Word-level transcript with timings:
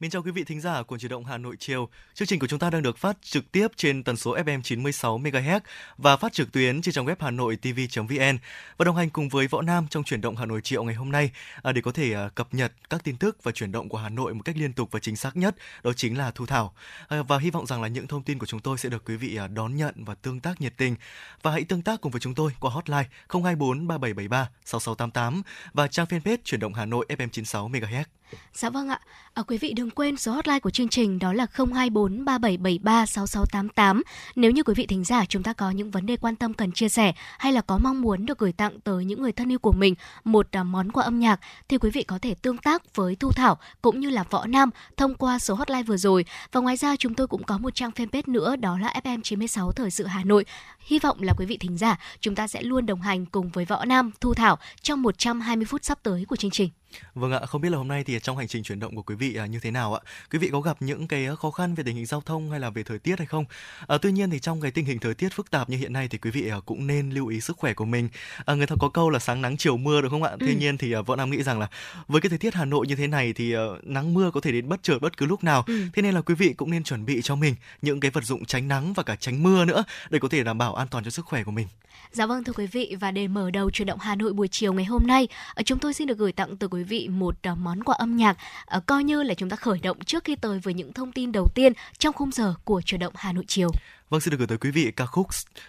Mến 0.00 0.10
chào 0.10 0.22
quý 0.22 0.30
vị 0.30 0.44
thính 0.44 0.60
giả 0.60 0.82
của 0.82 0.98
Chuyển 0.98 1.10
động 1.10 1.24
Hà 1.24 1.38
Nội 1.38 1.56
chiều. 1.58 1.88
Chương 2.14 2.28
trình 2.28 2.38
của 2.38 2.46
chúng 2.46 2.58
ta 2.58 2.70
đang 2.70 2.82
được 2.82 2.98
phát 2.98 3.16
trực 3.22 3.52
tiếp 3.52 3.68
trên 3.76 4.02
tần 4.02 4.16
số 4.16 4.36
FM 4.36 4.62
96 4.62 5.18
MHz 5.18 5.60
và 5.98 6.16
phát 6.16 6.32
trực 6.32 6.52
tuyến 6.52 6.82
trên 6.82 6.94
trang 6.94 7.06
web 7.06 7.16
Hà 7.18 7.30
Nội 7.30 7.56
TV.vn. 7.56 8.38
Và 8.76 8.84
đồng 8.84 8.96
hành 8.96 9.10
cùng 9.10 9.28
với 9.28 9.46
Võ 9.46 9.62
Nam 9.62 9.86
trong 9.90 10.04
Chuyển 10.04 10.20
động 10.20 10.36
Hà 10.36 10.46
Nội 10.46 10.60
chiều 10.64 10.84
ngày 10.84 10.94
hôm 10.94 11.12
nay 11.12 11.30
à, 11.62 11.72
để 11.72 11.80
có 11.80 11.92
thể 11.92 12.12
à, 12.12 12.28
cập 12.34 12.54
nhật 12.54 12.72
các 12.90 13.04
tin 13.04 13.16
tức 13.16 13.42
và 13.42 13.52
chuyển 13.52 13.72
động 13.72 13.88
của 13.88 13.98
Hà 13.98 14.08
Nội 14.08 14.34
một 14.34 14.42
cách 14.44 14.56
liên 14.58 14.72
tục 14.72 14.88
và 14.92 15.00
chính 15.00 15.16
xác 15.16 15.36
nhất, 15.36 15.56
đó 15.82 15.92
chính 15.92 16.18
là 16.18 16.30
Thu 16.30 16.46
Thảo. 16.46 16.74
À, 17.08 17.22
và 17.22 17.38
hy 17.38 17.50
vọng 17.50 17.66
rằng 17.66 17.82
là 17.82 17.88
những 17.88 18.06
thông 18.06 18.22
tin 18.22 18.38
của 18.38 18.46
chúng 18.46 18.60
tôi 18.60 18.78
sẽ 18.78 18.88
được 18.88 19.04
quý 19.04 19.16
vị 19.16 19.38
đón 19.54 19.76
nhận 19.76 19.94
và 19.96 20.14
tương 20.14 20.40
tác 20.40 20.60
nhiệt 20.60 20.72
tình. 20.76 20.96
Và 21.42 21.50
hãy 21.50 21.64
tương 21.64 21.82
tác 21.82 22.00
cùng 22.00 22.12
với 22.12 22.20
chúng 22.20 22.34
tôi 22.34 22.52
qua 22.60 22.70
hotline 22.70 23.08
024 23.28 23.88
3773 23.88 24.50
6688 24.64 25.42
và 25.74 25.88
trang 25.88 26.06
fanpage 26.06 26.38
Chuyển 26.44 26.60
động 26.60 26.74
Hà 26.74 26.84
Nội 26.84 27.06
FM 27.08 27.28
96 27.28 27.68
MHz. 27.68 28.04
Dạ 28.52 28.70
vâng 28.70 28.88
ạ. 28.88 29.00
À, 29.34 29.42
quý 29.42 29.58
vị 29.58 29.72
đừng 29.76 29.85
quên 29.90 30.16
số 30.16 30.32
hotline 30.32 30.60
của 30.60 30.70
chương 30.70 30.88
trình 30.88 31.18
đó 31.18 31.32
là 31.32 31.46
024 31.52 32.24
3773 32.24 33.06
6688. 33.06 34.02
Nếu 34.36 34.50
như 34.50 34.62
quý 34.62 34.74
vị 34.74 34.86
thính 34.86 35.04
giả 35.04 35.24
chúng 35.28 35.42
ta 35.42 35.52
có 35.52 35.70
những 35.70 35.90
vấn 35.90 36.06
đề 36.06 36.16
quan 36.16 36.36
tâm 36.36 36.54
cần 36.54 36.72
chia 36.72 36.88
sẻ 36.88 37.12
hay 37.38 37.52
là 37.52 37.60
có 37.60 37.78
mong 37.78 38.02
muốn 38.02 38.26
được 38.26 38.38
gửi 38.38 38.52
tặng 38.52 38.80
tới 38.80 39.04
những 39.04 39.22
người 39.22 39.32
thân 39.32 39.52
yêu 39.52 39.58
của 39.58 39.72
mình 39.72 39.94
một 40.24 40.46
à, 40.52 40.62
món 40.62 40.92
quà 40.92 41.04
âm 41.04 41.18
nhạc 41.20 41.40
thì 41.68 41.78
quý 41.78 41.90
vị 41.90 42.02
có 42.02 42.18
thể 42.22 42.34
tương 42.34 42.58
tác 42.58 42.96
với 42.96 43.16
Thu 43.16 43.32
Thảo 43.32 43.58
cũng 43.82 44.00
như 44.00 44.10
là 44.10 44.24
Võ 44.30 44.46
Nam 44.46 44.70
thông 44.96 45.14
qua 45.14 45.38
số 45.38 45.54
hotline 45.54 45.82
vừa 45.82 45.96
rồi. 45.96 46.24
Và 46.52 46.60
ngoài 46.60 46.76
ra 46.76 46.96
chúng 46.96 47.14
tôi 47.14 47.26
cũng 47.26 47.42
có 47.42 47.58
một 47.58 47.74
trang 47.74 47.90
fanpage 47.90 48.22
nữa 48.26 48.56
đó 48.56 48.78
là 48.78 49.00
FM96 49.04 49.72
Thời 49.72 49.90
sự 49.90 50.06
Hà 50.06 50.24
Nội. 50.24 50.44
Hy 50.80 50.98
vọng 50.98 51.22
là 51.22 51.32
quý 51.38 51.46
vị 51.46 51.56
thính 51.56 51.78
giả 51.78 51.98
chúng 52.20 52.34
ta 52.34 52.48
sẽ 52.48 52.62
luôn 52.62 52.86
đồng 52.86 53.00
hành 53.00 53.26
cùng 53.26 53.50
với 53.50 53.64
Võ 53.64 53.84
Nam, 53.84 54.10
Thu 54.20 54.34
Thảo 54.34 54.58
trong 54.82 55.02
120 55.02 55.64
phút 55.64 55.84
sắp 55.84 55.98
tới 56.02 56.24
của 56.28 56.36
chương 56.36 56.50
trình. 56.50 56.70
Vâng 57.14 57.32
ạ, 57.32 57.40
không 57.46 57.60
biết 57.60 57.68
là 57.68 57.78
hôm 57.78 57.88
nay 57.88 58.04
thì 58.04 58.18
trong 58.22 58.36
hành 58.36 58.48
trình 58.48 58.62
chuyển 58.62 58.80
động 58.80 58.96
của 58.96 59.02
quý 59.02 59.14
vị 59.14 59.34
à, 59.36 59.46
như 59.46 59.60
thế 59.60 59.70
nào 59.70 59.94
ạ? 59.94 60.00
Quý 60.32 60.38
vị 60.38 60.48
có 60.52 60.60
gặp 60.60 60.76
những 60.80 61.08
cái 61.08 61.28
khó 61.38 61.50
khăn 61.50 61.74
về 61.74 61.84
tình 61.84 61.96
hình 61.96 62.06
giao 62.06 62.20
thông 62.20 62.50
hay 62.50 62.60
là 62.60 62.70
về 62.70 62.82
thời 62.82 62.98
tiết 62.98 63.18
hay 63.18 63.26
không? 63.26 63.44
À, 63.86 63.98
tuy 64.02 64.12
nhiên 64.12 64.30
thì 64.30 64.38
trong 64.38 64.60
cái 64.60 64.70
tình 64.70 64.84
hình 64.84 64.98
thời 64.98 65.14
tiết 65.14 65.28
phức 65.32 65.50
tạp 65.50 65.70
như 65.70 65.76
hiện 65.76 65.92
nay 65.92 66.08
thì 66.08 66.18
quý 66.18 66.30
vị 66.30 66.48
à, 66.48 66.56
cũng 66.66 66.86
nên 66.86 67.10
lưu 67.10 67.26
ý 67.26 67.40
sức 67.40 67.56
khỏe 67.56 67.74
của 67.74 67.84
mình. 67.84 68.08
À, 68.44 68.54
người 68.54 68.66
ta 68.66 68.76
có 68.80 68.88
câu 68.88 69.10
là 69.10 69.18
sáng 69.18 69.42
nắng 69.42 69.56
chiều 69.56 69.76
mưa 69.76 70.00
đúng 70.00 70.10
không 70.10 70.22
ạ? 70.22 70.30
Ừ. 70.30 70.36
Tuy 70.40 70.54
nhiên 70.54 70.78
thì 70.78 70.92
à, 70.92 71.00
võ 71.00 71.16
nam 71.16 71.30
nghĩ 71.30 71.42
rằng 71.42 71.58
là 71.58 71.68
với 72.08 72.20
cái 72.20 72.30
thời 72.30 72.38
tiết 72.38 72.54
Hà 72.54 72.64
Nội 72.64 72.86
như 72.86 72.94
thế 72.94 73.06
này 73.06 73.32
thì 73.32 73.56
uh, 73.56 73.60
nắng 73.84 74.14
mưa 74.14 74.30
có 74.30 74.40
thể 74.40 74.52
đến 74.52 74.68
bất 74.68 74.82
chợt 74.82 74.98
bất 75.00 75.16
cứ 75.16 75.26
lúc 75.26 75.44
nào. 75.44 75.64
Ừ. 75.66 75.80
Thế 75.94 76.02
nên 76.02 76.14
là 76.14 76.20
quý 76.20 76.34
vị 76.34 76.52
cũng 76.56 76.70
nên 76.70 76.84
chuẩn 76.84 77.04
bị 77.04 77.20
cho 77.22 77.36
mình 77.36 77.54
những 77.82 78.00
cái 78.00 78.10
vật 78.10 78.24
dụng 78.24 78.44
tránh 78.44 78.68
nắng 78.68 78.92
và 78.92 79.02
cả 79.02 79.16
tránh 79.16 79.42
mưa 79.42 79.64
nữa 79.64 79.84
để 80.10 80.18
có 80.18 80.28
thể 80.28 80.42
đảm 80.42 80.58
bảo 80.58 80.74
an 80.74 80.88
toàn 80.90 81.04
cho 81.04 81.10
sức 81.10 81.26
khỏe 81.26 81.44
của 81.44 81.50
mình. 81.50 81.66
Dạ 82.12 82.26
vâng 82.26 82.44
thưa 82.44 82.52
quý 82.52 82.66
vị 82.66 82.96
và 83.00 83.10
để 83.10 83.28
mở 83.28 83.50
đầu 83.50 83.70
chuyển 83.70 83.86
động 83.86 83.98
Hà 83.98 84.14
Nội 84.14 84.32
buổi 84.32 84.48
chiều 84.48 84.72
ngày 84.72 84.84
hôm 84.84 85.06
nay, 85.06 85.28
ờ, 85.54 85.62
chúng 85.62 85.78
tôi 85.78 85.94
xin 85.94 86.06
được 86.06 86.18
gửi 86.18 86.32
tặng 86.32 86.56
từ 86.56 86.68
quý 86.68 86.84
vị 86.86 87.08
một 87.08 87.34
ờ, 87.42 87.54
món 87.54 87.82
quà 87.82 87.94
âm 87.94 88.16
nhạc 88.16 88.36
ờ, 88.66 88.80
coi 88.86 89.04
như 89.04 89.22
là 89.22 89.34
chúng 89.34 89.50
ta 89.50 89.56
khởi 89.56 89.78
động 89.78 89.98
trước 90.04 90.24
khi 90.24 90.36
tới 90.36 90.58
với 90.58 90.74
những 90.74 90.92
thông 90.92 91.12
tin 91.12 91.32
đầu 91.32 91.48
tiên 91.54 91.72
trong 91.98 92.14
khung 92.14 92.32
giờ 92.32 92.54
của 92.64 92.80
chuyển 92.80 93.00
động 93.00 93.12
Hà 93.16 93.32
Nội 93.32 93.44
chiều. 93.48 93.70
Vâng 94.08 94.20
xin 94.20 94.30
được 94.30 94.38
gửi 94.38 94.46
tới 94.46 94.58
quý 94.58 94.70
vị 94.70 94.92
ca 94.96 95.06
khúc 95.06 95.26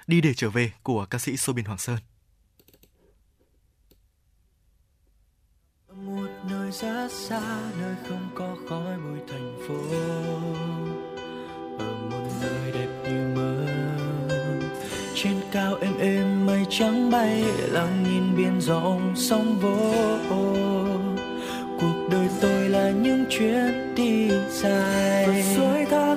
Đi 0.08 0.22
để 0.22 0.34
trở 0.34 0.50
về 0.50 0.72
của 0.84 1.06
ca 1.06 1.20
sĩ 1.20 1.38
Sobin 1.38 1.66
Hoàng 1.66 1.78
Sơn. 1.78 1.98
một 6.06 6.28
nơi 6.50 6.72
rất 6.72 7.12
xa 7.12 7.42
nơi 7.82 7.96
không 8.10 8.30
có 8.36 8.56
khói 8.70 8.98
bụi 8.98 9.20
thành 9.28 9.60
phố 9.68 9.76
ở 11.80 11.96
một 12.12 12.30
nơi 12.42 12.72
đẹp 12.72 12.88
như 13.04 13.36
mơ 13.36 13.66
trên 15.16 15.36
cao 15.52 15.76
êm 15.82 15.98
êm 16.00 16.46
mây 16.46 16.66
trắng 16.70 17.12
bay 17.12 17.44
lặng 17.72 18.04
nhìn 18.04 18.38
biển 18.38 18.62
rộng 18.62 19.14
sóng 19.16 19.60
vỗ 19.60 21.07
đời 22.10 22.28
tôi 22.42 22.70
là 22.70 22.90
những 22.90 23.26
chuyến 23.30 23.96
đi 23.96 24.30
dài. 24.50 25.44
Suối 25.56 25.86
thác 25.86 26.16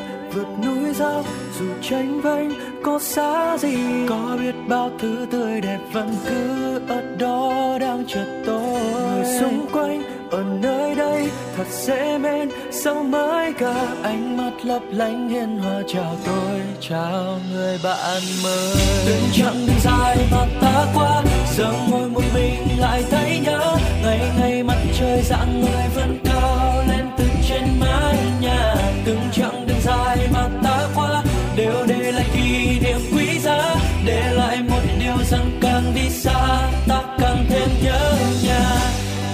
dốc 1.01 1.25
dù 1.59 1.67
tranh 1.83 2.21
vênh 2.21 2.51
có 2.83 2.99
xa 2.99 3.59
gì? 3.59 3.77
Có 4.09 4.37
biết 4.41 4.55
bao 4.69 4.91
thứ 4.99 5.27
tươi 5.31 5.61
đẹp 5.61 5.79
vẫn 5.93 6.15
cứ 6.29 6.81
ở 6.89 7.03
đó 7.19 7.79
đang 7.81 8.05
chờ 8.09 8.25
tôi. 8.47 8.81
Người 9.15 9.25
xung 9.41 9.67
quanh 9.73 10.03
ở 10.31 10.45
nơi 10.63 10.95
đây 10.95 11.31
thật 11.57 11.67
dễ 11.71 12.19
mến 12.19 12.49
sao 12.71 13.03
mới 13.03 13.53
cả 13.53 13.87
ánh 14.03 14.37
mắt 14.37 14.53
lấp 14.65 14.83
lánh 14.91 15.29
hiền 15.29 15.59
hòa. 15.59 15.83
Chào 15.89 16.17
tôi 16.27 16.61
chào 16.81 17.39
người 17.53 17.79
bạn 17.85 18.23
mới. 18.45 18.77
Từng 19.07 19.25
chặng 19.33 19.67
đường 19.67 19.77
dài 19.81 20.17
mà 20.33 20.47
ta 20.61 20.87
qua 20.95 21.23
giờ 21.57 21.73
ngồi 21.91 22.09
một 22.09 22.25
mình 22.35 22.79
lại 22.79 23.05
thấy 23.11 23.41
nhớ. 23.45 23.77
Ngày 24.03 24.21
ngày 24.39 24.63
mặt 24.63 24.79
trời 24.99 25.23
dạng 25.23 25.61
người 25.61 25.85
vẫn 25.95 26.19
cao 26.25 26.83
lên 26.89 27.07
từ 27.19 27.25
trên 27.51 27.81
mái 27.81 28.17
nhà, 28.41 28.75
từng 29.05 29.21
chặng 29.33 29.67
đường 29.67 29.81
dài 29.85 30.29
mà 30.33 30.49
ta 30.63 30.89
qua, 30.95 31.23
đều 31.57 31.85
để 31.87 32.13
lại 32.13 32.27
kỷ 32.35 32.81
niệm 32.81 33.01
quý 33.13 33.39
giá, 33.39 33.75
để 34.05 34.33
lại 34.33 34.59
một 34.69 34.81
điều 35.01 35.17
rằng 35.31 35.59
càng 35.61 35.93
đi 35.95 36.11
xa, 36.11 36.69
ta 36.89 37.03
càng 37.19 37.47
thêm 37.49 37.69
nhớ 37.83 38.15
nhà. 38.45 38.71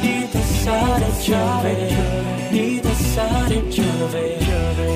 Đi 0.03 0.27
thật 0.33 0.45
xa 0.45 0.99
để 1.01 1.11
trở 1.27 1.61
về, 1.65 1.91
đi 2.53 2.79
thật 2.83 2.97
xa 2.99 3.29
để 3.51 3.57
trở 3.73 4.07
về, 4.13 4.39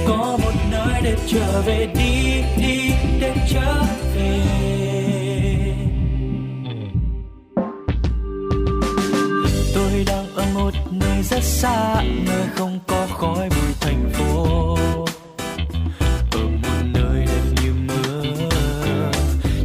có 0.08 0.38
một 0.42 0.52
nơi 0.70 1.00
để 1.02 1.16
trở 1.26 1.62
về, 1.66 1.88
đi 1.94 2.42
đi 2.62 2.90
để 3.20 3.34
trở 3.52 3.82
về. 4.16 4.89
Tôi 10.00 10.16
đang 10.16 10.34
ở 10.34 10.44
một 10.54 10.74
nơi 10.90 11.22
rất 11.22 11.42
xa, 11.42 12.02
nơi 12.02 12.46
không 12.54 12.78
có 12.86 13.06
khói 13.10 13.48
bụi 13.48 13.74
thành 13.80 14.10
phố 14.12 14.76
ở 16.30 16.38
một 16.62 16.82
nơi 16.94 17.26
đẹp 17.26 17.62
như 17.62 17.72
mơ 17.88 18.22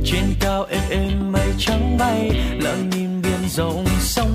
trên 0.05 0.23
cao 0.39 0.65
êm 0.69 0.81
êm 0.89 1.31
mây 1.31 1.47
trắng 1.57 1.97
bay, 1.99 2.29
lặng 2.61 2.89
nhìn 2.89 3.21
biển 3.21 3.49
rộng 3.49 3.85
sông. 3.99 4.34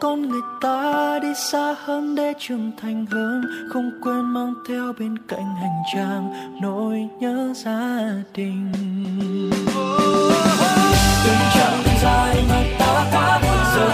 Con 0.00 0.28
người 0.28 0.40
ta 0.60 1.18
đi 1.22 1.28
xa 1.52 1.74
hơn 1.84 2.14
để 2.14 2.32
trưởng 2.38 2.72
thành 2.80 3.06
hơn, 3.06 3.42
không 3.72 3.90
quên 4.02 4.20
mang 4.20 4.54
theo 4.68 4.92
bên 4.98 5.18
cạnh 5.28 5.54
hành 5.60 5.82
trang 5.94 6.32
nỗi 6.62 7.08
nhớ 7.20 7.52
gia 7.54 8.12
đình. 8.34 8.72
Từng 11.24 11.42
chặng 11.54 11.82
dài 12.02 12.44
mà 12.48 12.62
ta 12.78 13.06
qua 13.12 13.40
giờ 13.74 13.88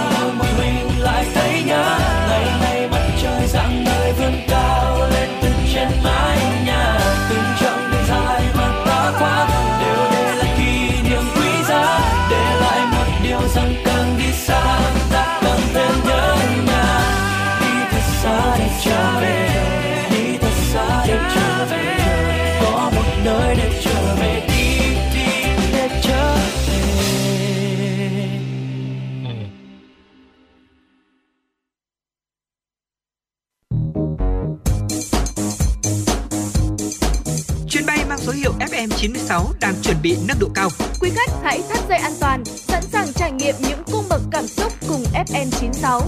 96 38.90 39.52
đang 39.60 39.74
chuẩn 39.82 39.96
bị 40.02 40.16
nâng 40.28 40.38
độ 40.40 40.48
cao. 40.54 40.68
Quý 41.00 41.10
khách 41.14 41.30
hãy 41.42 41.62
thắt 41.68 41.88
dây 41.88 41.98
an 41.98 42.12
toàn, 42.20 42.44
sẵn 42.44 42.82
sàng 42.82 43.12
trải 43.12 43.32
nghiệm 43.32 43.54
những 43.68 43.82
cung 43.92 44.04
bậc 44.08 44.20
cảm 44.30 44.46
xúc 44.46 44.72
cùng 44.88 45.04
FM 45.12 45.50
96. 45.50 46.00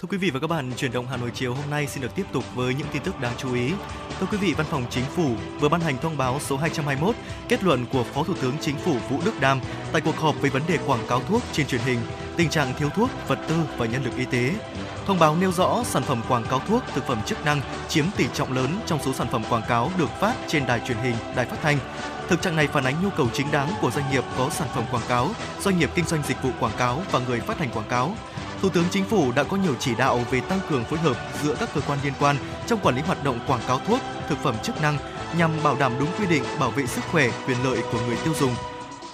Thưa 0.00 0.08
quý 0.10 0.18
vị 0.18 0.30
và 0.30 0.40
các 0.40 0.46
bạn, 0.46 0.72
chuyển 0.76 0.92
động 0.92 1.06
Hà 1.10 1.16
Nội 1.16 1.30
chiều 1.34 1.54
hôm 1.54 1.70
nay 1.70 1.86
xin 1.86 2.02
được 2.02 2.14
tiếp 2.14 2.26
tục 2.32 2.44
với 2.54 2.74
những 2.74 2.86
tin 2.92 3.02
tức 3.02 3.20
đáng 3.20 3.32
chú 3.38 3.54
ý. 3.54 3.72
Thưa 4.20 4.26
quý 4.32 4.38
vị, 4.38 4.54
Văn 4.56 4.66
phòng 4.70 4.84
Chính 4.90 5.04
phủ 5.04 5.30
vừa 5.60 5.68
ban 5.68 5.80
hành 5.80 5.98
thông 6.02 6.16
báo 6.16 6.40
số 6.40 6.56
221 6.56 7.14
kết 7.48 7.64
luận 7.64 7.86
của 7.92 8.04
Phó 8.04 8.24
Thủ 8.24 8.34
tướng 8.42 8.54
Chính 8.60 8.76
phủ 8.76 8.96
Vũ 9.10 9.18
Đức 9.24 9.40
Đam 9.40 9.60
tại 9.92 10.02
cuộc 10.04 10.16
họp 10.16 10.42
về 10.42 10.50
vấn 10.50 10.62
đề 10.68 10.78
quảng 10.86 11.06
cáo 11.08 11.20
thuốc 11.28 11.42
trên 11.52 11.66
truyền 11.66 11.80
hình, 11.80 11.98
tình 12.36 12.50
trạng 12.50 12.74
thiếu 12.78 12.88
thuốc, 12.96 13.10
vật 13.28 13.38
tư 13.48 13.54
và 13.76 13.86
nhân 13.86 14.04
lực 14.04 14.16
y 14.16 14.24
tế. 14.24 14.50
Thông 15.10 15.18
báo 15.18 15.36
nêu 15.36 15.52
rõ 15.52 15.82
sản 15.84 16.02
phẩm 16.02 16.22
quảng 16.28 16.44
cáo 16.44 16.60
thuốc, 16.68 16.82
thực 16.94 17.06
phẩm 17.06 17.22
chức 17.26 17.44
năng 17.44 17.60
chiếm 17.88 18.04
tỷ 18.16 18.26
trọng 18.34 18.52
lớn 18.52 18.80
trong 18.86 18.98
số 19.04 19.12
sản 19.12 19.26
phẩm 19.30 19.42
quảng 19.50 19.62
cáo 19.68 19.90
được 19.98 20.10
phát 20.20 20.34
trên 20.48 20.66
đài 20.66 20.80
truyền 20.86 20.96
hình, 20.98 21.14
đài 21.36 21.46
phát 21.46 21.56
thanh. 21.62 21.78
Thực 22.28 22.42
trạng 22.42 22.56
này 22.56 22.66
phản 22.66 22.84
ánh 22.84 23.02
nhu 23.02 23.10
cầu 23.16 23.26
chính 23.32 23.50
đáng 23.50 23.68
của 23.80 23.90
doanh 23.90 24.10
nghiệp 24.10 24.24
có 24.38 24.50
sản 24.50 24.68
phẩm 24.74 24.84
quảng 24.90 25.02
cáo, 25.08 25.28
doanh 25.60 25.78
nghiệp 25.78 25.90
kinh 25.94 26.04
doanh 26.04 26.22
dịch 26.28 26.42
vụ 26.42 26.50
quảng 26.60 26.72
cáo 26.78 27.02
và 27.10 27.18
người 27.18 27.40
phát 27.40 27.58
hành 27.58 27.70
quảng 27.70 27.88
cáo. 27.88 28.14
Thủ 28.62 28.68
tướng 28.68 28.84
Chính 28.90 29.04
phủ 29.04 29.32
đã 29.32 29.44
có 29.44 29.56
nhiều 29.56 29.74
chỉ 29.78 29.94
đạo 29.94 30.20
về 30.30 30.40
tăng 30.40 30.60
cường 30.70 30.84
phối 30.84 30.98
hợp 30.98 31.16
giữa 31.42 31.54
các 31.60 31.68
cơ 31.74 31.80
quan 31.80 31.98
liên 32.04 32.12
quan 32.20 32.36
trong 32.66 32.80
quản 32.82 32.96
lý 32.96 33.02
hoạt 33.02 33.24
động 33.24 33.38
quảng 33.46 33.62
cáo 33.68 33.80
thuốc, 33.86 34.00
thực 34.28 34.38
phẩm 34.38 34.54
chức 34.62 34.82
năng 34.82 34.98
nhằm 35.36 35.50
bảo 35.62 35.76
đảm 35.80 35.92
đúng 35.98 36.08
quy 36.18 36.26
định 36.26 36.44
bảo 36.60 36.70
vệ 36.70 36.86
sức 36.86 37.04
khỏe, 37.12 37.30
quyền 37.46 37.64
lợi 37.64 37.82
của 37.92 38.00
người 38.06 38.16
tiêu 38.24 38.34
dùng. 38.40 38.54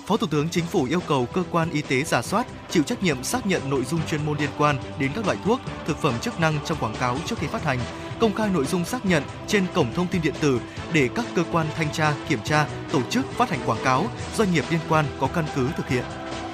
Phó 0.06 0.16
Thủ 0.16 0.26
tướng 0.26 0.48
Chính 0.48 0.66
phủ 0.66 0.84
yêu 0.84 1.00
cầu 1.08 1.26
cơ 1.32 1.42
quan 1.50 1.70
y 1.70 1.82
tế 1.82 2.02
giả 2.02 2.22
soát, 2.22 2.46
chịu 2.70 2.82
trách 2.82 3.02
nhiệm 3.02 3.24
xác 3.24 3.46
nhận 3.46 3.70
nội 3.70 3.84
dung 3.84 4.00
chuyên 4.06 4.26
môn 4.26 4.38
liên 4.38 4.50
quan 4.58 4.76
đến 4.98 5.10
các 5.14 5.26
loại 5.26 5.38
thuốc, 5.44 5.60
thực 5.86 5.98
phẩm 5.98 6.14
chức 6.20 6.40
năng 6.40 6.58
trong 6.64 6.78
quảng 6.80 6.94
cáo 7.00 7.16
trước 7.26 7.38
khi 7.38 7.46
phát 7.46 7.64
hành, 7.64 7.78
công 8.20 8.34
khai 8.34 8.48
nội 8.52 8.66
dung 8.66 8.84
xác 8.84 9.06
nhận 9.06 9.22
trên 9.46 9.66
cổng 9.74 9.94
thông 9.94 10.06
tin 10.06 10.22
điện 10.22 10.34
tử 10.40 10.60
để 10.92 11.08
các 11.14 11.24
cơ 11.34 11.44
quan 11.52 11.66
thanh 11.76 11.92
tra, 11.92 12.14
kiểm 12.28 12.38
tra, 12.44 12.66
tổ 12.92 13.02
chức 13.10 13.32
phát 13.32 13.50
hành 13.50 13.60
quảng 13.66 13.84
cáo, 13.84 14.06
doanh 14.36 14.52
nghiệp 14.52 14.64
liên 14.70 14.80
quan 14.88 15.04
có 15.20 15.28
căn 15.34 15.44
cứ 15.56 15.68
thực 15.76 15.88
hiện. 15.88 16.04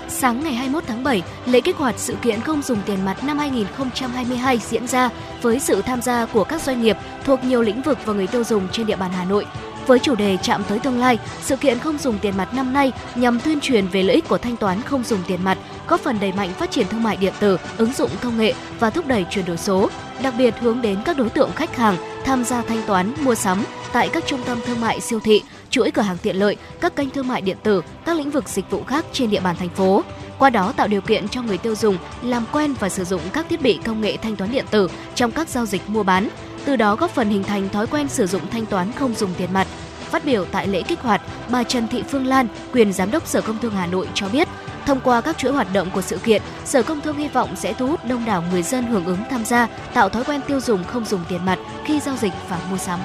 Sáng 0.09 0.45
ngày 0.45 0.55
21 0.55 0.85
tháng 0.87 1.05
7, 1.05 1.23
lễ 1.47 1.61
kích 1.61 1.77
hoạt 1.77 1.95
sự 1.99 2.17
kiện 2.23 2.41
không 2.41 2.63
dùng 2.63 2.79
tiền 2.87 3.05
mặt 3.05 3.25
năm 3.25 3.39
2022 3.39 4.59
diễn 4.59 4.87
ra 4.87 5.11
với 5.43 5.61
sự 5.61 5.83
tham 5.83 6.03
gia 6.03 6.27
của 6.27 6.45
các 6.45 6.63
doanh 6.63 6.83
nghiệp 6.83 6.97
thuộc 7.25 7.45
nhiều 7.45 7.63
lĩnh 7.63 7.83
vực 7.83 7.99
và 8.05 8.13
người 8.13 8.27
tiêu 8.27 8.45
dùng 8.45 8.69
trên 8.73 8.87
địa 8.87 8.97
bàn 8.97 9.11
Hà 9.13 9.25
Nội. 9.25 9.47
Với 9.87 9.99
chủ 9.99 10.15
đề 10.15 10.39
chạm 10.43 10.65
tới 10.69 10.79
tương 10.79 11.01
lai, 11.01 11.19
sự 11.43 11.57
kiện 11.57 11.79
không 11.79 11.99
dùng 11.99 12.19
tiền 12.19 12.37
mặt 12.37 12.55
năm 12.55 12.73
nay 12.73 12.93
nhằm 13.15 13.41
tuyên 13.41 13.61
truyền 13.61 13.87
về 13.87 14.03
lợi 14.03 14.15
ích 14.15 14.29
của 14.29 14.39
thanh 14.39 14.57
toán 14.57 14.83
không 14.83 15.05
dùng 15.05 15.21
tiền 15.27 15.45
mặt, 15.45 15.59
góp 15.89 16.01
phần 16.01 16.21
đẩy 16.21 16.33
mạnh 16.33 16.51
phát 16.59 16.71
triển 16.71 16.87
thương 16.89 17.03
mại 17.03 17.17
điện 17.17 17.33
tử, 17.41 17.59
ứng 17.79 17.93
dụng 17.93 18.11
công 18.23 18.39
nghệ 18.39 18.55
và 18.81 18.91
thúc 18.91 19.07
đẩy 19.07 19.27
chuyển 19.31 19.45
đổi 19.45 19.57
số, 19.57 19.91
đặc 20.23 20.35
biệt 20.39 20.55
hướng 20.61 20.83
đến 20.83 20.99
các 21.05 21.17
đối 21.17 21.29
tượng 21.29 21.51
khách 21.53 21.77
hàng 21.77 21.97
tham 22.25 22.45
gia 22.45 22.63
thanh 22.63 22.83
toán, 22.87 23.15
mua 23.21 23.35
sắm 23.35 23.65
tại 23.93 24.09
các 24.09 24.27
trung 24.27 24.41
tâm 24.47 24.59
thương 24.67 24.81
mại 24.81 25.01
siêu 25.01 25.21
thị, 25.21 25.43
chuỗi 25.71 25.91
cửa 25.91 26.03
hàng 26.03 26.17
tiện 26.23 26.37
lợi, 26.37 26.57
các 26.81 26.97
kênh 26.97 27.11
thương 27.11 27.29
mại 27.29 27.41
điện 27.41 27.57
tử, 27.63 27.83
các 28.05 28.17
lĩnh 28.17 28.31
vực 28.31 28.49
dịch 28.49 28.71
vụ 28.71 28.83
khác 28.85 29.05
trên 29.13 29.31
địa 29.31 29.41
bàn 29.41 29.57
thành 29.57 29.69
phố. 29.69 30.03
Qua 30.39 30.51
đó 30.51 30.73
tạo 30.77 30.89
điều 30.89 31.01
kiện 31.01 31.29
cho 31.29 31.43
người 31.43 31.59
tiêu 31.59 31.75
dùng 31.75 31.97
làm 32.23 32.45
quen 32.53 32.75
và 32.81 32.89
sử 32.89 33.05
dụng 33.05 33.21
các 33.33 33.47
thiết 33.49 33.63
bị 33.63 33.79
công 33.85 34.01
nghệ 34.01 34.17
thanh 34.17 34.37
toán 34.37 34.53
điện 34.53 34.65
tử 34.71 34.89
trong 35.15 35.31
các 35.31 35.49
giao 35.49 35.67
dịch 35.67 35.83
mua 35.87 36.03
bán, 36.03 36.29
từ 36.65 36.77
đó 36.77 36.97
góp 36.97 37.11
phần 37.11 37.31
hình 37.31 37.43
thành 37.43 37.69
thói 37.69 37.87
quen 37.87 38.09
sử 38.09 38.27
dụng 38.27 38.43
thanh 38.51 38.67
toán 38.67 38.93
không 38.93 39.15
dùng 39.15 39.35
tiền 39.39 39.53
mặt. 39.53 39.67
Phát 40.11 40.25
biểu 40.25 40.45
tại 40.45 40.69
lễ 40.69 40.83
kích 40.83 41.01
hoạt, 41.01 41.23
bà 41.51 41.65
Trần 41.65 41.89
Thị 41.89 42.03
Phương 42.03 42.27
Lan, 42.27 42.49
quyền 42.73 42.93
giám 42.93 43.11
đốc 43.11 43.27
Sở 43.27 43.41
Công 43.41 43.59
Thương 43.59 43.75
Hà 43.75 43.87
Nội 43.87 44.09
cho 44.15 44.29
biết, 44.29 44.49
thông 44.87 45.01
qua 45.01 45.21
các 45.21 45.39
chuỗi 45.39 45.53
hoạt 45.53 45.73
động 45.73 45.91
của 45.91 46.03
sự 46.03 46.19
kiện, 46.19 46.43
Sở 46.65 46.83
Công 46.83 47.01
Thương 47.01 47.17
hy 47.17 47.29
vọng 47.29 47.57
sẽ 47.57 47.73
thu 47.73 47.87
hút 47.87 48.05
đông 48.05 48.25
đảo 48.25 48.45
người 48.53 48.63
dân 48.63 48.87
hưởng 48.87 49.05
ứng 49.05 49.19
tham 49.31 49.45
gia, 49.45 49.67
tạo 49.95 50.09
thói 50.09 50.25
quen 50.25 50.41
tiêu 50.47 50.61
dùng 50.61 50.85
không 50.85 51.05
dùng 51.05 51.21
tiền 51.29 51.45
mặt 51.45 51.59
khi 51.85 52.01
giao 52.01 52.17
dịch 52.17 52.33
và 52.49 52.61
mua 52.71 52.79
sắm. 52.79 53.01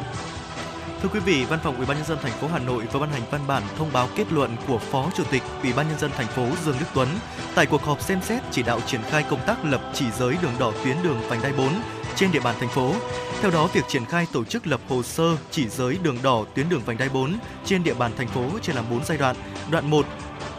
Thưa 1.01 1.09
quý 1.09 1.19
vị, 1.19 1.45
Văn 1.45 1.59
phòng 1.63 1.77
Ủy 1.77 1.85
ban 1.85 1.97
nhân 1.97 2.05
dân 2.05 2.17
thành 2.21 2.31
phố 2.31 2.47
Hà 2.47 2.59
Nội 2.59 2.83
vừa 2.91 2.99
ban 2.99 3.09
hành 3.09 3.21
văn 3.31 3.41
bản 3.47 3.63
thông 3.77 3.89
báo 3.93 4.07
kết 4.15 4.31
luận 4.31 4.55
của 4.67 4.77
Phó 4.77 5.09
Chủ 5.15 5.23
tịch 5.31 5.43
Ủy 5.63 5.73
ban 5.73 5.87
nhân 5.87 5.99
dân 5.99 6.11
thành 6.17 6.27
phố 6.27 6.47
Dương 6.65 6.75
Đức 6.79 6.85
Tuấn 6.93 7.07
tại 7.55 7.65
cuộc 7.65 7.83
họp 7.83 8.01
xem 8.01 8.21
xét 8.21 8.43
chỉ 8.51 8.63
đạo 8.63 8.79
triển 8.85 9.01
khai 9.01 9.23
công 9.29 9.39
tác 9.47 9.65
lập 9.65 9.81
chỉ 9.93 10.05
giới 10.19 10.35
đường 10.41 10.53
đỏ 10.59 10.71
tuyến 10.83 10.95
đường 11.03 11.19
vành 11.29 11.41
đai 11.41 11.53
4 11.53 11.69
trên 12.15 12.31
địa 12.31 12.39
bàn 12.39 12.55
thành 12.59 12.69
phố. 12.69 12.93
Theo 13.41 13.51
đó, 13.51 13.67
việc 13.73 13.83
triển 13.87 14.05
khai 14.05 14.27
tổ 14.33 14.43
chức 14.43 14.67
lập 14.67 14.81
hồ 14.89 15.03
sơ 15.03 15.37
chỉ 15.51 15.67
giới 15.67 15.97
đường 16.03 16.17
đỏ 16.23 16.45
tuyến 16.55 16.69
đường 16.69 16.81
vành 16.85 16.97
đai 16.97 17.09
4 17.09 17.37
trên 17.65 17.83
địa 17.83 17.93
bàn 17.93 18.11
thành 18.17 18.27
phố 18.27 18.43
chia 18.61 18.73
làm 18.73 18.85
4 18.91 19.05
giai 19.05 19.17
đoạn. 19.17 19.35
Đoạn 19.71 19.89
1, 19.89 20.05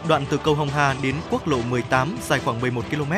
đoạn 0.07 0.25
từ 0.29 0.37
cầu 0.37 0.55
Hồng 0.55 0.69
Hà 0.69 0.95
đến 1.01 1.15
quốc 1.29 1.47
lộ 1.47 1.57
18 1.69 2.17
dài 2.27 2.39
khoảng 2.45 2.61
11 2.61 2.85
km, 2.91 3.11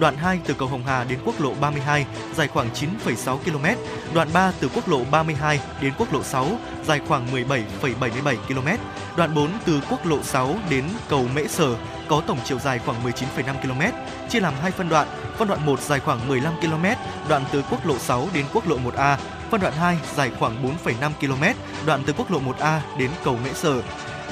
đoạn 0.00 0.16
2 0.16 0.40
từ 0.44 0.54
cầu 0.54 0.68
Hồng 0.68 0.82
Hà 0.86 1.04
đến 1.04 1.18
quốc 1.24 1.40
lộ 1.40 1.54
32 1.60 2.06
dài 2.34 2.48
khoảng 2.48 2.68
9,6 3.04 3.38
km, 3.38 3.66
đoạn 4.14 4.28
3 4.32 4.52
từ 4.60 4.68
quốc 4.74 4.88
lộ 4.88 5.04
32 5.10 5.60
đến 5.80 5.92
quốc 5.98 6.12
lộ 6.12 6.22
6 6.22 6.48
dài 6.84 7.00
khoảng 7.08 7.26
17,77 7.32 8.36
km, 8.48 8.68
đoạn 9.16 9.34
4 9.34 9.50
từ 9.64 9.80
quốc 9.90 10.06
lộ 10.06 10.22
6 10.22 10.54
đến 10.70 10.84
cầu 11.08 11.26
Mễ 11.34 11.46
Sở 11.46 11.74
có 12.08 12.22
tổng 12.26 12.38
chiều 12.44 12.58
dài 12.58 12.78
khoảng 12.78 13.04
19,5 13.04 13.54
km, 13.62 13.96
chia 14.28 14.40
làm 14.40 14.54
hai 14.62 14.70
phân 14.70 14.88
đoạn. 14.88 15.08
Phân 15.36 15.48
đoạn 15.48 15.66
1 15.66 15.80
dài 15.80 16.00
khoảng 16.00 16.28
15 16.28 16.52
km, 16.60 16.84
đoạn 17.28 17.44
từ 17.52 17.62
quốc 17.70 17.86
lộ 17.86 17.98
6 17.98 18.28
đến 18.34 18.44
quốc 18.52 18.68
lộ 18.68 18.78
1A. 18.78 19.16
Phân 19.50 19.60
đoạn 19.60 19.72
2 19.72 19.98
dài 20.16 20.30
khoảng 20.38 20.76
4,5 20.84 21.10
km, 21.20 21.44
đoạn 21.86 22.02
từ 22.06 22.12
quốc 22.12 22.30
lộ 22.30 22.40
1A 22.40 22.78
đến 22.98 23.10
cầu 23.24 23.38
Mễ 23.44 23.52
Sở. 23.54 23.82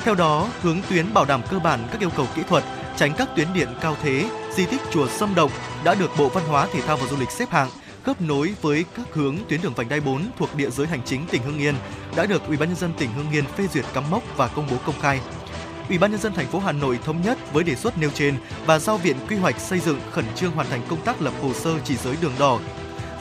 Theo 0.05 0.15
đó, 0.15 0.49
hướng 0.63 0.79
tuyến 0.91 1.15
bảo 1.15 1.25
đảm 1.25 1.43
cơ 1.51 1.59
bản 1.59 1.81
các 1.93 2.01
yêu 2.01 2.11
cầu 2.17 2.27
kỹ 2.35 2.43
thuật, 2.49 2.65
tránh 2.97 3.13
các 3.19 3.29
tuyến 3.37 3.49
điện 3.55 3.69
cao 3.81 3.97
thế, 4.03 4.31
di 4.57 4.67
tích 4.67 4.81
chùa 4.91 5.09
Sâm 5.09 5.35
Động 5.35 5.51
đã 5.85 5.95
được 5.95 6.11
Bộ 6.19 6.29
Văn 6.29 6.45
hóa 6.45 6.69
Thể 6.73 6.81
thao 6.81 6.97
và 6.97 7.07
Du 7.07 7.17
lịch 7.17 7.31
xếp 7.31 7.51
hạng 7.51 7.69
khớp 8.03 8.21
nối 8.23 8.55
với 8.63 8.85
các 8.97 9.07
hướng 9.13 9.37
tuyến 9.49 9.63
đường 9.63 9.75
vành 9.75 9.89
đai 9.89 10.01
4 10.01 10.23
thuộc 10.39 10.55
địa 10.57 10.71
giới 10.71 10.87
hành 10.87 11.01
chính 11.05 11.27
tỉnh 11.27 11.43
Hưng 11.43 11.59
Yên 11.59 11.75
đã 12.17 12.27
được 12.27 12.47
Ủy 12.47 12.57
ban 12.57 12.69
nhân 12.69 12.79
dân 12.79 12.93
tỉnh 12.99 13.13
Hưng 13.13 13.31
Yên 13.31 13.45
phê 13.45 13.67
duyệt 13.73 13.85
cắm 13.95 14.11
mốc 14.11 14.23
và 14.37 14.49
công 14.49 14.67
bố 14.71 14.77
công 14.87 15.01
khai. 15.01 15.21
Ủy 15.89 15.99
ban 15.99 16.11
nhân 16.11 16.21
dân 16.21 16.33
thành 16.33 16.47
phố 16.47 16.59
Hà 16.59 16.73
Nội 16.73 16.99
thống 17.05 17.23
nhất 17.23 17.39
với 17.53 17.65
đề 17.65 17.75
xuất 17.75 17.99
nêu 17.99 18.11
trên 18.15 18.35
và 18.67 18.79
giao 18.79 18.97
Viện 18.97 19.17
Quy 19.29 19.37
hoạch 19.37 19.61
xây 19.61 19.81
dựng 19.81 20.01
khẩn 20.11 20.25
trương 20.37 20.53
hoàn 20.53 20.67
thành 20.67 20.81
công 20.89 21.01
tác 21.01 21.23
lập 21.23 21.33
hồ 21.43 21.55
sơ 21.55 21.79
chỉ 21.85 21.97
giới 21.97 22.17
đường 22.21 22.35
đỏ 22.39 22.61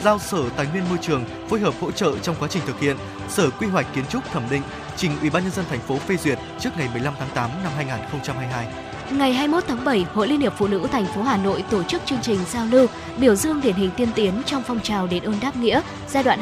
giao 0.04 0.18
Sở 0.18 0.48
Tài 0.56 0.66
nguyên 0.66 0.88
Môi 0.88 0.98
trường 0.98 1.24
phối 1.48 1.60
hợp 1.60 1.74
hỗ 1.80 1.90
trợ 1.90 2.18
trong 2.18 2.36
quá 2.38 2.48
trình 2.48 2.62
thực 2.66 2.80
hiện, 2.80 2.96
Sở 3.28 3.50
Quy 3.50 3.66
hoạch 3.66 3.86
Kiến 3.94 4.04
trúc 4.10 4.24
thẩm 4.32 4.42
định, 4.50 4.62
trình 4.96 5.10
Ủy 5.20 5.30
ban 5.30 5.42
nhân 5.42 5.52
dân 5.52 5.64
thành 5.70 5.80
phố 5.80 5.96
phê 5.96 6.16
duyệt 6.16 6.38
trước 6.60 6.70
ngày 6.76 6.88
15 6.92 7.14
tháng 7.18 7.28
8 7.34 7.50
năm 7.62 7.72
2022. 7.76 8.93
Ngày 9.10 9.32
21 9.32 9.64
tháng 9.68 9.84
7, 9.84 10.06
Hội 10.14 10.28
Liên 10.28 10.40
hiệp 10.40 10.54
Phụ 10.58 10.66
nữ 10.66 10.86
thành 10.92 11.06
phố 11.06 11.22
Hà 11.22 11.36
Nội 11.36 11.64
tổ 11.70 11.82
chức 11.82 12.02
chương 12.06 12.18
trình 12.22 12.38
giao 12.50 12.66
lưu 12.66 12.86
biểu 13.18 13.34
dương 13.34 13.60
điển 13.60 13.74
hình 13.74 13.90
tiên 13.96 14.08
tiến 14.14 14.42
trong 14.46 14.62
phong 14.66 14.80
trào 14.80 15.06
đền 15.06 15.22
ơn 15.22 15.34
đáp 15.42 15.56
nghĩa 15.56 15.80
giai 16.08 16.22
đoạn 16.22 16.40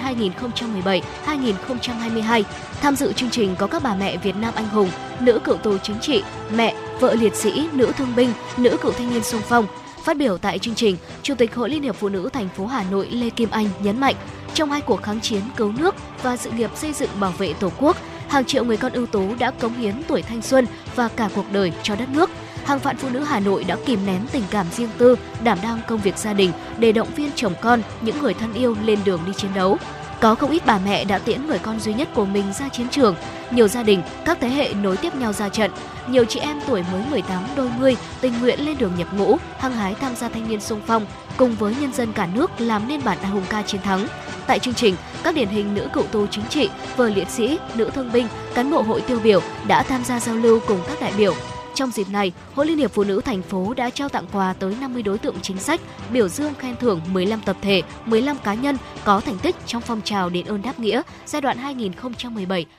2017-2022. 1.26 2.42
Tham 2.81 2.97
dự 2.97 3.12
chương 3.12 3.31
trình 3.31 3.54
có 3.59 3.66
các 3.66 3.83
bà 3.83 3.95
mẹ 3.95 4.16
Việt 4.16 4.37
Nam 4.37 4.54
anh 4.57 4.69
hùng, 4.69 4.90
nữ 5.21 5.38
cựu 5.45 5.57
tù 5.57 5.78
chính 5.78 6.00
trị, 6.00 6.23
mẹ, 6.57 6.75
vợ 7.00 7.14
liệt 7.14 7.35
sĩ, 7.35 7.69
nữ 7.73 7.92
thương 7.99 8.12
binh, 8.16 8.33
nữ 8.57 8.76
cựu 8.83 8.92
thanh 8.92 9.11
niên 9.11 9.23
sung 9.23 9.42
phong. 9.49 9.66
Phát 10.04 10.16
biểu 10.16 10.38
tại 10.38 10.59
chương 10.59 10.75
trình, 10.75 10.97
Chủ 11.23 11.35
tịch 11.35 11.54
Hội 11.54 11.71
Liên 11.71 11.83
hiệp 11.83 11.97
Phụ 11.97 12.09
nữ 12.09 12.28
thành 12.33 12.49
phố 12.57 12.66
Hà 12.66 12.85
Nội 12.90 13.09
Lê 13.11 13.31
Kim 13.31 13.50
Anh 13.50 13.69
nhấn 13.83 14.00
mạnh, 14.00 14.14
trong 14.54 14.71
hai 14.71 14.81
cuộc 14.81 15.02
kháng 15.02 15.21
chiến 15.21 15.40
cứu 15.57 15.73
nước 15.78 15.95
và 16.23 16.37
sự 16.37 16.50
nghiệp 16.50 16.71
xây 16.75 16.92
dựng 16.92 17.11
bảo 17.21 17.33
vệ 17.38 17.52
Tổ 17.52 17.73
quốc, 17.78 17.97
hàng 18.28 18.45
triệu 18.45 18.64
người 18.64 18.76
con 18.76 18.92
ưu 18.92 19.07
tú 19.07 19.35
đã 19.38 19.50
cống 19.50 19.75
hiến 19.75 20.02
tuổi 20.09 20.23
thanh 20.23 20.42
xuân 20.42 20.66
và 20.97 21.09
cả 21.09 21.28
cuộc 21.35 21.52
đời 21.52 21.73
cho 21.83 21.97
đất 21.97 22.09
nước. 22.09 22.31
Hàng 22.64 22.78
vạn 22.78 22.97
phụ 22.97 23.09
nữ 23.09 23.21
Hà 23.21 23.40
Nội 23.40 23.64
đã 23.64 23.76
kìm 23.87 24.07
nén 24.07 24.26
tình 24.33 24.45
cảm 24.50 24.66
riêng 24.76 24.90
tư, 24.99 25.16
đảm 25.45 25.59
đang 25.62 25.81
công 25.88 26.00
việc 26.00 26.19
gia 26.19 26.33
đình 26.33 26.52
để 26.78 26.92
động 26.92 27.09
viên 27.16 27.31
chồng 27.35 27.54
con, 27.61 27.83
những 28.00 28.23
người 28.23 28.35
thân 28.35 28.54
yêu 28.54 28.76
lên 28.85 28.99
đường 29.04 29.21
đi 29.26 29.33
chiến 29.37 29.50
đấu. 29.54 29.78
Có 30.21 30.35
không 30.35 30.50
ít 30.50 30.62
bà 30.66 30.78
mẹ 30.78 31.04
đã 31.04 31.19
tiễn 31.19 31.47
người 31.47 31.59
con 31.59 31.81
duy 31.81 31.95
nhất 31.95 32.09
của 32.14 32.25
mình 32.25 32.52
ra 32.52 32.69
chiến 32.69 32.88
trường. 32.88 33.14
Nhiều 33.50 33.69
gia 33.69 33.83
đình, 33.83 34.02
các 34.25 34.38
thế 34.40 34.49
hệ 34.49 34.75
nối 34.75 34.97
tiếp 34.97 35.14
nhau 35.14 35.33
ra 35.33 35.49
trận. 35.49 35.71
Nhiều 36.09 36.25
chị 36.25 36.40
em 36.40 36.61
tuổi 36.66 36.85
mới 36.92 37.02
18 37.11 37.42
đôi 37.57 37.71
mươi 37.78 37.97
tình 38.21 38.40
nguyện 38.40 38.66
lên 38.66 38.78
đường 38.78 38.92
nhập 38.99 39.09
ngũ, 39.14 39.37
hăng 39.59 39.73
hái 39.73 39.95
tham 39.95 40.16
gia 40.16 40.28
thanh 40.28 40.49
niên 40.49 40.61
sung 40.61 40.81
phong, 40.87 41.07
cùng 41.37 41.54
với 41.54 41.75
nhân 41.81 41.92
dân 41.92 42.12
cả 42.12 42.28
nước 42.35 42.50
làm 42.59 42.88
nên 42.88 43.04
bản 43.04 43.19
hùng 43.25 43.45
ca 43.49 43.62
chiến 43.62 43.83
thắng. 43.83 44.07
Tại 44.47 44.59
chương 44.59 44.75
trình, 44.75 44.97
các 45.23 45.35
điển 45.35 45.49
hình 45.49 45.75
nữ 45.75 45.88
cựu 45.92 46.04
tù 46.04 46.26
chính 46.26 46.45
trị, 46.49 46.71
vợ 46.97 47.09
liệt 47.09 47.28
sĩ, 47.28 47.59
nữ 47.75 47.90
thương 47.95 48.12
binh, 48.12 48.26
cán 48.54 48.71
bộ 48.71 48.83
hội 48.83 49.00
tiêu 49.00 49.21
biểu 49.23 49.40
đã 49.66 49.83
tham 49.83 50.04
gia 50.04 50.21
giao 50.21 50.37
lưu 50.37 50.61
cùng 50.66 50.81
các 50.88 51.00
đại 51.00 51.12
biểu. 51.16 51.35
Trong 51.74 51.90
dịp 51.90 52.08
này, 52.10 52.32
Hội 52.54 52.66
Liên 52.66 52.78
hiệp 52.78 52.92
Phụ 52.92 53.04
nữ 53.04 53.20
thành 53.24 53.42
phố 53.42 53.74
đã 53.74 53.90
trao 53.90 54.08
tặng 54.08 54.26
quà 54.32 54.52
tới 54.52 54.76
50 54.80 55.02
đối 55.02 55.18
tượng 55.18 55.36
chính 55.42 55.58
sách, 55.58 55.80
biểu 56.12 56.28
dương 56.28 56.54
khen 56.54 56.76
thưởng 56.76 57.00
15 57.12 57.40
tập 57.44 57.56
thể, 57.62 57.82
15 58.06 58.36
cá 58.44 58.54
nhân 58.54 58.76
có 59.04 59.20
thành 59.20 59.38
tích 59.38 59.56
trong 59.66 59.82
phong 59.82 60.02
trào 60.02 60.30
đền 60.30 60.46
ơn 60.46 60.62
đáp 60.62 60.78
nghĩa 60.78 61.02
giai 61.26 61.42
đoạn 61.42 61.58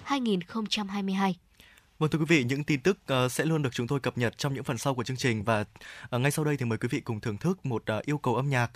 2017-2022. 0.07 1.33
Vâng 1.99 2.09
thưa 2.09 2.19
quý 2.19 2.25
vị, 2.25 2.43
những 2.43 2.63
tin 2.63 2.81
tức 2.81 2.97
ờ, 3.05 3.29
sẽ 3.29 3.45
luôn 3.45 3.61
được 3.61 3.69
chúng 3.73 3.87
tôi 3.87 3.99
cập 3.99 4.17
nhật 4.17 4.37
trong 4.37 4.53
những 4.53 4.63
phần 4.63 4.77
sau 4.77 4.95
của 4.95 5.03
chương 5.03 5.17
trình 5.17 5.43
và 5.43 5.65
ờ, 6.09 6.19
ngay 6.19 6.31
sau 6.31 6.45
đây 6.45 6.57
thì 6.57 6.65
mời 6.65 6.77
quý 6.77 6.87
vị 6.91 6.99
cùng 6.99 7.19
thưởng 7.19 7.37
thức 7.37 7.65
một 7.65 7.83
ờ, 7.85 8.01
yêu 8.05 8.17
cầu 8.17 8.35
âm 8.35 8.49
nhạc 8.49 8.71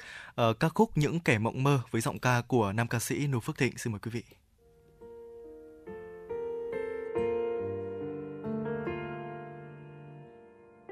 ca 0.60 0.70
khúc 0.70 0.98
Những 0.98 1.20
kẻ 1.20 1.38
mộng 1.38 1.64
mơ 1.64 1.80
với 1.92 2.02
giọng 2.02 2.20
ca 2.20 2.42
của 2.48 2.72
nam 2.72 2.88
ca 2.88 3.00
sĩ 3.00 3.28
Noo 3.28 3.40
Phước 3.40 3.58
Thịnh. 3.58 3.78
Xin 3.78 3.94
mời 3.94 4.00
quý 4.00 4.12
vị. 4.12 4.37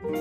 biển 0.02 0.18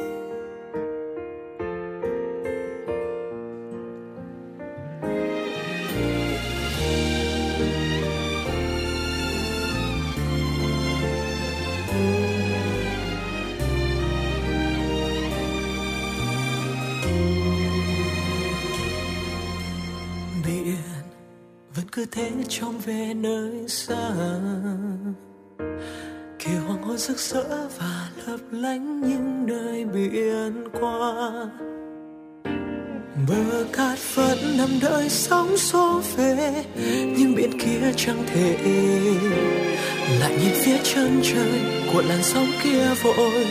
vẫn 21.75 21.87
cứ 21.93 22.07
thế 22.12 22.31
trong 22.49 22.78
về 22.78 23.14
nơi 23.14 23.69
xa 23.69 24.11
kỳ 26.45 26.51
hoàng 26.55 26.83
hôn 26.83 26.99
rực 26.99 27.19
rỡ 27.19 27.45
và 27.79 28.09
lấp 28.27 28.41
lánh 28.51 29.01
những 29.01 29.47
nơi 29.47 29.85
biển 29.85 30.65
qua. 30.81 31.31
Bờ 33.29 33.65
cát 33.73 33.99
vẫn 34.15 34.39
nằm 34.59 34.69
đợi 34.81 35.09
sóng 35.09 35.57
xô 35.57 36.01
về, 36.17 36.65
nhưng 37.17 37.35
biển 37.35 37.59
kia 37.61 37.93
chẳng 37.97 38.25
thể 38.27 38.57
lại 40.21 40.31
nhìn 40.31 40.55
phía 40.55 40.79
chân 40.83 41.21
trời 41.23 41.61
của 41.93 42.03
làn 42.09 42.23
sóng 42.23 42.47
kia 42.63 42.87
vội 43.03 43.47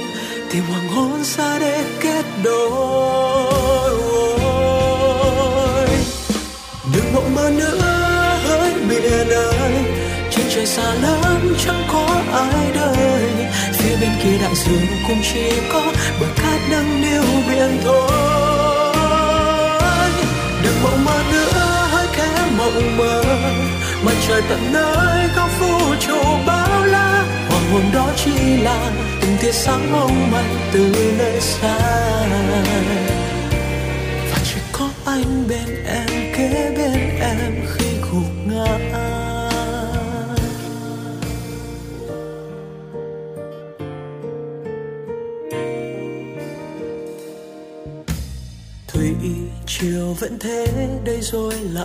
tìm 0.52 0.64
hoàng 0.64 0.88
hôn 0.88 1.24
xa 1.24 1.60
để 1.60 1.86
kết 2.02 2.26
đôi. 2.44 3.54
Đừng 6.96 7.14
mộng 7.14 7.36
mơ 7.36 7.52
nữa, 7.58 7.82
hỡi 8.44 8.74
biển 8.90 9.30
ơi 9.30 9.93
trời 10.56 10.66
xa 10.66 10.94
lắm, 10.94 11.56
chẳng 11.66 11.84
có 11.94 12.22
ai 12.34 12.72
đợi. 12.76 13.32
Phía 13.74 13.96
bên 14.02 14.10
kia 14.24 14.38
đại 14.42 14.56
dương 14.56 14.86
cũng 15.08 15.22
chỉ 15.34 15.52
có 15.74 15.82
bờ 16.20 16.28
cát 16.36 16.62
nâng 16.70 17.02
niu 17.02 17.24
biển 17.48 17.78
thôi. 17.84 18.12
Đừng 20.64 20.84
mộng 20.84 21.06
mơ 21.06 21.24
nữa 21.32 21.88
hãy 21.92 22.08
khẽ 22.14 22.46
mộng 22.58 22.98
mơ. 22.98 23.24
Mặt 24.06 24.14
trời 24.28 24.42
tận 24.50 24.74
nơi, 24.74 25.28
góc 25.36 25.50
vũ 25.60 25.96
trụ 26.00 26.22
bao 26.48 26.86
la. 26.86 27.24
Hoàng 27.50 27.72
hôn 27.72 27.84
đó 27.94 28.08
chỉ 28.26 28.58
là 28.58 28.92
từng 29.22 29.38
tia 29.42 29.52
sáng 29.52 29.92
mong 29.92 30.32
manh 30.32 30.56
từ 30.72 31.14
nơi 31.18 31.42
xa. 31.42 31.78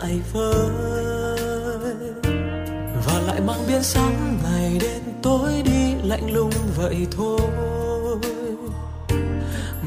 Lại 0.03 0.21
với 0.33 0.69
và 3.07 3.21
lại 3.27 3.41
mang 3.41 3.65
biến 3.69 3.83
sóng 3.83 4.39
ngày 4.43 4.79
đến 4.81 5.03
tối 5.23 5.63
đi 5.65 5.95
lạnh 6.05 6.33
lùng 6.33 6.53
vậy 6.77 7.07
thôi. 7.17 7.41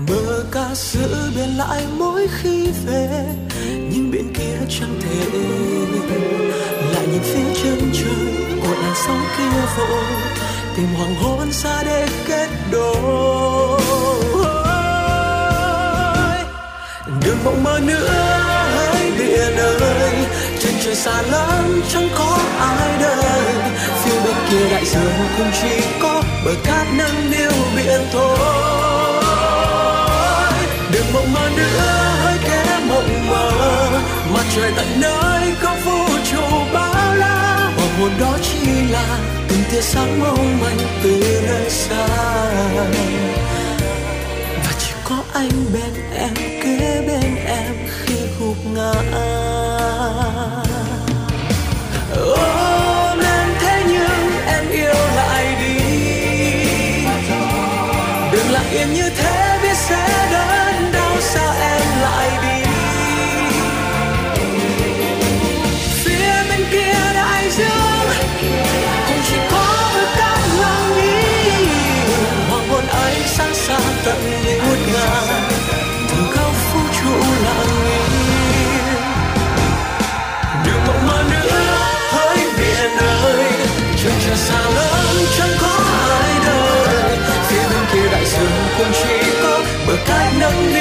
Bờ 0.07 0.43
ca 0.51 0.75
giữ 0.75 1.31
bên 1.35 1.49
lại 1.49 1.87
mỗi 1.97 2.27
khi 2.27 2.71
về 2.85 3.25
nhưng 3.65 4.11
biển 4.11 4.33
kia 4.33 4.57
chẳng 4.79 4.99
thể 5.01 5.39
lại 6.93 7.07
nhìn 7.07 7.21
phía 7.21 7.61
chân 7.63 7.91
trời 7.93 8.59
của 8.61 8.73
làn 8.81 8.93
sóng 9.07 9.23
kia 9.37 9.61
vội, 9.77 10.03
tìm 10.77 10.87
hoàng 10.97 11.15
hôn 11.15 11.51
xa 11.51 11.83
để 11.83 12.07
kết 12.27 12.49
đôi. 12.71 13.81
Đừng 17.25 17.43
mộng 17.43 17.63
mơ 17.63 17.79
nữa 17.83 18.50
biển 19.31 19.57
ơi. 19.57 20.13
Trên 20.59 20.73
trời 20.83 20.95
xa 20.95 21.21
lắm, 21.21 21.81
chẳng 21.93 22.09
có 22.17 22.37
ai 22.59 22.97
đời. 23.01 23.55
Phía 24.03 24.19
bên 24.25 24.35
kia 24.49 24.69
đại 24.71 24.85
dương 24.85 25.13
cũng 25.37 25.51
chỉ 25.61 25.83
có 26.01 26.23
bờ 26.45 26.51
cát 26.63 26.87
nâng 26.93 27.31
niu 27.31 27.51
biển 27.75 28.01
thôi. 28.11 28.37
Đừng 30.91 31.13
mộng 31.13 31.33
mơ 31.33 31.49
nữa 31.57 32.13
hãy 32.23 32.37
kẻ 32.43 32.79
mộng 32.87 33.27
mơ. 33.29 33.51
Mặt 34.33 34.45
trời 34.55 34.71
tận 34.75 34.87
nơi 35.01 35.53
có 35.61 35.75
vũ 35.85 36.05
trụ 36.31 36.41
bao 36.73 37.15
la. 37.15 37.71
Hoàng 37.77 37.99
hồn 37.99 38.11
đó 38.19 38.37
chỉ 38.43 38.71
là 38.91 39.19
từng 39.47 39.63
tia 39.71 39.81
sáng 39.81 40.19
mong 40.19 40.59
manh 40.61 40.77
từ 41.03 41.43
nơi 41.47 41.69
xa. 41.69 42.07
Và 44.63 44.71
chỉ 44.79 44.91
có 45.09 45.23
anh 45.33 45.51
bên 45.73 46.00
ngã 48.81 48.93
ôm 52.15 53.19
em 53.19 53.49
thế 53.59 53.83
nhưng 53.87 54.45
em 54.47 54.69
yêu 54.69 54.93
lại 55.15 55.55
đi 55.61 55.77
đừng 58.31 58.51
lặng 58.51 58.69
yên 58.71 58.93
như 58.93 59.09
thế 59.09 59.59
biết 59.63 59.77
sẽ 59.77 60.27
đớn 60.31 60.91
đau 60.93 61.21
sao 61.21 61.53
em 61.61 62.01
lại 62.01 62.29
đi 62.43 62.69
phía 66.03 66.49
bên 66.49 66.65
kia 66.71 67.13
đại 67.13 67.49
dương 67.51 68.07
cũng 69.07 69.21
chỉ 69.29 69.35
có 69.51 69.91
bờ 69.95 70.05
cát 70.17 70.39
lặng 70.59 70.91
đi 70.95 71.65
hoàng 72.49 72.67
hôn 72.69 72.87
ấy 72.87 73.15
sáng 73.25 73.55
xa 73.55 73.79
tận 74.05 74.40
nâng 90.41 90.73
niu 90.73 90.80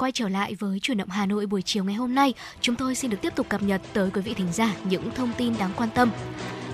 quay 0.00 0.12
trở 0.12 0.28
lại 0.28 0.54
với 0.54 0.80
chuyển 0.80 0.98
động 0.98 1.08
Hà 1.08 1.26
Nội 1.26 1.46
buổi 1.46 1.62
chiều 1.62 1.84
ngày 1.84 1.94
hôm 1.94 2.14
nay, 2.14 2.34
chúng 2.60 2.76
tôi 2.76 2.94
xin 2.94 3.10
được 3.10 3.16
tiếp 3.22 3.32
tục 3.34 3.48
cập 3.48 3.62
nhật 3.62 3.80
tới 3.92 4.10
quý 4.14 4.22
vị 4.22 4.34
thính 4.34 4.52
giả 4.52 4.74
những 4.84 5.10
thông 5.14 5.32
tin 5.38 5.58
đáng 5.58 5.70
quan 5.76 5.88
tâm. 5.94 6.10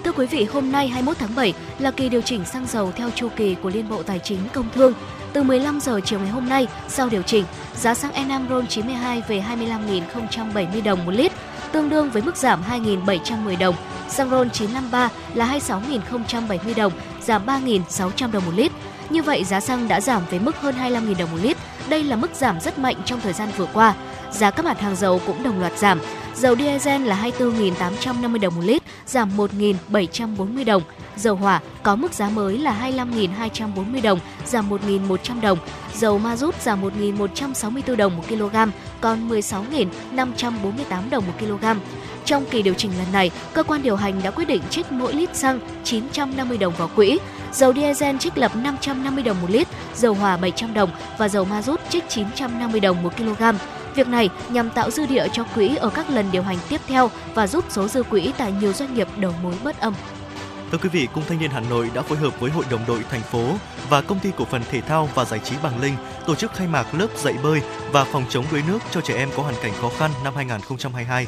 Thưa 0.05 0.13
quý 0.13 0.27
vị, 0.27 0.45
hôm 0.45 0.73
nay 0.73 0.89
21 0.89 1.17
tháng 1.19 1.35
7 1.35 1.55
là 1.79 1.91
kỳ 1.91 2.09
điều 2.09 2.21
chỉnh 2.21 2.45
xăng 2.45 2.67
dầu 2.67 2.93
theo 2.93 3.11
chu 3.11 3.29
kỳ 3.37 3.55
của 3.55 3.71
Liên 3.71 3.89
Bộ 3.89 4.03
Tài 4.03 4.19
chính 4.19 4.39
Công 4.53 4.71
Thương. 4.75 4.93
Từ 5.33 5.43
15 5.43 5.81
giờ 5.81 6.01
chiều 6.05 6.19
ngày 6.19 6.29
hôm 6.29 6.49
nay, 6.49 6.67
sau 6.89 7.09
điều 7.09 7.23
chỉnh, 7.23 7.45
giá 7.77 7.95
xăng 7.95 8.13
E5 8.13 8.49
RON92 8.49 9.21
về 9.29 9.45
25.070 9.49 10.83
đồng 10.85 11.07
một 11.07 11.13
lít, 11.13 11.33
tương 11.73 11.89
đương 11.89 12.11
với 12.11 12.23
mức 12.23 12.37
giảm 12.37 12.63
2.710 12.63 13.59
đồng. 13.59 13.75
Xăng 14.09 14.31
RON 14.31 14.51
953 14.51 15.11
là 15.35 15.59
26.070 15.59 16.59
đồng, 16.77 16.93
giảm 17.23 17.47
3.600 17.47 18.33
đồng 18.33 18.47
một 18.47 18.53
lít. 18.57 18.73
Như 19.11 19.23
vậy, 19.23 19.45
giá 19.45 19.61
xăng 19.61 19.89
đã 19.89 20.01
giảm 20.01 20.23
với 20.31 20.39
mức 20.39 20.57
hơn 20.57 20.75
25.000 20.75 21.19
đồng 21.19 21.31
một 21.33 21.39
lít. 21.43 21.57
Đây 21.89 22.05
là 22.05 22.17
mức 22.17 22.31
giảm 22.35 22.61
rất 22.61 22.79
mạnh 22.79 22.97
trong 23.05 23.21
thời 23.21 23.33
gian 23.33 23.49
vừa 23.57 23.67
qua. 23.67 23.95
Giá 24.31 24.51
các 24.51 24.65
mặt 24.65 24.81
hàng 24.81 24.97
dầu 24.97 25.21
cũng 25.27 25.43
đồng 25.43 25.61
loạt 25.61 25.79
giảm. 25.79 26.01
Dầu 26.35 26.57
diesel 26.57 27.03
là 27.03 27.31
24.850 27.39 28.41
đồng 28.41 28.55
một 28.55 28.63
lít, 28.65 28.83
giảm 29.07 29.37
1.740 29.37 30.65
đồng. 30.65 30.83
Dầu 31.17 31.37
hỏa 31.37 31.61
có 31.83 31.97
mức 31.97 32.13
giá 32.13 32.29
mới 32.29 32.59
là 32.59 32.91
25.240 32.91 34.03
đồng, 34.03 34.19
giảm 34.47 34.71
1.100 34.71 35.41
đồng. 35.41 35.59
Dầu 35.95 36.19
ma 36.19 36.37
rút 36.37 36.63
giảm 36.63 36.83
1.164 36.83 37.97
đồng 37.97 38.17
một 38.17 38.23
kg, 38.29 38.57
còn 39.01 39.29
16.548 39.29 41.11
đồng 41.11 41.27
một 41.27 41.33
kg. 41.41 41.65
Trong 42.27 42.45
kỳ 42.51 42.63
điều 42.63 42.75
chỉnh 42.75 42.91
lần 42.99 43.13
này, 43.13 43.31
cơ 43.53 43.63
quan 43.63 43.83
điều 43.83 43.97
hành 43.97 44.23
đã 44.23 44.31
quyết 44.31 44.45
định 44.45 44.63
trích 44.71 44.93
mỗi 44.93 45.15
lít 45.15 45.37
xăng 45.37 45.61
950 45.85 46.59
đồng 46.59 46.73
vào 46.79 46.91
quỹ, 46.97 47.19
dầu 47.53 47.75
diesel 47.75 48.17
trích 48.17 48.39
lập 48.39 48.57
550 48.57 49.25
đồng 49.25 49.41
một 49.43 49.51
lít, 49.51 49.69
dầu 49.95 50.15
hỏa 50.15 50.37
700 50.37 50.75
đồng 50.75 50.91
và 51.19 51.29
dầu 51.29 51.45
ma 51.45 51.63
rút 51.63 51.81
trích 51.89 52.09
950 52.09 52.81
đồng 52.81 53.03
một 53.03 53.17
kg. 53.17 53.43
Việc 53.95 54.09
này 54.09 54.29
nhằm 54.49 54.71
tạo 54.71 54.91
dư 54.91 55.07
địa 55.07 55.27
cho 55.33 55.45
quỹ 55.55 55.77
ở 55.77 55.89
các 55.89 56.11
lần 56.11 56.27
điều 56.33 56.43
hành 56.43 56.59
tiếp 56.69 56.81
theo 56.87 57.11
và 57.35 57.47
giúp 57.47 57.65
số 57.71 57.89
dư 57.89 58.03
quỹ 58.03 58.33
tại 58.39 58.53
nhiều 58.61 58.73
doanh 58.73 58.95
nghiệp 58.95 59.09
đầu 59.17 59.35
mối 59.43 59.55
bất 59.65 59.81
âm. 59.81 59.95
Thưa 60.73 60.79
quý 60.79 60.89
vị, 60.89 61.09
Cung 61.15 61.25
Thanh 61.29 61.39
niên 61.39 61.51
Hà 61.51 61.61
Nội 61.61 61.91
đã 61.95 62.03
phối 62.03 62.19
hợp 62.19 62.41
với 62.41 62.51
Hội 62.51 62.65
đồng 62.71 62.81
đội 62.87 63.01
thành 63.11 63.23
phố 63.23 63.55
và 63.89 64.01
Công 64.01 64.19
ty 64.19 64.31
Cổ 64.37 64.45
phần 64.45 64.63
Thể 64.71 64.81
thao 64.81 65.09
và 65.15 65.25
Giải 65.25 65.41
trí 65.45 65.57
Bằng 65.63 65.81
Linh 65.81 65.95
tổ 66.27 66.35
chức 66.35 66.55
khai 66.55 66.67
mạc 66.67 66.95
lớp 66.95 67.07
dạy 67.17 67.35
bơi 67.43 67.61
và 67.93 68.05
phòng 68.05 68.25
chống 68.29 68.45
đuối 68.53 68.63
nước 68.69 68.79
cho 68.91 69.01
trẻ 69.01 69.15
em 69.17 69.29
có 69.37 69.43
hoàn 69.43 69.55
cảnh 69.63 69.73
khó 69.81 69.91
khăn 69.99 70.11
năm 70.25 70.35
2022. 70.37 71.27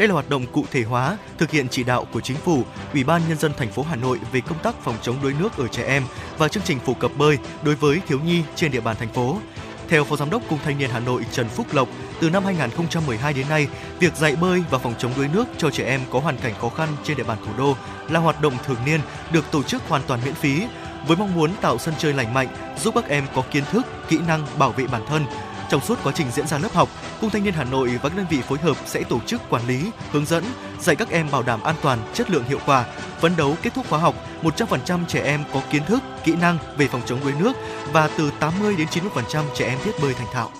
Đây 0.00 0.08
là 0.08 0.14
hoạt 0.14 0.30
động 0.30 0.46
cụ 0.52 0.64
thể 0.70 0.82
hóa 0.82 1.18
thực 1.38 1.50
hiện 1.50 1.68
chỉ 1.68 1.84
đạo 1.84 2.06
của 2.12 2.20
Chính 2.20 2.36
phủ, 2.36 2.62
Ủy 2.92 3.04
ban 3.04 3.22
nhân 3.28 3.38
dân 3.38 3.52
thành 3.56 3.68
phố 3.68 3.82
Hà 3.82 3.96
Nội 3.96 4.18
về 4.32 4.40
công 4.40 4.58
tác 4.58 4.74
phòng 4.82 4.94
chống 5.02 5.16
đuối 5.22 5.34
nước 5.40 5.58
ở 5.58 5.68
trẻ 5.68 5.82
em 5.82 6.02
và 6.38 6.48
chương 6.48 6.62
trình 6.62 6.78
phổ 6.78 6.94
cập 6.94 7.10
bơi 7.18 7.38
đối 7.62 7.74
với 7.74 8.00
thiếu 8.06 8.18
nhi 8.20 8.42
trên 8.54 8.70
địa 8.70 8.80
bàn 8.80 8.96
thành 8.98 9.08
phố. 9.08 9.36
Theo 9.88 10.04
Phó 10.04 10.16
Giám 10.16 10.30
đốc 10.30 10.42
Cung 10.48 10.58
Thanh 10.64 10.78
niên 10.78 10.90
Hà 10.90 11.00
Nội 11.00 11.24
Trần 11.32 11.48
Phúc 11.48 11.66
Lộc, 11.72 11.88
từ 12.20 12.30
năm 12.30 12.44
2012 12.44 13.32
đến 13.32 13.48
nay, 13.48 13.68
việc 13.98 14.16
dạy 14.16 14.36
bơi 14.36 14.62
và 14.70 14.78
phòng 14.78 14.94
chống 14.98 15.12
đuối 15.16 15.28
nước 15.34 15.44
cho 15.58 15.70
trẻ 15.70 15.84
em 15.84 16.00
có 16.10 16.20
hoàn 16.20 16.36
cảnh 16.36 16.54
khó 16.60 16.68
khăn 16.68 16.88
trên 17.04 17.16
địa 17.16 17.24
bàn 17.24 17.38
thủ 17.46 17.52
đô 17.58 17.76
là 18.08 18.20
hoạt 18.20 18.42
động 18.42 18.54
thường 18.66 18.78
niên 18.86 19.00
được 19.32 19.44
tổ 19.50 19.62
chức 19.62 19.82
hoàn 19.88 20.02
toàn 20.06 20.20
miễn 20.24 20.34
phí 20.34 20.62
với 21.06 21.16
mong 21.16 21.34
muốn 21.34 21.50
tạo 21.60 21.78
sân 21.78 21.94
chơi 21.98 22.12
lành 22.12 22.34
mạnh, 22.34 22.48
giúp 22.82 22.94
các 22.94 23.08
em 23.08 23.24
có 23.34 23.42
kiến 23.50 23.64
thức, 23.64 23.86
kỹ 24.08 24.18
năng 24.26 24.46
bảo 24.58 24.72
vệ 24.72 24.86
bản 24.86 25.02
thân, 25.08 25.24
trong 25.70 25.80
suốt 25.80 25.98
quá 26.04 26.12
trình 26.16 26.26
diễn 26.30 26.46
ra 26.46 26.58
lớp 26.58 26.72
học, 26.72 26.88
Cung 27.20 27.30
Thanh 27.30 27.44
niên 27.44 27.54
Hà 27.54 27.64
Nội 27.64 27.88
và 28.02 28.08
các 28.08 28.16
đơn 28.16 28.26
vị 28.30 28.40
phối 28.48 28.58
hợp 28.58 28.76
sẽ 28.86 29.02
tổ 29.02 29.20
chức 29.26 29.40
quản 29.50 29.66
lý, 29.68 29.90
hướng 30.12 30.26
dẫn, 30.26 30.44
dạy 30.80 30.96
các 30.96 31.10
em 31.10 31.26
bảo 31.30 31.42
đảm 31.42 31.62
an 31.62 31.74
toàn, 31.82 31.98
chất 32.14 32.30
lượng 32.30 32.44
hiệu 32.44 32.58
quả, 32.66 32.84
phấn 33.20 33.36
đấu 33.36 33.56
kết 33.62 33.74
thúc 33.74 33.86
khóa 33.88 33.98
học 33.98 34.14
100% 34.42 35.06
trẻ 35.08 35.22
em 35.24 35.44
có 35.52 35.62
kiến 35.70 35.82
thức, 35.84 36.02
kỹ 36.24 36.32
năng 36.40 36.58
về 36.76 36.88
phòng 36.88 37.02
chống 37.06 37.20
đuối 37.24 37.32
nước 37.38 37.52
và 37.92 38.08
từ 38.18 38.30
80 38.40 38.74
đến 38.76 38.86
90% 38.86 39.44
trẻ 39.54 39.66
em 39.66 39.78
biết 39.84 39.92
bơi 40.02 40.14
thành 40.14 40.26
thạo. 40.32 40.50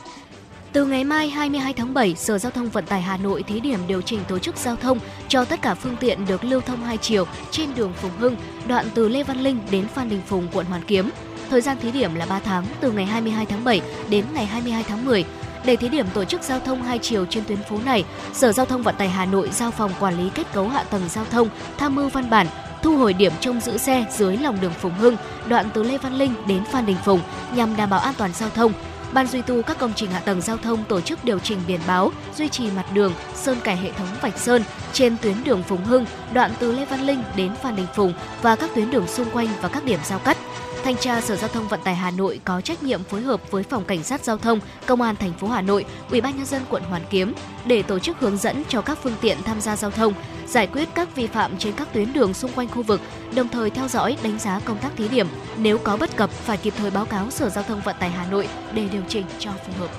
Từ 0.72 0.86
ngày 0.86 1.04
mai 1.04 1.30
22 1.30 1.72
tháng 1.72 1.94
7, 1.94 2.14
Sở 2.14 2.38
Giao 2.38 2.52
thông 2.52 2.68
Vận 2.68 2.86
tải 2.86 3.02
Hà 3.02 3.16
Nội 3.16 3.42
thí 3.42 3.60
điểm 3.60 3.80
điều 3.86 4.02
chỉnh 4.02 4.20
tổ 4.28 4.38
chức 4.38 4.56
giao 4.56 4.76
thông 4.76 4.98
cho 5.28 5.44
tất 5.44 5.62
cả 5.62 5.74
phương 5.74 5.96
tiện 5.96 6.26
được 6.26 6.44
lưu 6.44 6.60
thông 6.60 6.84
hai 6.84 6.96
chiều 6.96 7.24
trên 7.50 7.74
đường 7.74 7.92
Phùng 7.92 8.16
Hưng, 8.18 8.36
đoạn 8.68 8.86
từ 8.94 9.08
Lê 9.08 9.22
Văn 9.22 9.40
Linh 9.40 9.58
đến 9.70 9.88
Phan 9.94 10.08
Đình 10.08 10.22
Phùng, 10.26 10.48
quận 10.52 10.66
Hoàn 10.66 10.82
Kiếm. 10.84 11.10
Thời 11.50 11.60
gian 11.60 11.76
thí 11.78 11.90
điểm 11.90 12.14
là 12.14 12.26
3 12.26 12.38
tháng, 12.38 12.64
từ 12.80 12.90
ngày 12.90 13.06
22 13.06 13.46
tháng 13.46 13.64
7 13.64 13.80
đến 14.08 14.24
ngày 14.32 14.46
22 14.46 14.82
tháng 14.82 15.04
10. 15.04 15.24
Để 15.64 15.76
thí 15.76 15.88
điểm 15.88 16.06
tổ 16.14 16.24
chức 16.24 16.42
giao 16.42 16.60
thông 16.60 16.82
hai 16.82 16.98
chiều 16.98 17.26
trên 17.26 17.44
tuyến 17.44 17.62
phố 17.62 17.78
này, 17.84 18.04
Sở 18.32 18.52
Giao 18.52 18.66
thông 18.66 18.82
Vận 18.82 18.94
tải 18.94 19.08
Hà 19.08 19.24
Nội 19.24 19.50
giao 19.52 19.70
phòng 19.70 19.90
quản 20.00 20.18
lý 20.18 20.30
kết 20.34 20.52
cấu 20.52 20.68
hạ 20.68 20.82
tầng 20.82 21.02
giao 21.08 21.24
thông 21.30 21.48
tham 21.78 21.94
mưu 21.94 22.08
văn 22.08 22.30
bản 22.30 22.46
thu 22.82 22.96
hồi 22.96 23.12
điểm 23.12 23.32
trông 23.40 23.60
giữ 23.60 23.78
xe 23.78 24.04
dưới 24.10 24.36
lòng 24.36 24.60
đường 24.60 24.72
Phùng 24.72 24.94
Hưng, 24.94 25.16
đoạn 25.48 25.68
từ 25.74 25.82
Lê 25.82 25.98
Văn 25.98 26.14
Linh 26.14 26.34
đến 26.46 26.64
Phan 26.64 26.86
Đình 26.86 26.96
Phùng 27.04 27.20
nhằm 27.54 27.76
đảm 27.76 27.90
bảo 27.90 28.00
an 28.00 28.14
toàn 28.18 28.32
giao 28.32 28.50
thông. 28.50 28.72
Ban 29.12 29.26
duy 29.26 29.42
tu 29.42 29.62
các 29.62 29.78
công 29.78 29.92
trình 29.96 30.10
hạ 30.10 30.20
tầng 30.20 30.40
giao 30.40 30.56
thông 30.56 30.84
tổ 30.84 31.00
chức 31.00 31.24
điều 31.24 31.38
chỉnh 31.38 31.58
biển 31.66 31.80
báo, 31.86 32.10
duy 32.36 32.48
trì 32.48 32.70
mặt 32.70 32.84
đường, 32.94 33.12
sơn 33.34 33.58
cải 33.64 33.76
hệ 33.76 33.92
thống 33.92 34.08
vạch 34.20 34.38
sơn 34.38 34.62
trên 34.92 35.16
tuyến 35.22 35.34
đường 35.44 35.62
Phùng 35.62 35.84
Hưng, 35.84 36.04
đoạn 36.32 36.50
từ 36.58 36.72
Lê 36.72 36.84
Văn 36.84 37.06
Linh 37.06 37.22
đến 37.36 37.54
Phan 37.62 37.76
Đình 37.76 37.86
Phùng 37.94 38.12
và 38.42 38.56
các 38.56 38.70
tuyến 38.74 38.90
đường 38.90 39.06
xung 39.06 39.30
quanh 39.30 39.48
và 39.60 39.68
các 39.68 39.84
điểm 39.84 40.00
giao 40.04 40.18
cắt. 40.18 40.36
Thanh 40.84 40.96
tra 40.96 41.20
Sở 41.20 41.36
Giao 41.36 41.48
thông 41.48 41.68
Vận 41.68 41.80
tải 41.84 41.94
Hà 41.94 42.10
Nội 42.10 42.40
có 42.44 42.60
trách 42.60 42.82
nhiệm 42.82 43.02
phối 43.02 43.20
hợp 43.20 43.50
với 43.50 43.62
Phòng 43.62 43.84
Cảnh 43.84 44.02
sát 44.02 44.24
Giao 44.24 44.38
thông, 44.38 44.60
Công 44.86 45.02
an 45.02 45.16
thành 45.16 45.32
phố 45.32 45.48
Hà 45.48 45.62
Nội, 45.62 45.84
Ủy 46.10 46.20
ban 46.20 46.36
nhân 46.36 46.46
dân 46.46 46.62
quận 46.70 46.82
Hoàn 46.82 47.02
Kiếm 47.10 47.34
để 47.64 47.82
tổ 47.82 47.98
chức 47.98 48.18
hướng 48.20 48.36
dẫn 48.36 48.62
cho 48.68 48.80
các 48.80 48.98
phương 49.02 49.14
tiện 49.20 49.42
tham 49.42 49.60
gia 49.60 49.76
giao 49.76 49.90
thông, 49.90 50.14
giải 50.46 50.66
quyết 50.66 50.88
các 50.94 51.16
vi 51.16 51.26
phạm 51.26 51.58
trên 51.58 51.72
các 51.72 51.92
tuyến 51.92 52.12
đường 52.12 52.34
xung 52.34 52.52
quanh 52.52 52.68
khu 52.68 52.82
vực, 52.82 53.00
đồng 53.34 53.48
thời 53.48 53.70
theo 53.70 53.88
dõi 53.88 54.16
đánh 54.22 54.38
giá 54.38 54.60
công 54.64 54.78
tác 54.78 54.90
thí 54.96 55.08
điểm. 55.08 55.26
Nếu 55.56 55.78
có 55.78 55.96
bất 55.96 56.16
cập 56.16 56.30
phải 56.30 56.56
kịp 56.56 56.74
thời 56.76 56.90
báo 56.90 57.04
cáo 57.04 57.30
Sở 57.30 57.48
Giao 57.48 57.64
thông 57.64 57.80
Vận 57.80 57.96
tải 57.98 58.10
Hà 58.10 58.26
Nội 58.30 58.48
để 58.72 58.88
điều 58.92 59.02
chỉnh 59.08 59.26
cho 59.38 59.50
phù 59.66 59.72
hợp. 59.80 59.90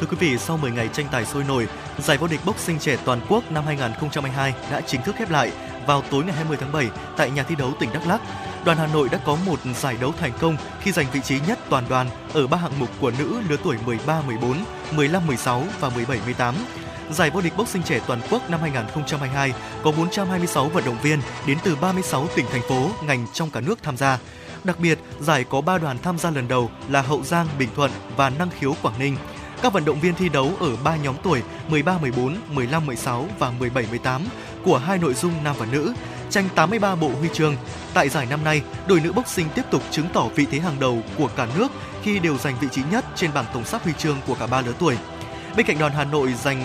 Thưa 0.00 0.06
quý 0.10 0.16
vị, 0.20 0.38
sau 0.38 0.56
10 0.56 0.70
ngày 0.70 0.88
tranh 0.92 1.06
tài 1.12 1.24
sôi 1.24 1.44
nổi, 1.44 1.68
giải 1.98 2.18
vô 2.18 2.26
địch 2.26 2.40
boxing 2.46 2.78
trẻ 2.78 2.96
toàn 3.04 3.20
quốc 3.28 3.52
năm 3.52 3.64
2022 3.66 4.54
đã 4.70 4.80
chính 4.80 5.02
thức 5.02 5.14
khép 5.18 5.30
lại 5.30 5.52
vào 5.88 6.02
tối 6.10 6.24
ngày 6.24 6.34
20 6.34 6.56
tháng 6.60 6.72
7 6.72 6.90
tại 7.16 7.30
nhà 7.30 7.42
thi 7.42 7.54
đấu 7.54 7.72
tỉnh 7.80 7.90
Đắk 7.92 8.06
Lắk 8.06 8.20
đoàn 8.64 8.78
Hà 8.78 8.86
Nội 8.86 9.08
đã 9.12 9.18
có 9.24 9.36
một 9.46 9.58
giải 9.76 9.96
đấu 10.00 10.12
thành 10.18 10.32
công 10.40 10.56
khi 10.80 10.92
giành 10.92 11.06
vị 11.12 11.20
trí 11.24 11.40
nhất 11.48 11.58
toàn 11.70 11.84
đoàn 11.88 12.06
ở 12.34 12.46
ba 12.46 12.58
hạng 12.58 12.78
mục 12.78 12.88
của 13.00 13.12
nữ 13.18 13.40
lứa 13.48 13.56
tuổi 13.64 13.76
13, 13.86 14.22
14, 14.26 14.56
15, 14.96 15.26
16 15.26 15.64
và 15.80 15.88
17, 15.88 16.18
18. 16.24 16.54
Giải 17.10 17.30
vô 17.30 17.40
địch 17.40 17.52
boxing 17.56 17.82
trẻ 17.82 18.00
toàn 18.06 18.20
quốc 18.30 18.50
năm 18.50 18.60
2022 18.60 19.52
có 19.82 19.92
426 19.92 20.68
vận 20.68 20.84
động 20.84 20.98
viên 21.02 21.20
đến 21.46 21.58
từ 21.64 21.76
36 21.76 22.26
tỉnh 22.36 22.46
thành 22.52 22.62
phố, 22.68 22.90
ngành 23.06 23.26
trong 23.32 23.50
cả 23.50 23.60
nước 23.60 23.78
tham 23.82 23.96
gia. 23.96 24.18
Đặc 24.64 24.80
biệt, 24.80 24.98
giải 25.20 25.44
có 25.44 25.60
3 25.60 25.78
đoàn 25.78 25.98
tham 26.02 26.18
gia 26.18 26.30
lần 26.30 26.48
đầu 26.48 26.70
là 26.88 27.02
Hậu 27.02 27.22
Giang, 27.22 27.46
Bình 27.58 27.68
Thuận 27.76 27.90
và 28.16 28.30
Năng 28.30 28.50
Khiếu 28.50 28.74
Quảng 28.82 28.98
Ninh. 28.98 29.16
Các 29.62 29.72
vận 29.72 29.84
động 29.84 30.00
viên 30.00 30.14
thi 30.14 30.28
đấu 30.28 30.52
ở 30.60 30.76
3 30.84 30.96
nhóm 30.96 31.14
tuổi 31.22 31.42
13, 31.68 31.98
14, 31.98 32.36
15, 32.48 32.86
16 32.86 33.26
và 33.38 33.50
17, 33.50 33.86
18 33.90 34.22
của 34.64 34.78
hai 34.78 34.98
nội 34.98 35.14
dung 35.14 35.44
nam 35.44 35.56
và 35.58 35.66
nữ 35.72 35.92
tranh 36.30 36.48
83 36.54 36.94
bộ 36.94 37.08
huy 37.08 37.28
chương. 37.32 37.56
Tại 37.94 38.08
giải 38.08 38.26
năm 38.26 38.44
nay, 38.44 38.62
đội 38.86 39.00
nữ 39.00 39.12
boxing 39.12 39.48
tiếp 39.54 39.62
tục 39.70 39.82
chứng 39.90 40.06
tỏ 40.12 40.28
vị 40.34 40.46
thế 40.50 40.58
hàng 40.58 40.80
đầu 40.80 41.02
của 41.18 41.28
cả 41.36 41.46
nước 41.58 41.68
khi 42.02 42.18
đều 42.18 42.38
giành 42.38 42.54
vị 42.60 42.68
trí 42.70 42.82
nhất 42.90 43.04
trên 43.14 43.30
bảng 43.34 43.44
tổng 43.54 43.64
sắp 43.64 43.82
huy 43.84 43.92
chương 43.98 44.16
của 44.26 44.34
cả 44.34 44.46
ba 44.46 44.60
lứa 44.60 44.72
tuổi. 44.78 44.96
Bên 45.56 45.66
cạnh 45.66 45.78
đoàn 45.78 45.92
Hà 45.92 46.04
Nội 46.04 46.34
giành 46.42 46.62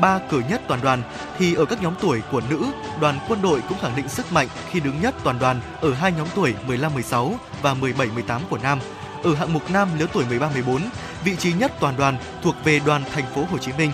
ba 0.00 0.18
cờ 0.30 0.40
nhất 0.50 0.62
toàn 0.68 0.80
đoàn 0.82 1.02
thì 1.38 1.54
ở 1.54 1.64
các 1.64 1.82
nhóm 1.82 1.94
tuổi 2.00 2.20
của 2.32 2.42
nữ, 2.50 2.66
đoàn 3.00 3.18
quân 3.28 3.42
đội 3.42 3.60
cũng 3.68 3.78
khẳng 3.78 3.96
định 3.96 4.08
sức 4.08 4.32
mạnh 4.32 4.48
khi 4.70 4.80
đứng 4.80 5.00
nhất 5.00 5.14
toàn 5.24 5.38
đoàn 5.38 5.60
ở 5.80 5.94
hai 5.94 6.12
nhóm 6.12 6.26
tuổi 6.34 6.54
15-16 6.68 7.34
và 7.62 7.74
17-18 7.74 8.40
của 8.50 8.58
nam. 8.62 8.78
Ở 9.22 9.34
hạng 9.34 9.52
mục 9.52 9.70
nam 9.70 9.88
lứa 9.98 10.06
tuổi 10.12 10.24
13-14, 10.30 10.80
vị 11.24 11.36
trí 11.36 11.52
nhất 11.52 11.72
toàn 11.80 11.96
đoàn 11.96 12.16
thuộc 12.42 12.54
về 12.64 12.80
đoàn 12.86 13.02
thành 13.12 13.24
phố 13.34 13.44
Hồ 13.50 13.58
Chí 13.58 13.72
Minh 13.78 13.90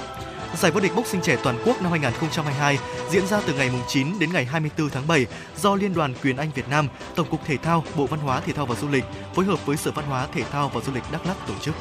Giải 0.57 0.71
vô 0.71 0.81
địch 0.81 0.93
boxing 0.97 1.23
trẻ 1.23 1.39
toàn 1.43 1.59
quốc 1.67 1.83
năm 1.83 1.91
2022 1.91 2.79
diễn 3.11 3.27
ra 3.27 3.41
từ 3.47 3.55
ngày 3.55 3.71
9 3.89 4.07
đến 4.19 4.33
ngày 4.33 4.45
24 4.45 4.89
tháng 4.89 5.07
7 5.07 5.27
do 5.57 5.75
Liên 5.75 5.95
đoàn 5.95 6.15
Quyền 6.23 6.37
Anh 6.37 6.51
Việt 6.55 6.69
Nam, 6.69 6.89
Tổng 7.15 7.31
cục 7.31 7.45
Thể 7.45 7.57
thao, 7.57 7.85
Bộ 7.97 8.07
Văn 8.07 8.21
hóa 8.21 8.41
Thể 8.41 8.53
thao 8.53 8.67
và 8.67 8.75
Du 8.75 8.89
lịch 8.89 9.05
phối 9.35 9.45
hợp 9.45 9.67
với 9.67 9.77
Sở 9.77 9.91
Văn 9.91 10.05
hóa 10.05 10.27
Thể 10.33 10.43
thao 10.43 10.69
và 10.69 10.81
Du 10.81 10.93
lịch 10.93 11.03
Đắk 11.13 11.27
Lắk 11.27 11.37
tổ 11.49 11.55
chức. 11.61 11.75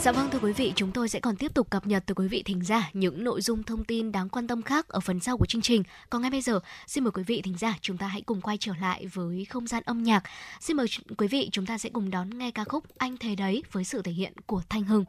Dạ 0.00 0.12
vâng 0.12 0.30
thưa 0.30 0.38
quý 0.38 0.52
vị, 0.52 0.72
chúng 0.76 0.92
tôi 0.92 1.08
sẽ 1.08 1.20
còn 1.20 1.36
tiếp 1.36 1.54
tục 1.54 1.70
cập 1.70 1.86
nhật 1.86 2.02
từ 2.06 2.14
quý 2.14 2.28
vị 2.28 2.42
thính 2.42 2.64
giả 2.64 2.90
những 2.92 3.24
nội 3.24 3.40
dung 3.40 3.62
thông 3.62 3.84
tin 3.84 4.12
đáng 4.12 4.28
quan 4.28 4.46
tâm 4.46 4.62
khác 4.62 4.88
ở 4.88 5.00
phần 5.00 5.20
sau 5.20 5.38
của 5.38 5.46
chương 5.46 5.62
trình. 5.62 5.82
Còn 6.10 6.22
ngay 6.22 6.30
bây 6.30 6.40
giờ, 6.40 6.60
xin 6.86 7.04
mời 7.04 7.10
quý 7.10 7.22
vị 7.22 7.42
thính 7.42 7.58
giả 7.58 7.74
chúng 7.80 7.98
ta 7.98 8.06
hãy 8.06 8.22
cùng 8.22 8.40
quay 8.40 8.56
trở 8.60 8.72
lại 8.80 9.06
với 9.06 9.44
không 9.44 9.66
gian 9.66 9.82
âm 9.86 10.02
nhạc. 10.02 10.22
Xin 10.60 10.76
mời 10.76 10.86
quý 11.18 11.28
vị 11.28 11.48
chúng 11.52 11.66
ta 11.66 11.78
sẽ 11.78 11.90
cùng 11.90 12.10
đón 12.10 12.38
nghe 12.38 12.50
ca 12.50 12.64
khúc 12.64 12.84
Anh 12.98 13.16
Thế 13.20 13.34
Đấy 13.34 13.62
với 13.72 13.84
sự 13.84 14.02
thể 14.02 14.12
hiện 14.12 14.32
của 14.46 14.62
Thanh 14.68 14.84
Hưng. 14.84 15.04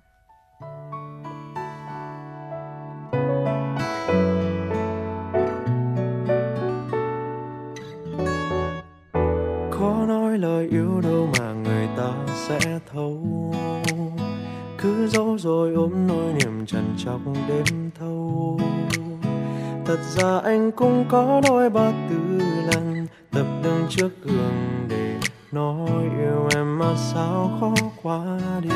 Có 9.71 10.05
nói 10.07 10.37
lời 10.37 10.67
yêu 10.71 11.01
đâu 11.03 11.29
mà 11.39 11.53
người 11.53 11.87
ta 11.97 12.13
sẽ 12.47 12.59
thấu. 12.91 13.17
Cứ 14.77 15.07
giấu 15.07 15.37
rồi 15.37 15.73
ôm 15.73 16.07
nỗi 16.07 16.33
niềm 16.33 16.65
trần 16.65 16.95
trọc 16.97 17.21
đêm 17.47 17.91
thâu. 17.99 18.59
Thật 19.85 19.99
ra 20.15 20.39
anh 20.43 20.71
cũng 20.71 21.05
có 21.09 21.41
đôi 21.49 21.69
ba 21.69 21.91
tư 22.09 22.39
lần 22.73 23.07
Tập 23.31 23.45
đứng 23.63 23.85
trước 23.89 24.09
gương 24.23 24.87
để 24.89 25.15
nói 25.51 25.89
yêu 26.19 26.49
em 26.55 26.79
mà 26.79 26.95
sao 26.95 27.57
khó 27.59 27.73
quá 28.03 28.39
đi 28.61 28.69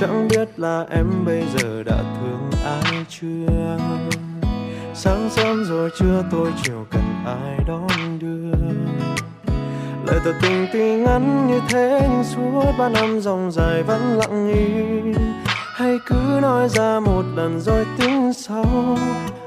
chẳng 0.00 0.28
biết 0.28 0.48
là 0.56 0.86
em 0.90 1.24
bây 1.24 1.42
giờ 1.56 1.82
đã 1.82 1.96
thương 1.96 2.50
ai 2.64 3.04
chưa? 3.08 3.78
Sáng 4.94 5.28
sớm 5.30 5.64
rồi 5.64 5.90
chưa 5.98 6.24
tôi 6.30 6.52
chiều 6.62 6.86
cần 6.90 7.02
ai 7.26 7.58
đón 7.66 8.18
đưa? 8.18 8.58
Lời 10.06 10.20
tỏ 10.24 10.30
tình 10.42 10.66
tuy 10.72 10.96
ngắn 10.96 11.46
như 11.48 11.60
thế 11.68 12.08
nhưng 12.10 12.24
suốt 12.24 12.72
ba 12.78 12.88
năm 12.88 13.20
dòng 13.20 13.50
dài 13.52 13.82
vẫn 13.82 14.18
lặng 14.18 14.52
im 14.54 15.14
hay 15.74 15.98
cứ 16.06 16.38
nói 16.42 16.68
ra 16.68 17.00
một 17.00 17.24
lần 17.36 17.60
rồi 17.60 17.86
tính 17.98 18.32
sau. 18.32 18.98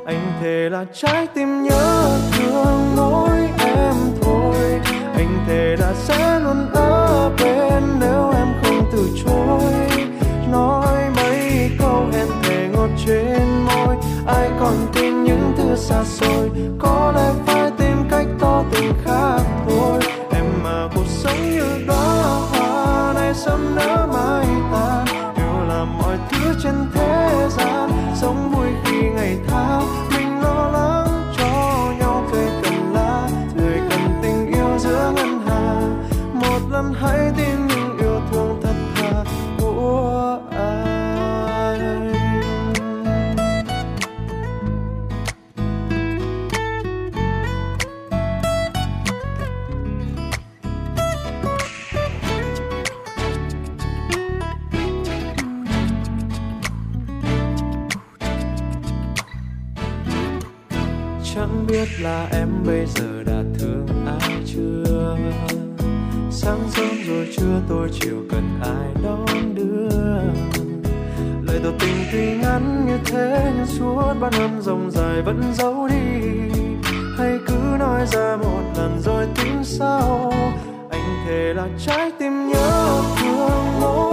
Anh 0.05 0.33
thề 0.41 0.69
là 0.71 0.85
trái 0.93 1.27
tim 1.27 1.63
nhớ 1.63 2.19
thương 2.31 2.95
mỗi 2.95 3.49
em 3.59 3.95
thôi. 4.21 4.81
Anh 5.15 5.45
thề 5.47 5.75
là 5.79 5.93
sẽ 5.93 6.39
luôn 6.39 6.69
ở 6.73 7.31
bên 7.39 7.83
nếu 7.99 8.31
em 8.35 8.47
nói 10.53 11.09
mấy 11.15 11.71
câu 11.79 12.07
hẹn 12.13 12.27
thề 12.43 12.67
ngọt 12.73 12.89
trên 13.05 13.65
môi. 13.65 13.95
Ai 14.27 14.49
còn 14.59 14.75
tin 14.93 15.23
những 15.23 15.53
thứ 15.57 15.75
xa 15.75 16.03
xôi, 16.03 16.49
có 16.79 17.13
lẽ 17.15 17.29
phải 17.45 17.52
biết 61.73 61.87
là 62.01 62.27
em 62.31 62.47
bây 62.65 62.85
giờ 62.85 63.23
đã 63.23 63.43
thương 63.59 63.87
ai 64.05 64.43
chưa? 64.45 65.17
Sáng 66.31 66.59
sớm 66.69 66.89
rồi 67.07 67.27
trưa 67.37 67.61
tôi 67.69 67.89
chiều 67.99 68.17
cần 68.31 68.59
ai 68.61 69.03
đón 69.03 69.55
đưa? 69.55 69.89
Lời 71.47 71.61
tỏ 71.63 71.69
tình 71.79 71.95
tuy 72.11 72.37
ngắn 72.37 72.85
như 72.87 72.97
thế 73.05 73.51
nhưng 73.57 73.65
suốt 73.65 74.13
bao 74.19 74.31
năm 74.31 74.61
dòng 74.61 74.91
dài 74.91 75.21
vẫn 75.21 75.41
giấu 75.53 75.87
đi. 75.87 76.29
Hay 77.17 77.39
cứ 77.47 77.77
nói 77.79 78.05
ra 78.07 78.37
một 78.43 78.63
lần 78.77 79.01
rồi 79.05 79.27
tính 79.35 79.63
sau. 79.63 80.33
Anh 80.89 81.25
thề 81.27 81.53
là 81.53 81.67
trái 81.85 82.11
tim 82.19 82.47
nhớ 82.47 83.01
thương 83.17 83.81
mỗi 83.81 84.12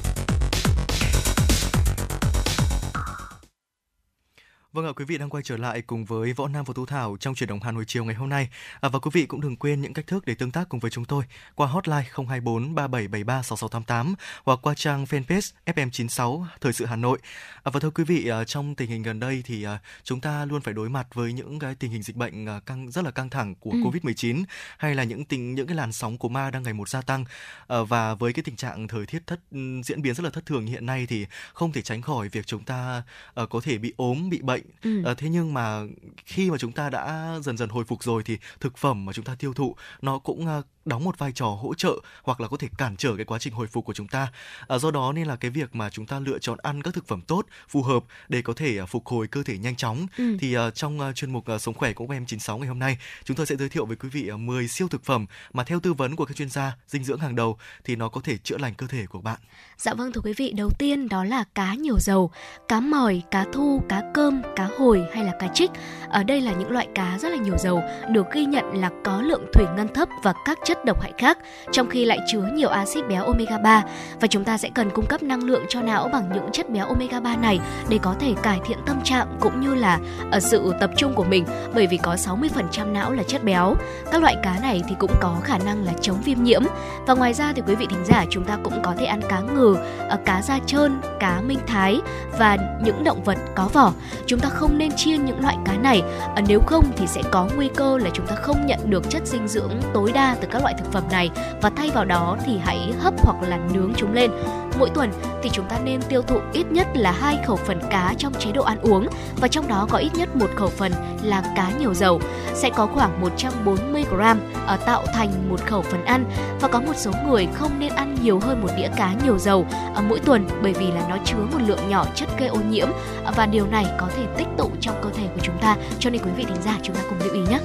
ạ, 4.91 4.93
quý 4.95 5.05
vị 5.05 5.17
đang 5.17 5.29
quay 5.29 5.43
trở 5.43 5.57
lại 5.57 5.81
cùng 5.81 6.05
với 6.05 6.33
Võ 6.33 6.47
Nam 6.47 6.63
và 6.65 6.73
Tú 6.73 6.85
Thảo 6.85 7.17
trong 7.19 7.35
chuyển 7.35 7.49
động 7.49 7.59
Hà 7.63 7.71
Nội 7.71 7.83
chiều 7.87 8.05
ngày 8.05 8.15
hôm 8.15 8.29
nay. 8.29 8.49
À, 8.81 8.89
và 8.89 8.99
quý 8.99 9.11
vị 9.13 9.25
cũng 9.25 9.41
đừng 9.41 9.55
quên 9.55 9.81
những 9.81 9.93
cách 9.93 10.07
thức 10.07 10.25
để 10.25 10.35
tương 10.35 10.51
tác 10.51 10.69
cùng 10.69 10.79
với 10.79 10.91
chúng 10.91 11.05
tôi 11.05 11.23
qua 11.55 11.67
hotline 11.67 12.03
024 12.15 12.75
3773 12.75 13.41
6688 13.41 14.15
hoặc 14.43 14.59
qua 14.61 14.73
trang 14.73 15.03
fanpage 15.05 15.51
FM96 15.65 16.45
Thời 16.61 16.73
sự 16.73 16.85
Hà 16.85 16.95
Nội. 16.95 17.19
À, 17.63 17.71
và 17.73 17.79
thưa 17.79 17.89
quý 17.89 18.03
vị, 18.03 18.27
à, 18.27 18.43
trong 18.43 18.75
tình 18.75 18.89
hình 18.89 19.03
gần 19.03 19.19
đây 19.19 19.43
thì 19.45 19.63
à, 19.63 19.79
chúng 20.03 20.21
ta 20.21 20.45
luôn 20.45 20.61
phải 20.61 20.73
đối 20.73 20.89
mặt 20.89 21.07
với 21.13 21.33
những 21.33 21.59
cái 21.59 21.75
tình 21.75 21.91
hình 21.91 22.03
dịch 22.03 22.15
bệnh 22.15 22.45
à, 22.45 22.59
căng 22.65 22.91
rất 22.91 23.03
là 23.05 23.11
căng 23.11 23.29
thẳng 23.29 23.55
của 23.55 23.71
Ừ. 23.71 23.77
Covid-19 23.77 24.43
hay 24.77 24.95
là 24.95 25.03
những 25.03 25.25
tình 25.25 25.55
những 25.55 25.67
cái 25.67 25.75
làn 25.75 25.91
sóng 25.91 26.17
của 26.17 26.29
ma 26.29 26.51
đang 26.51 26.63
ngày 26.63 26.73
một 26.73 26.89
gia 26.89 27.01
tăng. 27.01 27.25
À, 27.67 27.77
và 27.87 28.15
với 28.15 28.33
cái 28.33 28.43
tình 28.43 28.55
trạng 28.55 28.87
thời 28.87 29.05
tiết 29.05 29.27
thất 29.27 29.39
diễn 29.83 30.01
biến 30.01 30.13
rất 30.13 30.23
là 30.23 30.29
thất 30.29 30.45
thường 30.45 30.65
hiện 30.65 30.85
nay 30.85 31.05
thì 31.09 31.25
không 31.53 31.71
thể 31.71 31.81
tránh 31.81 32.01
khỏi 32.01 32.29
việc 32.29 32.47
chúng 32.47 32.63
ta 32.63 33.03
có 33.35 33.61
thể 33.63 33.77
bị 33.77 33.93
ốm, 33.97 34.29
bị 34.29 34.41
bệnh. 34.41 34.61
Ừ. 34.83 35.03
à, 35.05 35.13
thế 35.13 35.29
nhưng 35.29 35.53
mà 35.53 35.81
khi 36.25 36.51
mà 36.51 36.57
chúng 36.57 36.71
ta 36.71 36.89
đã 36.89 37.35
dần 37.43 37.57
dần 37.57 37.69
hồi 37.69 37.83
phục 37.85 38.03
rồi 38.03 38.23
thì 38.25 38.37
thực 38.59 38.77
phẩm 38.77 39.05
mà 39.05 39.13
chúng 39.13 39.25
ta 39.25 39.35
tiêu 39.35 39.53
thụ 39.53 39.75
nó 40.01 40.19
cũng 40.19 40.45
ờ, 40.47 40.61
đóng 40.85 41.03
một 41.03 41.19
vai 41.19 41.31
trò 41.31 41.45
hỗ 41.47 41.73
trợ 41.73 41.93
hoặc 42.23 42.41
là 42.41 42.47
có 42.47 42.57
thể 42.57 42.67
cản 42.77 42.95
trở 42.97 43.15
cái 43.15 43.25
quá 43.25 43.39
trình 43.39 43.53
hồi 43.53 43.67
phục 43.67 43.85
của 43.85 43.93
chúng 43.93 44.07
ta. 44.07 44.31
À, 44.67 44.77
do 44.77 44.91
đó 44.91 45.11
nên 45.15 45.27
là 45.27 45.35
cái 45.35 45.51
việc 45.51 45.75
mà 45.75 45.89
chúng 45.89 46.05
ta 46.05 46.19
lựa 46.19 46.39
chọn 46.39 46.57
ăn 46.61 46.81
các 46.83 46.93
thực 46.93 47.07
phẩm 47.07 47.21
tốt, 47.21 47.45
phù 47.69 47.83
hợp 47.83 48.03
để 48.29 48.41
có 48.41 48.53
thể 48.53 48.77
ờ, 48.77 48.85
phục 48.85 49.07
hồi 49.07 49.27
cơ 49.27 49.43
thể 49.43 49.57
nhanh 49.57 49.75
chóng 49.75 50.07
Ừ. 50.17 50.37
thì 50.39 50.53
ờ, 50.53 50.71
trong 50.71 50.99
ờ, 50.99 51.13
chuyên 51.13 51.31
mục 51.33 51.45
ờ, 51.45 51.57
sống 51.57 51.73
khỏe 51.75 51.93
của 51.93 52.05
em 52.09 52.25
96 52.25 52.57
ngày 52.57 52.67
hôm 52.67 52.79
nay 52.79 52.97
chúng 53.23 53.37
tôi 53.37 53.45
sẽ 53.45 53.55
giới 53.55 53.69
thiệu 53.69 53.85
với 53.85 53.95
quý 53.97 54.09
vị 54.09 54.27
ờ, 54.27 54.37
10 54.37 54.67
siêu 54.67 54.87
thực 54.87 55.03
phẩm 55.05 55.25
mà 55.53 55.63
theo 55.63 55.79
tư 55.79 55.93
vấn 55.93 56.15
của 56.15 56.25
các 56.25 56.37
chuyên 56.37 56.49
gia 56.49 56.75
dinh 56.87 57.03
dưỡng 57.03 57.19
hàng 57.19 57.35
đầu 57.35 57.57
thì 57.83 57.95
nó 57.95 58.09
có 58.09 58.21
thể 58.23 58.37
chữa 58.37 58.57
lành 58.57 58.73
cơ 58.73 58.87
thể 58.87 59.05
của 59.05 59.21
bạn. 59.21 59.39
Dạ 59.77 59.93
vâng 59.93 60.11
thưa 60.13 60.21
quý 60.23 60.33
vị, 60.37 60.51
đầu 60.57 60.69
tiên 60.79 61.09
đó 61.09 61.23
là 61.23 61.43
cá 61.55 61.73
nhiều 61.73 61.99
dầu, 61.99 62.31
cá 62.67 62.79
mòi, 62.79 63.21
cá 63.31 63.45
thu, 63.53 63.81
cá 63.89 64.01
cơm, 64.13 64.41
cá 64.55 64.69
hồi 64.79 65.05
hay 65.13 65.23
là 65.23 65.31
cá 65.39 65.47
trích. 65.53 65.71
Ở 66.09 66.23
đây 66.23 66.41
là 66.41 66.53
những 66.53 66.71
loại 66.71 66.87
cá 66.95 67.17
rất 67.19 67.29
là 67.29 67.37
nhiều 67.37 67.57
dầu, 67.57 67.81
được 68.11 68.25
ghi 68.33 68.45
nhận 68.45 68.65
là 68.73 68.91
có 69.03 69.21
lượng 69.21 69.45
thủy 69.53 69.65
ngân 69.77 69.87
thấp 69.93 70.09
và 70.23 70.33
các 70.45 70.57
chất 70.65 70.70
chất 70.71 70.85
độc 70.85 71.01
hại 71.01 71.13
khác, 71.17 71.37
trong 71.71 71.89
khi 71.89 72.05
lại 72.05 72.19
chứa 72.27 72.49
nhiều 72.53 72.69
axit 72.69 73.07
béo 73.07 73.25
omega 73.25 73.57
3 73.57 73.83
và 74.21 74.27
chúng 74.27 74.43
ta 74.43 74.57
sẽ 74.57 74.69
cần 74.73 74.89
cung 74.89 75.05
cấp 75.05 75.23
năng 75.23 75.43
lượng 75.43 75.65
cho 75.69 75.81
não 75.81 76.09
bằng 76.13 76.29
những 76.33 76.49
chất 76.51 76.69
béo 76.69 76.85
omega 76.87 77.19
3 77.19 77.35
này 77.35 77.59
để 77.89 77.99
có 78.01 78.15
thể 78.19 78.33
cải 78.43 78.59
thiện 78.65 78.77
tâm 78.85 79.01
trạng 79.03 79.27
cũng 79.39 79.61
như 79.61 79.75
là 79.75 79.99
ở 80.31 80.39
sự 80.39 80.73
tập 80.79 80.89
trung 80.97 81.13
của 81.13 81.23
mình 81.23 81.45
bởi 81.73 81.87
vì 81.87 81.97
có 81.97 82.15
60% 82.15 82.93
não 82.93 83.11
là 83.11 83.23
chất 83.23 83.43
béo. 83.43 83.75
Các 84.11 84.21
loại 84.21 84.35
cá 84.43 84.59
này 84.61 84.81
thì 84.89 84.95
cũng 84.99 85.11
có 85.21 85.37
khả 85.43 85.57
năng 85.57 85.85
là 85.85 85.93
chống 86.01 86.21
viêm 86.21 86.43
nhiễm 86.43 86.61
và 87.07 87.13
ngoài 87.13 87.33
ra 87.33 87.53
thì 87.55 87.61
quý 87.67 87.75
vị 87.75 87.87
thính 87.89 88.05
giả 88.05 88.25
chúng 88.29 88.43
ta 88.43 88.57
cũng 88.63 88.81
có 88.83 88.93
thể 88.97 89.05
ăn 89.05 89.21
cá 89.29 89.39
ngừ, 89.39 89.77
ờ, 90.09 90.17
cá 90.25 90.41
da 90.41 90.59
trơn, 90.65 91.01
cá 91.19 91.41
minh 91.41 91.59
thái 91.67 92.01
và 92.39 92.57
những 92.83 93.03
động 93.03 93.23
vật 93.23 93.37
có 93.55 93.69
vỏ. 93.73 93.93
Chúng 94.25 94.39
ta 94.39 94.49
không 94.49 94.77
nên 94.77 94.91
chiên 94.95 95.25
những 95.25 95.41
loại 95.41 95.57
cá 95.65 95.73
này, 95.73 96.01
ờ, 96.35 96.41
nếu 96.47 96.59
không 96.65 96.85
thì 96.97 97.07
sẽ 97.07 97.21
có 97.31 97.47
nguy 97.55 97.69
cơ 97.75 97.97
là 97.97 98.09
chúng 98.13 98.27
ta 98.27 98.35
không 98.35 98.65
nhận 98.65 98.79
được 98.89 99.09
chất 99.09 99.27
dinh 99.27 99.47
dưỡng 99.47 99.71
tối 99.93 100.11
đa 100.11 100.35
từ 100.41 100.47
các 100.51 100.60
các 100.61 100.63
loại 100.63 100.75
thực 100.77 100.91
phẩm 100.91 101.03
này 101.11 101.29
và 101.61 101.69
thay 101.69 101.89
vào 101.89 102.05
đó 102.05 102.37
thì 102.45 102.57
hãy 102.57 102.93
hấp 102.99 103.13
hoặc 103.25 103.35
là 103.41 103.59
nướng 103.73 103.93
chúng 103.97 104.13
lên. 104.13 104.31
Mỗi 104.79 104.89
tuần 104.89 105.11
thì 105.43 105.49
chúng 105.53 105.65
ta 105.65 105.79
nên 105.83 106.01
tiêu 106.01 106.21
thụ 106.21 106.39
ít 106.53 106.71
nhất 106.71 106.87
là 106.93 107.11
hai 107.11 107.37
khẩu 107.45 107.55
phần 107.55 107.79
cá 107.89 108.13
trong 108.17 108.33
chế 108.33 108.51
độ 108.51 108.63
ăn 108.63 108.77
uống 108.81 109.07
và 109.41 109.47
trong 109.47 109.67
đó 109.67 109.87
có 109.89 109.97
ít 109.97 110.09
nhất 110.15 110.35
một 110.35 110.49
khẩu 110.55 110.69
phần 110.69 110.91
là 111.23 111.43
cá 111.55 111.71
nhiều 111.79 111.93
dầu. 111.93 112.21
Sẽ 112.53 112.69
có 112.69 112.85
khoảng 112.85 113.21
140 113.21 114.05
gram 114.11 114.39
ở 114.67 114.77
tạo 114.77 115.03
thành 115.13 115.49
một 115.49 115.61
khẩu 115.65 115.81
phần 115.81 116.05
ăn 116.05 116.25
và 116.61 116.67
có 116.67 116.81
một 116.81 116.93
số 116.95 117.11
người 117.27 117.47
không 117.53 117.79
nên 117.79 117.93
ăn 117.93 118.15
nhiều 118.21 118.39
hơn 118.39 118.61
một 118.61 118.69
đĩa 118.77 118.89
cá 118.97 119.13
nhiều 119.25 119.37
dầu 119.37 119.65
ở 119.95 120.01
mỗi 120.01 120.19
tuần 120.19 120.47
bởi 120.63 120.73
vì 120.73 120.91
là 120.91 121.07
nó 121.09 121.17
chứa 121.25 121.45
một 121.51 121.59
lượng 121.67 121.89
nhỏ 121.89 122.05
chất 122.15 122.29
gây 122.39 122.47
ô 122.47 122.57
nhiễm 122.69 122.87
và 123.35 123.45
điều 123.45 123.67
này 123.67 123.85
có 123.99 124.07
thể 124.15 124.23
tích 124.37 124.47
tụ 124.57 124.71
trong 124.81 124.95
cơ 125.03 125.09
thể 125.09 125.27
của 125.35 125.41
chúng 125.43 125.57
ta 125.61 125.75
cho 125.99 126.09
nên 126.09 126.21
quý 126.21 126.31
vị 126.37 126.43
thính 126.47 126.61
giả 126.65 126.77
chúng 126.83 126.95
ta 126.95 127.01
cùng 127.09 127.19
lưu 127.19 127.33
ý 127.33 127.41
nhé. 127.49 127.59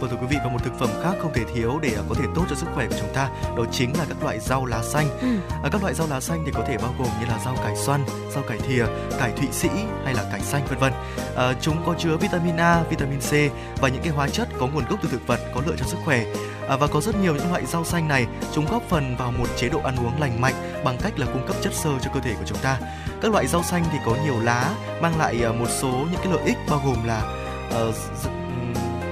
Vâng 0.00 0.10
thưa 0.10 0.16
quý 0.20 0.26
vị, 0.30 0.36
có 0.44 0.50
một 0.50 0.58
thực 0.64 0.78
phẩm 0.78 0.88
khác 1.02 1.14
không 1.22 1.32
thể 1.34 1.44
thiếu 1.54 1.78
để 1.82 1.96
có 2.08 2.14
thể 2.18 2.24
tốt 2.34 2.44
cho 2.50 2.56
sức 2.56 2.66
khỏe 2.74 2.86
của 2.86 2.96
chúng 3.00 3.14
ta, 3.14 3.28
đó 3.56 3.64
chính 3.72 3.98
là 3.98 4.04
các 4.08 4.22
loại 4.22 4.40
rau 4.40 4.66
lá 4.66 4.82
xanh. 4.82 5.08
Ừ. 5.20 5.28
À, 5.62 5.68
các 5.72 5.82
loại 5.82 5.94
rau 5.94 6.06
lá 6.06 6.20
xanh 6.20 6.42
thì 6.46 6.52
có 6.54 6.64
thể 6.68 6.78
bao 6.78 6.94
gồm 6.98 7.08
như 7.20 7.26
là 7.26 7.38
rau 7.44 7.56
cải 7.56 7.76
xoăn, 7.76 8.04
rau 8.34 8.42
cải 8.48 8.58
thìa, 8.58 8.86
cải 9.18 9.32
thụy 9.32 9.48
sĩ 9.52 9.68
hay 10.04 10.14
là 10.14 10.24
cải 10.30 10.40
xanh 10.40 10.66
vân 10.66 10.78
vân. 10.78 10.92
À, 11.36 11.52
chúng 11.60 11.86
có 11.86 11.94
chứa 11.98 12.16
vitamin 12.16 12.56
A, 12.56 12.82
vitamin 12.90 13.20
C 13.20 13.32
và 13.80 13.88
những 13.88 14.02
cái 14.02 14.12
hóa 14.12 14.28
chất 14.28 14.48
có 14.60 14.66
nguồn 14.66 14.84
gốc 14.90 14.98
từ 15.02 15.08
thực 15.12 15.26
vật 15.26 15.40
có 15.54 15.60
lợi 15.66 15.76
cho 15.78 15.86
sức 15.86 15.98
khỏe. 16.04 16.24
À, 16.68 16.76
và 16.76 16.86
có 16.86 17.00
rất 17.00 17.16
nhiều 17.22 17.34
những 17.34 17.50
loại 17.50 17.66
rau 17.66 17.84
xanh 17.84 18.08
này 18.08 18.26
chúng 18.52 18.66
góp 18.70 18.82
phần 18.88 19.16
vào 19.16 19.32
một 19.32 19.46
chế 19.56 19.68
độ 19.68 19.80
ăn 19.84 19.96
uống 19.96 20.20
lành 20.20 20.40
mạnh 20.40 20.54
bằng 20.84 20.98
cách 21.02 21.18
là 21.18 21.26
cung 21.26 21.46
cấp 21.46 21.56
chất 21.62 21.74
xơ 21.74 21.90
cho 22.02 22.10
cơ 22.14 22.20
thể 22.20 22.34
của 22.34 22.44
chúng 22.46 22.58
ta. 22.58 22.78
Các 23.22 23.32
loại 23.32 23.46
rau 23.46 23.62
xanh 23.62 23.84
thì 23.92 23.98
có 24.06 24.16
nhiều 24.24 24.40
lá 24.40 24.74
mang 25.00 25.18
lại 25.18 25.44
à, 25.44 25.52
một 25.52 25.68
số 25.68 25.88
những 25.88 26.20
cái 26.24 26.32
lợi 26.32 26.42
ích 26.44 26.56
bao 26.70 26.80
gồm 26.84 27.04
là 27.04 27.22
uh, 27.88 27.94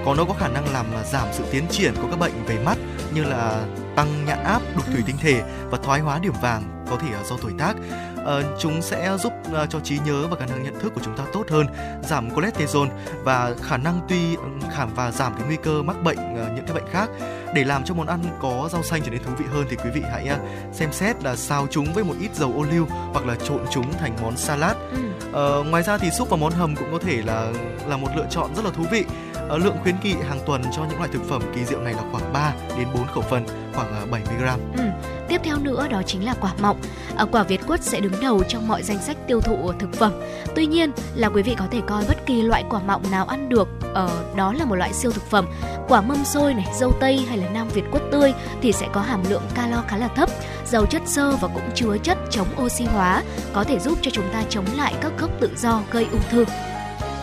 có 0.04 0.14
nó 0.14 0.24
có 0.24 0.34
khả 0.34 0.48
năng 0.48 0.72
làm 0.72 0.86
giảm 1.12 1.28
sự 1.32 1.44
tiến 1.50 1.64
triển 1.70 1.94
của 1.94 2.08
các 2.10 2.18
bệnh 2.18 2.44
về 2.46 2.58
mắt 2.64 2.78
như 3.14 3.24
là 3.24 3.64
tăng 3.96 4.24
nhãn 4.26 4.44
áp, 4.44 4.62
đục 4.76 4.86
thủy 4.92 5.02
tinh 5.06 5.16
thể 5.20 5.42
và 5.70 5.78
thoái 5.82 6.00
hóa 6.00 6.18
điểm 6.18 6.32
vàng 6.42 6.84
có 6.90 6.96
thể 6.96 7.08
do 7.28 7.36
tuổi 7.42 7.52
tác. 7.58 7.74
Uh, 8.22 8.58
chúng 8.58 8.82
sẽ 8.82 9.16
giúp 9.18 9.32
uh, 9.48 9.70
cho 9.70 9.80
trí 9.80 9.98
nhớ 9.98 10.26
và 10.30 10.36
khả 10.36 10.46
năng 10.46 10.62
nhận 10.62 10.80
thức 10.80 10.92
của 10.94 11.00
chúng 11.04 11.16
ta 11.16 11.24
tốt 11.32 11.44
hơn, 11.50 11.66
giảm 12.02 12.30
cholesterol 12.30 12.88
và 13.24 13.54
khả 13.62 13.76
năng 13.76 14.00
tuy 14.08 14.36
khảm 14.72 14.94
và 14.94 15.10
giảm 15.10 15.34
cái 15.34 15.46
nguy 15.46 15.56
cơ 15.56 15.82
mắc 15.82 16.02
bệnh 16.02 16.34
những 16.54 16.64
cái 16.66 16.74
bệnh 16.74 16.88
khác. 16.92 17.10
Để 17.54 17.64
làm 17.64 17.84
cho 17.84 17.94
món 17.94 18.06
ăn 18.06 18.20
có 18.42 18.68
rau 18.72 18.82
xanh 18.82 19.02
trở 19.04 19.10
nên 19.10 19.22
thú 19.22 19.30
vị 19.38 19.44
hơn 19.52 19.66
thì 19.70 19.76
quý 19.76 19.90
vị 19.94 20.02
hãy 20.12 20.28
xem 20.72 20.92
xét 20.92 21.24
là 21.24 21.36
xào 21.36 21.66
chúng 21.70 21.92
với 21.92 22.04
một 22.04 22.14
ít 22.20 22.34
dầu 22.34 22.52
ô 22.56 22.62
liu 22.62 22.86
hoặc 23.12 23.26
là 23.26 23.34
trộn 23.34 23.60
chúng 23.70 23.92
thành 23.92 24.16
món 24.22 24.36
salad. 24.36 24.76
Ừ. 24.92 24.98
Uh, 25.32 25.66
ngoài 25.66 25.82
ra 25.82 25.98
thì 25.98 26.10
súp 26.10 26.30
và 26.30 26.36
món 26.36 26.52
hầm 26.52 26.76
cũng 26.76 26.88
có 26.92 26.98
thể 26.98 27.22
là 27.26 27.52
là 27.88 27.96
một 27.96 28.08
lựa 28.16 28.26
chọn 28.30 28.54
rất 28.56 28.64
là 28.64 28.70
thú 28.70 28.84
vị. 28.90 29.04
Ờ, 29.48 29.58
lượng 29.58 29.76
khuyến 29.82 29.94
nghị 30.02 30.14
hàng 30.28 30.38
tuần 30.46 30.62
cho 30.76 30.84
những 30.88 30.98
loại 30.98 31.10
thực 31.12 31.28
phẩm 31.28 31.42
kỳ 31.54 31.64
diệu 31.64 31.80
này 31.80 31.94
là 31.94 32.02
khoảng 32.12 32.32
3 32.32 32.54
đến 32.78 32.88
4 32.94 33.06
khẩu 33.06 33.22
phần, 33.22 33.46
khoảng 33.74 33.92
à, 33.92 34.06
70 34.10 34.36
gram. 34.40 34.60
Ừ. 34.76 34.82
Tiếp 35.28 35.40
theo 35.44 35.58
nữa 35.58 35.88
đó 35.90 36.02
chính 36.06 36.24
là 36.24 36.34
quả 36.40 36.52
mọng. 36.60 36.80
À, 37.16 37.24
quả 37.32 37.42
Việt 37.42 37.60
quất 37.66 37.82
sẽ 37.82 38.00
đứng 38.00 38.20
đầu 38.22 38.42
trong 38.48 38.68
mọi 38.68 38.82
danh 38.82 38.98
sách 39.02 39.16
tiêu 39.26 39.40
thụ 39.40 39.72
thực 39.78 39.92
phẩm. 39.92 40.12
Tuy 40.54 40.66
nhiên 40.66 40.90
là 41.14 41.28
quý 41.28 41.42
vị 41.42 41.54
có 41.58 41.64
thể 41.70 41.80
coi 41.86 42.04
bất 42.08 42.26
kỳ 42.26 42.42
loại 42.42 42.64
quả 42.70 42.80
mọng 42.86 43.02
nào 43.10 43.26
ăn 43.26 43.48
được 43.48 43.68
ở 43.94 44.04
uh, 44.04 44.36
đó 44.36 44.52
là 44.52 44.64
một 44.64 44.74
loại 44.74 44.92
siêu 44.92 45.10
thực 45.10 45.30
phẩm. 45.30 45.46
Quả 45.88 46.00
mâm 46.00 46.24
xôi 46.24 46.54
này, 46.54 46.66
dâu 46.78 46.92
tây 47.00 47.26
hay 47.28 47.38
là 47.38 47.48
nam 47.48 47.68
Việt 47.68 47.84
quất 47.90 48.02
tươi 48.12 48.32
thì 48.62 48.72
sẽ 48.72 48.88
có 48.92 49.00
hàm 49.00 49.20
lượng 49.28 49.42
calo 49.54 49.82
khá 49.88 49.96
là 49.96 50.08
thấp, 50.08 50.28
giàu 50.66 50.86
chất 50.86 51.02
xơ 51.06 51.36
và 51.36 51.48
cũng 51.48 51.70
chứa 51.74 51.96
chất 52.02 52.18
chống 52.30 52.48
oxy 52.64 52.84
hóa, 52.84 53.22
có 53.52 53.64
thể 53.64 53.78
giúp 53.78 53.98
cho 54.02 54.10
chúng 54.10 54.28
ta 54.32 54.42
chống 54.48 54.66
lại 54.76 54.94
các 55.00 55.12
gốc 55.18 55.30
tự 55.40 55.50
do 55.56 55.80
gây 55.90 56.06
ung 56.12 56.22
thư. 56.30 56.44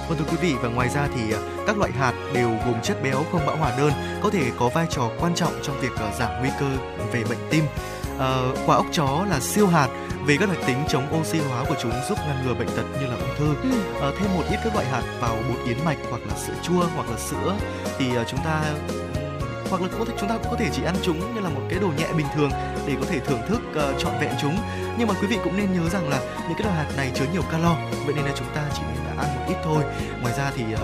Vâng 0.10 0.17
thưa 0.17 0.26
quý 0.32 0.38
vị 0.41 0.56
và 0.62 0.69
ngoài 0.69 0.89
ra 0.89 1.08
thì 1.15 1.34
à, 1.34 1.39
các 1.67 1.78
loại 1.78 1.91
hạt 1.91 2.13
đều 2.34 2.50
gồm 2.50 2.82
chất 2.84 3.04
béo 3.04 3.24
không 3.32 3.45
bão 3.45 3.58
hòa 3.58 3.74
đơn 3.78 3.91
có 4.24 4.30
thể 4.30 4.52
có 4.60 4.69
vai 4.69 4.88
trò 4.89 5.12
quan 5.19 5.36
trọng 5.36 5.54
trong 5.63 5.80
việc 5.80 5.95
à, 5.95 6.12
giảm 6.19 6.32
nguy 6.39 6.50
cơ 6.60 6.69
về 7.12 7.24
bệnh 7.30 7.38
tim. 7.50 7.63
À, 8.19 8.38
quả 8.65 8.76
ốc 8.76 8.86
chó 8.91 9.26
là 9.30 9.39
siêu 9.39 9.67
hạt 9.67 9.88
về 10.26 10.38
các 10.39 10.50
đặc 10.50 10.58
tính 10.67 10.78
chống 10.88 11.19
oxy 11.19 11.39
hóa 11.39 11.63
của 11.69 11.76
chúng 11.82 11.91
giúp 12.10 12.17
ngăn 12.28 12.45
ngừa 12.45 12.54
bệnh 12.54 12.67
tật 12.67 12.84
như 13.00 13.08
là 13.08 13.15
ung 13.15 13.36
thư. 13.38 13.69
Ừ. 13.69 13.78
À, 14.02 14.12
thêm 14.19 14.34
một 14.36 14.43
ít 14.50 14.58
các 14.63 14.74
loại 14.74 14.86
hạt 14.86 15.04
vào 15.19 15.36
bột 15.50 15.67
yến 15.67 15.78
mạch 15.86 15.98
hoặc 16.10 16.22
là 16.30 16.36
sữa 16.38 16.54
chua 16.63 16.86
hoặc 16.95 17.10
là 17.10 17.17
sữa 17.17 17.56
thì 17.98 18.06
chúng 18.28 18.39
ta 18.43 18.63
hoặc 19.69 19.82
là 19.82 19.88
có 19.99 20.05
thể 20.05 20.13
chúng 20.19 20.29
ta 20.29 20.38
cũng 20.38 20.51
có 20.51 20.58
thể 20.58 20.69
chỉ 20.73 20.84
ăn 20.84 20.95
chúng 21.01 21.36
như 21.36 21.41
là 21.41 21.49
một 21.49 21.62
cái 21.69 21.79
đồ 21.79 21.88
nhẹ 21.97 22.05
bình 22.17 22.27
thường 22.36 22.51
để 22.88 22.95
có 22.99 23.05
thể 23.10 23.19
thưởng 23.19 23.41
thức 23.47 23.62
uh, 23.71 23.99
trọn 23.99 24.13
vẹn 24.21 24.32
chúng 24.41 24.58
nhưng 24.97 25.08
mà 25.08 25.13
quý 25.21 25.27
vị 25.27 25.38
cũng 25.43 25.58
nên 25.58 25.73
nhớ 25.73 25.89
rằng 25.89 26.10
là 26.10 26.19
những 26.19 26.58
cái 26.58 26.63
loại 26.63 26.77
hạt 26.77 26.91
này 26.97 27.12
chứa 27.15 27.25
nhiều 27.34 27.41
calo 27.51 27.75
vậy 28.05 28.15
nên 28.15 28.25
là 28.25 28.32
chúng 28.36 28.47
ta 28.55 28.69
chỉ 28.73 28.82
nên 28.95 29.05
là 29.05 29.23
ăn 29.23 29.36
một 29.36 29.45
ít 29.47 29.58
thôi 29.63 29.84
ngoài 30.21 30.34
ra 30.38 30.51
thì 30.55 30.63
uh, 30.73 30.79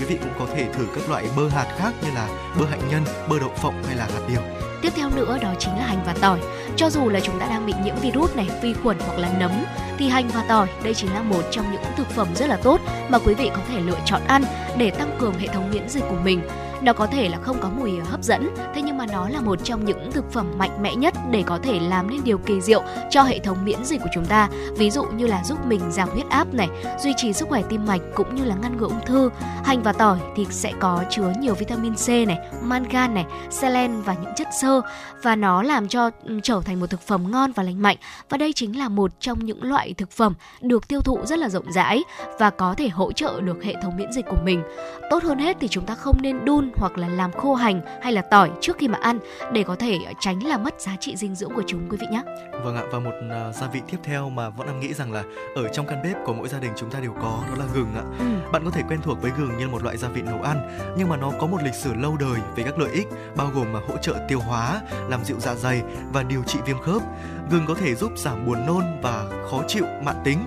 quý 0.00 0.06
vị 0.06 0.18
cũng 0.20 0.32
có 0.38 0.54
thể 0.54 0.72
thử 0.72 0.86
các 0.94 1.10
loại 1.10 1.24
bơ 1.36 1.48
hạt 1.48 1.66
khác 1.78 1.92
như 2.02 2.08
là 2.14 2.28
bơ 2.58 2.66
hạnh 2.66 2.88
nhân 2.90 3.02
bơ 3.28 3.38
đậu 3.38 3.50
phộng 3.56 3.82
hay 3.86 3.96
là 3.96 4.04
hạt 4.04 4.20
điều 4.28 4.40
Tiếp 4.82 4.92
theo 4.96 5.10
nữa 5.10 5.38
đó 5.42 5.54
chính 5.58 5.72
là 5.76 5.86
hành 5.86 6.02
và 6.06 6.14
tỏi. 6.20 6.38
Cho 6.76 6.90
dù 6.90 7.08
là 7.08 7.20
chúng 7.20 7.38
ta 7.40 7.46
đang 7.46 7.66
bị 7.66 7.72
nhiễm 7.84 7.94
virus 8.02 8.36
này, 8.36 8.48
vi 8.62 8.74
khuẩn 8.74 8.98
hoặc 9.06 9.18
là 9.18 9.28
nấm 9.38 9.52
thì 9.98 10.08
hành 10.08 10.28
và 10.28 10.44
tỏi 10.48 10.68
đây 10.82 10.94
chính 10.94 11.14
là 11.14 11.22
một 11.22 11.42
trong 11.50 11.72
những 11.72 11.82
thực 11.96 12.10
phẩm 12.10 12.28
rất 12.34 12.46
là 12.46 12.56
tốt 12.56 12.80
mà 13.08 13.18
quý 13.18 13.34
vị 13.34 13.50
có 13.54 13.60
thể 13.68 13.80
lựa 13.80 13.98
chọn 14.04 14.20
ăn 14.26 14.42
để 14.78 14.90
tăng 14.90 15.16
cường 15.18 15.34
hệ 15.38 15.46
thống 15.46 15.70
miễn 15.70 15.88
dịch 15.88 16.04
của 16.08 16.18
mình. 16.24 16.40
Nó 16.82 16.92
có 16.92 17.06
thể 17.06 17.28
là 17.28 17.38
không 17.42 17.56
có 17.60 17.68
mùi 17.76 17.98
hấp 18.10 18.22
dẫn, 18.22 18.54
thế 18.74 18.82
nhưng 18.82 18.98
mà 18.98 19.06
nó 19.12 19.28
là 19.28 19.40
một 19.40 19.58
trong 19.64 19.84
những 19.84 20.12
thực 20.12 20.32
phẩm 20.32 20.46
mạnh 20.58 20.82
mẽ 20.82 20.94
nhất 20.94 21.14
để 21.30 21.42
có 21.46 21.58
thể 21.62 21.80
làm 21.80 22.10
nên 22.10 22.24
điều 22.24 22.38
kỳ 22.38 22.60
diệu 22.60 22.82
cho 23.10 23.22
hệ 23.22 23.38
thống 23.38 23.64
miễn 23.64 23.84
dịch 23.84 24.00
của 24.00 24.08
chúng 24.14 24.24
ta. 24.24 24.48
Ví 24.76 24.90
dụ 24.90 25.04
như 25.04 25.26
là 25.26 25.44
giúp 25.44 25.66
mình 25.66 25.80
giảm 25.90 26.08
huyết 26.08 26.28
áp 26.28 26.54
này, 26.54 26.68
duy 26.98 27.12
trì 27.16 27.32
sức 27.32 27.48
khỏe 27.48 27.62
tim 27.68 27.86
mạch 27.86 28.00
cũng 28.14 28.34
như 28.34 28.44
là 28.44 28.54
ngăn 28.54 28.76
ngừa 28.76 28.86
ung 28.86 29.04
thư. 29.06 29.30
Hành 29.64 29.82
và 29.82 29.92
tỏi 29.92 30.18
thì 30.36 30.46
sẽ 30.50 30.72
có 30.80 31.04
chứa 31.10 31.32
nhiều 31.40 31.54
vitamin 31.54 31.94
C 31.94 32.08
này, 32.08 32.38
mangan 32.62 33.14
này, 33.14 33.24
selen 33.50 34.02
và 34.02 34.14
những 34.22 34.34
chất 34.36 34.48
xơ 34.60 34.80
và 35.22 35.36
nó 35.36 35.62
làm 35.62 35.88
cho 35.88 36.10
trở 36.42 36.60
thành 36.64 36.80
một 36.80 36.90
thực 36.90 37.00
phẩm 37.00 37.30
ngon 37.30 37.52
và 37.52 37.62
lành 37.62 37.82
mạnh. 37.82 37.96
Và 38.28 38.36
đây 38.36 38.52
chính 38.52 38.78
là 38.78 38.88
một 38.88 39.10
trong 39.20 39.44
những 39.44 39.62
loại 39.62 39.94
thực 39.94 40.10
phẩm 40.10 40.34
được 40.60 40.88
tiêu 40.88 41.00
thụ 41.00 41.18
rất 41.24 41.38
là 41.38 41.48
rộng 41.48 41.72
rãi 41.72 42.04
và 42.38 42.50
có 42.50 42.74
thể 42.74 42.88
hỗ 42.88 43.12
trợ 43.12 43.40
được 43.40 43.64
hệ 43.64 43.74
thống 43.82 43.96
miễn 43.96 44.12
dịch 44.12 44.26
của 44.28 44.38
mình. 44.44 44.62
Tốt 45.10 45.22
hơn 45.22 45.38
hết 45.38 45.56
thì 45.60 45.68
chúng 45.68 45.86
ta 45.86 45.94
không 45.94 46.16
nên 46.22 46.44
đun 46.44 46.65
hoặc 46.76 46.98
là 46.98 47.08
làm 47.08 47.32
khô 47.32 47.54
hành 47.54 47.80
hay 48.02 48.12
là 48.12 48.22
tỏi 48.22 48.50
trước 48.60 48.76
khi 48.78 48.88
mà 48.88 48.98
ăn 49.02 49.18
để 49.52 49.62
có 49.62 49.76
thể 49.76 49.98
tránh 50.20 50.46
làm 50.46 50.64
mất 50.64 50.80
giá 50.80 50.96
trị 51.00 51.16
dinh 51.16 51.34
dưỡng 51.34 51.54
của 51.54 51.62
chúng 51.66 51.88
quý 51.90 51.96
vị 52.00 52.06
nhé. 52.10 52.22
Vâng 52.64 52.76
ạ 52.76 52.82
và 52.92 52.98
một 52.98 53.12
uh, 53.48 53.54
gia 53.54 53.66
vị 53.66 53.80
tiếp 53.90 53.98
theo 54.02 54.30
mà 54.30 54.50
vẫn 54.50 54.66
em 54.66 54.80
nghĩ 54.80 54.94
rằng 54.94 55.12
là 55.12 55.24
ở 55.54 55.68
trong 55.68 55.86
căn 55.86 56.02
bếp 56.02 56.16
của 56.24 56.34
mỗi 56.34 56.48
gia 56.48 56.58
đình 56.58 56.72
chúng 56.76 56.90
ta 56.90 57.00
đều 57.00 57.12
có 57.12 57.44
đó 57.48 57.54
là 57.58 57.64
gừng 57.74 57.94
ạ. 57.94 58.02
Ừ. 58.18 58.24
Bạn 58.52 58.64
có 58.64 58.70
thể 58.70 58.82
quen 58.88 59.00
thuộc 59.02 59.22
với 59.22 59.30
gừng 59.38 59.58
như 59.58 59.68
một 59.68 59.82
loại 59.82 59.96
gia 59.96 60.08
vị 60.08 60.22
nấu 60.22 60.42
ăn 60.42 60.78
nhưng 60.98 61.08
mà 61.08 61.16
nó 61.16 61.32
có 61.40 61.46
một 61.46 61.58
lịch 61.64 61.74
sử 61.74 61.94
lâu 61.94 62.16
đời 62.20 62.40
về 62.56 62.62
các 62.62 62.78
lợi 62.78 62.90
ích 62.92 63.06
bao 63.36 63.50
gồm 63.54 63.72
mà 63.72 63.80
hỗ 63.88 63.96
trợ 63.96 64.14
tiêu 64.28 64.40
hóa, 64.40 64.80
làm 65.08 65.24
dịu 65.24 65.36
dạ 65.40 65.54
dày 65.54 65.82
và 66.12 66.22
điều 66.22 66.42
trị 66.42 66.58
viêm 66.66 66.78
khớp. 66.78 67.02
Gừng 67.50 67.66
có 67.68 67.74
thể 67.74 67.94
giúp 67.94 68.12
giảm 68.16 68.46
buồn 68.46 68.66
nôn 68.66 68.84
và 69.02 69.24
khó 69.50 69.62
chịu 69.68 69.84
mãn 70.04 70.16
tính 70.24 70.38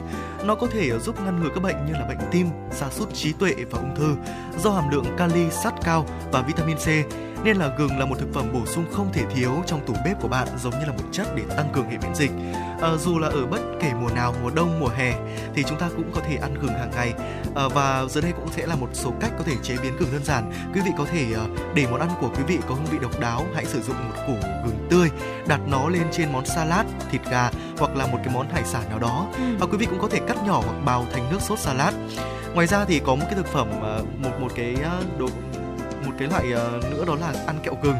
nó 0.43 0.55
có 0.55 0.67
thể 0.67 0.99
giúp 0.99 1.15
ngăn 1.25 1.43
ngừa 1.43 1.49
các 1.55 1.63
bệnh 1.63 1.85
như 1.85 1.93
là 1.93 2.05
bệnh 2.07 2.17
tim, 2.31 2.47
sa 2.71 2.89
sút 2.89 3.13
trí 3.13 3.33
tuệ 3.33 3.53
và 3.71 3.79
ung 3.79 3.95
thư. 3.95 4.15
Do 4.63 4.71
hàm 4.71 4.89
lượng 4.89 5.05
kali, 5.17 5.49
sắt 5.51 5.73
cao 5.83 6.05
và 6.31 6.41
vitamin 6.41 6.77
C 6.77 6.87
nên 7.43 7.57
là 7.57 7.71
gừng 7.77 7.99
là 7.99 8.05
một 8.05 8.15
thực 8.19 8.33
phẩm 8.33 8.53
bổ 8.53 8.65
sung 8.65 8.85
không 8.91 9.09
thể 9.13 9.23
thiếu 9.35 9.51
trong 9.65 9.85
tủ 9.85 9.93
bếp 10.05 10.21
của 10.21 10.27
bạn 10.27 10.47
giống 10.57 10.79
như 10.79 10.85
là 10.85 10.91
một 10.91 11.03
chất 11.11 11.27
để 11.35 11.43
tăng 11.57 11.69
cường 11.73 11.89
hệ 11.89 11.97
miễn 11.97 12.15
dịch. 12.15 12.31
À, 12.81 12.89
dù 12.99 13.19
là 13.19 13.27
ở 13.27 13.45
bất 13.45 13.61
kể 13.81 13.91
mùa 14.01 14.09
nào, 14.15 14.33
mùa 14.43 14.49
đông, 14.49 14.79
mùa 14.79 14.87
hè 14.87 15.13
thì 15.55 15.63
chúng 15.63 15.79
ta 15.79 15.89
cũng 15.97 16.11
có 16.15 16.21
thể 16.29 16.35
ăn 16.35 16.53
gừng 16.61 16.73
hàng 16.73 16.91
ngày. 16.95 17.13
À, 17.55 17.67
và 17.67 18.05
dưới 18.09 18.21
đây 18.21 18.31
cũng 18.31 18.51
sẽ 18.51 18.65
là 18.65 18.75
một 18.75 18.89
số 18.93 19.13
cách 19.19 19.31
có 19.37 19.43
thể 19.43 19.53
chế 19.63 19.75
biến 19.83 19.97
gừng 19.99 20.11
đơn 20.11 20.23
giản. 20.23 20.51
Quý 20.73 20.81
vị 20.85 20.91
có 20.97 21.05
thể 21.11 21.25
uh, 21.31 21.75
để 21.75 21.85
món 21.91 21.99
ăn 21.99 22.09
của 22.19 22.29
quý 22.29 22.43
vị 22.47 22.57
có 22.67 22.75
hương 22.75 22.85
vị 22.85 22.97
độc 23.01 23.19
đáo, 23.19 23.45
hãy 23.55 23.65
sử 23.65 23.81
dụng 23.81 23.95
một 24.09 24.15
củ 24.27 24.33
gừng 24.65 24.87
tươi, 24.89 25.09
đặt 25.47 25.59
nó 25.67 25.89
lên 25.89 26.03
trên 26.11 26.33
món 26.33 26.45
salad, 26.45 26.85
thịt 27.11 27.21
gà 27.31 27.51
hoặc 27.79 27.95
là 27.95 28.07
một 28.07 28.17
cái 28.23 28.33
món 28.33 28.49
hải 28.49 28.63
sản 28.63 28.83
nào 28.89 28.99
đó. 28.99 29.27
Ừ. 29.37 29.43
Và 29.59 29.65
quý 29.65 29.77
vị 29.77 29.85
cũng 29.85 29.99
có 30.01 30.07
thể 30.07 30.19
cắt 30.27 30.37
nhỏ 30.45 30.61
hoặc 30.65 30.85
bào 30.85 31.05
thành 31.13 31.31
nước 31.31 31.41
sốt 31.41 31.59
salad. 31.59 31.93
Ngoài 32.53 32.67
ra 32.67 32.85
thì 32.85 32.99
có 32.99 33.15
một 33.15 33.25
cái 33.25 33.35
thực 33.35 33.47
phẩm 33.47 33.69
một 34.23 34.31
một 34.39 34.51
cái 34.55 34.75
đồ 35.17 35.25
một 35.25 35.58
cái 36.19 36.27
loại 36.27 36.53
uh, 36.53 36.83
nữa 36.83 37.05
đó 37.07 37.15
là 37.15 37.33
ăn 37.47 37.59
kẹo 37.63 37.73
gừng. 37.83 37.97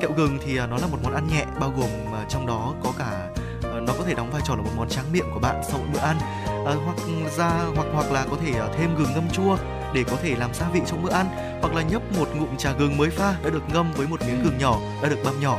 Kẹo 0.00 0.10
gừng 0.16 0.38
thì 0.44 0.60
uh, 0.60 0.70
nó 0.70 0.78
là 0.78 0.86
một 0.86 0.98
món 1.02 1.14
ăn 1.14 1.26
nhẹ 1.28 1.44
bao 1.60 1.72
gồm 1.76 1.90
uh, 2.22 2.28
trong 2.28 2.46
đó 2.46 2.74
có 2.84 2.92
cả 2.98 3.28
uh, 3.58 3.82
nó 3.82 3.92
có 3.98 4.04
thể 4.06 4.14
đóng 4.14 4.30
vai 4.30 4.42
trò 4.46 4.54
là 4.54 4.62
một 4.62 4.70
món 4.76 4.88
tráng 4.88 5.12
miệng 5.12 5.30
của 5.34 5.40
bạn 5.40 5.62
sau 5.68 5.78
mỗi 5.78 5.88
bữa 5.92 6.00
ăn. 6.00 6.16
Uh, 6.62 6.82
hoặc 6.84 6.96
ra 7.36 7.50
hoặc 7.76 7.86
hoặc 7.92 8.12
là 8.12 8.26
có 8.30 8.36
thể 8.44 8.52
thêm 8.78 8.96
gừng 8.96 9.14
ngâm 9.14 9.30
chua 9.30 9.56
để 9.94 10.04
có 10.04 10.16
thể 10.22 10.34
làm 10.36 10.54
gia 10.54 10.68
vị 10.68 10.80
trong 10.86 11.02
bữa 11.02 11.10
ăn 11.10 11.26
hoặc 11.62 11.74
là 11.74 11.82
nhấp 11.82 12.02
một 12.18 12.28
ngụm 12.36 12.56
trà 12.56 12.72
gừng 12.72 12.96
mới 12.96 13.10
pha 13.10 13.34
đã 13.44 13.50
được 13.50 13.62
ngâm 13.72 13.92
với 13.92 14.06
một 14.06 14.20
miếng 14.26 14.44
gừng 14.44 14.58
nhỏ 14.58 14.78
đã 15.02 15.08
được 15.08 15.18
băm 15.24 15.40
nhỏ. 15.40 15.58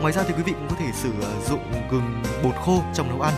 Ngoài 0.00 0.12
ra 0.12 0.22
thì 0.28 0.34
quý 0.36 0.42
vị 0.42 0.52
cũng 0.52 0.68
có 0.68 0.76
thể 0.78 0.86
sử 0.94 1.10
dụng 1.48 1.60
gừng 1.90 2.22
bột 2.42 2.54
khô 2.64 2.82
trong 2.94 3.08
nấu 3.08 3.20
ăn. 3.20 3.34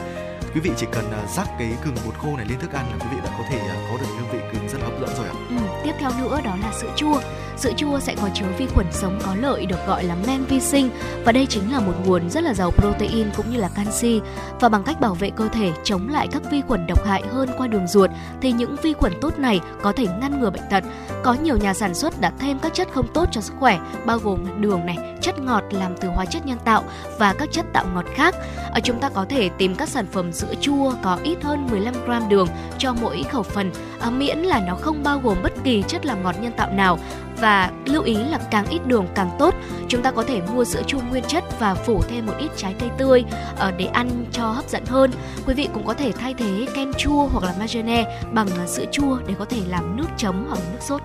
Quý 0.55 0.61
vị 0.61 0.71
chỉ 0.77 0.87
cần 0.93 1.13
à, 1.13 1.27
rắc 1.37 1.49
cái 1.59 1.73
gừng 1.85 1.97
bột 2.07 2.15
khô 2.19 2.37
này 2.37 2.47
lên 2.49 2.59
thức 2.59 2.73
ăn 2.73 2.87
là 2.91 2.97
quý 3.01 3.07
vị 3.11 3.21
đã 3.25 3.31
có 3.39 3.45
thể 3.51 3.59
à, 3.59 3.89
có 3.91 3.99
được 3.99 4.07
hương 4.19 4.29
vị 4.33 4.39
gừng 4.53 4.69
rất 4.69 4.79
là 4.81 4.87
hấp 4.87 5.01
dẫn 5.01 5.17
rồi 5.17 5.27
ạ. 5.29 5.35
Ừ, 5.49 5.57
theo 5.99 6.11
nữa 6.21 6.41
đó 6.45 6.57
là 6.63 6.73
sữa 6.73 6.93
chua. 6.97 7.21
Sữa 7.59 7.73
chua 7.77 8.01
sẽ 8.01 8.15
có 8.23 8.29
chứa 8.35 8.47
vi 8.59 8.67
khuẩn 8.67 8.87
sống 8.93 9.19
có 9.27 9.35
lợi 9.35 9.67
được 9.67 9.87
gọi 9.87 10.05
là 10.05 10.17
men 10.27 10.45
vi 10.45 10.61
sinh 10.61 10.91
và 11.25 11.33
đây 11.33 11.47
chính 11.47 11.73
là 11.73 11.81
một 11.81 11.93
nguồn 12.07 12.31
rất 12.31 12.45
là 12.45 12.55
giàu 12.55 12.71
protein 12.71 13.31
cũng 13.37 13.51
như 13.51 13.59
là 13.59 13.69
canxi 13.69 14.21
và 14.61 14.69
bằng 14.69 14.83
cách 14.83 15.01
bảo 15.01 15.15
vệ 15.15 15.31
cơ 15.31 15.49
thể 15.49 15.73
chống 15.85 16.09
lại 16.09 16.29
các 16.33 16.43
vi 16.51 16.61
khuẩn 16.61 16.87
độc 16.87 17.07
hại 17.07 17.23
hơn 17.31 17.49
qua 17.59 17.67
đường 17.67 17.87
ruột 17.87 18.11
thì 18.41 18.53
những 18.53 18.77
vi 18.83 18.93
khuẩn 18.93 19.13
tốt 19.21 19.39
này 19.39 19.61
có 19.83 19.93
thể 19.93 20.07
ngăn 20.21 20.41
ngừa 20.41 20.51
bệnh 20.51 20.63
tật. 20.71 20.85
Có 21.23 21.37
nhiều 21.43 21.57
nhà 21.57 21.75
sản 21.75 21.95
xuất 21.95 22.21
đã 22.21 22.33
thêm 22.39 22.59
các 22.59 22.75
chất 22.75 22.89
không 22.93 23.07
tốt 23.15 23.29
cho 23.33 23.41
sức 23.41 23.55
khỏe 23.59 23.79
bao 24.05 24.19
gồm 24.19 24.61
đường 24.61 24.87
này, 24.87 24.99
chất 25.21 25.39
ngọt 25.39 25.65
làm 25.71 25.97
từ 25.97 26.09
hóa 26.09 26.25
chất 26.25 26.47
nhân 26.47 26.59
tạo 26.65 26.85
và 27.19 27.33
các 27.33 27.49
chất 27.53 27.67
tạo 27.73 27.85
ngọt 27.95 28.05
khác. 28.15 28.35
Ở 28.71 28.81
chúng 28.85 29.01
ta 29.01 29.09
có 29.09 29.27
thể 29.29 29.49
tìm 29.49 29.75
các 29.75 29.89
sản 29.89 30.07
phẩm 30.13 30.33
sữa 30.33 30.55
chua 30.61 30.93
có 31.03 31.19
ít 31.23 31.43
hơn 31.43 31.67
15 31.71 31.95
gram 32.07 32.29
đường 32.29 32.49
cho 32.79 32.95
mỗi 33.01 33.25
khẩu 33.31 33.43
phần, 33.43 33.71
à, 34.01 34.11
miễn 34.11 34.39
là 34.39 34.61
nó 34.67 34.75
không 34.75 35.03
bao 35.03 35.19
gồm 35.19 35.37
bất 35.43 35.53
kỳ 35.65 35.83
chất 35.89 36.07
làm 36.07 36.23
ngọt 36.23 36.35
nhân 36.41 36.53
tạo 36.57 36.71
nào 36.71 36.99
và 37.41 37.71
lưu 37.85 38.03
ý 38.03 38.15
là 38.15 38.39
càng 38.51 38.67
ít 38.67 38.87
đường 38.87 39.07
càng 39.15 39.31
tốt. 39.39 39.55
Chúng 39.89 40.03
ta 40.03 40.11
có 40.11 40.23
thể 40.23 40.41
mua 40.41 40.65
sữa 40.65 40.83
chua 40.87 41.01
nguyên 41.11 41.25
chất 41.25 41.45
và 41.61 41.75
phủ 41.75 42.03
thêm 42.09 42.27
một 42.27 42.35
ít 42.39 42.51
trái 42.57 42.75
cây 42.79 42.91
tươi 42.99 43.25
ờ, 43.57 43.71
để 43.71 43.85
ăn 43.85 44.25
cho 44.33 44.51
hấp 44.51 44.69
dẫn 44.69 44.85
hơn. 44.87 45.11
Quý 45.47 45.55
vị 45.55 45.69
cũng 45.75 45.87
có 45.87 45.95
thể 45.95 46.13
thay 46.13 46.35
thế 46.35 46.67
kem 46.75 46.93
chua 46.99 47.27
hoặc 47.27 47.45
là 47.45 47.55
mayonnaise 47.59 48.23
bằng 48.33 48.49
ờ, 48.59 48.67
sữa 48.67 48.85
chua 48.93 49.19
để 49.27 49.35
có 49.39 49.45
thể 49.45 49.61
làm 49.69 49.97
nước 49.97 50.07
chấm 50.17 50.47
hoặc 50.49 50.59
nước 50.73 50.81
sốt. 50.81 51.01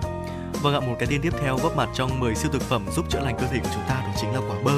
Vâng 0.62 0.74
ạ, 0.74 0.80
một 0.80 0.96
cái 0.98 1.06
tin 1.06 1.20
tiếp 1.22 1.32
theo 1.40 1.58
góp 1.62 1.76
mặt 1.76 1.88
trong 1.94 2.20
10 2.20 2.34
siêu 2.34 2.50
thực 2.52 2.62
phẩm 2.62 2.86
giúp 2.96 3.04
chữa 3.08 3.20
lành 3.20 3.36
cơ 3.40 3.46
thể 3.46 3.58
của 3.58 3.68
chúng 3.74 3.82
ta 3.88 3.94
đó 3.94 4.12
chính 4.20 4.32
là 4.34 4.40
quả 4.40 4.56
bơ. 4.64 4.72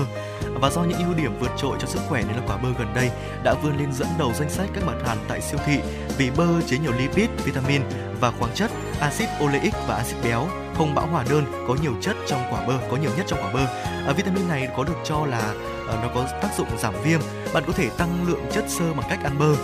Và 0.60 0.70
do 0.70 0.82
những 0.82 0.98
ưu 0.98 1.14
điểm 1.14 1.38
vượt 1.40 1.50
trội 1.56 1.76
cho 1.80 1.86
sức 1.86 2.00
khỏe 2.08 2.22
nên 2.22 2.36
là 2.36 2.42
quả 2.46 2.56
bơ 2.56 2.68
gần 2.78 2.94
đây 2.94 3.10
đã 3.42 3.54
vươn 3.62 3.78
lên 3.78 3.92
dẫn 3.92 4.08
đầu 4.18 4.32
danh 4.34 4.50
sách 4.50 4.68
các 4.74 4.84
mặt 4.84 4.96
hàng 5.06 5.18
tại 5.28 5.40
siêu 5.40 5.60
thị 5.66 5.78
vì 6.18 6.30
bơ 6.30 6.46
chứa 6.66 6.76
nhiều 6.82 6.92
lipid, 6.98 7.30
vitamin 7.44 7.82
và 8.20 8.30
khoáng 8.30 8.54
chất, 8.54 8.70
axit 9.00 9.28
oleic 9.44 9.74
và 9.86 9.94
axit 9.94 10.16
béo 10.24 10.48
không 10.78 10.94
bão 10.94 11.06
hòa 11.06 11.24
đơn 11.30 11.44
có 11.68 11.76
nhiều 11.82 11.92
chất 12.00 12.16
trong 12.26 12.40
quả 12.50 12.66
bơ 12.66 12.74
có 12.90 12.96
nhiều 12.96 13.10
nhất 13.16 13.26
trong 13.28 13.38
quả 13.42 13.52
bơ. 13.52 13.64
À, 14.06 14.12
vitamin 14.16 14.48
này 14.48 14.68
có 14.76 14.84
được 14.84 14.96
cho 15.04 15.26
là 15.26 15.54
à, 15.88 15.94
nó 16.02 16.08
có 16.14 16.28
tác 16.42 16.48
dụng 16.58 16.68
giảm 16.78 16.94
viêm. 17.04 17.20
Bạn 17.54 17.62
có 17.66 17.72
thể 17.72 17.88
tăng 17.88 18.24
lượng 18.28 18.46
chất 18.52 18.64
xơ 18.68 18.94
bằng 18.94 19.06
cách 19.10 19.18
ăn 19.24 19.38
bơ. 19.38 19.54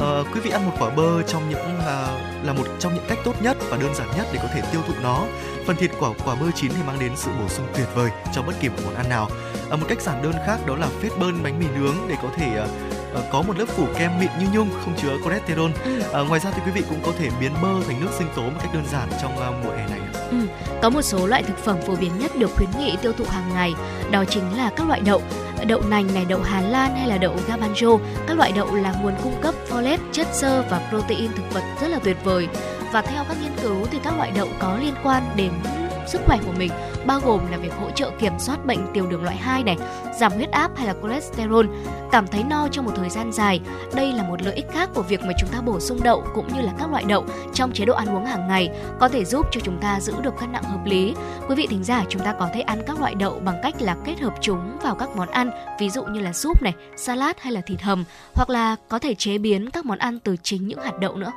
À, 0.00 0.30
quý 0.34 0.40
vị 0.40 0.50
ăn 0.50 0.66
một 0.66 0.72
quả 0.78 0.90
bơ 0.90 1.22
trong 1.22 1.50
những 1.50 1.80
à, 1.86 2.06
là 2.42 2.52
một 2.52 2.64
trong 2.78 2.94
những 2.94 3.04
cách 3.08 3.18
tốt 3.24 3.42
nhất 3.42 3.56
và 3.70 3.76
đơn 3.76 3.94
giản 3.94 4.08
nhất 4.16 4.26
để 4.32 4.40
có 4.42 4.48
thể 4.54 4.62
tiêu 4.72 4.80
thụ 4.88 4.94
nó 5.02 5.24
phần 5.70 5.76
thịt 5.76 5.90
quả 6.00 6.10
quả 6.24 6.34
bơ 6.34 6.46
chín 6.54 6.72
thì 6.76 6.82
mang 6.86 6.98
đến 6.98 7.12
sự 7.16 7.30
bổ 7.40 7.48
sung 7.48 7.66
tuyệt 7.76 7.86
vời 7.94 8.10
cho 8.32 8.42
bất 8.42 8.52
kỳ 8.60 8.68
một 8.68 8.76
món 8.84 8.94
ăn 8.94 9.08
nào 9.08 9.28
à, 9.70 9.76
một 9.76 9.86
cách 9.88 10.00
giản 10.00 10.22
đơn 10.22 10.32
khác 10.46 10.58
đó 10.66 10.76
là 10.76 10.88
phết 11.02 11.12
bơn 11.18 11.42
bánh 11.42 11.58
mì 11.58 11.66
nướng 11.74 11.94
để 12.08 12.16
có 12.22 12.28
thể 12.36 12.46
à, 12.56 12.66
có 13.32 13.42
một 13.42 13.58
lớp 13.58 13.64
phủ 13.68 13.86
kem 13.98 14.18
mịn 14.20 14.30
như 14.40 14.46
nhung 14.52 14.70
không 14.84 14.94
chứa 15.02 15.16
cholesterol. 15.24 15.70
À, 16.12 16.20
ngoài 16.20 16.40
ra 16.40 16.50
thì 16.50 16.62
quý 16.66 16.70
vị 16.74 16.82
cũng 16.88 17.00
có 17.06 17.12
thể 17.18 17.30
biến 17.40 17.52
bơ 17.62 17.68
thành 17.86 18.00
nước 18.00 18.10
sinh 18.18 18.28
tố 18.36 18.42
một 18.42 18.58
cách 18.62 18.74
đơn 18.74 18.84
giản 18.92 19.08
trong 19.22 19.38
à, 19.38 19.50
mùa 19.64 19.70
hè 19.70 19.88
này. 19.88 20.00
Ừ. 20.30 20.36
Có 20.82 20.90
một 20.90 21.02
số 21.02 21.26
loại 21.26 21.42
thực 21.42 21.58
phẩm 21.58 21.76
phổ 21.86 21.96
biến 21.96 22.18
nhất 22.18 22.36
được 22.36 22.50
khuyến 22.56 22.70
nghị 22.78 22.96
tiêu 23.02 23.12
thụ 23.12 23.24
hàng 23.28 23.54
ngày, 23.54 23.74
đó 24.10 24.24
chính 24.24 24.56
là 24.56 24.70
các 24.76 24.88
loại 24.88 25.00
đậu 25.00 25.22
đậu 25.66 25.82
nành 25.88 26.14
này, 26.14 26.24
đậu 26.24 26.40
Hà 26.40 26.60
Lan 26.60 26.96
hay 26.96 27.08
là 27.08 27.18
đậu 27.18 27.36
garbanzo. 27.48 27.98
Các 28.26 28.36
loại 28.36 28.52
đậu 28.52 28.74
là 28.74 28.94
nguồn 29.02 29.14
cung 29.22 29.40
cấp 29.42 29.54
folate, 29.70 29.98
chất 30.12 30.26
xơ 30.32 30.64
và 30.70 30.80
protein 30.90 31.32
thực 31.32 31.52
vật 31.52 31.62
rất 31.80 31.88
là 31.88 31.98
tuyệt 32.04 32.16
vời. 32.24 32.48
Và 32.92 33.02
theo 33.02 33.24
các 33.28 33.36
nghiên 33.42 33.52
cứu 33.62 33.86
thì 33.90 33.98
các 34.04 34.16
loại 34.16 34.32
đậu 34.34 34.48
có 34.58 34.78
liên 34.80 34.94
quan 35.04 35.22
đến 35.36 35.52
sức 36.06 36.20
khỏe 36.26 36.38
của 36.46 36.52
mình 36.58 36.70
bao 37.06 37.20
gồm 37.24 37.40
là 37.50 37.56
việc 37.56 37.72
hỗ 37.80 37.90
trợ 37.90 38.10
kiểm 38.18 38.32
soát 38.38 38.66
bệnh 38.66 38.86
tiểu 38.94 39.06
đường 39.06 39.22
loại 39.22 39.36
2 39.36 39.64
này, 39.64 39.76
giảm 40.20 40.32
huyết 40.32 40.50
áp 40.50 40.76
hay 40.76 40.86
là 40.86 40.94
cholesterol, 41.02 41.66
cảm 42.12 42.26
thấy 42.26 42.44
no 42.44 42.68
trong 42.70 42.84
một 42.84 42.92
thời 42.96 43.10
gian 43.10 43.32
dài. 43.32 43.60
Đây 43.94 44.12
là 44.12 44.22
một 44.22 44.42
lợi 44.42 44.54
ích 44.54 44.66
khác 44.72 44.90
của 44.94 45.02
việc 45.02 45.20
mà 45.20 45.32
chúng 45.40 45.48
ta 45.48 45.60
bổ 45.60 45.80
sung 45.80 45.98
đậu 46.02 46.24
cũng 46.34 46.54
như 46.54 46.60
là 46.60 46.72
các 46.78 46.90
loại 46.90 47.04
đậu 47.04 47.24
trong 47.54 47.72
chế 47.72 47.84
độ 47.84 47.94
ăn 47.94 48.16
uống 48.16 48.24
hàng 48.24 48.48
ngày 48.48 48.70
có 49.00 49.08
thể 49.08 49.24
giúp 49.24 49.46
cho 49.50 49.60
chúng 49.64 49.78
ta 49.80 50.00
giữ 50.00 50.14
được 50.22 50.34
cân 50.40 50.52
nặng 50.52 50.62
hợp 50.62 50.84
lý. 50.84 51.14
Quý 51.48 51.54
vị 51.54 51.66
thính 51.70 51.84
giả 51.84 52.04
chúng 52.08 52.22
ta 52.22 52.32
có 52.32 52.48
thể 52.54 52.60
ăn 52.60 52.82
các 52.86 53.00
loại 53.00 53.14
đậu 53.14 53.40
bằng 53.44 53.60
cách 53.62 53.82
là 53.82 53.96
kết 54.04 54.20
hợp 54.20 54.34
chúng 54.40 54.78
vào 54.82 54.94
các 54.94 55.08
món 55.16 55.28
ăn, 55.28 55.50
ví 55.80 55.90
dụ 55.90 56.04
như 56.04 56.20
là 56.20 56.32
súp 56.32 56.62
này, 56.62 56.74
salad 56.96 57.36
hay 57.40 57.52
là 57.52 57.60
thịt 57.60 57.80
hầm 57.80 58.04
hoặc 58.34 58.50
là 58.50 58.76
có 58.88 58.98
thể 58.98 59.14
chế 59.14 59.38
biến 59.38 59.70
các 59.70 59.86
món 59.86 59.98
ăn 59.98 60.18
từ 60.18 60.36
chính 60.42 60.68
những 60.68 60.82
hạt 60.82 60.98
đậu 61.00 61.16
nữa. 61.16 61.32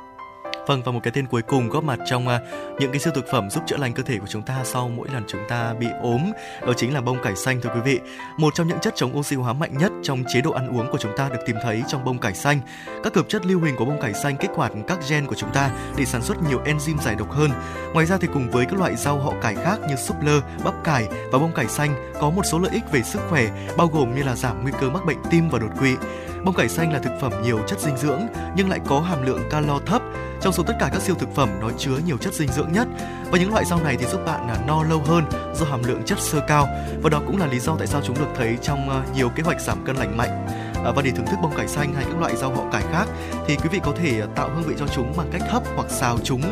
Vâng 0.66 0.82
và 0.82 0.92
một 0.92 1.00
cái 1.02 1.12
tên 1.12 1.26
cuối 1.26 1.42
cùng 1.42 1.68
góp 1.68 1.84
mặt 1.84 1.98
trong 2.06 2.26
uh, 2.26 2.32
những 2.80 2.90
cái 2.90 3.00
siêu 3.00 3.12
thực 3.16 3.26
phẩm 3.30 3.50
giúp 3.50 3.62
chữa 3.66 3.76
lành 3.76 3.92
cơ 3.92 4.02
thể 4.02 4.18
của 4.18 4.26
chúng 4.26 4.42
ta 4.42 4.60
sau 4.64 4.88
mỗi 4.88 5.08
lần 5.12 5.24
chúng 5.28 5.40
ta 5.48 5.74
bị 5.74 5.86
ốm 6.02 6.32
đó 6.66 6.72
chính 6.76 6.94
là 6.94 7.00
bông 7.00 7.22
cải 7.22 7.36
xanh 7.36 7.60
thưa 7.60 7.70
quý 7.74 7.80
vị. 7.80 8.00
Một 8.38 8.54
trong 8.54 8.68
những 8.68 8.78
chất 8.80 8.94
chống 8.96 9.18
oxy 9.18 9.36
hóa 9.36 9.52
mạnh 9.52 9.78
nhất 9.78 9.92
trong 10.02 10.24
chế 10.34 10.40
độ 10.40 10.50
ăn 10.50 10.78
uống 10.78 10.90
của 10.90 10.98
chúng 10.98 11.12
ta 11.16 11.28
được 11.28 11.40
tìm 11.46 11.56
thấy 11.62 11.82
trong 11.88 12.04
bông 12.04 12.18
cải 12.18 12.34
xanh. 12.34 12.60
Các 13.04 13.14
hợp 13.14 13.28
chất 13.28 13.46
lưu 13.46 13.60
huỳnh 13.60 13.76
của 13.76 13.84
bông 13.84 14.00
cải 14.00 14.14
xanh 14.14 14.36
kích 14.36 14.50
hoạt 14.54 14.72
các 14.88 14.98
gen 15.08 15.26
của 15.26 15.34
chúng 15.34 15.52
ta 15.52 15.70
để 15.96 16.04
sản 16.04 16.22
xuất 16.22 16.36
nhiều 16.48 16.60
enzyme 16.64 16.98
giải 16.98 17.14
độc 17.14 17.32
hơn. 17.32 17.50
Ngoài 17.92 18.06
ra 18.06 18.16
thì 18.20 18.28
cùng 18.32 18.50
với 18.50 18.66
các 18.66 18.78
loại 18.78 18.96
rau 18.96 19.18
họ 19.18 19.32
cải 19.42 19.54
khác 19.54 19.78
như 19.88 19.96
súp 19.96 20.22
lơ, 20.22 20.40
bắp 20.64 20.74
cải 20.84 21.08
và 21.32 21.38
bông 21.38 21.52
cải 21.52 21.66
xanh 21.66 22.12
có 22.20 22.30
một 22.30 22.42
số 22.44 22.58
lợi 22.58 22.70
ích 22.74 22.92
về 22.92 23.02
sức 23.02 23.20
khỏe 23.28 23.48
bao 23.76 23.86
gồm 23.86 24.14
như 24.14 24.22
là 24.22 24.36
giảm 24.36 24.62
nguy 24.62 24.72
cơ 24.80 24.90
mắc 24.90 25.04
bệnh 25.06 25.18
tim 25.30 25.48
và 25.48 25.58
đột 25.58 25.70
quỵ. 25.80 25.96
Bông 26.44 26.54
cải 26.54 26.68
xanh 26.68 26.92
là 26.92 26.98
thực 26.98 27.12
phẩm 27.20 27.32
nhiều 27.42 27.58
chất 27.66 27.80
dinh 27.80 27.96
dưỡng 27.96 28.20
nhưng 28.56 28.70
lại 28.70 28.80
có 28.86 29.00
hàm 29.00 29.26
lượng 29.26 29.40
calo 29.50 29.78
thấp. 29.86 30.02
Trong 30.44 30.52
số 30.52 30.62
tất 30.62 30.76
cả 30.80 30.88
các 30.92 31.02
siêu 31.02 31.14
thực 31.18 31.34
phẩm 31.34 31.48
nó 31.60 31.70
chứa 31.78 31.98
nhiều 32.06 32.16
chất 32.16 32.34
dinh 32.34 32.48
dưỡng 32.48 32.72
nhất 32.72 32.88
và 33.30 33.38
những 33.38 33.52
loại 33.52 33.64
rau 33.64 33.80
này 33.82 33.96
thì 34.00 34.06
giúp 34.06 34.20
bạn 34.26 34.48
à, 34.48 34.56
no 34.66 34.82
lâu 34.82 35.02
hơn 35.06 35.24
do 35.54 35.66
hàm 35.66 35.82
lượng 35.82 36.02
chất 36.06 36.18
xơ 36.20 36.40
cao 36.48 36.68
và 37.02 37.10
đó 37.10 37.22
cũng 37.26 37.38
là 37.38 37.46
lý 37.46 37.58
do 37.58 37.76
tại 37.78 37.86
sao 37.86 38.00
chúng 38.04 38.18
được 38.18 38.28
thấy 38.36 38.56
trong 38.62 38.90
à, 38.90 39.02
nhiều 39.14 39.28
kế 39.28 39.42
hoạch 39.42 39.60
giảm 39.60 39.84
cân 39.84 39.96
lành 39.96 40.16
mạnh. 40.16 40.46
À, 40.84 40.92
và 40.96 41.02
để 41.02 41.10
thưởng 41.10 41.26
thức 41.26 41.36
bông 41.42 41.56
cải 41.56 41.68
xanh 41.68 41.94
hay 41.94 42.04
các 42.04 42.20
loại 42.20 42.36
rau 42.36 42.54
họ 42.54 42.70
cải 42.72 42.82
khác 42.82 43.08
thì 43.46 43.56
quý 43.56 43.68
vị 43.72 43.80
có 43.84 43.92
thể 43.96 44.22
tạo 44.34 44.50
hương 44.54 44.62
vị 44.62 44.74
cho 44.78 44.86
chúng 44.94 45.12
bằng 45.16 45.28
cách 45.32 45.42
hấp 45.48 45.62
hoặc 45.76 45.90
xào 45.90 46.18
chúng 46.24 46.42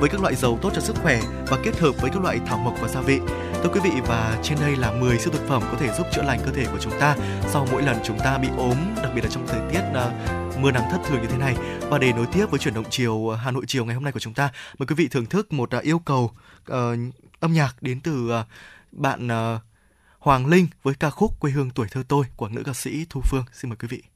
với 0.00 0.08
các 0.08 0.20
loại 0.20 0.34
dầu 0.34 0.58
tốt 0.62 0.70
cho 0.74 0.80
sức 0.80 0.96
khỏe 1.02 1.20
và 1.48 1.58
kết 1.64 1.78
hợp 1.78 1.92
với 2.00 2.10
các 2.10 2.22
loại 2.22 2.40
thảo 2.46 2.58
mộc 2.58 2.74
và 2.80 2.88
gia 2.88 3.00
vị. 3.00 3.20
Thưa 3.62 3.68
quý 3.74 3.80
vị 3.84 3.90
và 4.06 4.38
trên 4.42 4.58
đây 4.60 4.76
là 4.76 4.90
10 4.90 5.18
siêu 5.18 5.32
thực 5.32 5.48
phẩm 5.48 5.62
có 5.72 5.78
thể 5.80 5.88
giúp 5.98 6.06
chữa 6.12 6.22
lành 6.22 6.40
cơ 6.44 6.52
thể 6.52 6.64
của 6.72 6.78
chúng 6.80 7.00
ta 7.00 7.16
sau 7.48 7.66
mỗi 7.72 7.82
lần 7.82 7.96
chúng 8.04 8.18
ta 8.18 8.38
bị 8.38 8.48
ốm, 8.56 8.76
đặc 9.02 9.12
biệt 9.14 9.24
là 9.24 9.30
trong 9.30 9.46
thời 9.46 9.60
tiết 9.70 9.82
mưa 10.62 10.70
nắng 10.70 10.90
thất 10.90 11.00
thường 11.06 11.22
như 11.22 11.28
thế 11.28 11.38
này. 11.38 11.56
Và 11.80 11.98
để 11.98 12.12
nối 12.12 12.26
tiếp 12.26 12.46
với 12.50 12.58
chuyển 12.58 12.74
động 12.74 12.84
chiều 12.90 13.28
ờ, 13.28 13.36
Hà 13.36 13.50
Nội 13.50 13.64
chiều 13.66 13.84
ngày 13.84 13.94
hôm 13.94 14.04
nay 14.04 14.12
của 14.12 14.20
chúng 14.20 14.34
ta, 14.34 14.50
mời 14.78 14.86
quý 14.86 14.94
vị 14.94 15.08
thưởng 15.08 15.26
thức 15.26 15.52
một 15.52 15.70
ờ, 15.70 15.78
yêu 15.78 15.98
cầu 15.98 16.32
uh, 16.72 16.74
âm 17.40 17.52
nhạc 17.52 17.76
đến 17.80 18.00
từ 18.00 18.40
uh, 18.40 18.46
bạn 18.92 19.26
uh, 19.26 19.60
Hoàng 20.18 20.46
Linh 20.46 20.66
với 20.82 20.94
ca 20.94 21.10
khúc 21.10 21.40
Quê 21.40 21.50
hương 21.50 21.70
tuổi 21.70 21.86
thơ 21.90 22.02
tôi 22.08 22.24
của 22.36 22.48
nữ 22.48 22.62
ca 22.66 22.72
sĩ 22.72 23.06
Thu 23.10 23.20
Phương. 23.24 23.44
Xin 23.52 23.68
mời 23.70 23.76
quý 23.76 23.88
vị. 23.88 24.11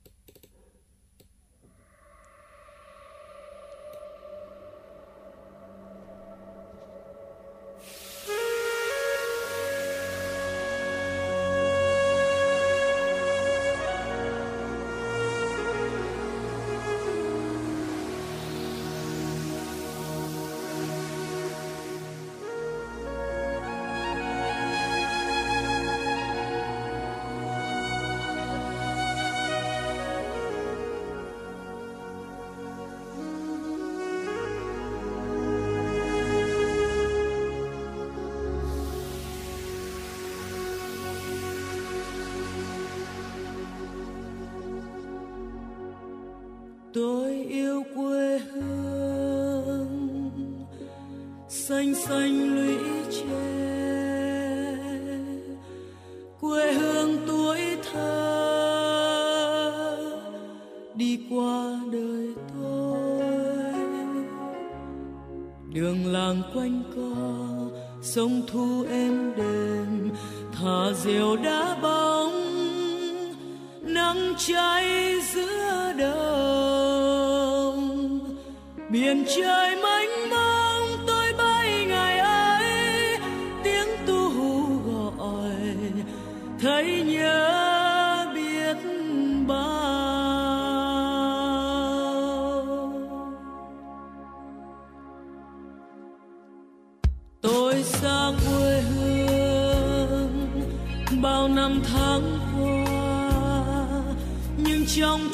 Xanh 52.08 52.38
lũy 52.54 52.76
tre. 53.10 53.46
Quê 56.40 56.72
hương 56.72 57.12
tuổi 57.26 57.60
thơ, 57.92 58.16
đi 60.94 61.18
qua 61.30 61.80
đời 61.92 62.26
tôi. 62.54 62.96
Đường 65.72 66.06
làng 66.06 66.42
quanh 66.54 66.82
co 66.96 67.14
sông 68.02 68.42
thu 68.52 68.84
êm 68.90 69.32
đềm. 69.36 70.10
Thả 70.52 70.92
diều 71.04 71.36
đá 71.36 71.76
bóng, 71.82 72.32
nắng 73.82 74.34
cháy 74.38 75.14
giữa 75.34 75.92
đồng. 75.98 77.76
Biển 78.90 79.24
trời 79.36 79.65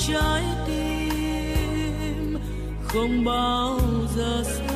trái 0.08 0.42
tim 0.66 2.38
không 2.84 3.24
bao 3.24 3.80
giờ 4.16 4.42
xa. 4.44 4.72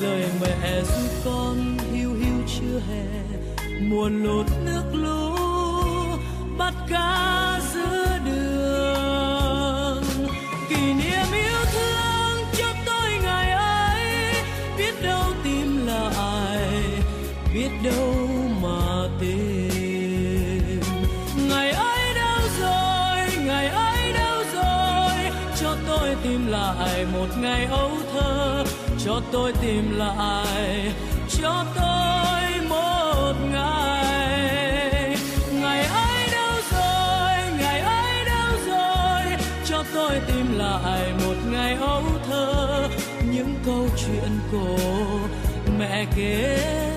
Lời 0.00 0.24
mẹ 0.40 0.82
ru 0.82 1.08
con 1.24 1.78
hiu 1.92 2.14
hiu 2.14 2.42
chưa 2.46 2.80
hè, 2.88 3.06
muôn 3.80 4.24
lột 4.24 4.46
nước 4.64 4.84
lũ 4.92 5.36
bắt 6.58 6.74
cá. 6.88 7.43
Tôi 29.34 29.52
tìm 29.62 29.98
lại, 29.98 30.92
cho 31.40 31.64
tôi 31.74 32.68
một 32.68 33.32
ngày. 33.52 35.16
Ngày 35.52 35.84
ấy 35.84 36.26
đâu 36.32 36.52
rồi, 36.70 37.58
ngày 37.58 37.80
ấy 37.80 38.24
đâu 38.24 38.52
rồi, 38.66 39.22
cho 39.64 39.84
tôi 39.94 40.20
tìm 40.26 40.58
lại 40.58 41.12
một 41.26 41.34
ngày 41.50 41.74
ấu 41.74 42.02
thơ. 42.28 42.88
Những 43.32 43.54
câu 43.66 43.88
chuyện 43.96 44.30
cổ 44.52 44.76
mẹ 45.78 46.06
kể 46.16 46.93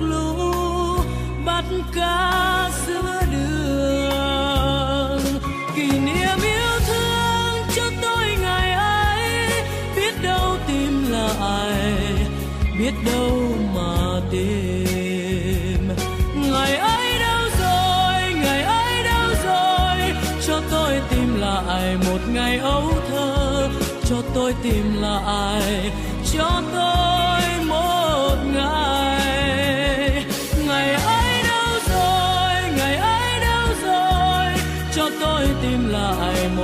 lũ 0.00 0.34
bắt 1.44 1.64
cá 1.94 2.70
giữa 2.86 3.22
đường. 3.32 5.22
Kỷ 5.76 5.86
niệm 5.98 6.38
yêu 6.42 6.78
thương 6.86 7.56
cho 7.76 7.82
tôi 8.02 8.36
ngày 8.42 8.72
ấy, 8.72 9.50
biết 9.96 10.14
đâu 10.22 10.56
tìm 10.66 11.12
lại, 11.12 11.92
biết 12.78 12.92
đâu 13.12 13.40
mà 13.74 14.20
tìm. 14.30 15.88
Ngày 16.34 16.76
ấy 16.76 17.18
đâu 17.18 17.48
rồi, 17.60 18.32
ngày 18.42 18.62
ấy 18.62 19.02
đâu 19.02 19.28
rồi, 19.44 20.12
cho 20.46 20.60
tôi 20.70 21.00
tìm 21.10 21.40
lại 21.40 21.96
một 21.96 22.20
ngày 22.28 22.58
ấu 22.58 22.92
thơ, 23.10 23.68
cho 24.08 24.16
tôi 24.34 24.54
tìm 24.62 24.94
lại, 25.00 25.90
cho 26.32 26.62
tôi 26.74 27.07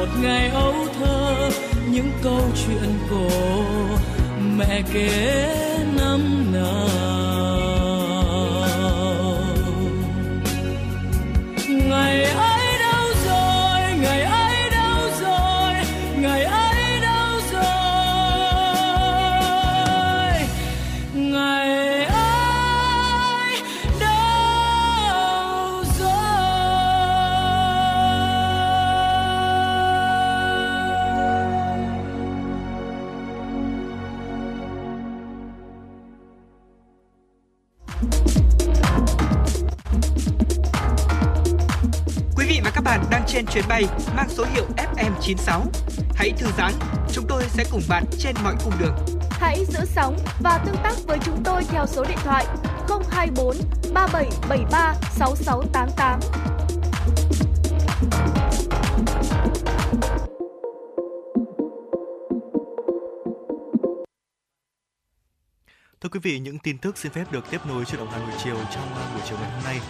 một 0.05 0.11
ngày 0.23 0.49
ấu 0.49 0.75
thơ 1.01 1.51
những 1.91 2.11
câu 2.23 2.41
chuyện 2.67 2.99
cổ 3.11 3.29
mẹ 4.57 4.83
kể 4.93 5.79
năm 5.97 6.53
nào? 6.53 7.74
Trên 43.35 43.47
chuyến 43.47 43.65
bay 43.69 43.85
mang 44.17 44.29
số 44.29 44.45
hiệu 44.55 44.65
FM96. 44.77 45.61
Hãy 46.15 46.33
thư 46.39 46.47
giãn, 46.59 46.73
chúng 47.13 47.25
tôi 47.29 47.43
sẽ 47.49 47.65
cùng 47.71 47.83
bạn 47.89 48.05
trên 48.19 48.35
mọi 48.45 48.55
cung 48.65 48.73
đường. 48.81 48.95
Hãy 49.31 49.65
giữ 49.69 49.79
sóng 49.85 50.19
và 50.41 50.59
tương 50.67 50.77
tác 50.83 50.95
với 51.07 51.19
chúng 51.25 51.43
tôi 51.45 51.63
theo 51.65 51.87
số 51.87 52.05
điện 52.09 52.19
thoại 52.25 52.47
024 53.11 53.57
3773 53.95 54.95
6688. 55.11 56.21
Thưa 66.01 66.09
quý 66.09 66.21
vị, 66.23 66.39
những 66.39 66.59
tin 66.59 66.79
tức 66.79 66.99
xin 66.99 67.13
phép 67.13 67.25
được 67.33 67.45
tiếp 67.51 67.61
nối 67.69 67.85
chuyển 67.85 67.99
động 67.99 68.09
Hà 68.13 68.19
Nội 68.19 68.31
chiều 68.45 68.57
trong 68.75 68.85
buổi 69.15 69.23
chiều 69.29 69.39
ngày 69.41 69.51
hôm 69.51 69.65
nay. 69.65 69.81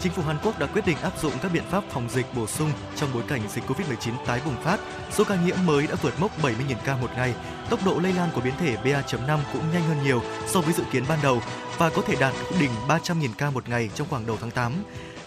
Chính 0.00 0.12
phủ 0.12 0.22
Hàn 0.22 0.36
Quốc 0.44 0.58
đã 0.58 0.66
quyết 0.66 0.86
định 0.86 0.96
áp 1.02 1.18
dụng 1.22 1.32
các 1.42 1.52
biện 1.52 1.62
pháp 1.70 1.84
phòng 1.90 2.08
dịch 2.10 2.26
bổ 2.34 2.46
sung 2.46 2.70
trong 2.96 3.10
bối 3.14 3.22
cảnh 3.28 3.40
dịch 3.48 3.64
Covid-19 3.66 4.12
tái 4.26 4.40
bùng 4.44 4.62
phát. 4.64 4.80
Số 5.10 5.24
ca 5.24 5.36
nhiễm 5.44 5.56
mới 5.64 5.86
đã 5.86 5.94
vượt 6.02 6.20
mốc 6.20 6.42
70.000 6.42 6.74
ca 6.84 6.96
một 6.96 7.10
ngày. 7.16 7.34
Tốc 7.70 7.80
độ 7.84 7.98
lây 8.02 8.12
lan 8.12 8.28
của 8.34 8.40
biến 8.40 8.54
thể 8.60 8.76
BA.5 8.76 9.38
cũng 9.52 9.62
nhanh 9.72 9.82
hơn 9.82 10.02
nhiều 10.04 10.22
so 10.46 10.60
với 10.60 10.72
dự 10.72 10.82
kiến 10.92 11.04
ban 11.08 11.18
đầu 11.22 11.42
và 11.78 11.90
có 11.90 12.02
thể 12.02 12.16
đạt 12.20 12.34
đỉnh 12.60 12.70
300.000 12.88 13.28
ca 13.38 13.50
một 13.50 13.68
ngày 13.68 13.90
trong 13.94 14.08
khoảng 14.10 14.26
đầu 14.26 14.36
tháng 14.40 14.50
8. 14.50 14.72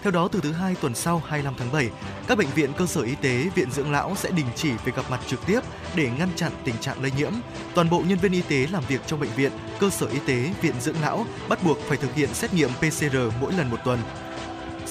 Theo 0.04 0.12
đó, 0.12 0.28
từ 0.32 0.40
thứ 0.44 0.52
hai 0.52 0.76
tuần 0.82 0.96
sau 0.96 1.22
25 1.28 1.54
tháng 1.58 1.72
7, 1.72 1.90
các 2.28 2.38
bệnh 2.38 2.48
viện, 2.56 2.74
cơ 2.78 2.86
sở 2.86 3.02
y 3.02 3.16
tế, 3.16 3.50
viện 3.56 3.72
dưỡng 3.72 3.92
lão 3.92 4.16
sẽ 4.16 4.32
đình 4.32 4.46
chỉ 4.56 4.72
việc 4.86 4.96
gặp 4.96 5.06
mặt 5.10 5.20
trực 5.28 5.46
tiếp 5.46 5.60
để 5.96 6.10
ngăn 6.18 6.30
chặn 6.36 6.52
tình 6.64 6.78
trạng 6.78 7.02
lây 7.02 7.12
nhiễm. 7.18 7.32
Toàn 7.76 7.90
bộ 7.90 8.04
nhân 8.08 8.18
viên 8.18 8.32
y 8.32 8.42
tế 8.42 8.68
làm 8.72 8.84
việc 8.88 9.02
trong 9.08 9.20
bệnh 9.20 9.30
viện, 9.36 9.52
cơ 9.80 9.90
sở 9.90 10.08
y 10.08 10.20
tế, 10.28 10.50
viện 10.62 10.76
dưỡng 10.82 11.02
lão 11.02 11.26
bắt 11.50 11.64
buộc 11.64 11.78
phải 11.88 11.98
thực 11.98 12.16
hiện 12.16 12.34
xét 12.34 12.54
nghiệm 12.54 12.70
PCR 12.70 13.18
mỗi 13.42 13.54
lần 13.54 13.70
một 13.70 13.78
tuần. 13.86 14.00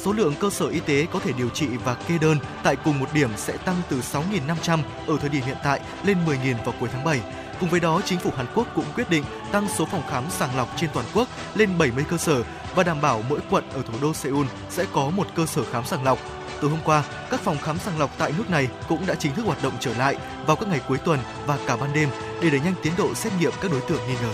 Số 0.02 0.12
lượng 0.12 0.34
cơ 0.40 0.50
sở 0.50 0.66
y 0.66 0.80
tế 0.80 1.06
có 1.12 1.18
thể 1.18 1.32
điều 1.32 1.48
trị 1.48 1.66
và 1.84 1.94
kê 1.94 2.18
đơn 2.18 2.38
tại 2.62 2.76
cùng 2.76 3.00
một 3.00 3.06
điểm 3.14 3.30
sẽ 3.36 3.56
tăng 3.56 3.76
từ 3.88 4.00
6.500 4.00 4.78
ở 5.06 5.16
thời 5.20 5.28
điểm 5.28 5.42
hiện 5.42 5.56
tại 5.64 5.80
lên 6.04 6.18
10.000 6.26 6.54
vào 6.64 6.74
cuối 6.80 6.88
tháng 6.92 7.04
7. 7.04 7.20
Cùng 7.60 7.68
với 7.68 7.80
đó, 7.80 8.00
chính 8.04 8.18
phủ 8.18 8.30
Hàn 8.36 8.46
Quốc 8.54 8.66
cũng 8.74 8.84
quyết 8.94 9.10
định 9.10 9.24
tăng 9.52 9.68
số 9.78 9.84
phòng 9.84 10.02
khám 10.10 10.24
sàng 10.30 10.56
lọc 10.56 10.68
trên 10.76 10.90
toàn 10.94 11.06
quốc 11.14 11.28
lên 11.54 11.78
70 11.78 12.04
cơ 12.10 12.16
sở 12.16 12.42
và 12.74 12.82
đảm 12.82 13.00
bảo 13.00 13.22
mỗi 13.28 13.40
quận 13.50 13.64
ở 13.70 13.82
thủ 13.82 13.94
đô 14.02 14.14
Seoul 14.14 14.46
sẽ 14.70 14.86
có 14.92 15.10
một 15.10 15.26
cơ 15.34 15.46
sở 15.46 15.64
khám 15.64 15.84
sàng 15.84 16.04
lọc. 16.04 16.18
Từ 16.60 16.68
hôm 16.68 16.78
qua, 16.84 17.04
các 17.30 17.40
phòng 17.40 17.58
khám 17.58 17.78
sàng 17.78 17.98
lọc 17.98 18.10
tại 18.18 18.32
nước 18.38 18.50
này 18.50 18.68
cũng 18.88 19.06
đã 19.06 19.14
chính 19.14 19.34
thức 19.34 19.46
hoạt 19.46 19.62
động 19.62 19.74
trở 19.80 19.94
lại 19.94 20.16
vào 20.46 20.56
các 20.56 20.68
ngày 20.68 20.80
cuối 20.88 20.98
tuần 20.98 21.20
và 21.46 21.58
cả 21.66 21.76
ban 21.76 21.92
đêm 21.92 22.08
để 22.42 22.50
đẩy 22.50 22.60
nhanh 22.60 22.74
tiến 22.82 22.92
độ 22.98 23.14
xét 23.14 23.32
nghiệm 23.40 23.52
các 23.60 23.70
đối 23.70 23.80
tượng 23.80 24.00
nghi 24.08 24.14
ngờ. 24.22 24.32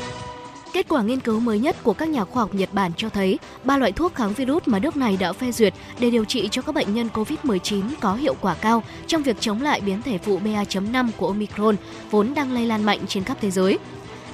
Kết 0.77 0.89
quả 0.89 1.03
nghiên 1.03 1.21
cứu 1.21 1.41
mới 1.41 1.59
nhất 1.59 1.77
của 1.83 1.93
các 1.93 2.09
nhà 2.09 2.25
khoa 2.25 2.43
học 2.43 2.55
Nhật 2.55 2.69
Bản 2.73 2.93
cho 2.97 3.09
thấy 3.09 3.39
ba 3.65 3.79
loại 3.79 3.93
thuốc 3.93 4.15
kháng 4.15 4.33
virus 4.33 4.63
mà 4.67 4.79
nước 4.79 4.97
này 4.97 5.17
đã 5.21 5.33
phê 5.33 5.53
duyệt 5.53 5.75
để 5.99 6.11
điều 6.11 6.25
trị 6.25 6.49
cho 6.51 6.63
các 6.63 6.75
bệnh 6.75 6.95
nhân 6.95 7.09
COVID-19 7.15 7.83
có 8.01 8.15
hiệu 8.15 8.35
quả 8.41 8.55
cao 8.55 8.83
trong 9.07 9.23
việc 9.23 9.37
chống 9.41 9.63
lại 9.63 9.81
biến 9.81 10.03
thể 10.03 10.19
phụ 10.19 10.39
BA.5 10.39 11.11
của 11.17 11.27
Omicron 11.27 11.77
vốn 12.11 12.35
đang 12.35 12.53
lây 12.53 12.67
lan 12.67 12.85
mạnh 12.85 13.01
trên 13.09 13.25
khắp 13.25 13.37
thế 13.41 13.51
giới. 13.51 13.79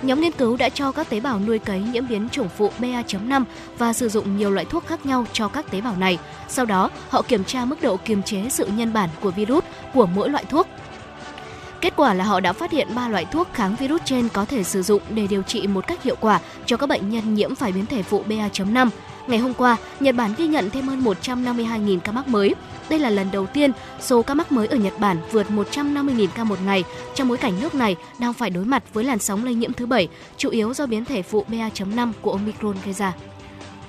Nhóm 0.03 0.20
nghiên 0.20 0.32
cứu 0.32 0.57
đã 0.57 0.68
cho 0.68 0.93
các 0.93 1.11
tế 1.11 1.20
bào 1.20 1.40
nuôi 1.40 1.59
cấy 1.59 1.80
nhiễm 1.80 2.09
biến 2.09 2.28
chủng 2.28 2.49
phụ 2.59 2.70
BA.5 2.78 3.45
và 3.78 3.93
sử 3.93 4.09
dụng 4.09 4.36
nhiều 4.36 4.51
loại 4.51 4.64
thuốc 4.64 4.86
khác 4.86 5.07
nhau 5.07 5.26
cho 5.32 5.49
các 5.49 5.70
tế 5.70 5.80
bào 5.80 5.97
này. 5.97 6.18
Sau 6.49 6.64
đó, 6.64 6.90
họ 7.09 7.22
kiểm 7.22 7.45
tra 7.45 7.64
mức 7.64 7.82
độ 7.82 7.97
kiềm 7.97 8.22
chế 8.22 8.49
sự 8.51 8.66
nhân 8.66 8.93
bản 8.93 9.09
của 9.20 9.30
virus 9.30 9.64
của 9.95 10.07
mỗi 10.07 10.30
loại 10.30 10.45
thuốc 10.45 10.66
Kết 11.83 11.93
quả 11.97 12.14
là 12.14 12.24
họ 12.24 12.41
đã 12.41 12.53
phát 12.53 12.70
hiện 12.70 12.89
ba 12.95 13.09
loại 13.09 13.24
thuốc 13.24 13.49
kháng 13.53 13.76
virus 13.76 14.01
trên 14.05 14.28
có 14.28 14.45
thể 14.45 14.64
sử 14.64 14.83
dụng 14.83 15.03
để 15.11 15.26
điều 15.26 15.43
trị 15.43 15.66
một 15.66 15.87
cách 15.87 16.03
hiệu 16.03 16.16
quả 16.20 16.41
cho 16.66 16.76
các 16.76 16.87
bệnh 16.89 17.11
nhân 17.11 17.35
nhiễm 17.35 17.55
phải 17.55 17.72
biến 17.72 17.87
thể 17.87 18.03
phụ 18.03 18.22
BA.5. 18.26 18.89
Ngày 19.26 19.39
hôm 19.39 19.55
qua, 19.55 19.76
Nhật 20.01 20.14
Bản 20.14 20.35
ghi 20.37 20.47
nhận 20.47 20.70
thêm 20.70 20.89
hơn 20.89 21.05
152.000 21.05 22.01
ca 22.01 22.12
mắc 22.12 22.28
mới. 22.28 22.55
Đây 22.89 22.99
là 22.99 23.11
lần 23.11 23.30
đầu 23.33 23.47
tiên 23.47 23.72
số 24.01 24.22
ca 24.22 24.35
mắc 24.35 24.53
mới 24.53 24.66
ở 24.66 24.76
Nhật 24.76 24.99
Bản 24.99 25.16
vượt 25.33 25.47
150.000 25.51 26.26
ca 26.35 26.45
một 26.45 26.59
ngày 26.64 26.85
trong 27.14 27.28
bối 27.28 27.39
cảnh 27.39 27.61
nước 27.61 27.74
này 27.74 27.97
đang 28.18 28.33
phải 28.33 28.51
đối 28.51 28.64
mặt 28.64 28.83
với 28.93 29.05
làn 29.05 29.18
sóng 29.18 29.45
lây 29.45 29.55
nhiễm 29.55 29.72
thứ 29.72 29.87
bảy, 29.87 30.09
chủ 30.37 30.51
yếu 30.51 30.74
do 30.74 30.87
biến 30.87 31.05
thể 31.05 31.22
phụ 31.22 31.45
BA.5 31.49 32.12
của 32.20 32.33
Omicron 32.33 32.76
gây 32.85 32.95
ra. 32.95 33.12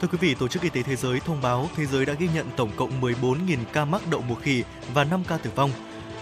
Thưa 0.02 0.08
quý 0.12 0.18
vị, 0.22 0.36
Tổ 0.36 0.48
chức 0.48 0.64
Y 0.64 0.70
tế 0.70 0.84
Thế 0.84 0.96
giới 0.96 1.20
thông 1.20 1.41
báo 1.41 1.70
thế 1.76 1.86
giới 1.86 2.06
đã 2.06 2.14
ghi 2.14 2.28
nhận 2.36 2.46
tổng 2.56 2.70
cộng 2.76 3.02
14.000 3.02 3.58
ca 3.74 3.86
mắc 3.86 4.02
đậu 4.12 4.24
mùa 4.30 4.36
khỉ 4.36 4.64
và 4.94 5.04
5 5.04 5.24
ca 5.28 5.38
tử 5.38 5.50
vong. 5.56 5.72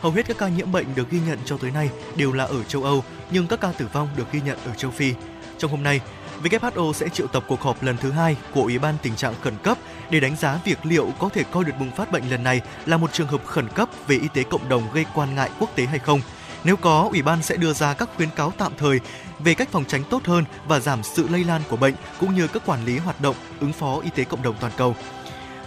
Hầu 0.02 0.12
hết 0.12 0.28
các 0.28 0.38
ca 0.38 0.48
nhiễm 0.48 0.72
bệnh 0.72 0.86
được 0.96 1.10
ghi 1.10 1.20
nhận 1.28 1.40
cho 1.46 1.58
tới 1.58 1.72
nay 1.72 1.90
đều 2.16 2.34
là 2.34 2.44
ở 2.44 2.64
châu 2.64 2.84
Âu, 2.84 3.04
nhưng 3.32 3.48
các 3.48 3.62
ca 3.62 3.72
tử 3.72 3.88
vong 3.94 4.10
được 4.16 4.32
ghi 4.32 4.42
nhận 4.46 4.58
ở 4.66 4.74
châu 4.74 4.92
Phi. 4.92 5.14
Trong 5.58 5.72
hôm 5.72 5.84
nay, 5.84 6.02
WHO 6.44 6.94
sẽ 6.94 7.10
triệu 7.10 7.28
tập 7.28 7.44
cuộc 7.48 7.62
họp 7.62 7.84
lần 7.84 7.98
thứ 7.98 8.12
hai 8.12 8.36
của 8.54 8.62
Ủy 8.62 8.80
ban 8.80 8.96
tình 9.02 9.16
trạng 9.16 9.34
khẩn 9.42 9.54
cấp 9.64 9.78
để 10.10 10.20
đánh 10.20 10.36
giá 10.36 10.60
việc 10.66 10.86
liệu 10.86 11.10
có 11.20 11.30
thể 11.30 11.44
coi 11.44 11.64
đợt 11.64 11.74
bùng 11.80 11.92
phát 11.92 12.12
bệnh 12.12 12.30
lần 12.30 12.44
này 12.44 12.62
là 12.86 12.98
một 12.98 13.14
trường 13.14 13.28
hợp 13.28 13.46
khẩn 13.46 13.68
cấp 13.68 13.90
về 14.08 14.18
y 14.18 14.28
tế 14.34 14.44
cộng 14.44 14.70
đồng 14.70 14.84
gây 14.94 15.06
quan 15.16 15.36
ngại 15.36 15.50
quốc 15.60 15.76
tế 15.76 15.86
hay 15.86 16.00
không. 16.00 16.22
Nếu 16.64 16.76
có, 16.76 17.10
Ủy 17.12 17.22
ban 17.22 17.42
sẽ 17.42 17.58
đưa 17.58 17.74
ra 17.74 17.94
các 17.94 18.10
khuyến 18.16 18.30
cáo 18.30 18.54
tạm 18.58 18.72
thời 18.78 19.00
về 19.40 19.54
cách 19.54 19.70
phòng 19.72 19.86
tránh 19.86 20.04
tốt 20.10 20.26
hơn 20.26 20.46
và 20.68 20.80
giảm 20.80 21.04
sự 21.04 21.28
lây 21.28 21.44
lan 21.44 21.62
của 21.70 21.78
bệnh 21.78 21.94
cũng 22.20 22.36
như 22.36 22.48
các 22.48 22.66
quản 22.66 22.86
lý 22.86 22.98
hoạt 22.98 23.22
động 23.22 23.36
ứng 23.60 23.74
phó 23.74 24.00
y 24.04 24.10
tế 24.16 24.24
cộng 24.24 24.44
đồng 24.44 24.56
toàn 24.60 24.74
cầu. 24.78 24.96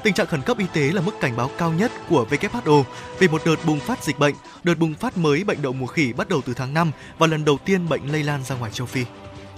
Tình 0.05 0.14
trạng 0.14 0.26
khẩn 0.26 0.42
cấp 0.42 0.59
y 0.59 0.66
tế 0.72 0.92
là 0.92 1.00
mức 1.00 1.20
cảnh 1.20 1.36
báo 1.36 1.50
cao 1.59 1.72
nhất 1.72 1.92
của 2.09 2.26
WHO 2.30 2.82
về 3.18 3.28
một 3.28 3.42
đợt 3.44 3.57
bùng 3.66 3.80
phát 3.80 4.05
dịch 4.05 4.18
bệnh. 4.18 4.34
Đợt 4.64 4.78
bùng 4.78 4.94
phát 4.94 5.18
mới 5.18 5.44
bệnh 5.44 5.62
đậu 5.62 5.72
mùa 5.72 5.86
khỉ 5.86 6.12
bắt 6.12 6.28
đầu 6.28 6.40
từ 6.46 6.55
tháng 6.55 6.74
5 6.74 6.90
và 7.18 7.26
lần 7.26 7.44
đầu 7.44 7.59
tiên 7.64 7.88
bệnh 7.88 8.12
lây 8.12 8.22
lan 8.22 8.44
ra 8.44 8.55
ngoài 8.57 8.70
châu 8.74 8.86
Phi. 8.86 9.05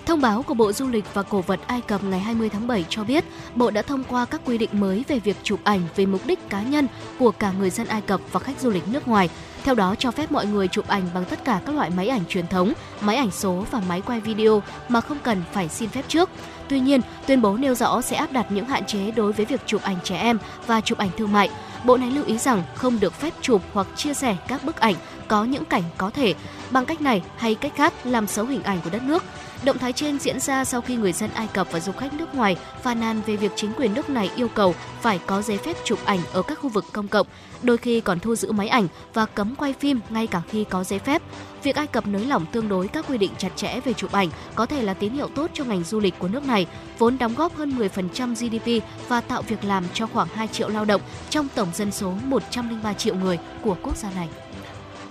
Thông 0.07 0.21
báo 0.21 0.43
của 0.43 0.55
Bộ 0.55 0.73
Du 0.73 0.89
lịch 0.89 1.05
và 1.15 1.23
Cổ 1.23 1.41
vật 1.41 1.61
Ai 1.67 1.81
Cập 1.81 2.05
ngày 2.05 2.21
20 2.21 2.49
tháng 2.49 2.67
7 2.67 2.85
cho 2.89 3.05
biết, 3.05 3.25
Bộ 3.55 3.71
đã 3.71 3.83
thông 3.83 4.05
qua 4.05 4.25
các 4.25 4.41
quy 4.45 4.59
định 4.59 4.71
mới 4.73 5.05
về 5.09 5.19
việc 5.19 5.37
chụp 5.43 5.61
ảnh 5.65 5.81
về 5.97 6.07
mục 6.07 6.21
đích 6.27 6.49
cá 6.49 6.63
nhân 6.63 6.87
của 7.19 7.31
cả 7.31 7.53
người 7.53 7.71
dân 7.71 7.87
Ai 7.87 8.01
Cập 8.01 8.21
và 8.33 8.41
khách 8.41 8.61
du 8.61 8.71
lịch 8.71 8.89
nước 8.89 9.09
ngoài. 9.09 9.29
Theo 9.67 9.75
đó, 9.75 9.95
cho 9.99 10.11
phép 10.11 10.33
mọi 10.33 10.47
người 10.47 10.69
chụp 10.69 10.89
ảnh 10.89 11.03
bằng 11.15 11.25
tất 11.25 11.45
cả 11.45 11.61
các 11.67 11.75
loại 11.75 11.91
máy 11.91 12.09
ảnh 12.09 12.25
truyền 12.29 12.47
thống, 12.47 12.73
máy 13.01 13.17
ảnh 13.17 13.31
số 13.31 13.65
và 13.71 13.81
máy 13.89 14.03
quay 14.07 14.21
video 14.21 14.63
mà 14.89 15.01
không 15.01 15.19
cần 15.23 15.43
phải 15.53 15.69
xin 15.69 15.89
phép 15.89 16.03
trước. 16.09 16.31
Tuy 16.69 16.81
nhiên, 16.81 17.01
tuyên 17.27 17.43
bố 17.43 17.57
nêu 17.57 17.75
rõ 17.75 18.01
sẽ 18.01 18.17
áp 18.17 18.33
đặt 18.33 18.47
những 18.53 18.65
hạn 18.65 18.85
chế 18.87 19.11
đối 19.11 19.33
với 19.33 19.47
việc 19.47 19.61
chụp 19.67 19.83
ảnh 19.83 19.97
trẻ 20.05 20.17
em 20.17 20.39
và 20.67 20.81
chụp 20.81 20.99
ảnh 20.99 21.11
thương 21.17 21.33
mại. 21.33 21.51
Bộ 21.87 21.97
này 21.97 22.11
lưu 22.11 22.25
ý 22.25 22.39
rằng 22.39 22.63
không 22.75 23.01
được 23.01 23.13
phép 23.15 23.35
chụp 23.41 23.63
hoặc 23.73 23.87
chia 23.97 24.15
sẻ 24.15 24.37
các 24.49 24.65
bức 24.65 24.77
ảnh 24.77 24.95
có 25.29 25.45
những 25.45 25.65
cảnh 25.65 25.83
có 25.97 26.11
thể 26.11 26.35
bằng 26.71 26.87
cách 26.87 27.01
này 27.01 27.23
hay 27.37 27.55
cách 27.55 27.73
khác 27.77 27.93
làm 28.05 28.27
xấu 28.27 28.47
hình 28.47 28.63
ảnh 28.63 28.81
của 28.85 28.91
đất 28.91 29.03
nước. 29.03 29.25
Động 29.65 29.79
thái 29.79 29.93
trên 29.93 30.19
diễn 30.19 30.41
ra 30.41 30.65
sau 30.65 30.81
khi 30.81 30.97
người 30.97 31.13
dân 31.13 31.31
Ai 31.35 31.47
Cập 31.47 31.73
và 31.73 31.81
du 31.81 31.93
khách 31.93 32.15
nước 32.15 32.35
ngoài 32.35 32.57
phàn 32.83 33.01
nàn 33.01 33.21
về 33.27 33.37
việc 33.37 33.53
chính 33.57 33.73
quyền 33.77 33.95
nước 33.95 34.11
này 34.11 34.31
yêu 34.37 34.49
cầu 34.49 34.75
phải 35.01 35.21
có 35.27 35.43
giấy 35.43 35.59
phép 35.59 35.77
chụp 35.85 35.99
ảnh 36.05 36.21
ở 36.33 36.43
các 36.43 36.59
khu 36.59 36.69
vực 36.69 36.85
công 36.93 37.09
cộng, 37.09 37.27
đôi 37.63 37.77
khi 37.77 38.01
còn 38.01 38.21
thu 38.21 38.35
giữ 38.35 38.53
máy 38.53 38.69
ảnh 38.69 38.89
và 39.15 39.27
cấm 39.27 39.55
quay 39.55 39.73
phim 39.73 40.01
ngay 40.11 40.27
cả 40.27 40.43
khi 40.49 40.65
có 40.65 40.85
giấy 40.85 40.99
phép. 40.99 41.23
Việc 41.67 41.77
Ai 41.77 41.87
Cập 41.87 42.07
nới 42.07 42.27
lỏng 42.27 42.47
tương 42.53 42.69
đối 42.69 42.89
các 42.89 43.05
quy 43.09 43.19
định 43.19 43.33
chặt 43.39 43.57
chẽ 43.57 43.81
về 43.81 43.93
chụp 43.93 44.13
ảnh 44.13 44.29
có 44.55 44.67
thể 44.67 44.83
là 44.83 44.95
tín 44.95 45.13
hiệu 45.13 45.29
tốt 45.29 45.51
cho 45.55 45.65
ngành 45.65 45.85
du 45.85 46.01
lịch 46.01 46.15
của 46.19 46.29
nước 46.29 46.45
này, 46.47 46.67
vốn 46.99 47.19
đóng 47.19 47.35
góp 47.35 47.57
hơn 47.57 47.79
10% 47.79 48.35
GDP 48.35 48.87
và 49.09 49.21
tạo 49.21 49.43
việc 49.43 49.65
làm 49.65 49.85
cho 49.95 50.07
khoảng 50.07 50.29
2 50.29 50.49
triệu 50.49 50.69
lao 50.69 50.85
động 50.85 51.01
trong 51.31 51.49
tổng 51.55 51.69
dân 51.75 51.93
số 51.93 52.11
103 52.25 52.93
triệu 52.93 53.15
người 53.15 53.39
của 53.63 53.77
quốc 53.83 53.97
gia 53.97 54.11
này. 54.11 54.29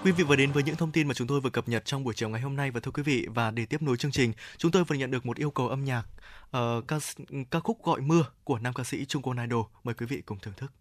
Quý 0.04 0.12
vị 0.12 0.24
vừa 0.24 0.36
đến 0.36 0.52
với 0.52 0.64
những 0.64 0.76
thông 0.76 0.92
tin 0.92 1.08
mà 1.08 1.14
chúng 1.14 1.28
tôi 1.28 1.42
vừa 1.42 1.50
cập 1.50 1.70
nhật 1.70 1.86
trong 1.86 2.04
buổi 2.04 2.14
chiều 2.14 2.30
ngày 2.30 2.42
hôm 2.42 2.56
nay 2.56 2.72
và 2.72 2.80
thưa 2.80 2.92
quý 2.92 3.04
vị 3.04 3.28
và 3.30 3.52
để 3.52 3.66
tiếp 3.66 3.82
nối 3.82 3.98
chương 3.98 4.12
trình, 4.12 4.34
chúng 4.58 4.72
tôi 4.72 4.84
vừa 4.84 4.96
nhận 4.96 5.12
được 5.12 5.26
một 5.26 5.38
yêu 5.38 5.52
cầu 5.52 5.70
âm 5.70 5.86
nhạc 5.86 6.04
uh, 6.58 6.88
ca, 6.88 7.00
ca 7.52 7.60
khúc 7.60 7.84
gọi 7.84 8.02
mưa 8.02 8.26
của 8.44 8.60
nam 8.60 8.74
ca 8.74 8.84
sĩ 8.84 9.06
Trung 9.06 9.22
Quân 9.22 9.38
Idol. 9.38 9.66
Mời 9.84 9.96
quý 9.96 10.06
vị 10.06 10.22
cùng 10.26 10.40
thưởng 10.42 10.54
thức. 10.58 10.72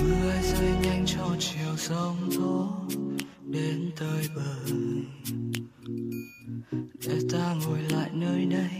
Mưa 0.00 0.32
rơi 0.42 0.70
nhanh 0.82 1.04
cho 1.06 1.36
chiều 1.38 1.76
sóng 1.76 2.16
gió 2.30 2.68
đến 3.42 3.90
tới 3.98 4.28
bờ 4.36 4.85
để 7.08 7.18
ta 7.32 7.54
ngồi 7.66 7.78
lại 7.90 8.10
nơi 8.12 8.44
đây. 8.44 8.70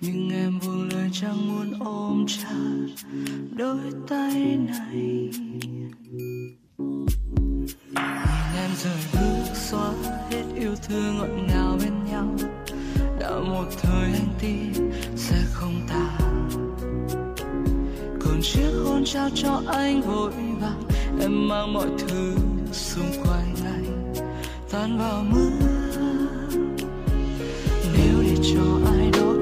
Nhưng 0.00 0.30
em 0.30 0.58
buông 0.66 0.88
lời 0.92 1.10
chẳng 1.12 1.48
muốn 1.48 1.72
ôm 1.80 2.26
chặt 2.28 2.86
đôi 3.56 3.80
tay 4.08 4.56
này. 4.56 5.30
Nhìn 6.78 8.54
em 8.56 8.70
rời 8.82 8.98
bước 9.12 9.54
xóa 9.54 9.92
hết 10.30 10.42
yêu 10.56 10.74
thương 10.88 11.18
ngọt 11.18 11.42
ngào 11.48 11.78
bên 11.80 12.04
nhau. 12.10 12.36
Đã 13.20 13.30
một 13.30 13.66
thời 13.82 14.12
anh 14.12 14.28
tin 14.40 14.90
sẽ 15.16 15.36
không 15.52 15.86
tàn. 15.88 16.48
Còn 18.20 18.40
chiếc 18.42 18.70
hôn 18.84 19.04
trao 19.04 19.28
cho 19.34 19.62
anh 19.66 20.00
vội 20.00 20.32
vàng. 20.60 20.82
Em 21.20 21.48
mang 21.48 21.72
mọi 21.72 21.88
thứ 21.98 22.36
xung 22.72 23.12
quanh 23.24 23.54
tan 24.70 24.98
vào 24.98 25.24
mưa 25.24 25.71
cho 28.42 28.80
ai 28.86 29.10
đó 29.10 29.41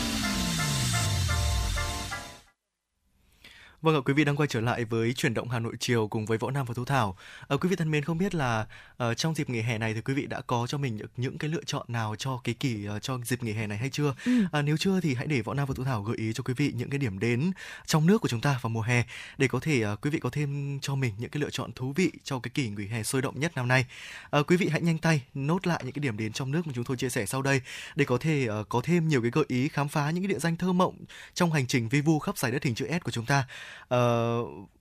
Vâng 3.81 3.95
ạ, 3.95 4.01
quý 4.05 4.13
vị 4.13 4.23
đang 4.23 4.35
quay 4.35 4.47
trở 4.47 4.61
lại 4.61 4.85
với 4.85 5.13
chuyển 5.13 5.33
động 5.33 5.49
Hà 5.49 5.59
Nội 5.59 5.73
chiều 5.79 6.07
cùng 6.07 6.25
với 6.25 6.37
Võ 6.37 6.51
Nam 6.51 6.65
và 6.65 6.73
Thu 6.73 6.85
Thảo. 6.85 7.17
À, 7.47 7.57
quý 7.61 7.69
vị 7.69 7.75
thân 7.75 7.91
mến, 7.91 8.03
không 8.03 8.17
biết 8.17 8.35
là 8.35 8.65
ờ, 8.97 9.13
trong 9.13 9.35
dịp 9.35 9.49
nghỉ 9.49 9.61
hè 9.61 9.77
này 9.77 9.93
thì 9.93 10.01
quý 10.01 10.13
vị 10.13 10.25
đã 10.25 10.41
có 10.41 10.67
cho 10.67 10.77
mình 10.77 10.99
những, 11.17 11.37
cái 11.37 11.49
lựa 11.49 11.63
chọn 11.65 11.85
nào 11.87 12.15
cho 12.15 12.41
cái 12.43 12.55
kỳ 12.59 12.85
ờ, 12.85 12.99
cho 12.99 13.17
dịp 13.25 13.43
nghỉ 13.43 13.51
hè 13.51 13.67
này 13.67 13.77
hay 13.77 13.89
chưa? 13.89 14.13
À, 14.51 14.61
nếu 14.61 14.77
chưa 14.77 14.99
thì 15.01 15.15
hãy 15.15 15.27
để 15.27 15.41
Võ 15.41 15.53
Nam 15.53 15.67
và 15.67 15.73
Thu 15.77 15.83
Thảo 15.83 16.03
gợi 16.03 16.17
ý 16.17 16.33
cho 16.33 16.43
quý 16.43 16.53
vị 16.53 16.73
những 16.75 16.89
cái 16.89 16.99
điểm 16.99 17.19
đến 17.19 17.51
trong 17.85 18.07
nước 18.07 18.21
của 18.21 18.27
chúng 18.27 18.41
ta 18.41 18.59
vào 18.61 18.69
mùa 18.69 18.81
hè 18.81 19.03
để 19.37 19.47
có 19.47 19.59
thể 19.59 19.81
ờ, 19.81 19.95
quý 19.95 20.09
vị 20.09 20.19
có 20.19 20.29
thêm 20.29 20.79
cho 20.81 20.95
mình 20.95 21.13
những 21.17 21.29
cái 21.29 21.41
lựa 21.41 21.49
chọn 21.49 21.71
thú 21.71 21.93
vị 21.95 22.11
cho 22.23 22.39
cái 22.39 22.51
kỳ 22.53 22.69
nghỉ 22.69 22.87
hè 22.87 23.03
sôi 23.03 23.21
động 23.21 23.39
nhất 23.39 23.51
năm 23.55 23.67
nay. 23.67 23.85
À, 24.31 24.39
quý 24.47 24.57
vị 24.57 24.69
hãy 24.71 24.81
nhanh 24.81 24.97
tay 24.97 25.21
nốt 25.33 25.67
lại 25.67 25.81
những 25.83 25.93
cái 25.93 26.01
điểm 26.01 26.17
đến 26.17 26.33
trong 26.33 26.51
nước 26.51 26.67
mà 26.67 26.73
chúng 26.75 26.83
tôi 26.83 26.97
chia 26.97 27.09
sẻ 27.09 27.25
sau 27.25 27.41
đây 27.41 27.61
để 27.95 28.05
có 28.05 28.17
thể 28.17 28.45
ờ, 28.45 28.63
có 28.69 28.81
thêm 28.83 29.07
nhiều 29.07 29.21
cái 29.21 29.31
gợi 29.31 29.45
ý 29.47 29.67
khám 29.67 29.89
phá 29.89 30.11
những 30.11 30.23
cái 30.23 30.27
địa 30.27 30.39
danh 30.39 30.55
thơ 30.57 30.73
mộng 30.73 30.95
trong 31.33 31.51
hành 31.51 31.67
trình 31.67 31.89
vi 31.89 32.01
vu 32.01 32.19
khắp 32.19 32.37
giải 32.37 32.51
đất 32.51 32.63
hình 32.63 32.75
chữ 32.75 32.87
S 32.99 33.03
của 33.03 33.11
chúng 33.11 33.25
ta. 33.25 33.45
Uh, 33.93 33.97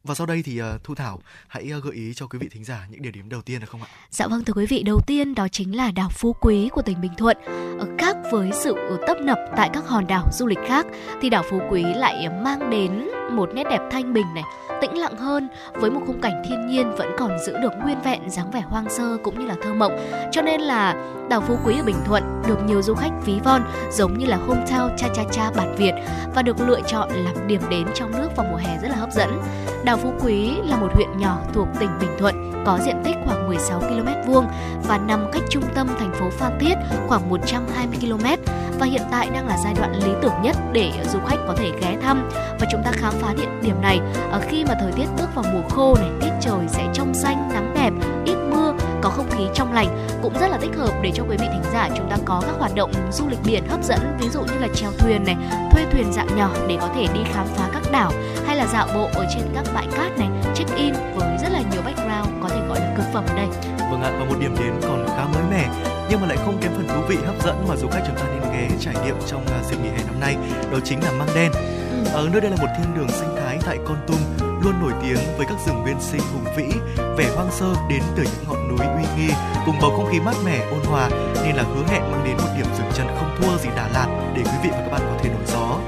và 0.04 0.14
sau 0.14 0.26
đây 0.26 0.42
thì 0.44 0.62
uh, 0.62 0.84
Thu 0.84 0.94
Thảo 0.94 1.20
hãy 1.48 1.70
uh, 1.78 1.84
gợi 1.84 1.94
ý 1.94 2.14
cho 2.14 2.26
quý 2.26 2.38
vị 2.38 2.48
thính 2.52 2.64
giả 2.64 2.86
những 2.90 3.02
địa 3.02 3.10
điểm 3.10 3.28
đầu 3.28 3.42
tiên 3.42 3.60
được 3.60 3.70
không 3.70 3.82
ạ? 3.82 3.88
Dạ 4.10 4.26
vâng 4.26 4.44
thưa 4.44 4.52
quý 4.52 4.66
vị, 4.66 4.82
đầu 4.82 5.00
tiên 5.06 5.34
đó 5.34 5.48
chính 5.48 5.76
là 5.76 5.90
đảo 5.90 6.08
Phú 6.12 6.32
Quý 6.40 6.68
của 6.72 6.82
tỉnh 6.82 7.00
Bình 7.00 7.12
Thuận. 7.18 7.36
Ở 7.78 7.86
khác 7.98 8.16
với 8.32 8.50
sự 8.54 8.74
tấp 9.06 9.16
nập 9.20 9.38
tại 9.56 9.70
các 9.72 9.86
hòn 9.86 10.06
đảo 10.06 10.28
du 10.32 10.46
lịch 10.46 10.58
khác 10.66 10.86
thì 11.20 11.30
đảo 11.30 11.42
Phú 11.50 11.60
Quý 11.70 11.82
lại 11.82 12.28
mang 12.44 12.70
đến 12.70 13.08
một 13.30 13.50
nét 13.54 13.64
đẹp 13.70 13.80
thanh 13.90 14.12
bình 14.12 14.26
này, 14.34 14.44
tĩnh 14.80 14.98
lặng 14.98 15.16
hơn 15.16 15.48
với 15.74 15.90
một 15.90 16.00
khung 16.06 16.20
cảnh 16.20 16.42
thiên 16.48 16.66
nhiên 16.66 16.94
vẫn 16.96 17.08
còn 17.18 17.38
giữ 17.46 17.52
được 17.62 17.72
nguyên 17.82 18.00
vẹn 18.00 18.30
dáng 18.30 18.50
vẻ 18.50 18.60
hoang 18.60 18.90
sơ 18.90 19.16
cũng 19.24 19.38
như 19.38 19.46
là 19.46 19.56
thơ 19.62 19.74
mộng. 19.74 19.92
Cho 20.32 20.42
nên 20.42 20.60
là 20.60 20.94
đảo 21.30 21.40
Phú 21.40 21.58
Quý 21.64 21.76
ở 21.78 21.84
Bình 21.84 22.00
Thuận 22.04 22.42
được 22.48 22.58
nhiều 22.66 22.82
du 22.82 22.94
khách 22.94 23.12
ví 23.24 23.40
von 23.44 23.62
giống 23.92 24.18
như 24.18 24.26
là 24.26 24.38
hometown 24.46 24.96
cha 24.96 25.08
cha 25.14 25.22
cha 25.32 25.50
bản 25.56 25.76
Việt 25.76 25.92
và 26.34 26.42
được 26.42 26.60
lựa 26.60 26.80
chọn 26.86 27.10
làm 27.10 27.46
điểm 27.46 27.62
đến 27.70 27.86
trong 27.94 28.12
nước 28.12 28.28
vào 28.36 28.46
mùa 28.50 28.56
hè 28.56 28.78
rất 28.82 28.88
là 28.88 28.96
hấp 28.96 29.12
dẫn. 29.12 29.42
Đảo 29.84 29.96
Phú 29.96 30.12
Quý 30.24 30.56
là 30.64 30.76
một 30.76 30.92
huyện 30.94 31.18
nhỏ 31.18 31.38
thuộc 31.52 31.68
tỉnh 31.80 31.90
Bình 32.00 32.10
Thuận, 32.18 32.64
có 32.66 32.78
diện 32.84 32.96
tích 33.04 33.16
khoảng 33.26 33.48
16 33.48 33.80
km 33.80 34.32
vuông 34.32 34.46
và 34.88 34.98
nằm 34.98 35.30
cách 35.32 35.42
trung 35.50 35.64
tâm 35.74 35.88
thành 35.98 36.12
phố 36.14 36.30
Phan 36.30 36.58
Thiết 36.60 36.74
khoảng 37.08 37.28
120 37.28 37.98
km 38.00 38.26
và 38.78 38.86
hiện 38.86 39.02
tại 39.10 39.30
đang 39.30 39.46
là 39.46 39.58
giai 39.64 39.74
đoạn 39.74 39.92
lý 39.94 40.12
tưởng 40.22 40.42
nhất 40.42 40.56
để 40.72 40.92
du 41.12 41.18
khách 41.26 41.38
có 41.46 41.54
thể 41.56 41.70
ghé 41.80 41.96
thăm 42.02 42.28
và 42.60 42.66
chúng 42.70 42.82
ta 42.84 42.92
khám 42.92 43.12
phá 43.20 43.34
địa 43.34 43.48
điểm 43.62 43.82
này 43.82 44.00
ở 44.30 44.40
khi 44.48 44.64
mà 44.64 44.74
thời 44.80 44.92
tiết 44.92 45.06
bước 45.18 45.34
vào 45.34 45.44
mùa 45.52 45.68
khô 45.68 45.94
này, 46.00 46.10
tiết 46.20 46.32
trời 46.40 46.68
sẽ 46.68 46.88
trong 46.94 47.14
xanh, 47.14 47.48
nắng 47.52 47.69
có 49.02 49.10
không 49.10 49.30
khí 49.30 49.44
trong 49.54 49.72
lành 49.72 50.08
cũng 50.22 50.32
rất 50.40 50.48
là 50.48 50.58
thích 50.58 50.76
hợp 50.76 50.92
để 51.02 51.10
cho 51.14 51.24
quý 51.28 51.36
vị 51.40 51.46
thính 51.52 51.72
giả 51.72 51.88
chúng 51.96 52.10
ta 52.10 52.16
có 52.24 52.42
các 52.46 52.54
hoạt 52.58 52.74
động 52.74 52.92
du 53.12 53.28
lịch 53.28 53.38
biển 53.44 53.64
hấp 53.68 53.84
dẫn 53.84 54.16
ví 54.20 54.28
dụ 54.28 54.40
như 54.40 54.58
là 54.60 54.68
chèo 54.74 54.90
thuyền 54.98 55.24
này, 55.24 55.36
thuê 55.70 55.84
thuyền 55.92 56.12
dạng 56.12 56.36
nhỏ 56.36 56.50
để 56.68 56.76
có 56.80 56.88
thể 56.94 57.06
đi 57.14 57.20
khám 57.24 57.46
phá 57.46 57.68
các 57.72 57.82
đảo 57.92 58.12
hay 58.46 58.56
là 58.56 58.66
dạo 58.66 58.88
bộ 58.94 59.08
ở 59.14 59.26
trên 59.34 59.42
các 59.54 59.64
bãi 59.74 59.86
cát 59.96 60.18
này, 60.18 60.28
check 60.54 60.76
in 60.76 60.94
với 61.14 61.38
rất 61.42 61.48
là 61.52 61.62
nhiều 61.72 61.82
background 61.82 62.42
có 62.42 62.48
thể 62.48 62.60
gọi 62.68 62.80
là 62.80 62.94
cực 62.96 63.06
phẩm 63.12 63.24
ở 63.28 63.36
đây. 63.36 63.46
Vâng 63.90 64.02
ạ, 64.02 64.10
và 64.18 64.24
một 64.24 64.36
điểm 64.40 64.54
đến 64.58 64.72
còn 64.82 65.06
khá 65.06 65.24
mới 65.34 65.42
mẻ 65.50 65.68
nhưng 66.10 66.20
mà 66.20 66.26
lại 66.26 66.36
không 66.44 66.58
kém 66.60 66.72
phần 66.72 66.88
thú 66.88 67.00
vị 67.08 67.16
hấp 67.26 67.44
dẫn 67.44 67.56
mà 67.68 67.76
du 67.76 67.88
khách 67.88 68.02
chúng 68.06 68.16
ta 68.16 68.22
nên 68.32 68.52
ghé 68.52 68.76
trải 68.80 68.94
nghiệm 69.04 69.14
trong 69.26 69.44
uh, 69.44 69.66
dịp 69.70 69.76
nghỉ 69.82 69.88
hè 69.88 70.04
năm 70.06 70.20
nay 70.20 70.36
đó 70.72 70.78
chính 70.84 71.02
là 71.02 71.12
Măng 71.12 71.28
Đen. 71.34 71.52
Ừ. 71.90 72.10
Ở 72.12 72.28
nơi 72.32 72.40
đây 72.40 72.50
là 72.50 72.56
một 72.56 72.68
thiên 72.78 72.94
đường 72.94 73.08
sinh 73.08 73.36
thái 73.36 73.58
tại 73.66 73.78
Con 73.84 73.96
Tum 74.06 74.49
luôn 74.62 74.80
nổi 74.80 74.92
tiếng 75.02 75.18
với 75.36 75.46
các 75.46 75.58
rừng 75.66 75.82
nguyên 75.82 75.96
sinh 76.00 76.20
hùng 76.32 76.54
vĩ, 76.56 76.64
vẻ 77.16 77.30
hoang 77.34 77.50
sơ 77.50 77.74
đến 77.88 78.02
từ 78.16 78.22
những 78.22 78.44
ngọn 78.48 78.68
núi 78.68 78.86
uy 78.86 79.04
nghi 79.16 79.32
cùng 79.66 79.74
bầu 79.82 79.90
không 79.90 80.10
khí 80.10 80.20
mát 80.20 80.34
mẻ 80.44 80.66
ôn 80.70 80.80
hòa 80.84 81.08
nên 81.44 81.56
là 81.56 81.62
hứa 81.62 81.84
hẹn 81.88 82.02
mang 82.12 82.24
đến 82.24 82.36
một 82.36 82.48
điểm 82.56 82.66
dừng 82.78 82.90
chân 82.94 83.06
không 83.06 83.36
thua 83.38 83.58
gì 83.58 83.68
Đà 83.76 83.88
Lạt 83.88 84.32
để 84.36 84.42
quý 84.42 84.58
vị 84.62 84.70
và 84.72 84.78
các 84.80 84.90
bạn 84.90 85.00
có 85.00 85.22
thể 85.22 85.30
nổi 85.30 85.44
gió. 85.46 85.78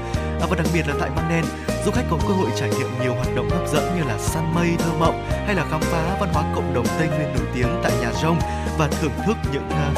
À, 0.41 0.45
và 0.49 0.55
đặc 0.55 0.67
biệt 0.73 0.87
là 0.87 0.93
tại 0.99 1.09
Măng 1.15 1.29
Đen, 1.29 1.45
du 1.85 1.91
khách 1.91 2.05
có 2.09 2.17
cơ 2.27 2.33
hội 2.33 2.49
trải 2.55 2.69
nghiệm 2.69 2.87
nhiều 3.01 3.13
hoạt 3.13 3.35
động 3.35 3.49
hấp 3.49 3.67
dẫn 3.67 3.95
như 3.97 4.03
là 4.03 4.17
săn 4.17 4.55
mây 4.55 4.69
thơ 4.79 4.89
mộng 4.99 5.23
hay 5.45 5.55
là 5.55 5.65
khám 5.71 5.81
phá 5.81 6.17
văn 6.19 6.29
hóa 6.33 6.43
cộng 6.55 6.73
đồng 6.73 6.85
Tây 6.97 7.07
Nguyên 7.07 7.33
nổi 7.33 7.45
tiếng 7.55 7.67
tại 7.83 7.91
nhà 8.01 8.11
rông 8.21 8.39
và 8.77 8.87
thưởng 8.87 9.13
thức 9.25 9.37
những 9.51 9.67
uh, 9.67 9.97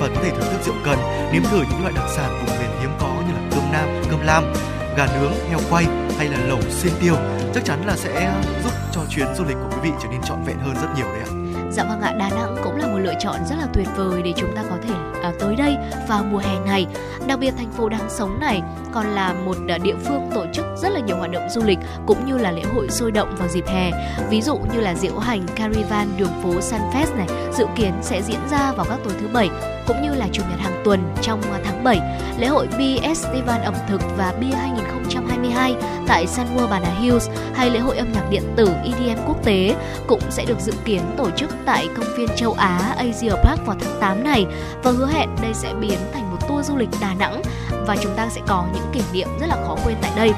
và 0.00 0.08
có 0.14 0.22
thể 0.22 0.30
thưởng 0.30 0.50
thức 0.52 0.60
rượu 0.64 0.74
cần, 0.84 0.98
nếm 1.32 1.42
thử 1.42 1.58
những 1.70 1.80
loại 1.80 1.92
đặc 1.96 2.04
sản 2.16 2.30
vùng 2.30 2.58
miền 2.58 2.70
hiếm 2.80 2.90
có 3.00 3.14
như 3.26 3.32
là 3.32 3.48
cơm 3.50 3.72
nam, 3.72 4.02
cơm 4.10 4.20
lam, 4.20 4.52
gà 4.96 5.06
nướng, 5.06 5.32
heo 5.48 5.58
quay 5.70 5.84
hay 6.18 6.28
là 6.28 6.38
lẩu 6.46 6.60
xiên 6.70 6.92
tiêu 7.00 7.14
chắc 7.54 7.64
chắn 7.64 7.86
là 7.86 7.96
sẽ 7.96 8.42
giúp 8.64 8.72
cho 8.92 9.00
chuyến 9.10 9.34
du 9.34 9.44
lịch 9.44 9.56
của 9.56 9.70
quý 9.70 9.90
vị 9.90 9.90
trở 10.02 10.08
nên 10.08 10.20
trọn 10.22 10.44
vẹn 10.44 10.58
hơn 10.58 10.74
rất 10.74 10.88
nhiều 10.96 11.06
đấy 11.06 11.20
ạ. 11.20 11.41
Dạ 11.72 11.84
vâng 11.84 12.00
ạ, 12.00 12.12
Đà 12.18 12.28
Nẵng 12.28 12.56
cũng 12.64 12.76
là 12.76 12.86
một 12.86 12.98
lựa 12.98 13.14
chọn 13.20 13.36
rất 13.46 13.56
là 13.58 13.66
tuyệt 13.72 13.88
vời 13.96 14.22
để 14.22 14.32
chúng 14.36 14.56
ta 14.56 14.62
có 14.70 14.76
thể 14.88 14.94
à, 15.22 15.32
tới 15.40 15.56
đây 15.56 15.76
vào 16.08 16.24
mùa 16.24 16.38
hè 16.38 16.58
này. 16.66 16.86
Đặc 17.26 17.38
biệt 17.38 17.54
thành 17.56 17.72
phố 17.72 17.88
đang 17.88 18.10
sống 18.10 18.40
này 18.40 18.62
còn 18.92 19.06
là 19.06 19.32
một 19.32 19.56
à, 19.68 19.78
địa 19.78 19.94
phương 20.04 20.30
tổ 20.34 20.46
chức 20.52 20.64
rất 20.76 20.88
là 20.92 21.00
nhiều 21.00 21.16
hoạt 21.16 21.30
động 21.30 21.48
du 21.50 21.62
lịch 21.64 21.78
cũng 22.06 22.26
như 22.26 22.38
là 22.38 22.52
lễ 22.52 22.62
hội 22.74 22.88
sôi 22.90 23.12
động 23.12 23.34
vào 23.38 23.48
dịp 23.48 23.66
hè. 23.66 23.90
Ví 24.30 24.42
dụ 24.42 24.58
như 24.74 24.80
là 24.80 24.94
diễu 24.94 25.18
hành 25.18 25.46
Caravan 25.56 26.08
đường 26.16 26.42
phố 26.42 26.50
Sunfest 26.50 27.16
này 27.16 27.28
dự 27.52 27.66
kiến 27.76 27.92
sẽ 28.02 28.22
diễn 28.22 28.40
ra 28.50 28.72
vào 28.72 28.86
các 28.88 28.98
tối 29.04 29.14
thứ 29.20 29.28
bảy 29.32 29.50
cũng 29.86 30.02
như 30.02 30.14
là 30.14 30.28
chủ 30.32 30.42
nhật 30.50 30.60
hàng 30.60 30.82
tuần 30.84 31.14
trong 31.22 31.42
à, 31.42 31.60
tháng 31.64 31.84
7. 31.84 32.00
Lễ 32.38 32.46
hội 32.46 32.66
Bee 32.78 32.96
Festival 32.96 33.62
ẩm 33.62 33.74
thực 33.88 34.00
và 34.16 34.34
Bia 34.40 34.54
2022 34.54 35.74
tại 36.08 36.26
Sun 36.26 36.46
World 36.56 36.68
Bà 36.68 36.80
Nà 36.80 36.90
Hills 37.00 37.28
hay 37.54 37.70
lễ 37.70 37.78
hội 37.78 37.96
âm 37.96 38.12
nhạc 38.12 38.30
điện 38.30 38.42
tử 38.56 38.68
EDM 38.84 39.22
quốc 39.26 39.44
tế 39.44 39.74
cũng 40.06 40.20
sẽ 40.30 40.44
được 40.44 40.60
dự 40.60 40.72
kiến 40.84 41.00
tổ 41.16 41.30
chức 41.30 41.50
tại 41.66 41.88
công 41.96 42.16
viên 42.16 42.28
châu 42.36 42.52
Á 42.52 42.94
Asia 42.96 43.30
Park 43.44 43.66
vào 43.66 43.76
tháng 43.80 44.00
8 44.00 44.24
này 44.24 44.46
và 44.82 44.90
hứa 44.90 45.06
hẹn 45.06 45.28
đây 45.42 45.54
sẽ 45.54 45.74
biến 45.80 45.98
thành 46.12 46.30
một 46.30 46.48
tour 46.48 46.68
du 46.68 46.76
lịch 46.76 46.88
Đà 47.00 47.14
Nẵng 47.14 47.42
và 47.86 47.96
chúng 48.02 48.14
ta 48.16 48.28
sẽ 48.28 48.40
có 48.48 48.66
những 48.74 48.84
kỷ 48.92 49.00
niệm 49.12 49.28
rất 49.40 49.46
là 49.46 49.56
khó 49.66 49.76
quên 49.84 49.96
tại 50.02 50.10
đây 50.16 50.32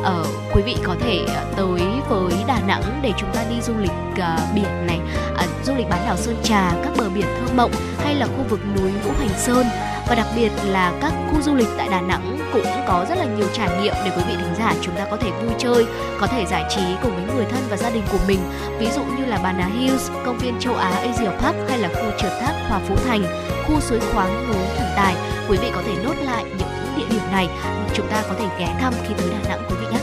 uh, 0.00 0.26
quý 0.54 0.62
vị 0.62 0.76
có 0.84 0.96
thể 1.00 1.24
ờ, 1.26 1.44
tới 1.56 1.82
với 2.08 2.44
Đà 2.46 2.60
Nẵng 2.66 3.00
để 3.02 3.12
chúng 3.18 3.30
ta 3.34 3.44
đi 3.50 3.60
du 3.60 3.72
lịch 3.78 3.90
uh, 4.12 4.54
biển 4.54 4.86
này, 4.86 5.00
uh, 5.32 5.66
du 5.66 5.74
lịch 5.74 5.88
bán 5.88 6.06
đảo 6.06 6.16
Sơn 6.16 6.36
Trà, 6.42 6.72
các 6.84 6.92
bờ 6.98 7.08
biển 7.08 7.26
thơ 7.26 7.54
mộng 7.54 7.72
hay 7.98 8.14
là 8.14 8.26
khu 8.26 8.44
vực 8.48 8.60
núi 8.76 8.92
Ngũ 9.04 9.10
Hành 9.18 9.38
Sơn 9.38 9.66
và 10.08 10.16
đặc 10.16 10.26
biệt 10.36 10.50
là 10.64 10.92
các 11.00 11.12
khu 11.30 11.42
du 11.42 11.54
lịch 11.54 11.68
tại 11.76 11.88
Đà 11.88 12.00
Nẵng 12.00 12.38
cũng 12.52 12.66
có 12.88 13.06
rất 13.08 13.18
là 13.18 13.24
nhiều 13.24 13.46
trải 13.52 13.68
nghiệm 13.82 13.94
để 14.04 14.10
quý 14.16 14.22
vị 14.28 14.34
thính 14.36 14.54
giả 14.58 14.74
chúng 14.82 14.94
ta 14.94 15.06
có 15.10 15.16
thể 15.16 15.30
vui 15.30 15.52
chơi, 15.58 15.86
có 16.20 16.26
thể 16.26 16.46
giải 16.46 16.64
trí 16.70 16.80
cùng 17.02 17.14
với 17.14 17.34
người 17.34 17.44
thân 17.50 17.60
và 17.70 17.76
gia 17.76 17.90
đình 17.90 18.02
của 18.12 18.18
mình. 18.28 18.40
Ví 18.78 18.86
dụ 18.90 19.02
như 19.04 19.24
là 19.24 19.40
Bà 19.42 19.52
Nà 19.52 19.66
Hills, 19.66 20.10
công 20.24 20.38
viên 20.38 20.58
châu 20.60 20.74
Á 20.74 20.88
Asia 20.90 21.30
Park 21.40 21.56
hay 21.68 21.78
là 21.78 21.88
khu 21.88 22.10
trượt 22.18 22.32
thác 22.40 22.52
Hòa 22.68 22.80
Phú 22.88 22.96
Thành, 23.06 23.22
khu 23.66 23.80
suối 23.80 24.00
khoáng 24.12 24.48
núi 24.48 24.66
Thần 24.76 24.88
Tài. 24.96 25.14
Quý 25.48 25.56
vị 25.56 25.70
có 25.74 25.82
thể 25.86 26.04
nốt 26.04 26.14
lại 26.24 26.44
những 26.58 26.69
điểm 27.10 27.26
này 27.32 27.48
chúng 27.94 28.08
ta 28.10 28.22
có 28.28 28.34
thể 28.38 28.46
ghé 28.58 28.68
thăm 28.80 28.92
khi 29.06 29.14
tới 29.18 29.28
Đà 29.30 29.48
Nẵng 29.48 29.62
quý 29.68 29.76
vị 29.80 29.86
nhé. 29.92 30.00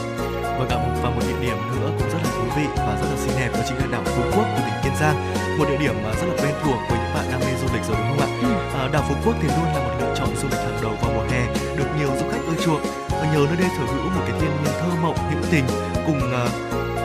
Vâng 0.57 0.69
ạ, 0.69 0.77
và 1.03 1.09
một 1.09 1.21
địa 1.27 1.39
điểm 1.41 1.57
nữa 1.71 1.89
cũng 1.97 2.09
rất 2.09 2.19
là 2.23 2.29
thú 2.35 2.45
vị 2.55 2.65
và 2.75 2.93
rất 3.01 3.07
là 3.11 3.17
xinh 3.17 3.35
đẹp 3.39 3.49
đó 3.53 3.59
chính 3.67 3.77
là 3.77 3.85
đảo 3.91 4.01
Phú 4.05 4.23
Quốc 4.35 4.45
của 4.53 4.61
tỉnh 4.65 4.77
Kiên 4.83 4.95
Giang. 4.99 5.17
Một 5.57 5.65
địa 5.69 5.77
điểm 5.77 5.95
mà 6.03 6.09
rất 6.19 6.27
là 6.29 6.35
quen 6.43 6.53
thuộc 6.63 6.79
với 6.89 6.97
những 6.99 7.13
bạn 7.15 7.25
đam 7.31 7.39
mê 7.39 7.51
du 7.61 7.67
lịch 7.73 7.85
rồi 7.87 7.97
đúng 7.99 8.07
không 8.09 8.19
ạ? 8.19 8.29
Ừ. 8.41 8.79
À, 8.79 8.89
đảo 8.93 9.03
Phú 9.07 9.15
Quốc 9.25 9.35
thì 9.41 9.47
luôn 9.47 9.67
là 9.73 9.79
một 9.85 9.93
lựa 9.99 10.15
chọn 10.17 10.29
du 10.41 10.47
lịch 10.51 10.59
hàng 10.59 10.79
đầu 10.81 10.93
vào 11.01 11.11
mùa 11.15 11.25
hè, 11.31 11.41
được 11.77 11.89
nhiều 11.97 12.09
du 12.19 12.25
khách 12.31 12.43
ưa 12.47 12.63
chuộng. 12.63 12.83
Và 13.19 13.25
nhờ 13.33 13.41
nơi 13.49 13.57
đây 13.61 13.69
sở 13.77 13.83
hữu 13.93 14.03
một 14.15 14.23
cái 14.27 14.35
thiên 14.39 14.51
nhiên 14.63 14.73
thơ 14.79 14.89
mộng, 15.01 15.17
hữu 15.31 15.41
tình 15.51 15.65
cùng 16.05 16.19
uh, 16.19 16.49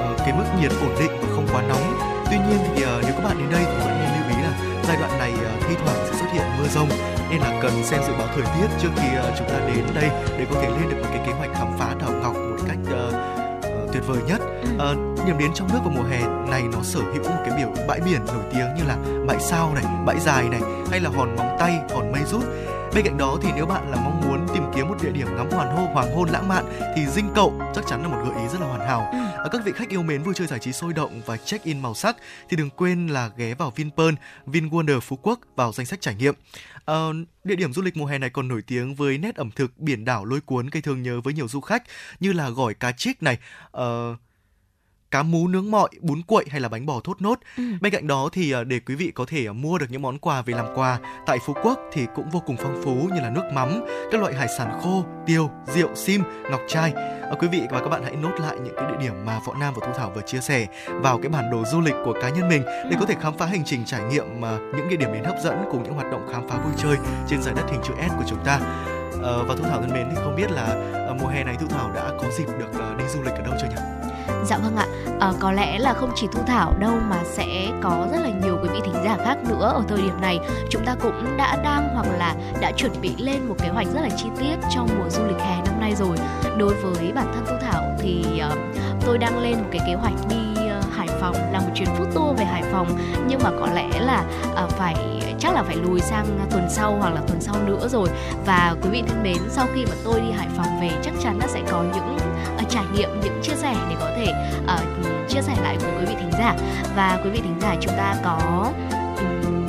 uh, 0.02 0.18
cái 0.24 0.32
mức 0.38 0.44
nhiệt 0.60 0.72
ổn 0.86 0.94
định 1.00 1.12
và 1.20 1.28
không 1.34 1.46
quá 1.52 1.62
nóng. 1.62 1.84
Tuy 2.30 2.36
nhiên 2.36 2.58
thì 2.64 2.84
uh, 2.84 2.88
nếu 3.04 3.12
các 3.16 3.24
bạn 3.24 3.36
đến 3.38 3.48
đây 3.56 3.64
thì 3.64 3.76
vẫn 3.84 3.94
nên 4.00 4.10
lưu 4.16 4.24
ý 4.36 4.36
là 4.42 4.52
giai 4.86 4.96
đoạn 4.96 5.18
này 5.18 5.32
uh, 5.32 5.68
thi 5.68 5.74
thoảng 5.84 6.01
hiện 6.32 6.46
mưa 6.58 6.68
rông 6.68 6.88
nên 7.30 7.40
là 7.40 7.58
cần 7.62 7.84
xem 7.84 8.00
dự 8.06 8.12
báo 8.18 8.26
thời 8.34 8.44
tiết 8.44 8.68
trước 8.82 8.88
khi 8.96 9.08
uh, 9.18 9.34
chúng 9.38 9.48
ta 9.48 9.58
đến 9.66 9.84
đây 9.94 10.10
để 10.38 10.46
có 10.50 10.60
thể 10.62 10.68
lên 10.68 10.90
được 10.90 10.96
một 11.02 11.08
cái 11.10 11.26
kế 11.26 11.32
hoạch 11.32 11.50
khám 11.54 11.68
phá 11.78 11.94
đảo 12.00 12.10
ngọc 12.22 12.34
một 12.34 12.56
cách 12.68 12.78
uh, 12.82 13.14
uh, 13.84 13.92
tuyệt 13.92 14.02
vời 14.06 14.18
nhất. 14.26 14.40
Uh, 14.74 15.26
điểm 15.26 15.38
đến 15.38 15.50
trong 15.54 15.68
nước 15.72 15.78
vào 15.84 15.94
mùa 15.96 16.04
hè 16.10 16.20
này 16.50 16.62
nó 16.72 16.78
sở 16.82 17.00
hữu 17.00 17.22
một 17.22 17.42
cái 17.46 17.56
biểu 17.56 17.68
bãi 17.88 18.00
biển 18.00 18.20
nổi 18.26 18.44
tiếng 18.52 18.74
như 18.76 18.84
là 18.88 18.96
bãi 19.26 19.40
sao 19.40 19.74
này, 19.74 19.84
bãi 20.06 20.20
dài 20.20 20.48
này 20.48 20.60
hay 20.90 21.00
là 21.00 21.10
hòn 21.10 21.36
móng 21.36 21.56
tay, 21.58 21.80
hòn 21.94 22.12
mây 22.12 22.22
rút. 22.24 22.44
Bên 22.94 23.04
cạnh 23.04 23.18
đó 23.18 23.36
thì 23.42 23.48
nếu 23.56 23.66
bạn 23.66 23.90
là 23.90 23.96
mong 23.96 24.20
muốn 24.28 24.46
tìm 24.54 24.61
kiếm 24.82 24.88
một 24.88 25.02
địa 25.02 25.12
điểm 25.12 25.36
ngắm 25.36 25.50
hoàng 25.50 25.76
hôn 25.76 25.86
hoàng 25.92 26.14
hôn 26.14 26.28
lãng 26.28 26.48
mạn 26.48 26.64
thì 26.96 27.06
Dinh 27.06 27.30
Cậu 27.34 27.60
chắc 27.74 27.84
chắn 27.88 28.02
là 28.02 28.08
một 28.08 28.22
gợi 28.24 28.42
ý 28.42 28.48
rất 28.48 28.60
là 28.60 28.66
hoàn 28.66 28.80
hảo. 28.80 29.00
À, 29.12 29.48
các 29.52 29.62
vị 29.64 29.72
khách 29.74 29.88
yêu 29.88 30.02
mến 30.02 30.22
vui 30.22 30.34
chơi 30.34 30.46
giải 30.46 30.58
trí 30.58 30.72
sôi 30.72 30.92
động 30.92 31.20
và 31.26 31.36
check 31.36 31.64
in 31.64 31.80
màu 31.80 31.94
sắc 31.94 32.16
thì 32.48 32.56
đừng 32.56 32.70
quên 32.70 33.06
là 33.06 33.30
ghé 33.36 33.54
vào 33.54 33.70
Vinpearl, 33.76 34.14
VinWonder 34.46 35.00
Phú 35.00 35.18
Quốc 35.22 35.40
vào 35.56 35.72
danh 35.72 35.86
sách 35.86 36.00
trải 36.00 36.14
nghiệm. 36.14 36.34
À, 36.84 36.94
địa 37.44 37.56
điểm 37.56 37.72
du 37.72 37.82
lịch 37.82 37.96
mùa 37.96 38.06
hè 38.06 38.18
này 38.18 38.30
còn 38.30 38.48
nổi 38.48 38.62
tiếng 38.66 38.94
với 38.94 39.18
nét 39.18 39.36
ẩm 39.36 39.50
thực 39.50 39.78
biển 39.78 40.04
đảo 40.04 40.24
lôi 40.24 40.40
cuốn 40.40 40.66
gây 40.66 40.82
thương 40.82 41.02
nhớ 41.02 41.20
với 41.20 41.34
nhiều 41.34 41.48
du 41.48 41.60
khách 41.60 41.82
như 42.20 42.32
là 42.32 42.50
gỏi 42.50 42.74
cá 42.74 42.92
trích 42.92 43.22
này, 43.22 43.38
uh, 43.76 43.82
cá 45.12 45.22
mú 45.22 45.48
nướng 45.48 45.70
mọi, 45.70 45.88
bún 46.00 46.22
quậy 46.22 46.44
hay 46.50 46.60
là 46.60 46.68
bánh 46.68 46.86
bò 46.86 47.00
thốt 47.04 47.22
nốt. 47.22 47.38
Ừ. 47.56 47.62
Bên 47.80 47.92
cạnh 47.92 48.06
đó 48.06 48.28
thì 48.32 48.52
à, 48.52 48.64
để 48.64 48.80
quý 48.86 48.94
vị 48.94 49.12
có 49.14 49.24
thể 49.28 49.46
à, 49.46 49.52
mua 49.52 49.78
được 49.78 49.86
những 49.88 50.02
món 50.02 50.18
quà 50.18 50.42
về 50.42 50.54
làm 50.54 50.66
quà 50.74 50.98
tại 51.26 51.38
Phú 51.46 51.54
Quốc 51.62 51.78
thì 51.92 52.06
cũng 52.14 52.30
vô 52.30 52.42
cùng 52.46 52.56
phong 52.58 52.82
phú 52.84 53.08
như 53.14 53.20
là 53.20 53.30
nước 53.30 53.44
mắm, 53.52 53.84
các 54.12 54.20
loại 54.20 54.34
hải 54.34 54.48
sản 54.58 54.80
khô, 54.82 55.04
tiêu, 55.26 55.50
rượu, 55.66 55.88
sim, 55.94 56.22
ngọc 56.50 56.60
trai. 56.68 56.92
À, 57.22 57.34
quý 57.38 57.48
vị 57.48 57.62
và 57.70 57.80
các 57.80 57.88
bạn 57.88 58.02
hãy 58.04 58.16
nốt 58.16 58.32
lại 58.40 58.56
những 58.64 58.74
cái 58.76 58.84
địa 58.90 58.96
điểm 59.00 59.14
mà 59.26 59.40
Võ 59.46 59.54
Nam 59.54 59.74
và 59.76 59.86
Thu 59.86 59.92
Thảo 59.96 60.12
vừa 60.14 60.22
chia 60.26 60.40
sẻ 60.40 60.66
vào 60.88 61.18
cái 61.18 61.28
bản 61.28 61.50
đồ 61.50 61.64
du 61.64 61.80
lịch 61.80 61.94
của 62.04 62.14
cá 62.22 62.28
nhân 62.28 62.48
mình 62.48 62.62
để 62.64 62.96
có 63.00 63.06
thể 63.06 63.14
khám 63.20 63.38
phá 63.38 63.46
hành 63.46 63.64
trình 63.64 63.84
trải 63.84 64.02
nghiệm 64.02 64.40
những 64.76 64.88
địa 64.88 64.96
điểm 64.96 65.12
đến 65.12 65.24
hấp 65.24 65.36
dẫn 65.42 65.64
cùng 65.70 65.82
những 65.82 65.94
hoạt 65.94 66.10
động 66.10 66.28
khám 66.32 66.48
phá 66.48 66.58
vui 66.64 66.72
chơi 66.76 66.96
trên 67.28 67.42
giải 67.42 67.54
đất 67.54 67.64
hình 67.70 67.80
chữ 67.84 67.94
S 68.08 68.12
của 68.18 68.24
chúng 68.28 68.44
ta. 68.44 68.60
Ờ, 69.22 69.44
và 69.48 69.54
Thu 69.56 69.64
Thảo 69.64 69.80
thân 69.80 69.92
mến 69.92 70.06
thì 70.10 70.16
không 70.16 70.36
biết 70.36 70.50
là 70.50 70.74
mùa 71.20 71.28
hè 71.28 71.44
này 71.44 71.56
Thu 71.60 71.66
Thảo 71.66 71.92
đã 71.94 72.10
có 72.20 72.30
dịp 72.38 72.46
được 72.58 72.72
đi 72.98 73.04
du 73.08 73.22
lịch 73.22 73.34
ở 73.34 73.42
đâu 73.42 73.54
chưa 73.60 73.68
nhỉ? 73.68 74.11
Dạ 74.44 74.58
vâng 74.58 74.76
ạ, 74.76 74.86
à, 75.20 75.32
có 75.40 75.52
lẽ 75.52 75.78
là 75.78 75.94
không 75.94 76.10
chỉ 76.14 76.26
Thu 76.32 76.40
Thảo 76.46 76.74
đâu 76.78 76.92
mà 77.10 77.16
sẽ 77.24 77.68
có 77.82 78.06
rất 78.12 78.18
là 78.22 78.30
nhiều 78.42 78.58
quý 78.62 78.68
vị 78.72 78.80
thính 78.84 79.04
giả 79.04 79.16
khác 79.24 79.36
nữa 79.48 79.72
ở 79.74 79.82
thời 79.88 80.02
điểm 80.02 80.20
này. 80.20 80.38
Chúng 80.70 80.84
ta 80.84 80.94
cũng 81.02 81.36
đã 81.36 81.56
đang 81.64 81.88
hoặc 81.94 82.06
là 82.18 82.34
đã 82.60 82.72
chuẩn 82.76 82.92
bị 83.00 83.14
lên 83.18 83.48
một 83.48 83.54
kế 83.58 83.68
hoạch 83.68 83.86
rất 83.86 84.00
là 84.00 84.08
chi 84.16 84.26
tiết 84.40 84.56
trong 84.74 84.88
mùa 84.98 85.10
du 85.10 85.24
lịch 85.26 85.38
hè 85.38 85.56
năm 85.64 85.80
nay 85.80 85.94
rồi. 85.94 86.16
Đối 86.58 86.74
với 86.74 87.12
bản 87.12 87.26
thân 87.34 87.44
Thu 87.46 87.56
Thảo 87.60 87.82
thì 87.98 88.42
uh, 88.46 88.58
tôi 89.04 89.18
đang 89.18 89.38
lên 89.38 89.52
một 89.52 89.68
cái 89.72 89.80
kế 89.86 89.94
hoạch 89.94 90.14
đi 90.28 90.36
uh, 90.78 90.92
Hải 90.92 91.08
Phòng 91.20 91.34
là 91.52 91.60
một 91.60 91.70
chuyến 91.74 91.88
food 91.88 92.12
tour 92.14 92.38
về 92.38 92.44
Hải 92.44 92.62
Phòng. 92.72 92.98
Nhưng 93.26 93.40
mà 93.42 93.50
có 93.60 93.68
lẽ 93.74 93.88
là 94.00 94.24
uh, 94.64 94.70
phải 94.70 94.96
chắc 95.38 95.54
là 95.54 95.62
phải 95.62 95.76
lùi 95.76 96.00
sang 96.00 96.26
tuần 96.50 96.66
sau 96.70 96.96
hoặc 97.00 97.14
là 97.14 97.20
tuần 97.28 97.40
sau 97.40 97.54
nữa 97.66 97.88
rồi. 97.88 98.08
Và 98.46 98.74
quý 98.82 98.88
vị 98.90 99.02
thân 99.06 99.22
mến 99.22 99.38
sau 99.48 99.66
khi 99.74 99.84
mà 99.86 99.92
tôi 100.04 100.20
đi 100.20 100.30
Hải 100.30 100.48
Phòng 100.56 100.80
về 100.80 100.90
chắc 101.02 101.14
chắn 101.22 101.38
là 101.38 101.46
sẽ 101.48 101.62
có 101.70 101.82
những 101.94 102.18
trải 102.68 102.84
nghiệm 102.94 103.20
những 103.20 103.40
chia 103.42 103.54
sẻ 103.56 103.74
để 103.90 103.96
có 104.00 104.10
thể 104.16 104.32
uh, 104.64 105.28
chia 105.28 105.42
sẻ 105.42 105.56
lại 105.62 105.76
với 105.78 105.90
quý 105.98 106.04
vị 106.06 106.14
thính 106.20 106.32
giả. 106.32 106.56
Và 106.96 107.20
quý 107.24 107.30
vị 107.30 107.40
thính 107.40 107.60
giả 107.60 107.76
chúng 107.80 107.94
ta 107.96 108.16
có 108.24 108.70
um, 109.16 109.66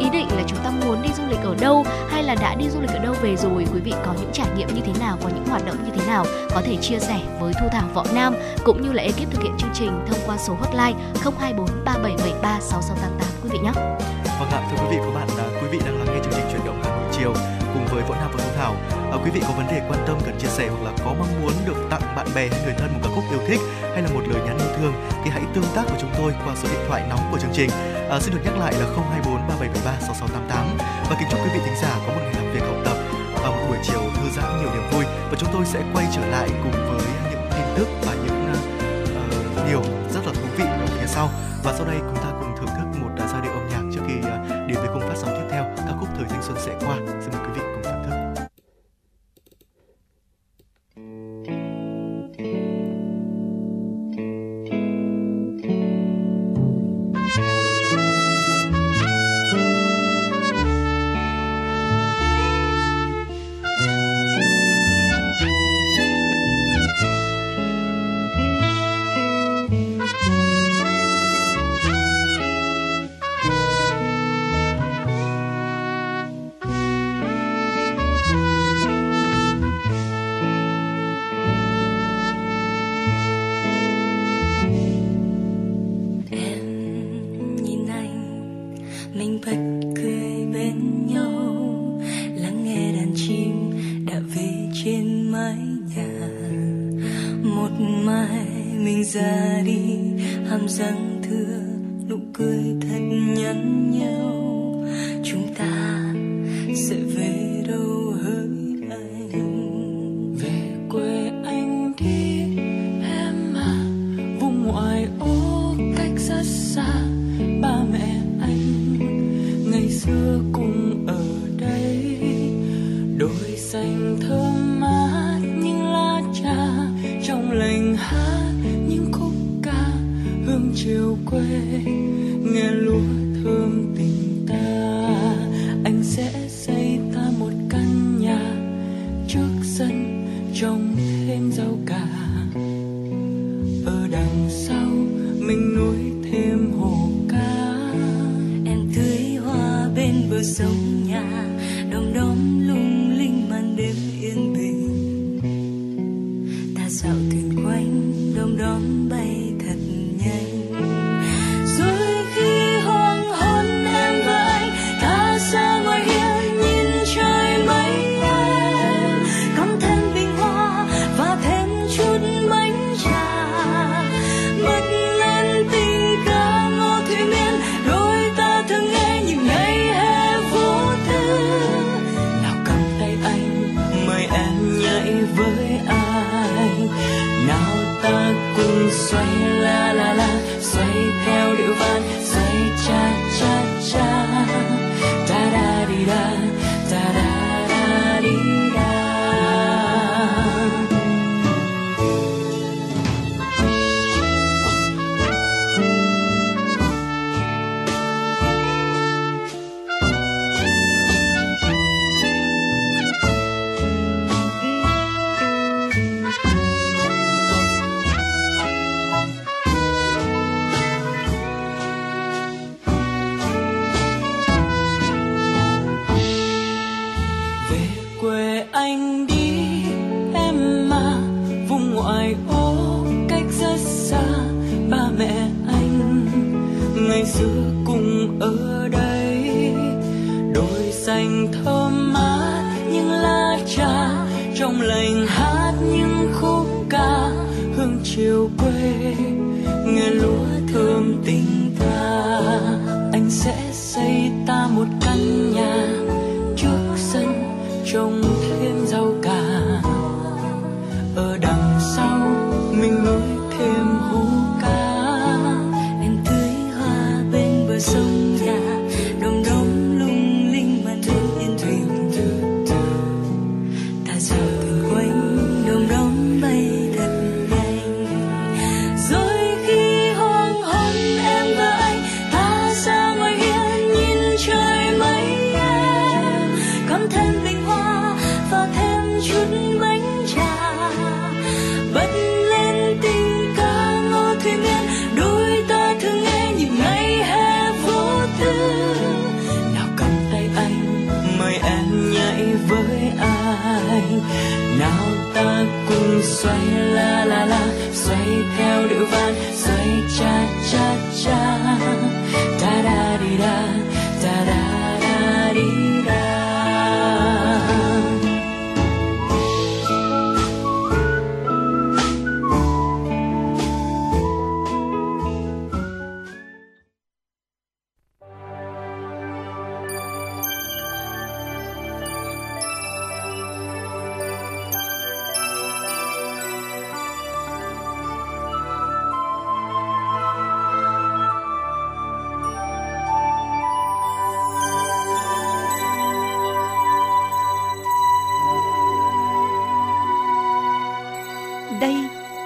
ý 0.00 0.10
định 0.10 0.28
là 0.36 0.42
chúng 0.46 0.58
ta 0.64 0.70
muốn 0.70 1.02
đi 1.02 1.08
du 1.16 1.22
lịch 1.28 1.40
ở 1.44 1.54
đâu 1.60 1.84
hay 2.10 2.22
là 2.22 2.34
đã 2.34 2.54
đi 2.54 2.68
du 2.68 2.80
lịch 2.80 2.90
ở 2.90 2.98
đâu 2.98 3.14
về 3.22 3.36
rồi? 3.36 3.66
Quý 3.74 3.80
vị 3.80 3.92
có 4.06 4.14
những 4.20 4.30
trải 4.32 4.46
nghiệm 4.56 4.68
như 4.74 4.80
thế 4.86 4.92
nào? 5.00 5.18
Có 5.22 5.28
những 5.28 5.46
hoạt 5.46 5.66
động 5.66 5.76
như 5.84 5.90
thế 5.94 6.06
nào? 6.06 6.24
Có 6.50 6.62
thể 6.64 6.76
chia 6.76 6.98
sẻ 6.98 7.20
với 7.40 7.52
Thu 7.60 7.66
Thảo 7.72 7.88
Võ 7.94 8.04
Nam 8.14 8.34
cũng 8.64 8.82
như 8.82 8.92
là 8.92 9.02
ekip 9.02 9.30
thực 9.30 9.42
hiện 9.42 9.52
chương 9.58 9.70
trình 9.74 10.04
thông 10.06 10.18
qua 10.26 10.36
số 10.38 10.54
hotline 10.54 11.00
024 11.40 11.66
3773 11.84 12.60
6688 12.60 13.28
quý 13.42 13.50
vị 13.52 13.58
nhé. 13.58 13.72
Vâng 14.40 14.50
ạ, 14.50 14.68
thưa 14.70 14.76
quý 14.84 14.96
vị 14.96 14.96
và 15.00 15.06
các 15.06 15.14
bạn, 15.14 15.28
à, 15.38 15.60
quý 15.62 15.68
vị 15.68 15.78
đang 15.84 15.98
lắng 15.98 16.06
nghe 16.06 16.20
chương 16.24 16.32
trình 16.36 16.46
chuyển 16.52 16.66
động 16.66 16.80
Hà 16.84 16.90
Nội 16.90 17.04
chiều 17.12 17.32
với 17.90 18.02
Võ 18.02 18.14
Nam 18.14 18.30
và 18.32 18.44
Thu 18.44 18.50
Thảo. 18.56 18.76
À, 19.12 19.16
quý 19.24 19.30
vị 19.30 19.40
có 19.48 19.52
vấn 19.56 19.66
đề 19.66 19.82
quan 19.88 20.00
tâm 20.06 20.18
cần 20.26 20.38
chia 20.38 20.48
sẻ 20.48 20.68
hoặc 20.68 20.82
là 20.84 20.92
có 21.04 21.14
mong 21.18 21.42
muốn 21.42 21.52
được 21.66 21.76
tặng 21.90 22.02
bạn 22.16 22.26
bè 22.34 22.48
hay 22.48 22.60
người 22.64 22.74
thân 22.78 22.92
một 22.92 23.00
ca 23.02 23.10
khúc 23.14 23.24
yêu 23.30 23.40
thích 23.46 23.60
hay 23.92 24.02
là 24.02 24.08
một 24.14 24.22
lời 24.28 24.42
nhắn 24.46 24.58
yêu 24.58 24.72
thương 24.76 24.92
thì 25.24 25.30
hãy 25.30 25.42
tương 25.54 25.64
tác 25.74 25.84
với 25.90 25.98
chúng 26.00 26.10
tôi 26.18 26.32
qua 26.44 26.54
số 26.56 26.68
điện 26.72 26.84
thoại 26.88 27.02
nóng 27.08 27.20
của 27.30 27.38
chương 27.38 27.54
trình. 27.54 27.70
À, 28.10 28.20
xin 28.20 28.34
được 28.34 28.40
nhắc 28.44 28.56
lại 28.58 28.72
là 28.72 28.86
024 28.96 29.48
3773 29.48 29.92
6688 30.00 30.66
và 31.10 31.16
kính 31.18 31.28
chúc 31.30 31.40
quý 31.44 31.50
vị 31.54 31.60
thính 31.64 31.78
giả 31.82 31.92
có 32.06 32.12
một 32.14 32.20
ngày 32.24 32.34
làm 32.34 32.52
việc 32.54 32.60
học 32.60 32.76
tập 32.84 32.96
và 33.42 33.50
một 33.50 33.66
buổi 33.68 33.78
chiều 33.82 34.02
thư 34.16 34.30
giãn 34.36 34.58
nhiều 34.58 34.70
niềm 34.74 34.90
vui 34.92 35.04
và 35.30 35.36
chúng 35.38 35.48
tôi 35.52 35.64
sẽ 35.66 35.82
quay 35.94 36.06
trở 36.14 36.26
lại 36.26 36.48
cùng 36.62 36.72
với 36.72 37.06
những 37.30 37.46
tin 37.50 37.66
tức 37.76 37.88
và 38.06 38.14
những 38.14 38.52
uh, 38.52 39.68
điều 39.68 39.82
rất 40.14 40.26
là 40.26 40.32
thú 40.32 40.48
vị 40.56 40.64
ở 40.64 40.86
phía 40.86 41.06
sau 41.06 41.30
và 41.64 41.74
sau 41.76 41.86
đây 41.86 41.96
chúng 41.98 42.16
ta 42.16 42.30
cùng 42.40 42.56
thưởng 42.58 42.74
thức 42.76 43.00
một 43.00 43.10
uh, 43.24 43.30
giai 43.30 43.40
điệu 43.42 43.52
âm 43.52 43.68
nhạc 43.68 43.82
trước 43.94 44.00
khi 44.06 44.14
uh, 44.18 44.68
đến 44.68 44.76
với 44.76 44.88
khung 44.92 45.00
phát 45.00 45.16
sóng 45.16 45.30
tiếp 45.36 45.46
theo 45.50 45.64
ca 45.76 45.92
khúc 46.00 46.08
thời 46.16 46.26
thanh 46.28 46.42
xuân 46.42 46.56
sẽ 46.60 46.72
qua 46.86 46.96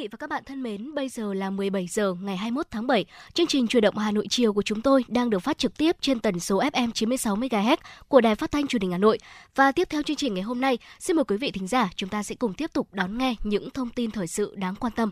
vị 0.00 0.08
và 0.10 0.16
các 0.16 0.30
bạn 0.30 0.42
thân 0.46 0.62
mến, 0.62 0.94
bây 0.94 1.08
giờ 1.08 1.34
là 1.34 1.50
17 1.50 1.86
giờ 1.86 2.14
ngày 2.22 2.36
21 2.36 2.66
tháng 2.70 2.86
7. 2.86 3.04
Chương 3.34 3.46
trình 3.46 3.66
Truyền 3.66 3.82
động 3.82 3.98
Hà 3.98 4.10
Nội 4.10 4.26
chiều 4.30 4.52
của 4.52 4.62
chúng 4.62 4.82
tôi 4.82 5.04
đang 5.08 5.30
được 5.30 5.38
phát 5.38 5.58
trực 5.58 5.76
tiếp 5.76 5.96
trên 6.00 6.20
tần 6.20 6.40
số 6.40 6.60
FM 6.60 6.90
96 6.92 7.36
MHz 7.36 7.76
của 8.08 8.20
Đài 8.20 8.34
Phát 8.34 8.50
thanh 8.50 8.66
Truyền 8.66 8.82
hình 8.82 8.92
Hà 8.92 8.98
Nội. 8.98 9.18
Và 9.54 9.72
tiếp 9.72 9.88
theo 9.90 10.02
chương 10.02 10.16
trình 10.16 10.34
ngày 10.34 10.42
hôm 10.42 10.60
nay, 10.60 10.78
xin 10.98 11.16
mời 11.16 11.24
quý 11.24 11.36
vị 11.36 11.50
thính 11.50 11.66
giả 11.66 11.90
chúng 11.96 12.08
ta 12.08 12.22
sẽ 12.22 12.34
cùng 12.34 12.54
tiếp 12.54 12.70
tục 12.72 12.88
đón 12.92 13.18
nghe 13.18 13.34
những 13.42 13.70
thông 13.70 13.90
tin 13.90 14.10
thời 14.10 14.26
sự 14.26 14.54
đáng 14.56 14.74
quan 14.74 14.92
tâm. 14.96 15.10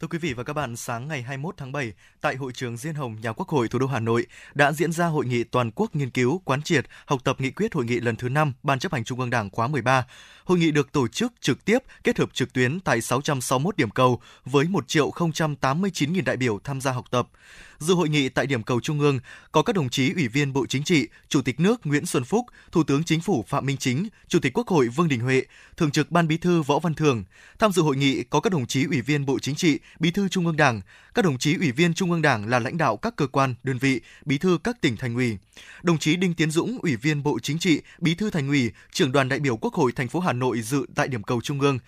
Thưa 0.00 0.08
quý 0.08 0.18
vị 0.18 0.32
và 0.32 0.44
các 0.44 0.52
bạn, 0.52 0.76
sáng 0.76 1.08
ngày 1.08 1.22
21 1.22 1.54
tháng 1.56 1.72
7, 1.72 1.92
tại 2.20 2.36
hội 2.36 2.52
trường 2.52 2.76
Diên 2.76 2.94
Hồng, 2.94 3.16
nhà 3.20 3.32
Quốc 3.32 3.48
hội 3.48 3.68
thủ 3.68 3.78
đô 3.78 3.86
Hà 3.86 4.00
Nội 4.00 4.26
đã 4.54 4.72
diễn 4.72 4.92
ra 4.92 5.06
hội 5.06 5.26
nghị 5.26 5.44
toàn 5.44 5.70
quốc 5.74 5.96
nghiên 5.96 6.10
cứu, 6.10 6.42
quán 6.44 6.62
triệt, 6.62 6.84
học 7.06 7.20
tập 7.24 7.40
nghị 7.40 7.50
quyết 7.50 7.74
hội 7.74 7.84
nghị 7.84 8.00
lần 8.00 8.16
thứ 8.16 8.28
5 8.28 8.52
Ban 8.62 8.78
chấp 8.78 8.92
hành 8.92 9.04
Trung 9.04 9.20
ương 9.20 9.30
Đảng 9.30 9.50
khóa 9.50 9.68
13. 9.68 10.06
Hội 10.44 10.58
nghị 10.58 10.70
được 10.70 10.92
tổ 10.92 11.08
chức 11.08 11.32
trực 11.40 11.64
tiếp, 11.64 11.78
kết 12.04 12.18
hợp 12.18 12.34
trực 12.34 12.52
tuyến 12.52 12.80
tại 12.80 13.00
661 13.00 13.76
điểm 13.76 13.90
cầu 13.90 14.20
với 14.44 14.64
1 14.68 14.88
triệu 14.88 15.10
089.000 15.10 16.24
đại 16.24 16.36
biểu 16.36 16.58
tham 16.64 16.80
gia 16.80 16.92
học 16.92 17.04
tập. 17.10 17.28
Dự 17.78 17.94
hội 17.94 18.08
nghị 18.08 18.28
tại 18.28 18.46
điểm 18.46 18.62
cầu 18.62 18.80
Trung 18.80 19.00
ương 19.00 19.20
có 19.52 19.62
các 19.62 19.76
đồng 19.76 19.90
chí 19.90 20.12
Ủy 20.12 20.28
viên 20.28 20.52
Bộ 20.52 20.66
Chính 20.66 20.84
trị, 20.84 21.08
Chủ 21.28 21.42
tịch 21.42 21.60
nước 21.60 21.86
Nguyễn 21.86 22.06
Xuân 22.06 22.24
Phúc, 22.24 22.46
Thủ 22.72 22.82
tướng 22.84 23.04
Chính 23.04 23.20
phủ 23.20 23.44
Phạm 23.48 23.66
Minh 23.66 23.76
Chính, 23.76 24.08
Chủ 24.28 24.38
tịch 24.38 24.52
Quốc 24.52 24.68
hội 24.68 24.88
Vương 24.88 25.08
Đình 25.08 25.20
Huệ, 25.20 25.42
Thường 25.76 25.90
trực 25.90 26.10
Ban 26.10 26.28
Bí 26.28 26.36
thư 26.36 26.62
Võ 26.62 26.78
Văn 26.78 26.94
thường 26.94 27.24
Tham 27.58 27.72
dự 27.72 27.82
hội 27.82 27.96
nghị 27.96 28.22
có 28.22 28.40
các 28.40 28.52
đồng 28.52 28.66
chí 28.66 28.84
Ủy 28.84 29.00
viên 29.00 29.26
Bộ 29.26 29.38
Chính 29.38 29.54
trị, 29.54 29.78
Bí 30.00 30.10
thư 30.10 30.28
Trung 30.28 30.46
ương 30.46 30.56
Đảng, 30.56 30.80
các 31.14 31.24
đồng 31.24 31.38
chí 31.38 31.56
Ủy 31.56 31.72
viên 31.72 31.94
Trung 31.94 32.10
ương 32.10 32.22
Đảng 32.22 32.48
là 32.48 32.58
lãnh 32.58 32.78
đạo 32.78 32.96
các 32.96 33.16
cơ 33.16 33.26
quan, 33.26 33.54
đơn 33.62 33.78
vị, 33.78 34.00
Bí 34.24 34.38
thư 34.38 34.58
các 34.64 34.80
tỉnh 34.80 34.96
thành 34.96 35.14
ủy. 35.14 35.38
Đồng 35.82 35.98
chí 35.98 36.16
Đinh 36.16 36.34
Tiến 36.34 36.50
Dũng, 36.50 36.78
Ủy 36.82 36.96
viên 36.96 37.22
Bộ 37.22 37.38
Chính 37.42 37.58
trị, 37.58 37.80
Bí 37.98 38.14
thư 38.14 38.30
Thành 38.30 38.48
ủy, 38.48 38.70
Trưởng 38.92 39.12
đoàn 39.12 39.28
đại 39.28 39.38
biểu 39.38 39.56
Quốc 39.56 39.74
hội 39.74 39.92
thành 39.92 40.08
phố 40.08 40.20
Hà 40.20 40.32
Nội 40.32 40.60
dự 40.60 40.86
tại 40.94 41.08
điểm 41.08 41.22
cầu 41.22 41.40
Trung 41.40 41.60
ương. 41.60 41.78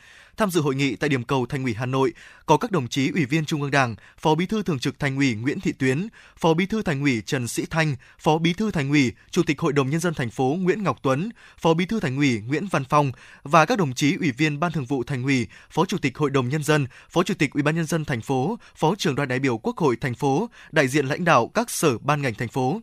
Tham 0.41 0.51
dự 0.51 0.61
hội 0.61 0.74
nghị 0.74 0.97
tại 0.97 1.09
điểm 1.09 1.24
cầu 1.24 1.47
Thành 1.47 1.62
ủy 1.62 1.74
Hà 1.74 1.86
Nội 1.86 2.12
có 2.47 2.57
các 2.57 2.70
đồng 2.70 2.88
chí 2.88 3.11
Ủy 3.11 3.24
viên 3.24 3.45
Trung 3.45 3.62
ương 3.62 3.70
Đảng, 3.70 3.97
Phó 4.18 4.34
Bí 4.34 4.47
thư 4.47 4.62
Thường 4.62 4.78
trực 4.78 4.99
Thành 4.99 5.16
ủy 5.16 5.34
Nguyễn 5.34 5.61
Thị 5.61 5.72
Tuyến, 5.72 6.09
Phó 6.36 6.55
Bí 6.55 6.66
thư 6.66 6.82
Thành 6.82 7.03
ủy 7.03 7.22
Trần 7.26 7.49
Sĩ 7.49 7.66
Thanh, 7.70 7.97
Phó 8.18 8.38
Bí 8.38 8.53
thư 8.53 8.70
Thành 8.70 8.91
ủy, 8.91 9.12
Chủ 9.30 9.43
tịch 9.43 9.61
Hội 9.61 9.72
đồng 9.72 9.91
nhân 9.91 10.01
dân 10.01 10.14
thành 10.14 10.30
phố 10.30 10.57
Nguyễn 10.61 10.82
Ngọc 10.82 10.99
Tuấn, 11.03 11.30
Phó 11.59 11.74
Bí 11.74 11.86
thư 11.86 12.01
Thành 12.01 12.16
ủy 12.16 12.41
Nguyễn 12.41 12.66
Văn 12.66 12.84
Phong 12.84 13.12
và 13.43 13.64
các 13.64 13.78
đồng 13.78 13.95
chí 13.95 14.16
Ủy 14.16 14.32
viên 14.32 14.61
Ban 14.61 14.72
Thường 14.72 14.84
vụ 14.84 15.05
Thành 15.05 15.22
ủy, 15.22 15.47
Phó 15.70 15.84
Chủ 15.84 15.99
tịch 15.99 16.18
Hội 16.18 16.30
đồng 16.30 16.49
nhân 16.49 16.62
dân, 16.62 16.86
Phó 17.11 17.22
Chủ 17.22 17.34
tịch 17.34 17.53
Ủy 17.53 17.62
ban 17.62 17.76
nhân 17.76 17.86
dân 17.86 18.05
thành 18.05 18.20
phố, 18.20 18.59
Phó 18.76 18.95
trưởng 18.99 19.14
đoàn 19.14 19.28
đại 19.28 19.38
biểu 19.38 19.59
Quốc 19.59 19.76
hội 19.76 19.97
thành 20.01 20.14
phố, 20.14 20.49
đại 20.72 20.88
diện 20.88 21.07
lãnh 21.07 21.24
đạo 21.24 21.51
các 21.55 21.70
sở 21.70 21.99
ban 21.99 22.22
ngành 22.22 22.34
thành 22.34 22.49
phố. 22.49 22.80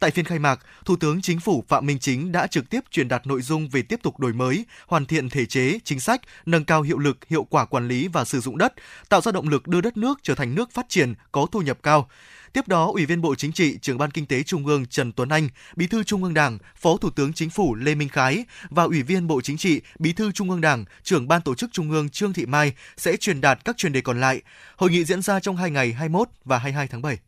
Tại 0.00 0.10
phiên 0.10 0.24
khai 0.24 0.38
mạc, 0.38 0.60
Thủ 0.84 0.96
tướng 0.96 1.22
Chính 1.22 1.40
phủ 1.40 1.64
Phạm 1.68 1.86
Minh 1.86 1.98
Chính 1.98 2.32
đã 2.32 2.46
trực 2.46 2.70
tiếp 2.70 2.80
truyền 2.90 3.08
đạt 3.08 3.26
nội 3.26 3.42
dung 3.42 3.68
về 3.68 3.82
tiếp 3.82 4.00
tục 4.02 4.18
đổi 4.18 4.32
mới, 4.32 4.66
hoàn 4.86 5.06
thiện 5.06 5.30
thể 5.30 5.46
chế, 5.46 5.78
chính 5.84 6.00
sách, 6.00 6.20
nâng 6.46 6.64
cao 6.64 6.82
hiệu 6.82 6.98
lực, 6.98 7.18
hiệu 7.28 7.44
quả 7.44 7.64
quản 7.64 7.88
lý 7.88 8.08
và 8.08 8.24
sử 8.24 8.40
dụng 8.40 8.58
đất, 8.58 8.74
tạo 9.08 9.20
ra 9.20 9.32
động 9.32 9.48
lực 9.48 9.68
đưa 9.68 9.80
đất 9.80 9.96
nước 9.96 10.18
trở 10.22 10.34
thành 10.34 10.54
nước 10.54 10.70
phát 10.72 10.86
triển 10.88 11.14
có 11.32 11.46
thu 11.52 11.60
nhập 11.60 11.78
cao. 11.82 12.08
Tiếp 12.52 12.68
đó, 12.68 12.86
Ủy 12.86 13.06
viên 13.06 13.20
Bộ 13.20 13.34
Chính 13.34 13.52
trị, 13.52 13.78
Trưởng 13.82 13.98
ban 13.98 14.10
Kinh 14.10 14.26
tế 14.26 14.42
Trung 14.42 14.66
ương 14.66 14.86
Trần 14.86 15.12
Tuấn 15.12 15.28
Anh, 15.28 15.48
Bí 15.76 15.86
thư 15.86 16.04
Trung 16.04 16.24
ương 16.24 16.34
Đảng, 16.34 16.58
Phó 16.76 16.96
Thủ 16.96 17.10
tướng 17.10 17.32
Chính 17.32 17.50
phủ 17.50 17.74
Lê 17.74 17.94
Minh 17.94 18.08
Khái 18.08 18.44
và 18.70 18.82
Ủy 18.82 19.02
viên 19.02 19.26
Bộ 19.26 19.40
Chính 19.40 19.56
trị, 19.56 19.80
Bí 19.98 20.12
thư 20.12 20.32
Trung 20.32 20.50
ương 20.50 20.60
Đảng, 20.60 20.84
Trưởng 21.02 21.28
ban 21.28 21.42
Tổ 21.42 21.54
chức 21.54 21.70
Trung 21.72 21.90
ương 21.90 22.08
Trương 22.08 22.32
Thị 22.32 22.46
Mai 22.46 22.72
sẽ 22.96 23.16
truyền 23.16 23.40
đạt 23.40 23.64
các 23.64 23.76
chuyên 23.76 23.92
đề 23.92 24.00
còn 24.00 24.20
lại. 24.20 24.42
Hội 24.76 24.90
nghị 24.90 25.04
diễn 25.04 25.22
ra 25.22 25.40
trong 25.40 25.56
hai 25.56 25.70
ngày 25.70 25.92
21 25.92 26.28
và 26.44 26.58
22 26.58 26.86
tháng 26.86 27.02
7. 27.02 27.18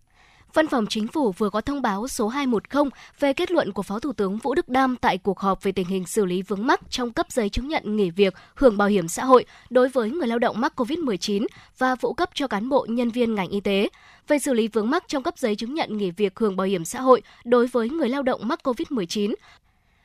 Văn 0.54 0.68
phòng 0.68 0.86
Chính 0.86 1.08
phủ 1.08 1.32
vừa 1.32 1.50
có 1.50 1.60
thông 1.60 1.82
báo 1.82 2.08
số 2.08 2.28
210 2.28 2.90
về 3.20 3.32
kết 3.32 3.50
luận 3.50 3.72
của 3.72 3.82
Phó 3.82 3.98
Thủ 3.98 4.12
tướng 4.12 4.36
Vũ 4.36 4.54
Đức 4.54 4.68
Đam 4.68 4.96
tại 4.96 5.18
cuộc 5.18 5.38
họp 5.38 5.62
về 5.62 5.72
tình 5.72 5.86
hình 5.86 6.06
xử 6.06 6.24
lý 6.24 6.42
vướng 6.42 6.66
mắc 6.66 6.80
trong 6.90 7.12
cấp 7.12 7.26
giấy 7.30 7.48
chứng 7.48 7.68
nhận 7.68 7.96
nghỉ 7.96 8.10
việc 8.10 8.34
hưởng 8.54 8.76
bảo 8.76 8.88
hiểm 8.88 9.08
xã 9.08 9.24
hội 9.24 9.44
đối 9.70 9.88
với 9.88 10.10
người 10.10 10.26
lao 10.26 10.38
động 10.38 10.60
mắc 10.60 10.72
COVID-19 10.76 11.46
và 11.78 11.96
phụ 11.96 12.12
cấp 12.12 12.30
cho 12.34 12.48
cán 12.48 12.68
bộ 12.68 12.86
nhân 12.88 13.10
viên 13.10 13.34
ngành 13.34 13.48
y 13.48 13.60
tế, 13.60 13.88
về 14.28 14.38
xử 14.38 14.54
lý 14.54 14.68
vướng 14.68 14.90
mắc 14.90 15.04
trong 15.08 15.22
cấp 15.22 15.38
giấy 15.38 15.56
chứng 15.56 15.74
nhận 15.74 15.96
nghỉ 15.96 16.10
việc 16.10 16.38
hưởng 16.38 16.56
bảo 16.56 16.66
hiểm 16.66 16.84
xã 16.84 17.00
hội 17.00 17.22
đối 17.44 17.66
với 17.66 17.90
người 17.90 18.08
lao 18.08 18.22
động 18.22 18.48
mắc 18.48 18.60
COVID-19 18.64 19.34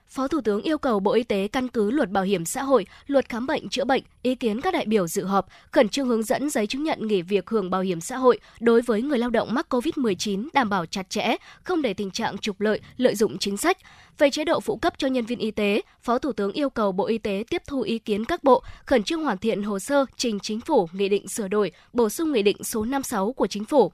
Phó 0.09 0.27
Thủ 0.27 0.41
tướng 0.41 0.61
yêu 0.61 0.77
cầu 0.77 0.99
Bộ 0.99 1.11
Y 1.11 1.23
tế 1.23 1.47
căn 1.47 1.67
cứ 1.67 1.91
luật 1.91 2.11
bảo 2.11 2.23
hiểm 2.23 2.45
xã 2.45 2.63
hội, 2.63 2.85
luật 3.07 3.29
khám 3.29 3.47
bệnh 3.47 3.69
chữa 3.69 3.85
bệnh, 3.85 4.03
ý 4.21 4.35
kiến 4.35 4.61
các 4.61 4.73
đại 4.73 4.85
biểu 4.85 5.07
dự 5.07 5.23
họp, 5.23 5.47
khẩn 5.71 5.89
trương 5.89 6.07
hướng 6.07 6.23
dẫn 6.23 6.49
giấy 6.49 6.67
chứng 6.67 6.83
nhận 6.83 7.07
nghỉ 7.07 7.21
việc 7.21 7.49
hưởng 7.49 7.69
bảo 7.69 7.81
hiểm 7.81 8.01
xã 8.01 8.17
hội 8.17 8.39
đối 8.59 8.81
với 8.81 9.01
người 9.01 9.17
lao 9.17 9.29
động 9.29 9.53
mắc 9.53 9.73
COVID-19 9.73 10.47
đảm 10.53 10.69
bảo 10.69 10.85
chặt 10.85 11.09
chẽ, 11.09 11.35
không 11.63 11.81
để 11.81 11.93
tình 11.93 12.11
trạng 12.11 12.37
trục 12.37 12.61
lợi, 12.61 12.79
lợi 12.97 13.15
dụng 13.15 13.37
chính 13.37 13.57
sách. 13.57 13.77
Về 14.17 14.29
chế 14.29 14.43
độ 14.43 14.59
phụ 14.59 14.77
cấp 14.77 14.93
cho 14.97 15.07
nhân 15.07 15.25
viên 15.25 15.39
y 15.39 15.51
tế, 15.51 15.81
Phó 16.01 16.19
Thủ 16.19 16.31
tướng 16.31 16.51
yêu 16.51 16.69
cầu 16.69 16.91
Bộ 16.91 17.05
Y 17.05 17.17
tế 17.17 17.43
tiếp 17.49 17.61
thu 17.67 17.81
ý 17.81 17.99
kiến 17.99 18.25
các 18.25 18.43
bộ, 18.43 18.63
khẩn 18.85 19.03
trương 19.03 19.23
hoàn 19.23 19.37
thiện 19.37 19.63
hồ 19.63 19.79
sơ 19.79 20.05
trình 20.17 20.39
chính 20.39 20.61
phủ 20.61 20.89
nghị 20.91 21.09
định 21.09 21.27
sửa 21.27 21.47
đổi, 21.47 21.71
bổ 21.93 22.09
sung 22.09 22.31
nghị 22.31 22.43
định 22.43 22.63
số 22.63 22.85
56 22.85 23.33
của 23.33 23.47
chính 23.47 23.65
phủ 23.65 23.91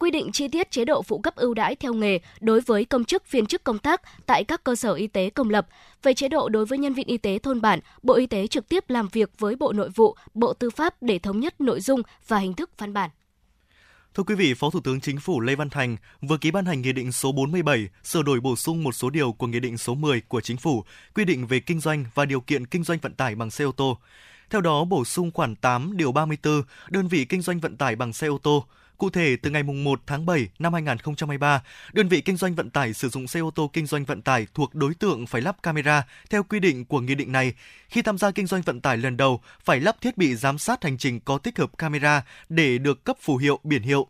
quy 0.00 0.10
định 0.10 0.32
chi 0.32 0.48
tiết 0.48 0.70
chế 0.70 0.84
độ 0.84 1.02
phụ 1.02 1.18
cấp 1.18 1.36
ưu 1.36 1.54
đãi 1.54 1.76
theo 1.76 1.94
nghề 1.94 2.18
đối 2.40 2.60
với 2.60 2.84
công 2.84 3.04
chức 3.04 3.30
viên 3.30 3.46
chức 3.46 3.64
công 3.64 3.78
tác 3.78 4.02
tại 4.26 4.44
các 4.44 4.64
cơ 4.64 4.76
sở 4.76 4.94
y 4.94 5.06
tế 5.06 5.30
công 5.30 5.50
lập. 5.50 5.66
Về 6.02 6.14
chế 6.14 6.28
độ 6.28 6.48
đối 6.48 6.66
với 6.66 6.78
nhân 6.78 6.94
viên 6.94 7.06
y 7.06 7.18
tế 7.18 7.38
thôn 7.38 7.60
bản, 7.60 7.80
Bộ 8.02 8.14
Y 8.14 8.26
tế 8.26 8.46
trực 8.46 8.68
tiếp 8.68 8.84
làm 8.88 9.08
việc 9.08 9.30
với 9.38 9.56
Bộ 9.56 9.72
Nội 9.72 9.88
vụ, 9.88 10.16
Bộ 10.34 10.52
Tư 10.52 10.70
pháp 10.70 10.94
để 11.02 11.18
thống 11.18 11.40
nhất 11.40 11.60
nội 11.60 11.80
dung 11.80 12.02
và 12.28 12.38
hình 12.38 12.54
thức 12.54 12.70
văn 12.78 12.92
bản. 12.92 13.10
Thưa 14.14 14.22
quý 14.22 14.34
vị, 14.34 14.54
Phó 14.54 14.70
Thủ 14.70 14.80
tướng 14.80 15.00
Chính 15.00 15.20
phủ 15.20 15.40
Lê 15.40 15.54
Văn 15.54 15.70
Thành 15.70 15.96
vừa 16.20 16.36
ký 16.36 16.50
ban 16.50 16.64
hành 16.64 16.82
Nghị 16.82 16.92
định 16.92 17.12
số 17.12 17.32
47 17.32 17.88
sửa 18.04 18.22
đổi 18.22 18.40
bổ 18.40 18.56
sung 18.56 18.84
một 18.84 18.92
số 18.92 19.10
điều 19.10 19.32
của 19.32 19.46
Nghị 19.46 19.60
định 19.60 19.78
số 19.78 19.94
10 19.94 20.20
của 20.28 20.40
Chính 20.40 20.56
phủ 20.56 20.84
quy 21.14 21.24
định 21.24 21.46
về 21.46 21.60
kinh 21.60 21.80
doanh 21.80 22.04
và 22.14 22.24
điều 22.24 22.40
kiện 22.40 22.66
kinh 22.66 22.84
doanh 22.84 22.98
vận 22.98 23.14
tải 23.14 23.34
bằng 23.34 23.50
xe 23.50 23.64
ô 23.64 23.72
tô. 23.72 23.98
Theo 24.50 24.60
đó, 24.60 24.84
bổ 24.84 25.04
sung 25.04 25.30
khoản 25.34 25.56
8 25.56 25.96
điều 25.96 26.12
34 26.12 26.62
đơn 26.90 27.08
vị 27.08 27.24
kinh 27.24 27.42
doanh 27.42 27.60
vận 27.60 27.76
tải 27.76 27.96
bằng 27.96 28.12
xe 28.12 28.26
ô 28.26 28.38
tô 28.38 28.66
Cụ 29.00 29.10
thể, 29.10 29.36
từ 29.36 29.50
ngày 29.50 29.62
1 29.62 30.00
tháng 30.06 30.26
7 30.26 30.48
năm 30.58 30.72
2023, 30.72 31.62
đơn 31.92 32.08
vị 32.08 32.20
kinh 32.20 32.36
doanh 32.36 32.54
vận 32.54 32.70
tải 32.70 32.92
sử 32.92 33.08
dụng 33.08 33.26
xe 33.26 33.40
ô 33.40 33.50
tô 33.50 33.70
kinh 33.72 33.86
doanh 33.86 34.04
vận 34.04 34.22
tải 34.22 34.46
thuộc 34.54 34.74
đối 34.74 34.94
tượng 34.94 35.26
phải 35.26 35.42
lắp 35.42 35.62
camera 35.62 36.06
theo 36.30 36.42
quy 36.42 36.60
định 36.60 36.84
của 36.84 37.00
nghị 37.00 37.14
định 37.14 37.32
này. 37.32 37.52
Khi 37.88 38.02
tham 38.02 38.18
gia 38.18 38.30
kinh 38.30 38.46
doanh 38.46 38.62
vận 38.62 38.80
tải 38.80 38.96
lần 38.96 39.16
đầu, 39.16 39.40
phải 39.64 39.80
lắp 39.80 40.00
thiết 40.00 40.18
bị 40.18 40.34
giám 40.34 40.58
sát 40.58 40.84
hành 40.84 40.98
trình 40.98 41.20
có 41.20 41.38
tích 41.38 41.58
hợp 41.58 41.78
camera 41.78 42.22
để 42.48 42.78
được 42.78 43.04
cấp 43.04 43.16
phù 43.20 43.36
hiệu 43.36 43.58
biển 43.64 43.82
hiệu. 43.82 44.06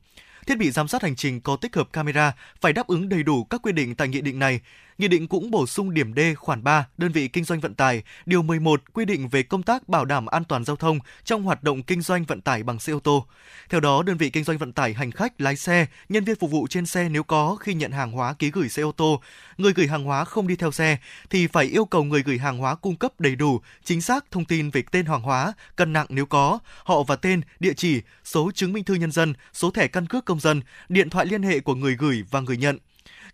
Thiết 0.47 0.59
bị 0.59 0.71
giám 0.71 0.89
sát 0.89 1.03
hành 1.03 1.17
trình 1.17 1.41
có 1.41 1.57
tích 1.57 1.77
hợp 1.77 1.93
camera 1.93 2.33
phải 2.61 2.73
đáp 2.73 2.87
ứng 2.87 3.09
đầy 3.09 3.23
đủ 3.23 3.45
các 3.45 3.63
quy 3.63 3.73
định 3.73 3.95
tại 3.95 4.09
nghị 4.09 4.21
định 4.21 4.39
này. 4.39 4.61
Nghị 5.01 5.09
định 5.09 5.29
cũng 5.29 5.51
bổ 5.51 5.67
sung 5.67 5.95
điểm 5.95 6.15
D 6.15 6.19
khoản 6.37 6.65
3 6.65 6.87
đơn 6.99 7.13
vị 7.13 7.29
kinh 7.29 7.45
doanh 7.45 7.61
vận 7.61 7.75
tải, 7.75 8.03
điều 8.27 8.43
11 8.43 8.83
quy 8.93 9.05
định 9.05 9.29
về 9.29 9.43
công 9.43 9.63
tác 9.63 9.89
bảo 9.89 10.05
đảm 10.05 10.27
an 10.27 10.45
toàn 10.45 10.65
giao 10.65 10.77
thông 10.77 10.99
trong 11.25 11.43
hoạt 11.43 11.63
động 11.63 11.83
kinh 11.83 12.03
doanh 12.03 12.25
vận 12.25 12.41
tải 12.41 12.63
bằng 12.63 12.79
xe 12.79 12.93
ô 12.93 13.01
tô. 13.01 13.27
Theo 13.71 13.81
đó, 13.81 14.03
đơn 14.03 14.17
vị 14.17 14.31
kinh 14.31 14.45
doanh 14.45 14.59
vận 14.59 14.73
tải 14.73 14.95
hành 14.95 15.11
khách, 15.11 15.41
lái 15.41 15.57
xe, 15.57 15.87
nhân 16.09 16.25
viên 16.25 16.37
phục 16.37 16.51
vụ 16.51 16.67
trên 16.67 16.87
xe 16.87 17.09
nếu 17.09 17.23
có 17.23 17.57
khi 17.61 17.75
nhận 17.75 17.93
hàng 17.93 18.13
hóa 18.13 18.33
ký 18.33 18.51
gửi 18.51 18.69
xe 18.69 18.83
ô 18.83 18.93
tô, 18.93 19.21
người 19.59 19.73
gửi 19.73 19.87
hàng 19.87 20.05
hóa 20.05 20.25
không 20.25 20.47
đi 20.47 20.57
theo 20.57 20.71
xe 20.71 20.99
thì 21.31 21.47
phải 21.47 21.65
yêu 21.65 21.85
cầu 21.85 22.05
người 22.05 22.23
gửi 22.23 22.39
hàng 22.39 22.59
hóa 22.59 22.75
cung 22.75 22.97
cấp 22.97 23.21
đầy 23.21 23.37
đủ, 23.37 23.61
chính 23.85 24.01
xác 24.01 24.25
thông 24.31 24.45
tin 24.45 24.71
về 24.71 24.83
tên 24.91 25.07
hàng 25.07 25.23
hóa, 25.23 25.53
cân 25.77 25.93
nặng 25.93 26.07
nếu 26.09 26.27
có, 26.27 26.59
họ 26.85 27.03
và 27.03 27.17
tên, 27.17 27.41
địa 27.61 27.75
chỉ, 27.77 28.03
số 28.25 28.51
chứng 28.55 28.73
minh 28.73 28.85
thư 28.85 28.95
nhân 28.95 29.13
dân, 29.13 29.35
số 29.53 29.71
thẻ 29.71 29.87
căn 29.89 30.07
cước 30.07 30.25
công 30.25 30.41
dân, 30.41 30.61
điện 30.89 31.11
thoại 31.11 31.27
liên 31.27 31.43
hệ 31.43 31.61
của 31.61 31.75
người 31.75 31.97
gửi 31.97 32.25
và 32.31 32.41
người 32.41 32.57
nhận 32.57 32.79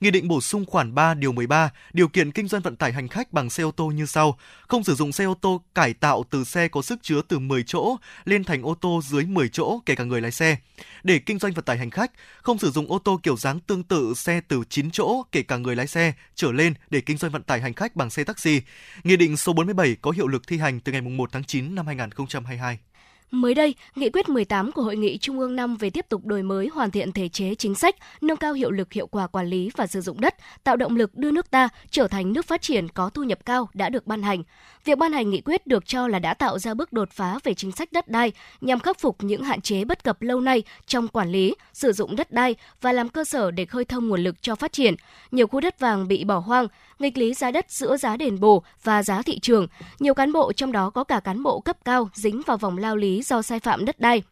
Nghị 0.00 0.10
định 0.10 0.28
bổ 0.28 0.40
sung 0.40 0.64
khoản 0.66 0.94
3 0.94 1.14
điều 1.14 1.32
13 1.32 1.70
điều 1.92 2.08
kiện 2.08 2.32
kinh 2.32 2.48
doanh 2.48 2.62
vận 2.62 2.76
tải 2.76 2.92
hành 2.92 3.08
khách 3.08 3.32
bằng 3.32 3.50
xe 3.50 3.62
ô 3.62 3.70
tô 3.70 3.86
như 3.86 4.06
sau: 4.06 4.38
không 4.68 4.84
sử 4.84 4.94
dụng 4.94 5.12
xe 5.12 5.24
ô 5.24 5.34
tô 5.34 5.62
cải 5.74 5.94
tạo 5.94 6.24
từ 6.30 6.44
xe 6.44 6.68
có 6.68 6.82
sức 6.82 6.98
chứa 7.02 7.20
từ 7.28 7.38
10 7.38 7.64
chỗ 7.66 7.96
lên 8.24 8.44
thành 8.44 8.62
ô 8.62 8.74
tô 8.74 9.00
dưới 9.04 9.24
10 9.24 9.48
chỗ 9.48 9.80
kể 9.86 9.94
cả 9.94 10.04
người 10.04 10.20
lái 10.20 10.32
xe. 10.32 10.56
Để 11.02 11.18
kinh 11.18 11.38
doanh 11.38 11.52
vận 11.52 11.64
tải 11.64 11.78
hành 11.78 11.90
khách, 11.90 12.12
không 12.42 12.58
sử 12.58 12.70
dụng 12.70 12.92
ô 12.92 12.98
tô 12.98 13.20
kiểu 13.22 13.36
dáng 13.36 13.60
tương 13.60 13.82
tự 13.82 14.14
xe 14.16 14.40
từ 14.48 14.62
9 14.68 14.90
chỗ 14.90 15.22
kể 15.32 15.42
cả 15.42 15.56
người 15.56 15.76
lái 15.76 15.86
xe 15.86 16.12
trở 16.34 16.52
lên 16.52 16.74
để 16.90 17.00
kinh 17.00 17.16
doanh 17.16 17.32
vận 17.32 17.42
tải 17.42 17.60
hành 17.60 17.74
khách 17.74 17.96
bằng 17.96 18.10
xe 18.10 18.24
taxi. 18.24 18.60
Nghị 19.04 19.16
định 19.16 19.36
số 19.36 19.52
47 19.52 19.96
có 20.02 20.10
hiệu 20.10 20.26
lực 20.26 20.46
thi 20.46 20.58
hành 20.58 20.80
từ 20.80 20.92
ngày 20.92 21.00
1 21.00 21.32
tháng 21.32 21.44
9 21.44 21.74
năm 21.74 21.86
2022. 21.86 22.78
Mới 23.30 23.54
đây, 23.54 23.74
Nghị 23.94 24.10
quyết 24.10 24.28
18 24.28 24.72
của 24.72 24.82
Hội 24.82 24.96
nghị 24.96 25.18
Trung 25.18 25.38
ương 25.38 25.56
5 25.56 25.76
về 25.76 25.90
tiếp 25.90 26.06
tục 26.08 26.26
đổi 26.26 26.42
mới 26.42 26.68
hoàn 26.74 26.90
thiện 26.90 27.12
thể 27.12 27.28
chế 27.28 27.54
chính 27.54 27.74
sách, 27.74 27.96
nâng 28.20 28.36
cao 28.36 28.52
hiệu 28.52 28.70
lực 28.70 28.92
hiệu 28.92 29.06
quả 29.06 29.26
quản 29.26 29.46
lý 29.46 29.70
và 29.76 29.86
sử 29.86 30.00
dụng 30.00 30.20
đất, 30.20 30.34
tạo 30.64 30.76
động 30.76 30.96
lực 30.96 31.14
đưa 31.14 31.30
nước 31.30 31.50
ta 31.50 31.68
trở 31.90 32.08
thành 32.08 32.32
nước 32.32 32.46
phát 32.46 32.62
triển 32.62 32.88
có 32.88 33.08
thu 33.08 33.22
nhập 33.22 33.38
cao 33.44 33.68
đã 33.74 33.88
được 33.88 34.06
ban 34.06 34.22
hành. 34.22 34.42
Việc 34.84 34.98
ban 34.98 35.12
hành 35.12 35.30
nghị 35.30 35.40
quyết 35.40 35.66
được 35.66 35.86
cho 35.86 36.08
là 36.08 36.18
đã 36.18 36.34
tạo 36.34 36.58
ra 36.58 36.74
bước 36.74 36.92
đột 36.92 37.10
phá 37.10 37.38
về 37.44 37.54
chính 37.54 37.72
sách 37.72 37.92
đất 37.92 38.08
đai 38.08 38.32
nhằm 38.60 38.80
khắc 38.80 39.00
phục 39.00 39.16
những 39.22 39.42
hạn 39.42 39.60
chế 39.60 39.84
bất 39.84 40.04
cập 40.04 40.22
lâu 40.22 40.40
nay 40.40 40.62
trong 40.86 41.08
quản 41.08 41.28
lý, 41.28 41.54
sử 41.72 41.92
dụng 41.92 42.16
đất 42.16 42.32
đai 42.32 42.54
và 42.80 42.92
làm 42.92 43.08
cơ 43.08 43.24
sở 43.24 43.50
để 43.50 43.64
khơi 43.64 43.84
thông 43.84 44.08
nguồn 44.08 44.24
lực 44.24 44.42
cho 44.42 44.54
phát 44.54 44.72
triển. 44.72 44.94
Nhiều 45.30 45.46
khu 45.46 45.60
đất 45.60 45.80
vàng 45.80 46.08
bị 46.08 46.24
bỏ 46.24 46.38
hoang, 46.38 46.66
nghịch 46.98 47.18
lý 47.18 47.34
giá 47.34 47.50
đất 47.50 47.70
giữa 47.70 47.96
giá 47.96 48.16
đền 48.16 48.40
bù 48.40 48.62
và 48.82 49.02
giá 49.02 49.22
thị 49.22 49.38
trường. 49.38 49.66
Nhiều 49.98 50.14
cán 50.14 50.32
bộ, 50.32 50.52
trong 50.52 50.72
đó 50.72 50.90
có 50.90 51.04
cả 51.04 51.20
cán 51.20 51.42
bộ 51.42 51.60
cấp 51.60 51.76
cao, 51.84 52.08
dính 52.14 52.42
vào 52.46 52.56
vòng 52.56 52.78
lao 52.78 52.96
lý 52.96 53.22
do 53.22 53.42
sai 53.42 53.60
phạm 53.60 53.84
đất 53.84 54.00
đai. 54.00 54.22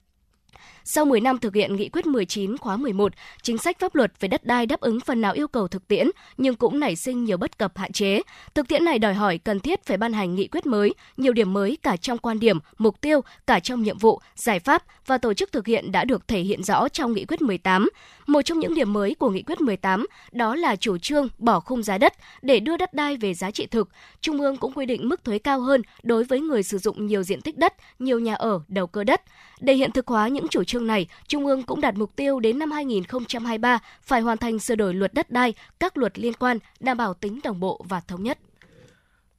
Sau 0.86 1.04
10 1.04 1.20
năm 1.20 1.38
thực 1.38 1.54
hiện 1.54 1.76
nghị 1.76 1.88
quyết 1.88 2.06
19 2.06 2.58
khóa 2.58 2.76
11, 2.76 3.12
chính 3.42 3.58
sách 3.58 3.78
pháp 3.78 3.94
luật 3.94 4.12
về 4.20 4.28
đất 4.28 4.44
đai 4.44 4.66
đáp 4.66 4.80
ứng 4.80 5.00
phần 5.00 5.20
nào 5.20 5.32
yêu 5.32 5.48
cầu 5.48 5.68
thực 5.68 5.88
tiễn 5.88 6.10
nhưng 6.36 6.54
cũng 6.54 6.80
nảy 6.80 6.96
sinh 6.96 7.24
nhiều 7.24 7.36
bất 7.36 7.58
cập 7.58 7.78
hạn 7.78 7.92
chế. 7.92 8.20
Thực 8.54 8.68
tiễn 8.68 8.84
này 8.84 8.98
đòi 8.98 9.14
hỏi 9.14 9.38
cần 9.38 9.60
thiết 9.60 9.84
phải 9.86 9.96
ban 9.96 10.12
hành 10.12 10.34
nghị 10.34 10.46
quyết 10.46 10.66
mới, 10.66 10.94
nhiều 11.16 11.32
điểm 11.32 11.52
mới 11.52 11.78
cả 11.82 11.96
trong 11.96 12.18
quan 12.18 12.40
điểm, 12.40 12.58
mục 12.78 13.00
tiêu, 13.00 13.20
cả 13.46 13.60
trong 13.60 13.82
nhiệm 13.82 13.98
vụ, 13.98 14.20
giải 14.34 14.58
pháp 14.58 14.84
và 15.06 15.18
tổ 15.18 15.34
chức 15.34 15.52
thực 15.52 15.66
hiện 15.66 15.92
đã 15.92 16.04
được 16.04 16.28
thể 16.28 16.40
hiện 16.40 16.62
rõ 16.62 16.88
trong 16.88 17.12
nghị 17.12 17.24
quyết 17.24 17.42
18. 17.42 17.88
Một 18.26 18.42
trong 18.42 18.58
những 18.58 18.74
điểm 18.74 18.92
mới 18.92 19.14
của 19.14 19.30
nghị 19.30 19.42
quyết 19.42 19.60
18 19.60 20.06
đó 20.32 20.54
là 20.54 20.76
chủ 20.76 20.98
trương 20.98 21.28
bỏ 21.38 21.60
khung 21.60 21.82
giá 21.82 21.98
đất 21.98 22.12
để 22.42 22.60
đưa 22.60 22.76
đất 22.76 22.94
đai 22.94 23.16
về 23.16 23.34
giá 23.34 23.50
trị 23.50 23.66
thực. 23.66 23.88
Trung 24.20 24.40
ương 24.40 24.56
cũng 24.56 24.72
quy 24.72 24.86
định 24.86 25.08
mức 25.08 25.24
thuế 25.24 25.38
cao 25.38 25.60
hơn 25.60 25.82
đối 26.02 26.24
với 26.24 26.40
người 26.40 26.62
sử 26.62 26.78
dụng 26.78 27.06
nhiều 27.06 27.22
diện 27.22 27.40
tích 27.40 27.58
đất, 27.58 27.74
nhiều 27.98 28.20
nhà 28.20 28.34
ở, 28.34 28.60
đầu 28.68 28.86
cơ 28.86 29.04
đất. 29.04 29.22
Để 29.60 29.74
hiện 29.74 29.92
thực 29.92 30.06
hóa 30.06 30.28
những 30.28 30.48
chủ 30.48 30.64
trương 30.64 30.73
này, 30.80 31.06
Trung 31.28 31.46
ương 31.46 31.62
cũng 31.62 31.80
đặt 31.80 31.94
mục 31.94 32.16
tiêu 32.16 32.40
đến 32.40 32.58
năm 32.58 32.70
2023 32.70 33.78
phải 34.02 34.20
hoàn 34.20 34.38
thành 34.38 34.58
sửa 34.58 34.74
đổi 34.74 34.94
luật 34.94 35.14
đất 35.14 35.30
đai, 35.30 35.54
các 35.80 35.96
luật 35.96 36.18
liên 36.18 36.32
quan, 36.32 36.58
đảm 36.80 36.96
bảo 36.96 37.14
tính 37.14 37.40
đồng 37.44 37.60
bộ 37.60 37.84
và 37.88 38.00
thống 38.00 38.22
nhất. 38.22 38.38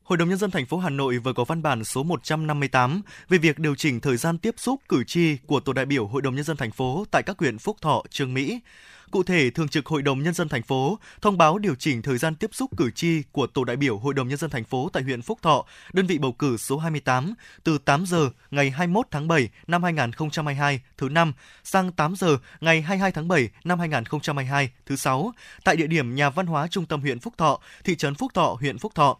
Hội 0.03 0.17
đồng 0.17 0.29
nhân 0.29 0.37
dân 0.37 0.51
thành 0.51 0.65
phố 0.65 0.77
Hà 0.77 0.89
Nội 0.89 1.17
vừa 1.17 1.33
có 1.33 1.43
văn 1.43 1.61
bản 1.61 1.83
số 1.83 2.03
158 2.03 3.01
về 3.29 3.37
việc 3.37 3.59
điều 3.59 3.75
chỉnh 3.75 3.99
thời 3.99 4.17
gian 4.17 4.37
tiếp 4.37 4.55
xúc 4.57 4.81
cử 4.89 5.03
tri 5.03 5.37
của 5.37 5.59
tổ 5.59 5.73
đại 5.73 5.85
biểu 5.85 6.07
Hội 6.07 6.21
đồng 6.21 6.35
nhân 6.35 6.43
dân 6.43 6.57
thành 6.57 6.71
phố 6.71 7.05
tại 7.11 7.23
các 7.23 7.39
huyện 7.39 7.57
Phúc 7.57 7.77
Thọ, 7.81 8.03
Trương 8.09 8.33
Mỹ. 8.33 8.59
Cụ 9.15 9.23
thể, 9.23 9.49
Thường 9.49 9.67
trực 9.67 9.85
Hội 9.85 10.01
đồng 10.01 10.23
Nhân 10.23 10.33
dân 10.33 10.49
thành 10.49 10.61
phố 10.61 10.99
thông 11.21 11.37
báo 11.37 11.57
điều 11.57 11.75
chỉnh 11.75 12.01
thời 12.01 12.17
gian 12.17 12.35
tiếp 12.35 12.49
xúc 12.53 12.69
cử 12.77 12.91
tri 12.91 13.21
của 13.31 13.47
tổ 13.47 13.63
đại 13.63 13.75
biểu 13.75 13.97
Hội 13.97 14.13
đồng 14.13 14.27
Nhân 14.27 14.37
dân 14.37 14.49
thành 14.49 14.63
phố 14.63 14.89
tại 14.93 15.03
huyện 15.03 15.21
Phúc 15.21 15.39
Thọ, 15.41 15.65
đơn 15.93 16.07
vị 16.07 16.17
bầu 16.17 16.31
cử 16.31 16.57
số 16.57 16.77
28, 16.77 17.33
từ 17.63 17.77
8 17.77 18.05
giờ 18.05 18.29
ngày 18.51 18.69
21 18.69 19.07
tháng 19.11 19.27
7 19.27 19.49
năm 19.67 19.83
2022 19.83 20.81
thứ 20.97 21.09
năm 21.09 21.33
sang 21.63 21.91
8 21.91 22.15
giờ 22.15 22.37
ngày 22.61 22.81
22 22.81 23.11
tháng 23.11 23.27
7 23.27 23.49
năm 23.63 23.79
2022 23.79 24.69
thứ 24.85 24.95
sáu 24.95 25.31
tại 25.63 25.75
địa 25.75 25.87
điểm 25.87 26.15
Nhà 26.15 26.29
văn 26.29 26.45
hóa 26.45 26.67
Trung 26.67 26.85
tâm 26.85 27.01
huyện 27.01 27.19
Phúc 27.19 27.33
Thọ, 27.37 27.59
thị 27.83 27.95
trấn 27.95 28.15
Phúc 28.15 28.31
Thọ, 28.33 28.57
huyện 28.59 28.77
Phúc 28.77 28.95
Thọ 28.95 29.17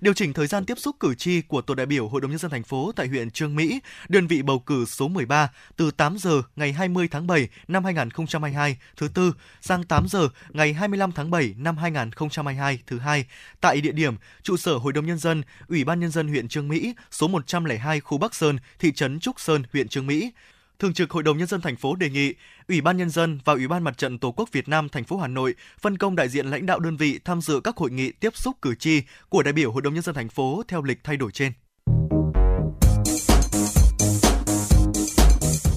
điều 0.00 0.14
chỉnh 0.14 0.32
thời 0.32 0.46
gian 0.46 0.64
tiếp 0.64 0.78
xúc 0.78 0.96
cử 1.00 1.14
tri 1.14 1.40
của 1.40 1.60
tổ 1.60 1.74
đại 1.74 1.86
biểu 1.86 2.08
Hội 2.08 2.20
đồng 2.20 2.30
nhân 2.30 2.38
dân 2.38 2.50
thành 2.50 2.62
phố 2.62 2.92
tại 2.96 3.08
huyện 3.08 3.30
Trương 3.30 3.56
Mỹ, 3.56 3.80
đơn 4.08 4.26
vị 4.26 4.42
bầu 4.42 4.58
cử 4.58 4.84
số 4.84 5.08
13 5.08 5.50
từ 5.76 5.90
8 5.90 6.18
giờ 6.18 6.42
ngày 6.56 6.72
20 6.72 7.08
tháng 7.10 7.26
7 7.26 7.48
năm 7.68 7.84
2022 7.84 8.76
thứ 8.96 9.08
tư 9.08 9.32
sang 9.60 9.84
8 9.84 10.06
giờ 10.08 10.28
ngày 10.48 10.72
25 10.72 11.12
tháng 11.12 11.30
7 11.30 11.54
năm 11.58 11.76
2022 11.76 12.78
thứ 12.86 12.98
hai 12.98 13.24
tại 13.60 13.80
địa 13.80 13.92
điểm 13.92 14.14
trụ 14.42 14.56
sở 14.56 14.76
Hội 14.76 14.92
đồng 14.92 15.06
nhân 15.06 15.18
dân, 15.18 15.42
Ủy 15.68 15.84
ban 15.84 16.00
nhân 16.00 16.10
dân 16.10 16.28
huyện 16.28 16.48
Trương 16.48 16.68
Mỹ, 16.68 16.94
số 17.10 17.28
102 17.28 18.00
khu 18.00 18.18
Bắc 18.18 18.34
Sơn, 18.34 18.58
thị 18.78 18.92
trấn 18.92 19.20
Trúc 19.20 19.40
Sơn, 19.40 19.62
huyện 19.72 19.88
Trương 19.88 20.06
Mỹ. 20.06 20.32
Thường 20.78 20.94
trực 20.94 21.10
Hội 21.10 21.22
đồng 21.22 21.38
nhân 21.38 21.46
dân 21.46 21.60
thành 21.60 21.76
phố 21.76 21.94
đề 21.94 22.10
nghị 22.10 22.34
Ủy 22.68 22.80
ban 22.80 22.96
nhân 22.96 23.10
dân 23.10 23.38
và 23.44 23.52
Ủy 23.52 23.68
ban 23.68 23.84
Mặt 23.84 23.98
trận 23.98 24.18
Tổ 24.18 24.32
quốc 24.32 24.48
Việt 24.52 24.68
Nam 24.68 24.88
thành 24.88 25.04
phố 25.04 25.16
Hà 25.16 25.28
Nội 25.28 25.54
phân 25.80 25.98
công 25.98 26.16
đại 26.16 26.28
diện 26.28 26.46
lãnh 26.46 26.66
đạo 26.66 26.78
đơn 26.80 26.96
vị 26.96 27.20
tham 27.24 27.40
dự 27.40 27.60
các 27.64 27.76
hội 27.76 27.90
nghị 27.90 28.12
tiếp 28.12 28.36
xúc 28.36 28.56
cử 28.62 28.74
tri 28.74 29.02
của 29.28 29.42
đại 29.42 29.52
biểu 29.52 29.72
Hội 29.72 29.82
đồng 29.82 29.94
nhân 29.94 30.02
dân 30.02 30.14
thành 30.14 30.28
phố 30.28 30.62
theo 30.68 30.82
lịch 30.82 31.04
thay 31.04 31.16
đổi 31.16 31.30
trên. 31.32 31.52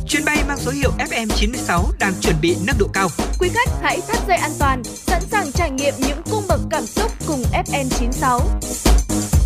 Chuyến 0.08 0.26
bay 0.26 0.44
mang 0.48 0.58
số 0.58 0.72
hiệu 0.72 0.92
FM96 0.98 1.92
đang 2.00 2.14
chuẩn 2.22 2.36
bị 2.42 2.56
nâng 2.68 2.78
độ 2.80 2.88
cao. 2.94 3.08
Quý 3.40 3.50
khách 3.54 3.70
hãy 3.82 4.00
thắt 4.08 4.28
dây 4.28 4.38
an 4.38 4.52
toàn, 4.60 4.84
sẵn 4.84 5.22
sàng 5.22 5.52
trải 5.52 5.72
nghiệm 5.72 5.94
những 6.00 6.22
cung 6.32 6.44
bậc 6.48 6.60
cảm 6.72 6.86
xúc 6.86 7.12
cùng 7.28 7.44
FN96. 7.66 9.41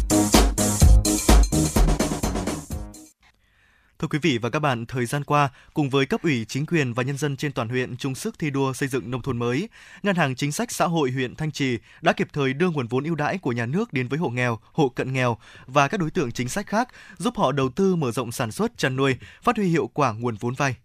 Thưa 3.99 4.07
quý 4.07 4.19
vị 4.21 4.37
và 4.37 4.49
các 4.49 4.59
bạn, 4.59 4.85
thời 4.85 5.05
gian 5.05 5.23
qua, 5.23 5.49
cùng 5.73 5.89
với 5.89 6.05
cấp 6.05 6.21
ủy, 6.23 6.45
chính 6.45 6.65
quyền 6.65 6.93
và 6.93 7.03
nhân 7.03 7.17
dân 7.17 7.37
trên 7.37 7.51
toàn 7.51 7.69
huyện 7.69 7.97
chung 7.97 8.15
sức 8.15 8.39
thi 8.39 8.49
đua 8.49 8.73
xây 8.73 8.89
dựng 8.89 9.11
nông 9.11 9.21
thôn 9.21 9.39
mới, 9.39 9.69
Ngân 10.03 10.15
hàng 10.15 10.35
Chính 10.35 10.51
sách 10.51 10.71
Xã 10.71 10.85
hội 10.85 11.11
huyện 11.11 11.35
Thanh 11.35 11.51
Trì 11.51 11.77
đã 12.01 12.13
kịp 12.13 12.27
thời 12.33 12.53
đưa 12.53 12.69
nguồn 12.69 12.87
vốn 12.87 13.03
ưu 13.03 13.15
đãi 13.15 13.37
của 13.37 13.51
nhà 13.51 13.65
nước 13.65 13.93
đến 13.93 14.07
với 14.07 14.19
hộ 14.19 14.29
nghèo, 14.29 14.59
hộ 14.73 14.89
cận 14.89 15.13
nghèo 15.13 15.37
và 15.65 15.87
các 15.87 15.99
đối 15.99 16.11
tượng 16.11 16.31
chính 16.31 16.49
sách 16.49 16.67
khác, 16.67 16.87
giúp 17.17 17.33
họ 17.37 17.51
đầu 17.51 17.69
tư 17.69 17.95
mở 17.95 18.11
rộng 18.11 18.31
sản 18.31 18.51
xuất, 18.51 18.77
chăn 18.77 18.95
nuôi, 18.95 19.15
phát 19.43 19.57
huy 19.57 19.67
hiệu 19.67 19.89
quả 19.93 20.13
nguồn 20.13 20.35
vốn 20.35 20.53
vay. 20.53 20.75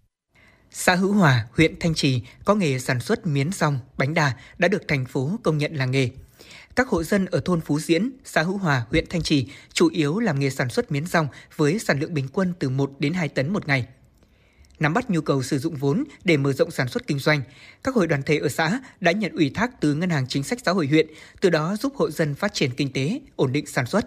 Xã 0.70 0.94
Hữu 0.94 1.12
Hòa, 1.12 1.46
huyện 1.56 1.74
Thanh 1.80 1.94
Trì 1.94 2.22
có 2.44 2.54
nghề 2.54 2.78
sản 2.78 3.00
xuất 3.00 3.26
miến 3.26 3.52
rong, 3.52 3.78
bánh 3.98 4.14
đà 4.14 4.32
đã 4.58 4.68
được 4.68 4.82
thành 4.88 5.06
phố 5.06 5.38
công 5.42 5.58
nhận 5.58 5.74
là 5.74 5.84
nghề. 5.84 6.10
Các 6.76 6.88
hộ 6.88 7.02
dân 7.02 7.26
ở 7.26 7.40
thôn 7.44 7.60
Phú 7.60 7.80
Diễn, 7.80 8.10
xã 8.24 8.42
Hữu 8.42 8.56
Hòa, 8.56 8.86
huyện 8.90 9.04
Thanh 9.10 9.22
Trì 9.22 9.46
chủ 9.72 9.88
yếu 9.88 10.18
làm 10.18 10.40
nghề 10.40 10.50
sản 10.50 10.70
xuất 10.70 10.92
miến 10.92 11.06
rong 11.06 11.28
với 11.56 11.78
sản 11.78 12.00
lượng 12.00 12.14
bình 12.14 12.28
quân 12.32 12.52
từ 12.58 12.68
1 12.68 12.90
đến 12.98 13.14
2 13.14 13.28
tấn 13.28 13.52
một 13.52 13.68
ngày. 13.68 13.86
Nắm 14.78 14.94
bắt 14.94 15.10
nhu 15.10 15.20
cầu 15.20 15.42
sử 15.42 15.58
dụng 15.58 15.74
vốn 15.74 16.04
để 16.24 16.36
mở 16.36 16.52
rộng 16.52 16.70
sản 16.70 16.88
xuất 16.88 17.06
kinh 17.06 17.18
doanh, 17.18 17.42
các 17.84 17.94
hội 17.94 18.06
đoàn 18.06 18.22
thể 18.22 18.38
ở 18.38 18.48
xã 18.48 18.80
đã 19.00 19.12
nhận 19.12 19.32
ủy 19.32 19.50
thác 19.54 19.80
từ 19.80 19.94
Ngân 19.94 20.10
hàng 20.10 20.26
Chính 20.28 20.42
sách 20.42 20.58
Xã 20.64 20.72
hội 20.72 20.86
huyện, 20.86 21.06
từ 21.40 21.50
đó 21.50 21.76
giúp 21.80 21.92
hộ 21.96 22.10
dân 22.10 22.34
phát 22.34 22.54
triển 22.54 22.70
kinh 22.70 22.92
tế, 22.92 23.20
ổn 23.36 23.52
định 23.52 23.66
sản 23.66 23.86
xuất. 23.86 24.06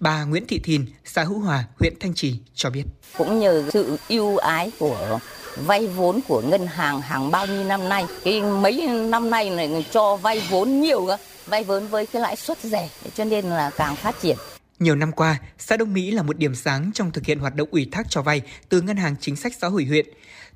Bà 0.00 0.24
Nguyễn 0.24 0.46
Thị 0.46 0.58
Thìn, 0.58 0.86
xã 1.04 1.24
Hữu 1.24 1.38
Hòa, 1.38 1.64
huyện 1.78 1.94
Thanh 2.00 2.14
Trì 2.14 2.36
cho 2.54 2.70
biết. 2.70 2.84
Cũng 3.18 3.40
nhờ 3.40 3.70
sự 3.72 3.96
ưu 4.08 4.36
ái 4.36 4.72
của 4.78 5.20
vay 5.56 5.86
vốn 5.86 6.20
của 6.28 6.42
ngân 6.42 6.66
hàng 6.66 7.00
hàng 7.00 7.30
bao 7.30 7.46
nhiêu 7.46 7.64
năm 7.64 7.88
nay, 7.88 8.04
cái 8.24 8.42
mấy 8.42 8.86
năm 9.08 9.30
nay 9.30 9.50
này 9.50 9.86
cho 9.92 10.16
vay 10.16 10.42
vốn 10.50 10.80
nhiều 10.80 11.06
cơ, 11.06 11.16
vay 11.46 11.64
vốn 11.64 11.86
với 11.86 12.06
cái 12.06 12.22
lãi 12.22 12.36
suất 12.36 12.58
rẻ 12.62 12.88
cho 13.14 13.24
nên 13.24 13.44
là 13.44 13.70
càng 13.76 13.96
phát 13.96 14.14
triển. 14.22 14.36
Nhiều 14.78 14.96
năm 14.96 15.12
qua, 15.12 15.38
xã 15.58 15.76
Đông 15.76 15.94
Mỹ 15.94 16.10
là 16.10 16.22
một 16.22 16.38
điểm 16.38 16.54
sáng 16.54 16.90
trong 16.94 17.10
thực 17.10 17.26
hiện 17.26 17.38
hoạt 17.38 17.54
động 17.54 17.68
ủy 17.70 17.88
thác 17.92 18.06
cho 18.10 18.22
vay 18.22 18.42
từ 18.68 18.80
Ngân 18.80 18.96
hàng 18.96 19.16
Chính 19.20 19.36
sách 19.36 19.52
Xã 19.60 19.68
hội 19.68 19.84
huyện. 19.84 20.06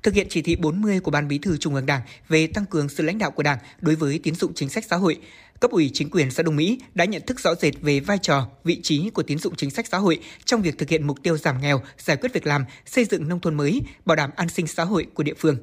Thực 0.03 0.13
hiện 0.13 0.27
chỉ 0.29 0.41
thị 0.41 0.55
40 0.55 0.99
của 0.99 1.11
Ban 1.11 1.27
Bí 1.27 1.37
thư 1.37 1.57
Trung 1.57 1.75
ương 1.75 1.85
Đảng 1.85 2.01
về 2.27 2.47
tăng 2.47 2.65
cường 2.65 2.89
sự 2.89 3.03
lãnh 3.03 3.17
đạo 3.17 3.31
của 3.31 3.43
Đảng 3.43 3.57
đối 3.79 3.95
với 3.95 4.19
tín 4.23 4.35
dụng 4.35 4.53
chính 4.53 4.69
sách 4.69 4.85
xã 4.89 4.95
hội, 4.95 5.19
cấp 5.59 5.71
ủy 5.71 5.91
chính 5.93 6.09
quyền 6.09 6.31
xã 6.31 6.43
Đông 6.43 6.55
Mỹ 6.55 6.79
đã 6.93 7.05
nhận 7.05 7.21
thức 7.27 7.39
rõ 7.39 7.55
rệt 7.55 7.73
về 7.81 7.99
vai 7.99 8.17
trò, 8.17 8.47
vị 8.63 8.79
trí 8.83 9.09
của 9.09 9.23
tín 9.23 9.39
dụng 9.39 9.55
chính 9.55 9.69
sách 9.69 9.87
xã 9.87 9.97
hội 9.97 10.19
trong 10.45 10.61
việc 10.61 10.77
thực 10.77 10.89
hiện 10.89 11.07
mục 11.07 11.17
tiêu 11.23 11.37
giảm 11.37 11.61
nghèo, 11.61 11.81
giải 11.97 12.17
quyết 12.17 12.33
việc 12.33 12.47
làm, 12.47 12.65
xây 12.85 13.05
dựng 13.05 13.27
nông 13.27 13.39
thôn 13.39 13.55
mới, 13.55 13.81
bảo 14.05 14.15
đảm 14.15 14.29
an 14.35 14.49
sinh 14.49 14.67
xã 14.67 14.83
hội 14.83 15.07
của 15.13 15.23
địa 15.23 15.33
phương. 15.37 15.57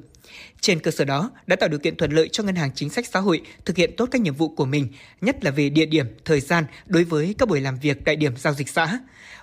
Trên 0.61 0.79
cơ 0.79 0.91
sở 0.91 1.05
đó, 1.05 1.31
đã 1.47 1.55
tạo 1.55 1.69
điều 1.69 1.79
kiện 1.79 1.95
thuận 1.95 2.11
lợi 2.11 2.29
cho 2.31 2.43
Ngân 2.43 2.55
hàng 2.55 2.71
Chính 2.75 2.89
sách 2.89 3.05
Xã 3.05 3.19
hội 3.19 3.41
thực 3.65 3.77
hiện 3.77 3.91
tốt 3.97 4.09
các 4.11 4.21
nhiệm 4.21 4.35
vụ 4.35 4.49
của 4.49 4.65
mình, 4.65 4.87
nhất 5.21 5.43
là 5.43 5.51
về 5.51 5.69
địa 5.69 5.85
điểm, 5.85 6.05
thời 6.25 6.39
gian 6.39 6.63
đối 6.85 7.03
với 7.03 7.35
các 7.37 7.49
buổi 7.49 7.61
làm 7.61 7.79
việc 7.79 7.97
tại 8.05 8.15
điểm 8.15 8.37
giao 8.37 8.53
dịch 8.53 8.69
xã. 8.69 8.99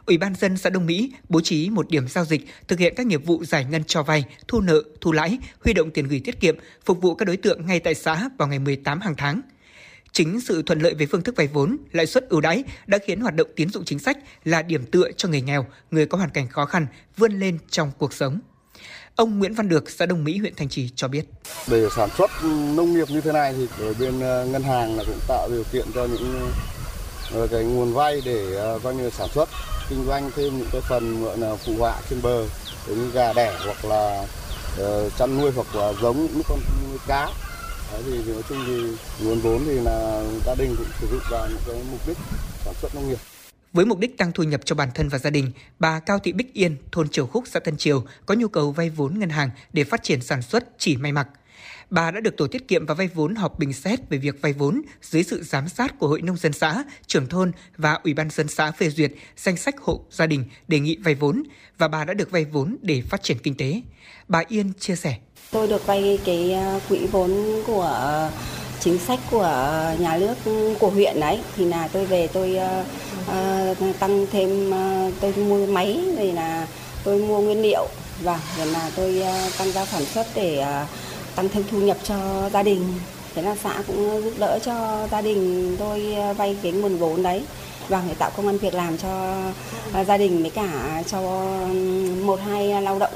Ủy 0.06 0.19
ban 0.19 0.35
dân 0.35 0.56
xã 0.56 0.70
Đông 0.70 0.86
Mỹ 0.86 1.12
bố 1.28 1.40
trí 1.40 1.70
một 1.70 1.90
điểm 1.90 2.09
giao 2.09 2.24
dịch 2.24 2.40
thực 2.69 2.78
hiện 2.78 2.94
các 2.97 3.06
nghiệp 3.06 3.24
vụ 3.24 3.44
giải 3.44 3.65
ngân 3.65 3.85
cho 3.85 4.02
vay, 4.02 4.24
thu 4.48 4.61
nợ, 4.61 4.82
thu 5.01 5.12
lãi, 5.12 5.39
huy 5.65 5.73
động 5.73 5.90
tiền 5.90 6.09
gửi 6.09 6.20
tiết 6.24 6.40
kiệm, 6.40 6.56
phục 6.85 7.01
vụ 7.01 7.15
các 7.15 7.24
đối 7.24 7.36
tượng 7.36 7.66
ngay 7.66 7.81
tại 7.81 7.94
xã 7.94 8.28
vào 8.39 8.48
ngày 8.48 8.59
18 8.59 9.01
hàng 9.01 9.15
tháng. 9.16 9.40
Chính 10.12 10.40
sự 10.40 10.62
thuận 10.62 10.81
lợi 10.81 10.94
về 10.94 11.06
phương 11.06 11.23
thức 11.23 11.36
vay 11.36 11.47
vốn, 11.47 11.77
lãi 11.93 12.06
suất 12.06 12.28
ưu 12.28 12.40
đãi 12.40 12.65
đã 12.86 12.98
khiến 13.06 13.20
hoạt 13.20 13.35
động 13.35 13.48
tín 13.56 13.69
dụng 13.69 13.85
chính 13.85 13.98
sách 13.98 14.19
là 14.44 14.62
điểm 14.62 14.86
tựa 14.86 15.12
cho 15.16 15.28
người 15.28 15.40
nghèo, 15.40 15.66
người 15.90 16.06
có 16.06 16.19
hoàn 16.19 16.31
cảnh 16.31 16.48
khó 16.48 16.65
khăn 16.66 16.86
vươn 17.16 17.32
lên 17.32 17.59
trong 17.70 17.90
cuộc 17.98 18.12
sống. 18.12 18.40
Ông 19.16 19.39
Nguyễn 19.39 19.55
Văn 19.55 19.69
Được, 19.69 19.91
xã 19.91 20.07
Đông 20.07 20.24
Mỹ, 20.24 20.39
huyện 20.39 20.55
Thanh 20.57 20.69
Trì 20.69 20.91
cho 20.97 21.09
biết. 21.09 21.24
Để 21.69 21.89
sản 21.97 22.09
xuất 22.19 22.31
nông 22.77 22.95
nghiệp 22.95 23.11
như 23.11 23.20
thế 23.20 23.32
này 23.32 23.55
thì 23.57 23.66
ở 23.85 23.95
bên 24.01 24.20
ờ, 24.20 24.47
ngân 24.47 24.62
hàng 24.62 24.97
là 24.97 25.05
cũng 25.07 25.19
tạo 25.28 25.49
điều 25.51 25.65
kiện 25.73 25.86
cho 25.95 26.05
những 26.05 26.51
ờ, 27.35 27.47
cái 27.47 27.65
nguồn 27.65 27.93
vay 27.93 28.20
để 28.24 28.55
ờ, 28.57 28.78
coi 28.82 28.95
như 28.95 29.11
sản 29.11 29.28
xuất 29.35 29.49
kinh 29.91 30.05
doanh 30.07 30.31
thêm 30.36 30.59
những 30.59 30.69
cái 30.73 30.81
phần 30.89 31.24
gọi 31.24 31.39
là 31.39 31.57
phụ 31.57 31.73
họa 31.78 32.01
trên 32.11 32.23
bờ 32.23 32.45
như 32.89 33.11
gà 33.15 33.32
đẻ 33.32 33.59
hoặc 33.65 33.85
là 33.85 34.27
chăn 35.19 35.39
nuôi 35.39 35.51
hoặc 35.57 35.77
là 35.77 35.93
giống 36.03 36.27
những 36.27 36.43
con 36.49 36.59
nuôi 36.91 36.99
cá 37.07 37.31
Đấy 37.93 38.03
thì 38.07 38.32
nói 38.32 38.43
chung 38.49 38.59
thì 38.66 38.82
nguồn 39.24 39.41
vốn 39.41 39.62
thì 39.66 39.74
là 39.74 40.23
gia 40.47 40.55
đình 40.55 40.74
cũng 40.78 40.86
sử 41.01 41.07
dụng 41.11 41.20
vào 41.31 41.49
những 41.49 41.61
cái 41.66 41.77
mục 41.91 42.01
đích 42.07 42.16
sản 42.65 42.74
xuất 42.81 42.95
nông 42.95 43.09
nghiệp. 43.09 43.34
Với 43.74 43.84
mục 43.84 43.98
đích 43.98 44.18
tăng 44.18 44.32
thu 44.32 44.42
nhập 44.42 44.60
cho 44.64 44.74
bản 44.74 44.88
thân 44.94 45.09
và 45.09 45.18
gia 45.18 45.30
đình, 45.30 45.51
bà 45.78 46.01
Cao 46.01 46.18
Thị 46.18 46.32
Bích 46.32 46.55
Yên, 46.55 46.76
thôn 46.92 47.09
Triều 47.09 47.26
Khúc, 47.26 47.44
xã 47.46 47.60
Tân 47.60 47.76
Triều 47.76 48.05
có 48.26 48.34
nhu 48.34 48.48
cầu 48.48 48.72
vay 48.72 48.90
vốn 48.90 49.18
ngân 49.18 49.28
hàng 49.28 49.51
để 49.72 49.84
phát 49.84 50.02
triển 50.02 50.22
sản 50.22 50.42
xuất 50.42 50.64
chỉ 50.78 50.96
may 50.96 51.12
mặc. 51.12 51.28
Bà 51.90 52.10
đã 52.10 52.20
được 52.20 52.36
tổ 52.36 52.46
tiết 52.46 52.68
kiệm 52.68 52.86
và 52.86 52.94
vay 52.94 53.09
vốn 53.09 53.34
họp 53.34 53.59
bình 53.59 53.72
xét 53.72 54.01
về 54.10 54.18
việc 54.18 54.42
vay 54.42 54.52
vốn 54.52 54.82
dưới 55.02 55.22
sự 55.22 55.42
giám 55.42 55.68
sát 55.68 55.98
của 55.98 56.09
Hội 56.09 56.22
nông 56.22 56.36
dân 56.36 56.52
xã, 56.52 56.84
trưởng 57.06 57.26
thôn 57.26 57.52
và 57.76 57.92
Ủy 58.05 58.14
ban 58.14 58.30
dân 58.30 58.48
xã 58.48 58.70
phê 58.70 58.90
duyệt 58.90 59.12
danh 59.36 59.56
sách 59.56 59.80
hộ 59.80 60.05
gia 60.10 60.26
đình 60.26 60.44
đề 60.68 60.80
nghị 60.80 60.96
vay 60.96 61.14
vốn 61.14 61.42
và 61.78 61.88
bà 61.88 62.05
đã 62.05 62.14
được 62.14 62.30
vay 62.30 62.44
vốn 62.44 62.76
để 62.82 63.02
phát 63.02 63.22
triển 63.22 63.38
kinh 63.38 63.55
tế. 63.55 63.80
Bà 64.28 64.42
Yên 64.48 64.72
chia 64.78 64.96
sẻ. 64.96 65.18
Tôi 65.51 65.68
được 65.68 65.86
vay 65.86 66.18
cái 66.24 66.52
à, 66.52 66.80
quỹ 66.88 67.06
vốn 67.06 67.62
của 67.66 68.30
chính 68.85 68.98
sách 68.98 69.19
của 69.31 69.73
nhà 69.98 70.16
nước 70.16 70.35
của 70.81 70.90
huyện 70.90 71.20
đấy 71.20 71.39
thì 71.56 71.65
là 71.65 71.89
tôi 71.93 72.06
về 72.06 72.27
tôi 72.27 72.59
uh, 73.31 73.98
tăng 73.98 74.27
thêm 74.32 74.70
uh, 74.70 75.15
tôi 75.20 75.32
mua 75.32 75.66
máy 75.66 76.01
rồi 76.16 76.27
là 76.27 76.66
tôi 77.05 77.19
mua 77.19 77.40
nguyên 77.40 77.62
liệu. 77.62 77.86
Và 78.23 78.40
rồi 78.59 78.66
là 78.66 78.90
tôi 78.97 79.23
uh, 79.23 79.59
tăng 79.59 79.73
gia 79.73 79.85
sản 79.85 80.05
xuất 80.15 80.27
để 80.35 80.65
uh, 80.82 80.89
tăng 81.35 81.48
thêm 81.48 81.65
thu 81.70 81.78
nhập 81.78 81.97
cho 82.05 82.16
gia 82.52 82.62
đình. 82.62 82.94
Thế 83.35 83.43
là 83.43 83.56
xã 83.62 83.82
cũng 83.86 84.23
giúp 84.24 84.32
đỡ 84.39 84.59
cho 84.65 85.06
gia 85.11 85.20
đình 85.20 85.77
tôi 85.78 86.16
vay 86.36 86.56
cái 86.62 86.73
nguồn 86.73 86.97
vốn 86.97 87.23
đấy. 87.23 87.43
Và 87.89 88.02
để 88.09 88.15
tạo 88.15 88.31
công 88.36 88.47
an 88.47 88.59
việc 88.59 88.74
làm 88.74 88.98
cho 88.98 89.35
gia 90.06 90.16
đình 90.16 90.43
với 90.43 90.51
cả 90.51 91.02
cho 91.11 91.20
một 92.24 92.40
hai 92.47 92.82
lao 92.82 92.98
động. 92.98 93.12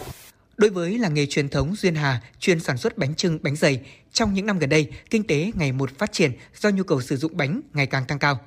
Đối 0.58 0.70
với 0.70 0.98
làng 0.98 1.14
nghề 1.14 1.26
truyền 1.26 1.48
thống 1.48 1.74
Duyên 1.76 1.94
Hà 1.94 2.20
chuyên 2.40 2.60
sản 2.60 2.78
xuất 2.78 2.98
bánh 2.98 3.14
trưng, 3.14 3.38
bánh 3.42 3.56
dày, 3.56 3.80
trong 4.12 4.34
những 4.34 4.46
năm 4.46 4.58
gần 4.58 4.68
đây, 4.68 4.88
kinh 5.10 5.26
tế 5.26 5.50
ngày 5.54 5.72
một 5.72 5.98
phát 5.98 6.12
triển 6.12 6.32
do 6.60 6.70
nhu 6.70 6.82
cầu 6.82 7.00
sử 7.00 7.16
dụng 7.16 7.36
bánh 7.36 7.60
ngày 7.74 7.86
càng 7.86 8.04
tăng 8.06 8.18
cao. 8.18 8.40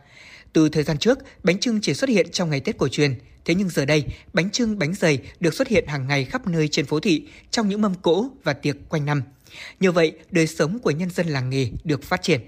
Từ 0.53 0.69
thời 0.69 0.83
gian 0.83 0.97
trước, 0.97 1.19
bánh 1.43 1.59
trưng 1.59 1.81
chỉ 1.81 1.93
xuất 1.93 2.09
hiện 2.09 2.31
trong 2.31 2.49
ngày 2.49 2.59
Tết 2.59 2.77
cổ 2.77 2.87
truyền, 2.87 3.15
thế 3.45 3.55
nhưng 3.55 3.69
giờ 3.69 3.85
đây, 3.85 4.05
bánh 4.33 4.49
trưng, 4.49 4.79
bánh 4.79 4.93
dày 4.93 5.19
được 5.39 5.53
xuất 5.53 5.67
hiện 5.67 5.87
hàng 5.87 6.07
ngày 6.07 6.25
khắp 6.25 6.47
nơi 6.47 6.67
trên 6.67 6.85
phố 6.85 6.99
thị 6.99 7.27
trong 7.51 7.69
những 7.69 7.81
mâm 7.81 7.95
cỗ 7.95 8.29
và 8.43 8.53
tiệc 8.53 8.75
quanh 8.89 9.05
năm. 9.05 9.23
Như 9.79 9.91
vậy, 9.91 10.11
đời 10.31 10.47
sống 10.47 10.79
của 10.79 10.91
nhân 10.91 11.09
dân 11.09 11.27
làng 11.27 11.49
nghề 11.49 11.67
được 11.83 12.03
phát 12.03 12.21
triển. 12.21 12.41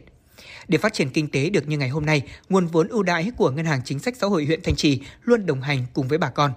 Để 0.67 0.77
phát 0.77 0.93
triển 0.93 1.09
kinh 1.09 1.27
tế 1.27 1.49
được 1.49 1.67
như 1.67 1.77
ngày 1.77 1.89
hôm 1.89 2.05
nay, 2.05 2.21
nguồn 2.49 2.67
vốn 2.67 2.87
ưu 2.87 3.03
đãi 3.03 3.31
của 3.37 3.51
Ngân 3.51 3.65
hàng 3.65 3.81
Chính 3.85 3.99
sách 3.99 4.15
Xã 4.17 4.27
hội 4.27 4.45
huyện 4.45 4.61
Thanh 4.61 4.75
Trì 4.75 5.01
luôn 5.23 5.45
đồng 5.45 5.61
hành 5.61 5.85
cùng 5.93 6.07
với 6.07 6.17
bà 6.17 6.29
con. 6.29 6.53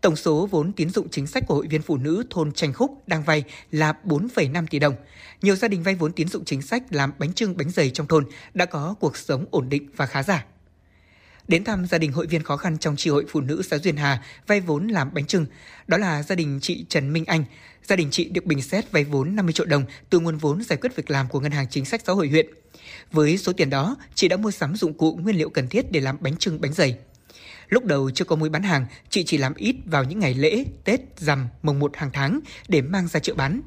Tổng 0.00 0.16
số 0.16 0.46
vốn 0.46 0.72
tín 0.72 0.90
dụng 0.90 1.08
chính 1.10 1.26
sách 1.26 1.44
của 1.46 1.54
hội 1.54 1.66
viên 1.66 1.82
phụ 1.82 1.96
nữ 1.96 2.24
thôn 2.30 2.52
Tranh 2.52 2.72
Khúc 2.72 3.08
đang 3.08 3.22
vay 3.22 3.44
là 3.70 3.94
4,5 4.04 4.66
tỷ 4.70 4.78
đồng. 4.78 4.94
Nhiều 5.42 5.56
gia 5.56 5.68
đình 5.68 5.82
vay 5.82 5.94
vốn 5.94 6.12
tín 6.12 6.28
dụng 6.28 6.44
chính 6.44 6.62
sách 6.62 6.82
làm 6.90 7.12
bánh 7.18 7.32
trưng 7.32 7.56
bánh 7.56 7.70
dày 7.70 7.90
trong 7.90 8.06
thôn 8.06 8.24
đã 8.54 8.64
có 8.64 8.94
cuộc 9.00 9.16
sống 9.16 9.44
ổn 9.50 9.68
định 9.68 9.88
và 9.96 10.06
khá 10.06 10.22
giả. 10.22 10.44
Đến 11.48 11.64
thăm 11.64 11.86
gia 11.86 11.98
đình 11.98 12.12
hội 12.12 12.26
viên 12.26 12.42
khó 12.42 12.56
khăn 12.56 12.78
trong 12.78 12.96
tri 12.96 13.10
hội 13.10 13.24
phụ 13.28 13.40
nữ 13.40 13.62
xã 13.70 13.78
Duyên 13.78 13.96
Hà 13.96 14.22
vay 14.46 14.60
vốn 14.60 14.88
làm 14.88 15.14
bánh 15.14 15.26
trưng, 15.26 15.46
đó 15.86 15.96
là 15.98 16.22
gia 16.22 16.34
đình 16.34 16.58
chị 16.62 16.84
Trần 16.88 17.12
Minh 17.12 17.24
Anh. 17.24 17.44
Gia 17.84 17.96
đình 17.96 18.08
chị 18.10 18.28
được 18.28 18.44
bình 18.44 18.62
xét 18.62 18.92
vay 18.92 19.04
vốn 19.04 19.36
50 19.36 19.52
triệu 19.52 19.66
đồng 19.66 19.84
từ 20.10 20.20
nguồn 20.20 20.36
vốn 20.36 20.62
giải 20.62 20.78
quyết 20.82 20.96
việc 20.96 21.10
làm 21.10 21.28
của 21.28 21.40
Ngân 21.40 21.52
hàng 21.52 21.66
Chính 21.70 21.84
sách 21.84 22.02
Xã 22.06 22.12
hội 22.12 22.28
huyện. 22.28 22.46
Với 23.12 23.38
số 23.38 23.52
tiền 23.52 23.70
đó, 23.70 23.96
chị 24.14 24.28
đã 24.28 24.36
mua 24.36 24.50
sắm 24.50 24.76
dụng 24.76 24.94
cụ 24.94 25.18
nguyên 25.22 25.36
liệu 25.36 25.50
cần 25.50 25.68
thiết 25.68 25.92
để 25.92 26.00
làm 26.00 26.16
bánh 26.20 26.36
trưng 26.36 26.60
bánh 26.60 26.72
dày. 26.72 26.96
Lúc 27.68 27.84
đầu 27.84 28.10
chưa 28.10 28.24
có 28.24 28.36
mối 28.36 28.48
bán 28.48 28.62
hàng, 28.62 28.86
chị 29.10 29.24
chỉ 29.24 29.38
làm 29.38 29.54
ít 29.54 29.76
vào 29.84 30.04
những 30.04 30.18
ngày 30.18 30.34
lễ, 30.34 30.64
Tết, 30.84 31.00
rằm, 31.16 31.48
mồng 31.62 31.78
một 31.78 31.96
hàng 31.96 32.10
tháng 32.12 32.40
để 32.68 32.82
mang 32.82 33.08
ra 33.08 33.20
chợ 33.20 33.34
bán. 33.34 33.60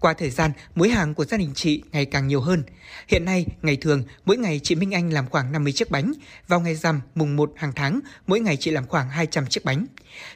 Qua 0.00 0.12
thời 0.12 0.30
gian, 0.30 0.50
mối 0.74 0.88
hàng 0.88 1.14
của 1.14 1.24
gia 1.24 1.36
đình 1.36 1.52
chị 1.54 1.82
ngày 1.92 2.04
càng 2.04 2.26
nhiều 2.26 2.40
hơn. 2.40 2.62
Hiện 3.08 3.24
nay, 3.24 3.46
ngày 3.62 3.76
thường, 3.76 4.04
mỗi 4.24 4.36
ngày 4.36 4.60
chị 4.62 4.74
Minh 4.74 4.94
Anh 4.94 5.12
làm 5.12 5.28
khoảng 5.28 5.52
50 5.52 5.72
chiếc 5.72 5.90
bánh. 5.90 6.12
Vào 6.48 6.60
ngày 6.60 6.74
rằm, 6.74 7.00
mùng 7.14 7.36
1 7.36 7.52
hàng 7.56 7.72
tháng, 7.76 8.00
mỗi 8.26 8.40
ngày 8.40 8.56
chị 8.56 8.70
làm 8.70 8.86
khoảng 8.86 9.10
200 9.10 9.46
chiếc 9.46 9.64
bánh. 9.64 9.86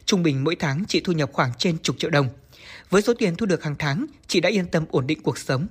Trung 0.05 0.23
bình 0.23 0.45
mỗi 0.45 0.57
tháng 0.57 0.85
chị 0.89 1.01
thu 1.05 1.13
nhập 1.13 1.31
khoảng 1.33 1.51
trên 1.59 1.79
chục 1.83 1.97
triệu 1.99 2.11
đồng. 2.11 2.29
Với 2.91 3.03
số 3.03 3.15
tiền 3.19 3.37
thu 3.37 3.47
được 3.47 3.65
hàng 3.65 3.77
tháng, 3.79 4.07
chị 4.27 4.41
đã 4.41 4.49
yên 4.49 4.67
tâm 4.67 4.85
ổn 4.91 5.07
định 5.07 5.23
cuộc 5.23 5.39
sống. 5.39 5.67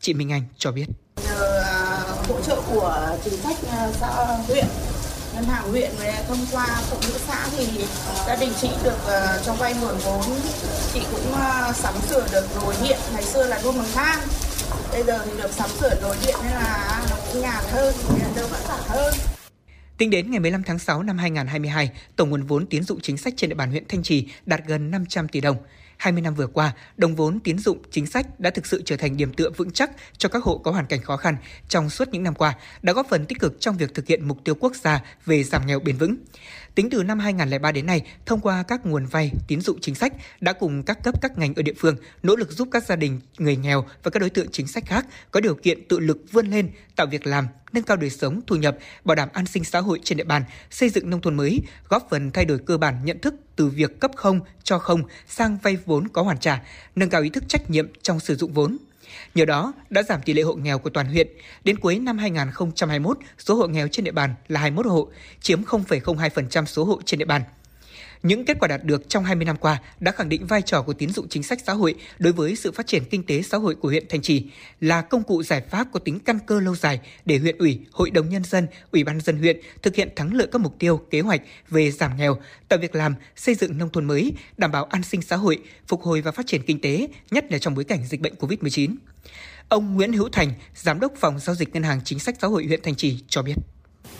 Chị 0.00 0.14
Minh 0.14 0.32
Anh 0.32 0.42
cho 0.58 0.72
biết. 0.72 0.86
Nhờ 1.24 1.62
à, 1.64 2.00
hỗ 2.28 2.40
trợ 2.42 2.62
của 2.70 3.18
chính 3.24 3.36
sách 3.36 3.56
à, 3.70 3.92
xã 3.92 4.08
huyện 4.46 4.66
ngân 5.34 5.44
hàng 5.44 5.70
huyện 5.70 5.90
thông 6.28 6.46
qua 6.52 6.66
phụ 6.90 6.96
nữ 7.02 7.18
xã 7.26 7.46
thì 7.56 7.66
gia 8.26 8.36
đình 8.36 8.52
chị 8.60 8.68
được 8.84 8.98
uh, 9.04 9.46
cho 9.46 9.54
vay 9.54 9.74
nguồn 9.74 9.98
vốn. 10.04 10.24
Chị 10.94 11.00
cũng 11.10 11.32
uh, 11.32 11.76
sắm 11.76 11.94
sửa 12.08 12.26
được 12.32 12.46
nồi 12.56 12.74
điện 12.82 12.98
ngày 13.12 13.22
xưa 13.22 13.46
là 13.46 13.60
đun 13.64 13.78
bằng 13.78 13.92
than 13.94 14.18
bây 14.92 15.02
giờ 15.04 15.24
thì 15.24 15.30
được 15.42 15.50
sắm 15.52 15.70
sửa 15.80 16.00
nồi 16.02 16.16
điện 16.26 16.36
nên 16.42 16.52
là 16.52 17.04
nó 17.10 17.16
cũng 17.32 17.42
nhàn 17.42 17.64
hơn 17.72 17.94
đỡ 18.36 18.46
vất 18.46 18.68
vả 18.68 18.78
hơn. 18.88 19.14
Tính 19.98 20.10
đến 20.10 20.30
ngày 20.30 20.40
15 20.40 20.62
tháng 20.62 20.78
6 20.78 21.02
năm 21.02 21.18
2022, 21.18 21.90
tổng 22.16 22.30
nguồn 22.30 22.42
vốn 22.42 22.66
tín 22.66 22.82
dụng 22.82 23.00
chính 23.00 23.16
sách 23.16 23.34
trên 23.36 23.50
địa 23.50 23.56
bàn 23.56 23.70
huyện 23.70 23.84
Thanh 23.88 24.02
Trì 24.02 24.28
đạt 24.46 24.60
gần 24.66 24.90
500 24.90 25.28
tỷ 25.28 25.40
đồng. 25.40 25.56
20 25.96 26.22
năm 26.22 26.34
vừa 26.34 26.46
qua, 26.46 26.72
đồng 26.96 27.14
vốn 27.14 27.40
tín 27.40 27.58
dụng 27.58 27.78
chính 27.90 28.06
sách 28.06 28.40
đã 28.40 28.50
thực 28.50 28.66
sự 28.66 28.82
trở 28.84 28.96
thành 28.96 29.16
điểm 29.16 29.32
tựa 29.32 29.50
vững 29.50 29.70
chắc 29.70 29.90
cho 30.18 30.28
các 30.28 30.42
hộ 30.42 30.58
có 30.58 30.70
hoàn 30.70 30.86
cảnh 30.86 31.02
khó 31.02 31.16
khăn 31.16 31.36
trong 31.68 31.90
suốt 31.90 32.08
những 32.08 32.22
năm 32.22 32.34
qua, 32.34 32.54
đã 32.82 32.92
góp 32.92 33.06
phần 33.10 33.26
tích 33.26 33.40
cực 33.40 33.60
trong 33.60 33.76
việc 33.76 33.94
thực 33.94 34.06
hiện 34.06 34.28
mục 34.28 34.38
tiêu 34.44 34.54
quốc 34.54 34.76
gia 34.76 35.00
về 35.26 35.44
giảm 35.44 35.66
nghèo 35.66 35.80
bền 35.80 35.96
vững. 35.96 36.16
Tính 36.74 36.90
từ 36.90 37.02
năm 37.02 37.18
2003 37.18 37.72
đến 37.72 37.86
nay, 37.86 38.02
thông 38.26 38.40
qua 38.40 38.62
các 38.62 38.86
nguồn 38.86 39.06
vay, 39.06 39.30
tín 39.46 39.60
dụng 39.60 39.80
chính 39.80 39.94
sách 39.94 40.12
đã 40.40 40.52
cùng 40.52 40.82
các 40.82 41.02
cấp 41.02 41.22
các 41.22 41.38
ngành 41.38 41.54
ở 41.54 41.62
địa 41.62 41.72
phương 41.78 41.96
nỗ 42.22 42.36
lực 42.36 42.50
giúp 42.52 42.68
các 42.70 42.84
gia 42.84 42.96
đình, 42.96 43.20
người 43.38 43.56
nghèo 43.56 43.84
và 44.02 44.10
các 44.10 44.20
đối 44.20 44.30
tượng 44.30 44.50
chính 44.52 44.66
sách 44.66 44.84
khác 44.86 45.06
có 45.30 45.40
điều 45.40 45.54
kiện 45.54 45.88
tự 45.88 46.00
lực 46.00 46.18
vươn 46.32 46.46
lên, 46.46 46.70
tạo 46.96 47.06
việc 47.06 47.26
làm, 47.26 47.46
nâng 47.72 47.84
cao 47.84 47.96
đời 47.96 48.10
sống, 48.10 48.40
thu 48.46 48.56
nhập, 48.56 48.76
bảo 49.04 49.14
đảm 49.14 49.28
an 49.32 49.46
sinh 49.46 49.64
xã 49.64 49.80
hội 49.80 50.00
trên 50.04 50.18
địa 50.18 50.24
bàn, 50.24 50.42
xây 50.70 50.88
dựng 50.88 51.10
nông 51.10 51.20
thôn 51.20 51.34
mới, 51.34 51.60
góp 51.88 52.06
phần 52.10 52.30
thay 52.30 52.44
đổi 52.44 52.58
cơ 52.58 52.78
bản 52.78 53.04
nhận 53.04 53.18
thức 53.18 53.34
từ 53.56 53.68
việc 53.68 54.00
cấp 54.00 54.10
không 54.16 54.40
cho 54.62 54.78
không 54.78 55.02
sang 55.28 55.58
vay 55.62 55.76
vốn 55.86 56.08
có 56.08 56.22
hoàn 56.22 56.38
trả, 56.38 56.62
nâng 56.96 57.10
cao 57.10 57.22
ý 57.22 57.30
thức 57.30 57.44
trách 57.48 57.70
nhiệm 57.70 57.86
trong 58.02 58.20
sử 58.20 58.36
dụng 58.36 58.52
vốn. 58.52 58.76
Nhờ 59.34 59.44
đó 59.44 59.72
đã 59.90 60.02
giảm 60.02 60.22
tỷ 60.22 60.32
lệ 60.32 60.42
hộ 60.42 60.54
nghèo 60.54 60.78
của 60.78 60.90
toàn 60.90 61.06
huyện. 61.06 61.28
Đến 61.64 61.78
cuối 61.78 61.98
năm 61.98 62.18
2021, 62.18 63.18
số 63.38 63.54
hộ 63.54 63.66
nghèo 63.66 63.88
trên 63.88 64.04
địa 64.04 64.12
bàn 64.12 64.34
là 64.48 64.60
21 64.60 64.86
hộ, 64.86 65.08
chiếm 65.40 65.62
0,02% 65.62 66.64
số 66.64 66.84
hộ 66.84 67.00
trên 67.04 67.18
địa 67.18 67.24
bàn. 67.24 67.42
Những 68.24 68.44
kết 68.44 68.56
quả 68.60 68.68
đạt 68.68 68.84
được 68.84 69.08
trong 69.08 69.24
20 69.24 69.44
năm 69.44 69.56
qua 69.56 69.78
đã 70.00 70.12
khẳng 70.12 70.28
định 70.28 70.46
vai 70.46 70.62
trò 70.62 70.82
của 70.82 70.92
tín 70.92 71.10
dụng 71.10 71.28
chính 71.28 71.42
sách 71.42 71.58
xã 71.66 71.72
hội 71.72 71.94
đối 72.18 72.32
với 72.32 72.56
sự 72.56 72.72
phát 72.72 72.86
triển 72.86 73.04
kinh 73.04 73.22
tế 73.22 73.42
xã 73.42 73.58
hội 73.58 73.74
của 73.74 73.88
huyện 73.88 74.04
Thanh 74.08 74.22
Trì 74.22 74.46
là 74.80 75.02
công 75.02 75.22
cụ 75.22 75.42
giải 75.42 75.62
pháp 75.70 75.86
có 75.92 76.00
tính 76.00 76.20
căn 76.20 76.38
cơ 76.46 76.60
lâu 76.60 76.76
dài 76.76 77.00
để 77.24 77.38
huyện 77.38 77.58
ủy, 77.58 77.80
hội 77.92 78.10
đồng 78.10 78.28
nhân 78.28 78.44
dân, 78.44 78.66
ủy 78.92 79.04
ban 79.04 79.20
dân 79.20 79.38
huyện 79.38 79.60
thực 79.82 79.94
hiện 79.94 80.08
thắng 80.16 80.34
lợi 80.34 80.46
các 80.52 80.58
mục 80.58 80.76
tiêu, 80.78 80.96
kế 81.10 81.20
hoạch 81.20 81.40
về 81.68 81.90
giảm 81.90 82.16
nghèo, 82.16 82.36
tạo 82.68 82.78
việc 82.78 82.94
làm, 82.94 83.14
xây 83.36 83.54
dựng 83.54 83.78
nông 83.78 83.88
thôn 83.88 84.04
mới, 84.04 84.32
đảm 84.56 84.72
bảo 84.72 84.84
an 84.84 85.02
sinh 85.02 85.22
xã 85.22 85.36
hội, 85.36 85.58
phục 85.86 86.02
hồi 86.02 86.20
và 86.20 86.32
phát 86.32 86.46
triển 86.46 86.62
kinh 86.62 86.80
tế, 86.80 87.08
nhất 87.30 87.52
là 87.52 87.58
trong 87.58 87.74
bối 87.74 87.84
cảnh 87.84 88.06
dịch 88.06 88.20
bệnh 88.20 88.34
COVID-19. 88.34 88.94
Ông 89.68 89.94
Nguyễn 89.94 90.12
Hữu 90.12 90.28
Thành, 90.28 90.52
Giám 90.74 91.00
đốc 91.00 91.12
Phòng 91.16 91.38
Giao 91.38 91.56
dịch 91.56 91.74
Ngân 91.74 91.82
hàng 91.82 92.00
Chính 92.04 92.18
sách 92.18 92.36
Xã 92.40 92.48
hội 92.48 92.64
huyện 92.64 92.82
Thanh 92.82 92.94
Trì 92.94 93.18
cho 93.28 93.42
biết. 93.42 93.54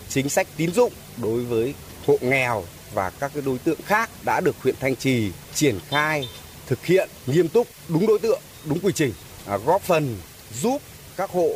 Chính 0.09 0.29
sách 0.29 0.47
tín 0.57 0.71
dụng 0.73 0.93
đối 1.23 1.45
với 1.45 1.75
hộ 2.07 2.19
nghèo 2.21 2.65
và 2.95 3.11
các 3.11 3.31
cái 3.35 3.43
đối 3.47 3.59
tượng 3.59 3.83
khác 3.83 4.11
đã 4.25 4.41
được 4.41 4.57
huyện 4.63 4.75
Thanh 4.81 4.97
Trì 4.97 5.33
triển 5.55 5.79
khai 5.89 6.29
thực 6.67 6.87
hiện 6.87 7.09
nghiêm 7.27 7.49
túc 7.49 7.67
đúng 7.89 8.07
đối 8.07 8.19
tượng, 8.19 8.41
đúng 8.65 8.81
quy 8.81 8.93
trình, 8.93 9.13
à, 9.47 9.57
góp 9.57 9.83
phần 9.83 10.17
giúp 10.63 10.83
các 11.17 11.31
hộ 11.31 11.49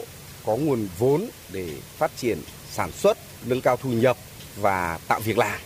có 0.47 0.57
nguồn 0.57 0.89
vốn 0.99 1.29
để 1.53 1.75
phát 1.99 2.11
triển 2.17 2.39
sản 2.71 2.93
xuất, 2.93 3.19
nâng 3.47 3.61
cao 3.61 3.77
thu 3.77 3.91
nhập 3.91 4.17
và 4.57 4.99
tạo 5.09 5.21
việc 5.21 5.39
làm. 5.39 5.61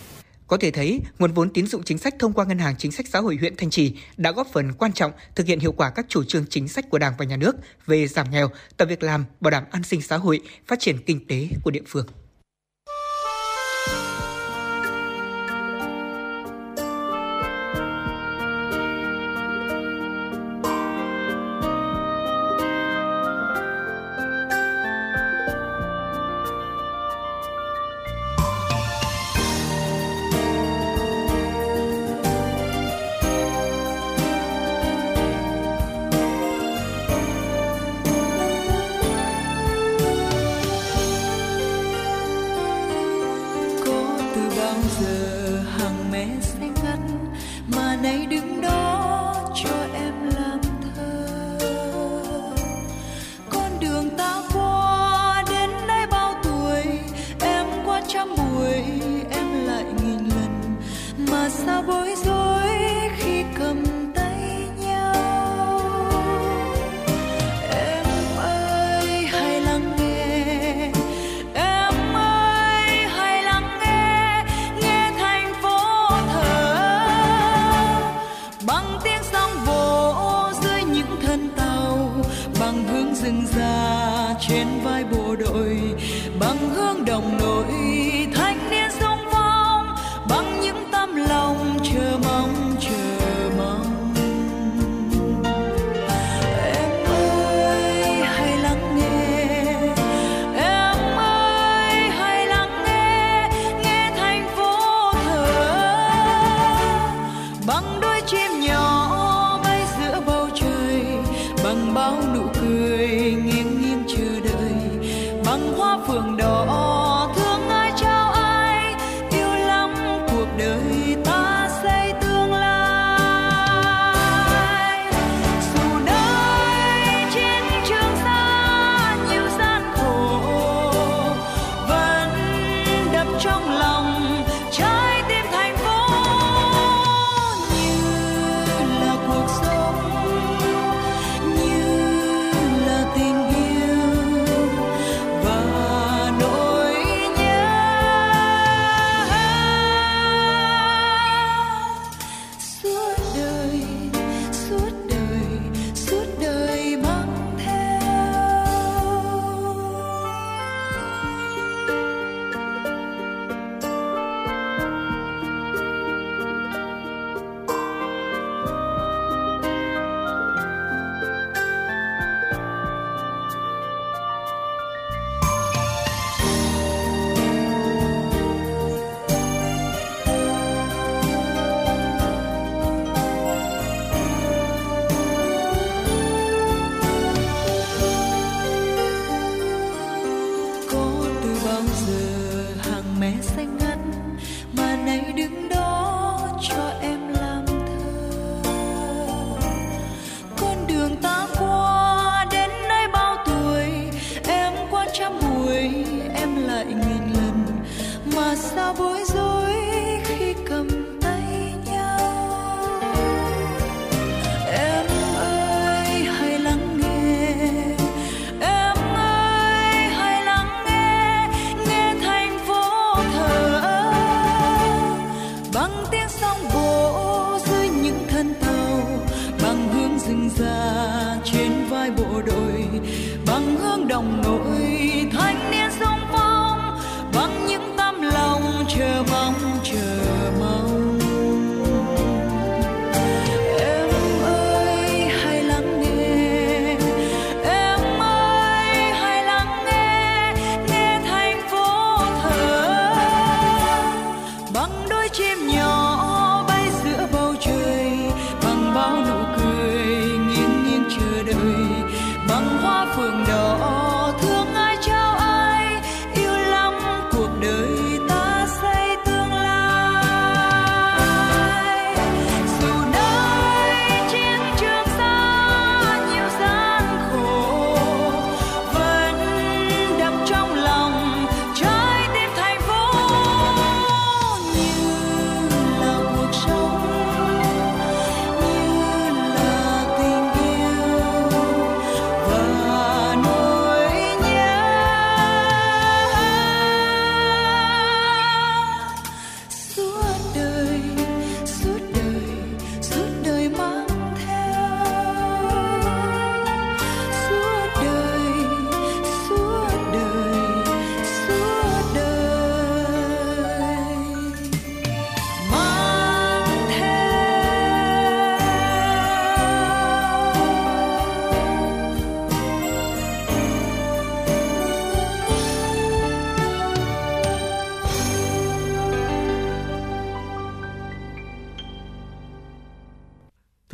Có 0.47 0.57
thể 0.57 0.71
thấy, 0.71 0.99
nguồn 1.19 1.31
vốn 1.33 1.53
tín 1.53 1.67
dụng 1.67 1.83
chính 1.83 1.97
sách 1.97 2.15
thông 2.19 2.33
qua 2.33 2.45
Ngân 2.45 2.57
hàng 2.57 2.75
Chính 2.77 2.91
sách 2.91 3.05
Xã 3.13 3.19
hội 3.19 3.35
huyện 3.35 3.55
Thanh 3.55 3.69
Trì 3.69 3.95
đã 4.17 4.31
góp 4.31 4.47
phần 4.53 4.73
quan 4.73 4.93
trọng 4.93 5.11
thực 5.35 5.47
hiện 5.47 5.59
hiệu 5.59 5.71
quả 5.71 5.89
các 5.89 6.05
chủ 6.09 6.23
trương 6.23 6.45
chính 6.49 6.67
sách 6.67 6.89
của 6.89 6.99
Đảng 6.99 7.13
và 7.17 7.25
Nhà 7.25 7.37
nước 7.37 7.55
về 7.85 8.07
giảm 8.07 8.31
nghèo, 8.31 8.49
tạo 8.77 8.85
việc 8.87 9.03
làm, 9.03 9.25
bảo 9.39 9.51
đảm 9.51 9.63
an 9.71 9.83
sinh 9.83 10.01
xã 10.01 10.17
hội, 10.17 10.41
phát 10.67 10.79
triển 10.79 10.97
kinh 11.05 11.27
tế 11.27 11.47
của 11.63 11.71
địa 11.71 11.81
phương. 11.87 12.05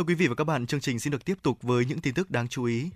Quý 0.10 0.16
vị 0.16 0.28
và 0.28 0.36
các 0.36 0.44
bạn, 0.44 0.68
chương 0.68 0.80
trình 0.80 1.00
xin 1.00 1.12
được 1.12 1.26
tiếp 1.26 1.38
tục 1.44 1.58
với 1.62 1.86
những 1.86 2.00
tin 2.00 2.14
tức 2.14 2.32
đáng 2.32 2.48
chú 2.48 2.64
ý. 2.64 2.90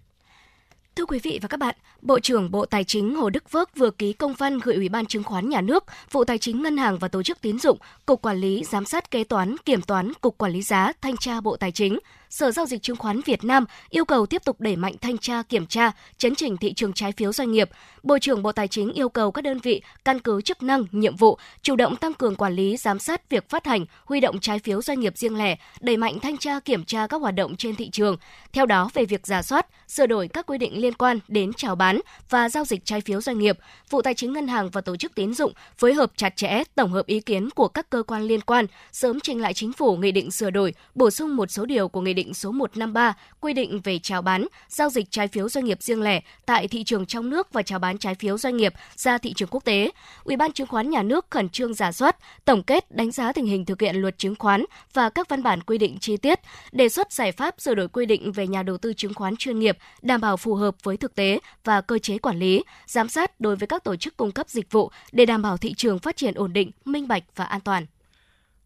Thưa 0.95 1.06
quý 1.06 1.19
vị 1.23 1.40
và 1.41 1.48
các 1.48 1.60
bạn, 1.60 1.76
Bộ 2.02 2.19
trưởng 2.19 2.52
Bộ 2.52 2.65
Tài 2.65 2.84
chính 2.84 3.15
Hồ 3.15 3.30
Đức 3.30 3.49
Phước 3.49 3.76
vừa 3.76 3.91
ký 3.91 4.14
công 4.14 4.34
văn 4.34 4.60
gửi 4.60 4.76
Ủy 4.76 4.90
ban 4.90 5.06
Chứng 5.06 5.23
khoán 5.23 5.49
Nhà 5.49 5.61
nước, 5.61 5.84
Vụ 6.11 6.23
Tài 6.23 6.38
chính 6.38 6.61
Ngân 6.61 6.77
hàng 6.77 6.98
và 6.98 7.07
Tổ 7.07 7.23
chức 7.23 7.41
Tín 7.41 7.60
dụng, 7.60 7.77
Cục 8.06 8.22
Quản 8.22 8.38
lý 8.38 8.64
Giám 8.64 8.85
sát 8.85 9.11
Kế 9.11 9.23
toán, 9.23 9.56
Kiểm 9.65 9.81
toán, 9.81 10.14
Cục 10.22 10.38
Quản 10.38 10.52
lý 10.52 10.61
Giá, 10.61 10.94
Thanh 11.02 11.18
tra 11.18 11.41
Bộ 11.41 11.57
Tài 11.57 11.72
chính, 11.72 11.99
Sở 12.34 12.51
Giao 12.51 12.65
dịch 12.65 12.81
Chứng 12.81 12.97
khoán 12.97 13.22
Việt 13.26 13.43
Nam 13.43 13.65
yêu 13.89 14.05
cầu 14.05 14.26
tiếp 14.26 14.41
tục 14.45 14.61
đẩy 14.61 14.76
mạnh 14.76 14.95
thanh 15.01 15.18
tra, 15.18 15.43
kiểm 15.43 15.65
tra, 15.65 15.91
chấn 16.18 16.35
chỉnh 16.35 16.57
thị 16.57 16.73
trường 16.73 16.93
trái 16.93 17.11
phiếu 17.11 17.34
doanh 17.34 17.51
nghiệp. 17.51 17.69
Bộ 18.03 18.19
trưởng 18.19 18.43
Bộ 18.43 18.51
Tài 18.51 18.68
chính 18.68 18.93
yêu 18.93 19.10
cầu 19.10 19.31
các 19.31 19.41
đơn 19.41 19.60
vị 19.60 19.81
căn 20.05 20.19
cứ 20.19 20.41
chức 20.41 20.64
năng, 20.64 20.85
nhiệm 20.91 21.15
vụ, 21.15 21.38
chủ 21.61 21.76
động 21.76 21.95
tăng 21.95 22.14
cường 22.14 22.35
quản 22.35 22.53
lý, 22.53 22.77
giám 22.77 22.99
sát 22.99 23.30
việc 23.30 23.49
phát 23.49 23.65
hành, 23.65 23.85
huy 24.05 24.19
động 24.19 24.39
trái 24.39 24.60
phiếu 24.60 24.81
doanh 24.81 24.99
nghiệp 24.99 25.18
riêng 25.18 25.38
lẻ, 25.38 25.55
đẩy 25.81 25.97
mạnh 25.97 26.19
thanh 26.19 26.38
tra 26.38 26.60
kiểm 26.60 26.84
tra 26.84 27.07
các 27.07 27.22
hoạt 27.22 27.35
động 27.35 27.55
trên 27.55 27.76
thị 27.76 27.89
trường. 27.89 28.18
Theo 28.53 28.65
đó, 28.65 28.89
về 28.93 29.05
việc 29.05 29.27
giả 29.27 29.41
soát, 29.41 29.68
sửa 29.88 30.07
đổi 30.07 30.27
các 30.27 30.45
quy 30.45 30.57
định 30.57 30.81
liên 30.81 30.93
quan 30.93 31.19
đến 31.27 31.53
chào 31.53 31.76
bán 31.76 31.99
và 32.30 32.49
giao 32.49 32.65
dịch 32.65 32.85
trái 32.85 33.01
phiếu 33.01 33.22
doanh 33.22 33.39
nghiệp, 33.39 33.57
Vụ 33.89 34.01
Tài 34.01 34.14
chính 34.14 34.34
Ngân 34.34 34.47
hàng 34.47 34.69
và 34.69 34.81
Tổ 34.81 34.95
chức 34.95 35.15
Tín 35.15 35.34
dụng 35.34 35.53
phối 35.77 35.93
hợp 35.93 36.11
chặt 36.15 36.35
chẽ, 36.35 36.64
tổng 36.76 36.91
hợp 36.91 37.05
ý 37.05 37.19
kiến 37.19 37.49
của 37.49 37.68
các 37.68 37.89
cơ 37.89 38.03
quan 38.03 38.22
liên 38.22 38.41
quan, 38.41 38.65
sớm 38.91 39.19
trình 39.19 39.41
lại 39.41 39.53
chính 39.53 39.73
phủ 39.73 39.95
nghị 39.95 40.11
định 40.11 40.31
sửa 40.31 40.49
đổi, 40.49 40.73
bổ 40.95 41.10
sung 41.10 41.35
một 41.35 41.51
số 41.51 41.65
điều 41.65 41.88
của 41.88 42.01
nghị 42.01 42.14
định 42.14 42.22
số 42.33 42.51
153 42.51 43.13
quy 43.39 43.53
định 43.53 43.81
về 43.83 43.99
chào 43.99 44.21
bán, 44.21 44.47
giao 44.69 44.89
dịch 44.89 45.11
trái 45.11 45.27
phiếu 45.27 45.49
doanh 45.49 45.65
nghiệp 45.65 45.83
riêng 45.83 46.01
lẻ 46.01 46.21
tại 46.45 46.67
thị 46.67 46.83
trường 46.83 47.05
trong 47.05 47.29
nước 47.29 47.53
và 47.53 47.61
chào 47.61 47.79
bán 47.79 47.97
trái 47.97 48.15
phiếu 48.15 48.37
doanh 48.37 48.57
nghiệp 48.57 48.73
ra 48.95 49.17
thị 49.17 49.33
trường 49.33 49.49
quốc 49.51 49.65
tế. 49.65 49.91
Ủy 50.23 50.37
ban 50.37 50.51
Chứng 50.51 50.67
khoán 50.67 50.89
Nhà 50.89 51.03
nước 51.03 51.25
khẩn 51.29 51.49
trương 51.49 51.73
giả 51.73 51.91
soát, 51.91 52.17
tổng 52.45 52.63
kết 52.63 52.91
đánh 52.91 53.11
giá 53.11 53.31
tình 53.33 53.45
hình 53.45 53.65
thực 53.65 53.81
hiện 53.81 53.95
luật 53.95 54.17
chứng 54.17 54.35
khoán 54.39 54.65
và 54.93 55.09
các 55.09 55.29
văn 55.29 55.43
bản 55.43 55.61
quy 55.61 55.77
định 55.77 55.97
chi 55.99 56.17
tiết, 56.17 56.39
đề 56.71 56.89
xuất 56.89 57.11
giải 57.11 57.31
pháp 57.31 57.55
sửa 57.57 57.75
đổi 57.75 57.87
quy 57.87 58.05
định 58.05 58.31
về 58.31 58.47
nhà 58.47 58.63
đầu 58.63 58.77
tư 58.77 58.93
chứng 58.93 59.13
khoán 59.13 59.35
chuyên 59.35 59.59
nghiệp, 59.59 59.77
đảm 60.01 60.21
bảo 60.21 60.37
phù 60.37 60.55
hợp 60.55 60.75
với 60.83 60.97
thực 60.97 61.15
tế 61.15 61.39
và 61.63 61.81
cơ 61.81 61.99
chế 61.99 62.17
quản 62.17 62.39
lý, 62.39 62.63
giám 62.87 63.09
sát 63.09 63.39
đối 63.39 63.55
với 63.55 63.67
các 63.67 63.83
tổ 63.83 63.95
chức 63.95 64.17
cung 64.17 64.31
cấp 64.31 64.49
dịch 64.49 64.71
vụ 64.71 64.91
để 65.11 65.25
đảm 65.25 65.41
bảo 65.41 65.57
thị 65.57 65.73
trường 65.77 65.99
phát 65.99 66.17
triển 66.17 66.33
ổn 66.33 66.53
định, 66.53 66.71
minh 66.85 67.07
bạch 67.07 67.23
và 67.35 67.45
an 67.45 67.61
toàn. 67.61 67.85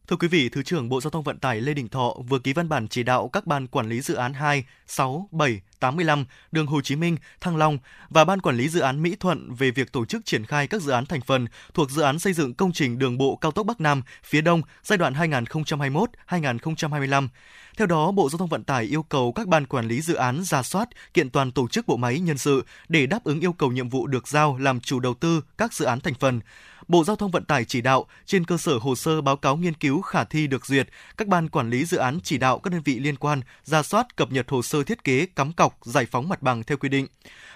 Thưa 0.09 0.15
quý 0.15 0.27
vị, 0.27 0.49
Thứ 0.49 0.63
trưởng 0.63 0.89
Bộ 0.89 1.01
Giao 1.01 1.11
thông 1.11 1.23
Vận 1.23 1.39
tải 1.39 1.61
Lê 1.61 1.73
Đình 1.73 1.89
Thọ 1.89 2.15
vừa 2.29 2.39
ký 2.39 2.53
văn 2.53 2.69
bản 2.69 2.87
chỉ 2.87 3.03
đạo 3.03 3.29
các 3.33 3.47
ban 3.47 3.67
quản 3.67 3.89
lý 3.89 4.01
dự 4.01 4.13
án 4.13 4.33
2, 4.33 4.65
6, 4.87 5.29
7, 5.31 5.61
85, 5.79 6.25
đường 6.51 6.67
Hồ 6.67 6.81
Chí 6.81 6.95
Minh, 6.95 7.17
Thăng 7.41 7.57
Long 7.57 7.77
và 8.09 8.25
Ban 8.25 8.41
Quản 8.41 8.57
lý 8.57 8.69
Dự 8.69 8.79
án 8.79 9.03
Mỹ 9.03 9.15
Thuận 9.19 9.55
về 9.55 9.71
việc 9.71 9.91
tổ 9.91 10.05
chức 10.05 10.25
triển 10.25 10.45
khai 10.45 10.67
các 10.67 10.81
dự 10.81 10.91
án 10.91 11.05
thành 11.05 11.21
phần 11.21 11.47
thuộc 11.73 11.91
dự 11.91 12.01
án 12.01 12.19
xây 12.19 12.33
dựng 12.33 12.53
công 12.53 12.71
trình 12.71 12.99
đường 12.99 13.17
bộ 13.17 13.35
cao 13.35 13.51
tốc 13.51 13.65
Bắc 13.65 13.81
Nam 13.81 14.01
phía 14.23 14.41
Đông 14.41 14.61
giai 14.83 14.97
đoạn 14.97 15.13
2021-2025. 15.13 17.27
Theo 17.77 17.87
đó, 17.87 18.11
Bộ 18.11 18.29
Giao 18.29 18.37
thông 18.37 18.49
Vận 18.49 18.63
tải 18.63 18.83
yêu 18.83 19.03
cầu 19.03 19.31
các 19.31 19.47
ban 19.47 19.65
quản 19.65 19.87
lý 19.87 20.01
dự 20.01 20.13
án 20.13 20.43
ra 20.43 20.63
soát, 20.63 20.89
kiện 21.13 21.29
toàn 21.29 21.51
tổ 21.51 21.67
chức 21.67 21.87
bộ 21.87 21.97
máy 21.97 22.19
nhân 22.19 22.37
sự 22.37 22.65
để 22.89 23.05
đáp 23.05 23.23
ứng 23.23 23.39
yêu 23.39 23.53
cầu 23.53 23.71
nhiệm 23.71 23.89
vụ 23.89 24.07
được 24.07 24.27
giao 24.27 24.57
làm 24.57 24.79
chủ 24.79 24.99
đầu 24.99 25.13
tư 25.13 25.41
các 25.57 25.73
dự 25.73 25.85
án 25.85 25.99
thành 25.99 26.13
phần. 26.13 26.39
Bộ 26.87 27.03
Giao 27.03 27.15
thông 27.15 27.31
Vận 27.31 27.45
tải 27.45 27.65
chỉ 27.65 27.81
đạo 27.81 28.05
trên 28.25 28.45
cơ 28.45 28.57
sở 28.57 28.77
hồ 28.77 28.95
sơ 28.95 29.21
báo 29.21 29.37
cáo 29.37 29.57
nghiên 29.57 29.73
cứu 29.73 30.01
khả 30.01 30.23
thi 30.23 30.47
được 30.47 30.65
duyệt, 30.65 30.89
các 31.17 31.27
ban 31.27 31.49
quản 31.49 31.69
lý 31.69 31.85
dự 31.85 31.97
án 31.97 32.19
chỉ 32.23 32.37
đạo 32.37 32.59
các 32.59 32.73
đơn 32.73 32.81
vị 32.85 32.99
liên 32.99 33.15
quan 33.15 33.41
ra 33.63 33.83
soát 33.83 34.15
cập 34.15 34.31
nhật 34.31 34.49
hồ 34.49 34.61
sơ 34.61 34.83
thiết 34.83 35.03
kế 35.03 35.25
cắm 35.25 35.53
cọc 35.53 35.77
giải 35.83 36.05
phóng 36.11 36.29
mặt 36.29 36.41
bằng 36.41 36.63
theo 36.63 36.77
quy 36.77 36.89
định. 36.89 37.07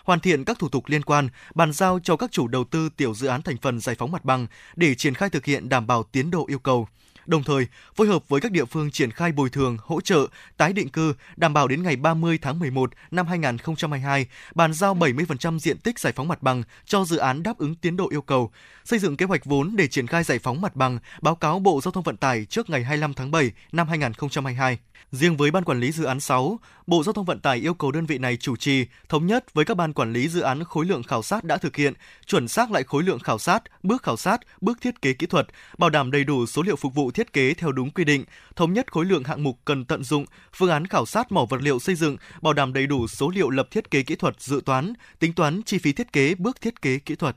Hoàn 0.03 0.19
thiện 0.19 0.45
các 0.45 0.59
thủ 0.59 0.69
tục 0.69 0.83
liên 0.87 1.03
quan, 1.03 1.29
bàn 1.55 1.73
giao 1.73 1.99
cho 2.03 2.15
các 2.15 2.31
chủ 2.31 2.47
đầu 2.47 2.63
tư 2.63 2.89
tiểu 2.89 3.13
dự 3.13 3.27
án 3.27 3.41
thành 3.41 3.57
phần 3.57 3.79
giải 3.79 3.95
phóng 3.95 4.11
mặt 4.11 4.25
bằng 4.25 4.47
để 4.75 4.95
triển 4.95 5.13
khai 5.13 5.29
thực 5.29 5.45
hiện 5.45 5.69
đảm 5.69 5.87
bảo 5.87 6.03
tiến 6.03 6.31
độ 6.31 6.45
yêu 6.47 6.59
cầu 6.59 6.87
đồng 7.25 7.43
thời 7.43 7.67
phối 7.95 8.07
hợp 8.07 8.29
với 8.29 8.41
các 8.41 8.51
địa 8.51 8.65
phương 8.65 8.91
triển 8.91 9.11
khai 9.11 9.31
bồi 9.31 9.49
thường, 9.49 9.77
hỗ 9.81 10.01
trợ, 10.01 10.27
tái 10.57 10.73
định 10.73 10.89
cư, 10.89 11.13
đảm 11.35 11.53
bảo 11.53 11.67
đến 11.67 11.83
ngày 11.83 11.95
30 11.95 12.39
tháng 12.41 12.59
11 12.59 12.91
năm 13.11 13.27
2022, 13.27 14.25
bàn 14.55 14.73
giao 14.73 14.95
70% 14.95 15.59
diện 15.59 15.77
tích 15.77 15.99
giải 15.99 16.13
phóng 16.15 16.27
mặt 16.27 16.43
bằng 16.43 16.63
cho 16.85 17.05
dự 17.05 17.17
án 17.17 17.43
đáp 17.43 17.57
ứng 17.57 17.75
tiến 17.75 17.97
độ 17.97 18.09
yêu 18.09 18.21
cầu, 18.21 18.51
xây 18.85 18.99
dựng 18.99 19.17
kế 19.17 19.25
hoạch 19.25 19.45
vốn 19.45 19.75
để 19.75 19.87
triển 19.87 20.07
khai 20.07 20.23
giải 20.23 20.39
phóng 20.39 20.61
mặt 20.61 20.75
bằng, 20.75 20.99
báo 21.21 21.35
cáo 21.35 21.59
Bộ 21.59 21.81
Giao 21.83 21.91
thông 21.91 22.03
Vận 22.03 22.17
tải 22.17 22.45
trước 22.45 22.69
ngày 22.69 22.83
25 22.83 23.13
tháng 23.13 23.31
7 23.31 23.51
năm 23.71 23.87
2022. 23.87 24.77
Riêng 25.11 25.37
với 25.37 25.51
Ban 25.51 25.63
Quản 25.63 25.79
lý 25.79 25.91
Dự 25.91 26.03
án 26.03 26.19
6, 26.19 26.59
Bộ 26.87 27.03
Giao 27.03 27.13
thông 27.13 27.25
Vận 27.25 27.39
tải 27.39 27.57
yêu 27.57 27.73
cầu 27.73 27.91
đơn 27.91 28.05
vị 28.05 28.17
này 28.17 28.37
chủ 28.37 28.55
trì, 28.55 28.85
thống 29.09 29.27
nhất 29.27 29.53
với 29.53 29.65
các 29.65 29.77
ban 29.77 29.93
quản 29.93 30.13
lý 30.13 30.27
dự 30.27 30.41
án 30.41 30.63
khối 30.63 30.85
lượng 30.85 31.03
khảo 31.03 31.23
sát 31.23 31.43
đã 31.43 31.57
thực 31.57 31.75
hiện, 31.75 31.93
chuẩn 32.25 32.47
xác 32.47 32.71
lại 32.71 32.83
khối 32.83 33.03
lượng 33.03 33.19
khảo 33.19 33.37
sát, 33.37 33.63
bước 33.83 34.03
khảo 34.03 34.17
sát, 34.17 34.41
bước 34.61 34.81
thiết 34.81 35.01
kế 35.01 35.13
kỹ 35.13 35.27
thuật, 35.27 35.47
bảo 35.77 35.89
đảm 35.89 36.11
đầy 36.11 36.23
đủ 36.23 36.45
số 36.45 36.61
liệu 36.61 36.75
phục 36.75 36.95
vụ 36.95 37.11
thiết 37.11 37.33
kế 37.33 37.53
theo 37.53 37.71
đúng 37.71 37.91
quy 37.91 38.03
định, 38.03 38.23
thống 38.55 38.73
nhất 38.73 38.91
khối 38.91 39.05
lượng 39.05 39.23
hạng 39.23 39.43
mục 39.43 39.57
cần 39.65 39.85
tận 39.85 40.03
dụng, 40.03 40.25
phương 40.53 40.69
án 40.69 40.87
khảo 40.87 41.05
sát 41.05 41.31
mỏ 41.31 41.45
vật 41.49 41.61
liệu 41.61 41.79
xây 41.79 41.95
dựng, 41.95 42.17
bảo 42.41 42.53
đảm 42.53 42.73
đầy 42.73 42.87
đủ 42.87 43.07
số 43.07 43.29
liệu 43.29 43.49
lập 43.49 43.67
thiết 43.71 43.91
kế 43.91 44.03
kỹ 44.03 44.15
thuật 44.15 44.41
dự 44.41 44.61
toán, 44.65 44.93
tính 45.19 45.33
toán 45.33 45.61
chi 45.65 45.77
phí 45.77 45.93
thiết 45.93 46.13
kế 46.13 46.35
bước 46.35 46.61
thiết 46.61 46.81
kế 46.81 46.99
kỹ 46.99 47.15
thuật. 47.15 47.35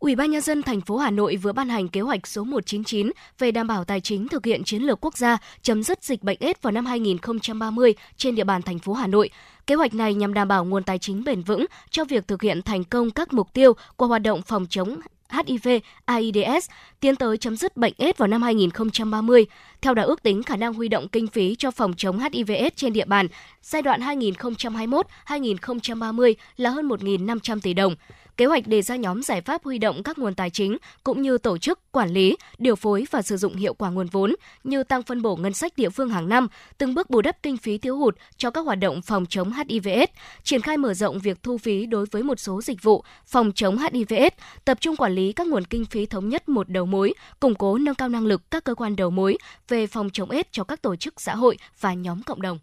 Ủy 0.00 0.16
ban 0.16 0.30
nhân 0.30 0.40
dân 0.40 0.62
thành 0.62 0.80
phố 0.80 0.96
Hà 0.96 1.10
Nội 1.10 1.36
vừa 1.36 1.52
ban 1.52 1.68
hành 1.68 1.88
kế 1.88 2.00
hoạch 2.00 2.26
số 2.26 2.44
199 2.44 3.10
về 3.38 3.50
đảm 3.50 3.66
bảo 3.66 3.84
tài 3.84 4.00
chính 4.00 4.28
thực 4.28 4.44
hiện 4.44 4.64
chiến 4.64 4.82
lược 4.82 4.98
quốc 5.00 5.16
gia 5.16 5.38
chấm 5.62 5.82
dứt 5.82 6.04
dịch 6.04 6.22
bệnh 6.22 6.38
AIDS 6.40 6.60
vào 6.62 6.70
năm 6.70 6.86
2030 6.86 7.94
trên 8.16 8.34
địa 8.34 8.44
bàn 8.44 8.62
thành 8.62 8.78
phố 8.78 8.92
Hà 8.92 9.06
Nội. 9.06 9.30
Kế 9.66 9.74
hoạch 9.74 9.94
này 9.94 10.14
nhằm 10.14 10.34
đảm 10.34 10.48
bảo 10.48 10.64
nguồn 10.64 10.82
tài 10.82 10.98
chính 10.98 11.24
bền 11.24 11.42
vững 11.42 11.66
cho 11.90 12.04
việc 12.04 12.28
thực 12.28 12.42
hiện 12.42 12.62
thành 12.62 12.84
công 12.84 13.10
các 13.10 13.32
mục 13.32 13.52
tiêu 13.52 13.72
của 13.96 14.06
hoạt 14.06 14.22
động 14.22 14.42
phòng 14.42 14.66
chống 14.70 15.00
HIV, 15.30 15.68
AIDS 16.04 16.70
tiến 17.00 17.16
tới 17.16 17.36
chấm 17.36 17.56
dứt 17.56 17.76
bệnh 17.76 17.94
AIDS 17.98 18.18
vào 18.18 18.28
năm 18.28 18.42
2030. 18.42 19.46
Theo 19.80 19.94
đó 19.94 20.02
ước 20.02 20.22
tính 20.22 20.42
khả 20.42 20.56
năng 20.56 20.74
huy 20.74 20.88
động 20.88 21.08
kinh 21.08 21.26
phí 21.26 21.54
cho 21.58 21.70
phòng 21.70 21.94
chống 21.96 22.18
HIV 22.18 22.50
AIDS 22.50 22.76
trên 22.76 22.92
địa 22.92 23.04
bàn 23.04 23.28
giai 23.62 23.82
đoạn 23.82 24.00
2021-2030 24.00 26.34
là 26.56 26.70
hơn 26.70 26.88
1.500 26.88 27.60
tỷ 27.62 27.74
đồng. 27.74 27.94
Kế 28.40 28.46
hoạch 28.46 28.66
đề 28.66 28.82
ra 28.82 28.96
nhóm 28.96 29.22
giải 29.22 29.40
pháp 29.40 29.64
huy 29.64 29.78
động 29.78 30.02
các 30.02 30.18
nguồn 30.18 30.34
tài 30.34 30.50
chính 30.50 30.76
cũng 31.04 31.22
như 31.22 31.38
tổ 31.38 31.58
chức, 31.58 31.92
quản 31.92 32.10
lý, 32.10 32.36
điều 32.58 32.76
phối 32.76 33.06
và 33.10 33.22
sử 33.22 33.36
dụng 33.36 33.56
hiệu 33.56 33.74
quả 33.74 33.90
nguồn 33.90 34.06
vốn 34.06 34.34
như 34.64 34.82
tăng 34.82 35.02
phân 35.02 35.22
bổ 35.22 35.36
ngân 35.36 35.52
sách 35.52 35.72
địa 35.76 35.90
phương 35.90 36.08
hàng 36.08 36.28
năm, 36.28 36.48
từng 36.78 36.94
bước 36.94 37.10
bù 37.10 37.20
đắp 37.22 37.42
kinh 37.42 37.56
phí 37.56 37.78
thiếu 37.78 37.96
hụt 37.96 38.16
cho 38.36 38.50
các 38.50 38.60
hoạt 38.60 38.78
động 38.78 39.02
phòng 39.02 39.26
chống 39.26 39.52
HIVS, 39.52 40.10
triển 40.42 40.60
khai 40.60 40.76
mở 40.76 40.94
rộng 40.94 41.18
việc 41.18 41.42
thu 41.42 41.58
phí 41.58 41.86
đối 41.86 42.06
với 42.10 42.22
một 42.22 42.40
số 42.40 42.62
dịch 42.62 42.82
vụ 42.82 43.04
phòng 43.26 43.52
chống 43.54 43.78
HIVS, 43.78 44.32
tập 44.64 44.78
trung 44.80 44.96
quản 44.96 45.12
lý 45.12 45.32
các 45.32 45.46
nguồn 45.46 45.64
kinh 45.64 45.84
phí 45.84 46.06
thống 46.06 46.28
nhất 46.28 46.48
một 46.48 46.68
đầu 46.68 46.86
mối, 46.86 47.14
củng 47.40 47.54
cố 47.54 47.78
nâng 47.78 47.94
cao 47.94 48.08
năng 48.08 48.26
lực 48.26 48.50
các 48.50 48.64
cơ 48.64 48.74
quan 48.74 48.96
đầu 48.96 49.10
mối 49.10 49.38
về 49.68 49.86
phòng 49.86 50.10
chống 50.10 50.30
AIDS 50.30 50.48
cho 50.52 50.64
các 50.64 50.82
tổ 50.82 50.96
chức 50.96 51.20
xã 51.20 51.34
hội 51.34 51.56
và 51.80 51.94
nhóm 51.94 52.22
cộng 52.22 52.42
đồng. 52.42 52.58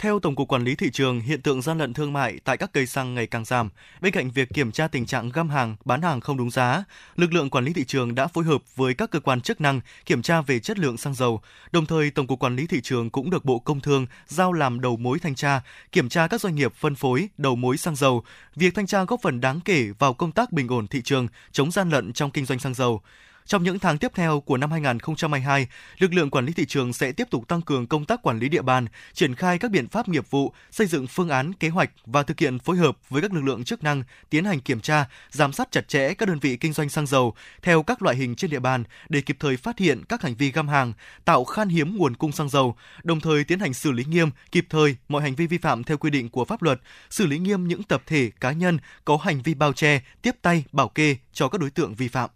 Theo 0.00 0.18
Tổng 0.20 0.34
cục 0.36 0.48
Quản 0.48 0.64
lý 0.64 0.74
thị 0.74 0.90
trường, 0.90 1.20
hiện 1.20 1.42
tượng 1.42 1.62
gian 1.62 1.78
lận 1.78 1.94
thương 1.94 2.12
mại 2.12 2.40
tại 2.44 2.56
các 2.56 2.72
cây 2.72 2.86
xăng 2.86 3.14
ngày 3.14 3.26
càng 3.26 3.44
giảm. 3.44 3.68
Bên 4.00 4.12
cạnh 4.12 4.30
việc 4.30 4.48
kiểm 4.54 4.72
tra 4.72 4.88
tình 4.88 5.06
trạng 5.06 5.28
găm 5.28 5.48
hàng, 5.48 5.76
bán 5.84 6.02
hàng 6.02 6.20
không 6.20 6.36
đúng 6.36 6.50
giá, 6.50 6.84
lực 7.16 7.32
lượng 7.32 7.50
quản 7.50 7.64
lý 7.64 7.72
thị 7.72 7.84
trường 7.84 8.14
đã 8.14 8.26
phối 8.26 8.44
hợp 8.44 8.62
với 8.76 8.94
các 8.94 9.10
cơ 9.10 9.20
quan 9.20 9.40
chức 9.40 9.60
năng 9.60 9.80
kiểm 10.06 10.22
tra 10.22 10.40
về 10.40 10.60
chất 10.60 10.78
lượng 10.78 10.96
xăng 10.96 11.14
dầu. 11.14 11.40
Đồng 11.72 11.86
thời, 11.86 12.10
Tổng 12.10 12.26
cục 12.26 12.38
Quản 12.38 12.56
lý 12.56 12.66
thị 12.66 12.80
trường 12.82 13.10
cũng 13.10 13.30
được 13.30 13.44
Bộ 13.44 13.58
Công 13.58 13.80
Thương 13.80 14.06
giao 14.26 14.52
làm 14.52 14.80
đầu 14.80 14.96
mối 14.96 15.18
thanh 15.18 15.34
tra, 15.34 15.60
kiểm 15.92 16.08
tra 16.08 16.26
các 16.26 16.40
doanh 16.40 16.54
nghiệp 16.54 16.74
phân 16.74 16.94
phối 16.94 17.28
đầu 17.38 17.56
mối 17.56 17.76
xăng 17.76 17.96
dầu. 17.96 18.24
Việc 18.56 18.74
thanh 18.74 18.86
tra 18.86 19.04
góp 19.04 19.22
phần 19.22 19.40
đáng 19.40 19.60
kể 19.64 19.88
vào 19.98 20.14
công 20.14 20.32
tác 20.32 20.52
bình 20.52 20.68
ổn 20.68 20.86
thị 20.86 21.02
trường, 21.02 21.28
chống 21.52 21.70
gian 21.70 21.90
lận 21.90 22.12
trong 22.12 22.30
kinh 22.30 22.44
doanh 22.44 22.58
xăng 22.58 22.74
dầu. 22.74 23.02
Trong 23.46 23.62
những 23.62 23.78
tháng 23.78 23.98
tiếp 23.98 24.12
theo 24.14 24.40
của 24.40 24.56
năm 24.56 24.70
2022, 24.70 25.66
lực 25.98 26.14
lượng 26.14 26.30
quản 26.30 26.46
lý 26.46 26.52
thị 26.52 26.66
trường 26.66 26.92
sẽ 26.92 27.12
tiếp 27.12 27.30
tục 27.30 27.48
tăng 27.48 27.62
cường 27.62 27.86
công 27.86 28.04
tác 28.04 28.22
quản 28.22 28.38
lý 28.38 28.48
địa 28.48 28.62
bàn, 28.62 28.86
triển 29.12 29.34
khai 29.34 29.58
các 29.58 29.70
biện 29.70 29.88
pháp 29.88 30.08
nghiệp 30.08 30.30
vụ, 30.30 30.52
xây 30.70 30.86
dựng 30.86 31.06
phương 31.06 31.28
án, 31.28 31.52
kế 31.52 31.68
hoạch 31.68 31.90
và 32.06 32.22
thực 32.22 32.40
hiện 32.40 32.58
phối 32.58 32.76
hợp 32.76 32.96
với 33.08 33.22
các 33.22 33.32
lực 33.32 33.44
lượng 33.44 33.64
chức 33.64 33.82
năng 33.82 34.02
tiến 34.30 34.44
hành 34.44 34.60
kiểm 34.60 34.80
tra, 34.80 35.08
giám 35.30 35.52
sát 35.52 35.68
chặt 35.70 35.88
chẽ 35.88 36.14
các 36.14 36.28
đơn 36.28 36.38
vị 36.38 36.56
kinh 36.56 36.72
doanh 36.72 36.88
xăng 36.88 37.06
dầu 37.06 37.34
theo 37.62 37.82
các 37.82 38.02
loại 38.02 38.16
hình 38.16 38.34
trên 38.34 38.50
địa 38.50 38.58
bàn 38.58 38.84
để 39.08 39.20
kịp 39.20 39.36
thời 39.40 39.56
phát 39.56 39.78
hiện 39.78 40.04
các 40.08 40.22
hành 40.22 40.34
vi 40.34 40.50
găm 40.50 40.68
hàng, 40.68 40.92
tạo 41.24 41.44
khan 41.44 41.68
hiếm 41.68 41.96
nguồn 41.96 42.16
cung 42.16 42.32
xăng 42.32 42.48
dầu, 42.48 42.76
đồng 43.02 43.20
thời 43.20 43.44
tiến 43.44 43.60
hành 43.60 43.74
xử 43.74 43.92
lý 43.92 44.04
nghiêm, 44.04 44.30
kịp 44.52 44.66
thời 44.70 44.96
mọi 45.08 45.22
hành 45.22 45.34
vi 45.34 45.46
vi 45.46 45.58
phạm 45.58 45.84
theo 45.84 45.96
quy 45.96 46.10
định 46.10 46.28
của 46.28 46.44
pháp 46.44 46.62
luật, 46.62 46.80
xử 47.10 47.26
lý 47.26 47.38
nghiêm 47.38 47.68
những 47.68 47.82
tập 47.82 48.02
thể, 48.06 48.30
cá 48.40 48.52
nhân 48.52 48.78
có 49.04 49.16
hành 49.16 49.42
vi 49.42 49.54
bao 49.54 49.72
che, 49.72 50.00
tiếp 50.22 50.36
tay, 50.42 50.64
bảo 50.72 50.88
kê 50.88 51.16
cho 51.32 51.48
các 51.48 51.60
đối 51.60 51.70
tượng 51.70 51.94
vi 51.94 52.08
phạm. 52.08 52.30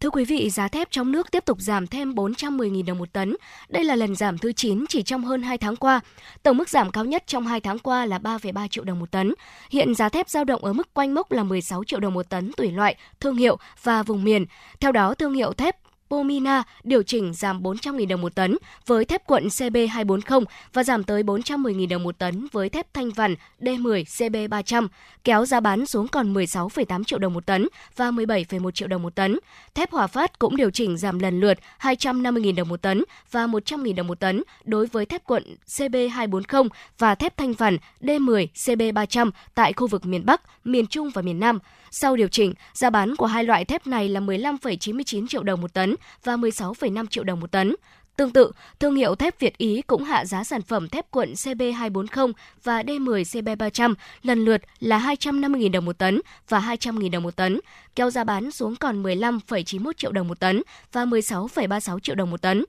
Thưa 0.00 0.10
quý 0.10 0.24
vị, 0.24 0.50
giá 0.50 0.68
thép 0.68 0.90
trong 0.90 1.12
nước 1.12 1.30
tiếp 1.30 1.44
tục 1.44 1.60
giảm 1.60 1.86
thêm 1.86 2.12
410.000 2.14 2.84
đồng 2.84 2.98
một 2.98 3.12
tấn. 3.12 3.36
Đây 3.68 3.84
là 3.84 3.96
lần 3.96 4.14
giảm 4.14 4.38
thứ 4.38 4.52
9 4.52 4.84
chỉ 4.88 5.02
trong 5.02 5.24
hơn 5.24 5.42
2 5.42 5.58
tháng 5.58 5.76
qua. 5.76 6.00
Tổng 6.42 6.56
mức 6.56 6.68
giảm 6.68 6.90
cao 6.90 7.04
nhất 7.04 7.24
trong 7.26 7.46
2 7.46 7.60
tháng 7.60 7.78
qua 7.78 8.06
là 8.06 8.18
3,3 8.18 8.68
triệu 8.68 8.84
đồng 8.84 8.98
một 9.00 9.10
tấn. 9.10 9.34
Hiện 9.70 9.94
giá 9.94 10.08
thép 10.08 10.28
dao 10.28 10.44
động 10.44 10.64
ở 10.64 10.72
mức 10.72 10.94
quanh 10.94 11.14
mốc 11.14 11.32
là 11.32 11.42
16 11.42 11.84
triệu 11.84 12.00
đồng 12.00 12.14
một 12.14 12.28
tấn 12.28 12.52
tùy 12.56 12.70
loại, 12.70 12.96
thương 13.20 13.36
hiệu 13.36 13.56
và 13.82 14.02
vùng 14.02 14.24
miền. 14.24 14.46
Theo 14.80 14.92
đó, 14.92 15.14
thương 15.14 15.34
hiệu 15.34 15.52
thép 15.52 15.76
Pomina 16.10 16.62
điều 16.84 17.02
chỉnh 17.02 17.34
giảm 17.34 17.62
400.000 17.62 18.08
đồng 18.08 18.20
một 18.20 18.34
tấn 18.34 18.56
với 18.86 19.04
thép 19.04 19.26
cuộn 19.26 19.46
CB240 19.46 20.44
và 20.72 20.84
giảm 20.84 21.04
tới 21.04 21.22
410.000 21.22 21.88
đồng 21.88 22.02
một 22.02 22.18
tấn 22.18 22.46
với 22.52 22.68
thép 22.68 22.94
thanh 22.94 23.10
vằn 23.10 23.34
D10 23.60 24.04
CB300, 24.04 24.88
kéo 25.24 25.46
giá 25.46 25.60
bán 25.60 25.86
xuống 25.86 26.08
còn 26.08 26.34
16,8 26.34 27.04
triệu 27.04 27.18
đồng 27.18 27.34
một 27.34 27.46
tấn 27.46 27.68
và 27.96 28.10
17,1 28.10 28.70
triệu 28.70 28.88
đồng 28.88 29.02
một 29.02 29.14
tấn. 29.14 29.38
Thép 29.74 29.90
Hòa 29.90 30.06
Phát 30.06 30.38
cũng 30.38 30.56
điều 30.56 30.70
chỉnh 30.70 30.96
giảm 30.96 31.18
lần 31.18 31.40
lượt 31.40 31.58
250.000 31.80 32.54
đồng 32.54 32.68
một 32.68 32.82
tấn 32.82 33.04
và 33.30 33.46
100.000 33.46 33.94
đồng 33.94 34.06
một 34.06 34.20
tấn 34.20 34.42
đối 34.64 34.86
với 34.86 35.06
thép 35.06 35.24
cuộn 35.24 35.42
CB240 35.66 36.68
và 36.98 37.14
thép 37.14 37.36
thanh 37.36 37.52
vằn 37.52 37.78
D10 38.00 38.46
CB300 38.54 39.30
tại 39.54 39.72
khu 39.72 39.86
vực 39.86 40.06
miền 40.06 40.26
Bắc, 40.26 40.40
miền 40.64 40.86
Trung 40.86 41.10
và 41.10 41.22
miền 41.22 41.40
Nam. 41.40 41.58
Sau 41.96 42.16
điều 42.16 42.28
chỉnh, 42.28 42.54
giá 42.72 42.90
bán 42.90 43.16
của 43.16 43.26
hai 43.26 43.44
loại 43.44 43.64
thép 43.64 43.86
này 43.86 44.08
là 44.08 44.20
15,99 44.20 45.26
triệu 45.26 45.42
đồng 45.42 45.60
một 45.60 45.74
tấn 45.74 45.94
và 46.24 46.36
16,5 46.36 47.06
triệu 47.06 47.24
đồng 47.24 47.40
một 47.40 47.50
tấn. 47.50 47.74
Tương 48.16 48.30
tự, 48.30 48.52
thương 48.80 48.94
hiệu 48.94 49.14
thép 49.14 49.40
Việt 49.40 49.58
Ý 49.58 49.82
cũng 49.82 50.04
hạ 50.04 50.24
giá 50.24 50.44
sản 50.44 50.62
phẩm 50.62 50.88
thép 50.88 51.10
cuộn 51.10 51.32
CB240 51.32 52.32
và 52.64 52.82
D10 52.82 53.22
CB300 53.22 53.94
lần 54.22 54.44
lượt 54.44 54.62
là 54.80 54.98
250.000 54.98 55.70
đồng 55.70 55.84
một 55.84 55.98
tấn 55.98 56.20
và 56.48 56.60
200.000 56.60 57.10
đồng 57.10 57.22
một 57.22 57.36
tấn, 57.36 57.60
kéo 57.96 58.10
giá 58.10 58.24
bán 58.24 58.50
xuống 58.50 58.76
còn 58.76 59.02
15,91 59.02 59.92
triệu 59.92 60.12
đồng 60.12 60.28
một 60.28 60.40
tấn 60.40 60.62
và 60.92 61.04
16,36 61.04 61.98
triệu 61.98 62.14
đồng 62.14 62.30
một 62.30 62.42
tấn. 62.42 62.64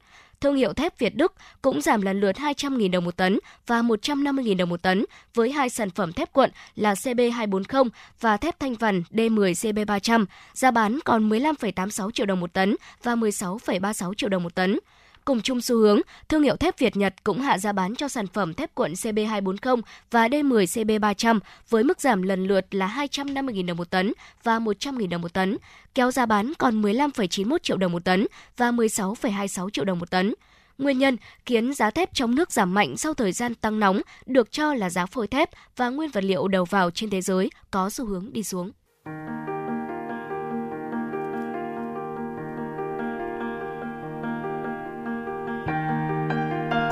Thương 0.45 0.55
hiệu 0.55 0.73
thép 0.73 0.99
Việt 0.99 1.15
Đức 1.15 1.33
cũng 1.61 1.81
giảm 1.81 2.01
lần 2.01 2.19
lượt 2.19 2.35
200.000 2.35 2.91
đồng 2.91 3.05
một 3.05 3.17
tấn 3.17 3.39
và 3.67 3.81
150.000 3.81 4.57
đồng 4.57 4.69
một 4.69 4.81
tấn 4.81 5.05
với 5.33 5.51
hai 5.51 5.69
sản 5.69 5.89
phẩm 5.89 6.13
thép 6.13 6.33
cuộn 6.33 6.49
là 6.75 6.93
CB240 6.93 7.89
và 8.19 8.37
thép 8.37 8.59
thanh 8.59 8.75
vằn 8.75 9.03
D10 9.11 9.51
CB300, 9.51 10.25
giá 10.53 10.71
bán 10.71 10.99
còn 11.05 11.29
15,86 11.29 12.11
triệu 12.11 12.25
đồng 12.25 12.39
một 12.39 12.53
tấn 12.53 12.75
và 13.03 13.15
16,36 13.15 14.13
triệu 14.13 14.29
đồng 14.29 14.43
một 14.43 14.55
tấn. 14.55 14.79
Cùng 15.25 15.41
chung 15.41 15.61
xu 15.61 15.77
hướng, 15.77 15.99
thương 16.29 16.43
hiệu 16.43 16.55
thép 16.55 16.79
Việt 16.79 16.97
Nhật 16.97 17.13
cũng 17.23 17.41
hạ 17.41 17.57
giá 17.57 17.71
bán 17.71 17.95
cho 17.95 18.07
sản 18.07 18.27
phẩm 18.27 18.53
thép 18.53 18.75
cuộn 18.75 18.93
CB240 18.93 19.81
và 20.11 20.27
D10 20.27 20.65
CB300 20.65 21.39
với 21.69 21.83
mức 21.83 22.01
giảm 22.01 22.21
lần 22.21 22.47
lượt 22.47 22.75
là 22.75 22.87
250.000 22.87 23.65
đồng 23.65 23.77
một 23.77 23.89
tấn 23.89 24.13
và 24.43 24.59
100.000 24.59 25.09
đồng 25.09 25.21
một 25.21 25.33
tấn, 25.33 25.57
kéo 25.95 26.11
giá 26.11 26.25
bán 26.25 26.53
còn 26.57 26.81
15,91 26.81 27.57
triệu 27.57 27.77
đồng 27.77 27.91
một 27.91 28.05
tấn 28.05 28.27
và 28.57 28.71
16,26 28.71 29.69
triệu 29.69 29.85
đồng 29.85 29.99
một 29.99 30.11
tấn. 30.11 30.33
Nguyên 30.77 30.99
nhân 30.99 31.17
khiến 31.45 31.73
giá 31.73 31.91
thép 31.91 32.13
trong 32.13 32.35
nước 32.35 32.51
giảm 32.51 32.73
mạnh 32.73 32.97
sau 32.97 33.13
thời 33.13 33.31
gian 33.31 33.55
tăng 33.55 33.79
nóng 33.79 34.01
được 34.25 34.51
cho 34.51 34.73
là 34.73 34.89
giá 34.89 35.05
phôi 35.05 35.27
thép 35.27 35.49
và 35.75 35.89
nguyên 35.89 36.09
vật 36.09 36.23
liệu 36.23 36.47
đầu 36.47 36.65
vào 36.65 36.91
trên 36.91 37.09
thế 37.09 37.21
giới 37.21 37.49
có 37.71 37.89
xu 37.89 38.05
hướng 38.05 38.33
đi 38.33 38.43
xuống. 38.43 38.71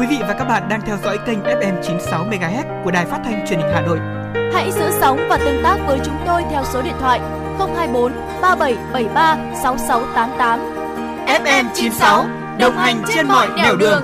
Quý 0.04 0.10
vị 0.10 0.24
và 0.28 0.34
các 0.34 0.46
bạn 0.46 0.70
đang 0.70 0.82
theo 0.82 0.98
dõi 1.04 1.20
kênh 1.26 1.44
FM 1.44 1.82
96 1.82 2.26
MHz 2.26 2.84
của 2.84 2.92
Đài 2.92 3.06
Phát 3.06 3.20
thanh 3.24 3.46
Truyền 3.48 3.60
hình 3.60 3.70
Hà 3.74 3.82
Nội. 3.82 4.00
Hãy 4.54 4.72
giữ 4.72 4.92
sóng 5.00 5.20
và 5.30 5.38
tương 5.38 5.64
tác 5.64 5.78
với 5.88 6.00
chúng 6.06 6.18
tôi 6.28 6.44
theo 6.52 6.64
số 6.74 6.82
điện 6.82 6.94
thoại 7.00 7.20
024 7.60 8.12
3773 8.42 9.38
6688. 9.64 10.60
FM 11.28 11.66
96 11.74 12.26
đồng 12.60 12.78
hành 12.78 13.04
trên 13.14 13.28
mọi 13.28 13.48
nẻo 13.56 13.76
đường. 13.76 14.04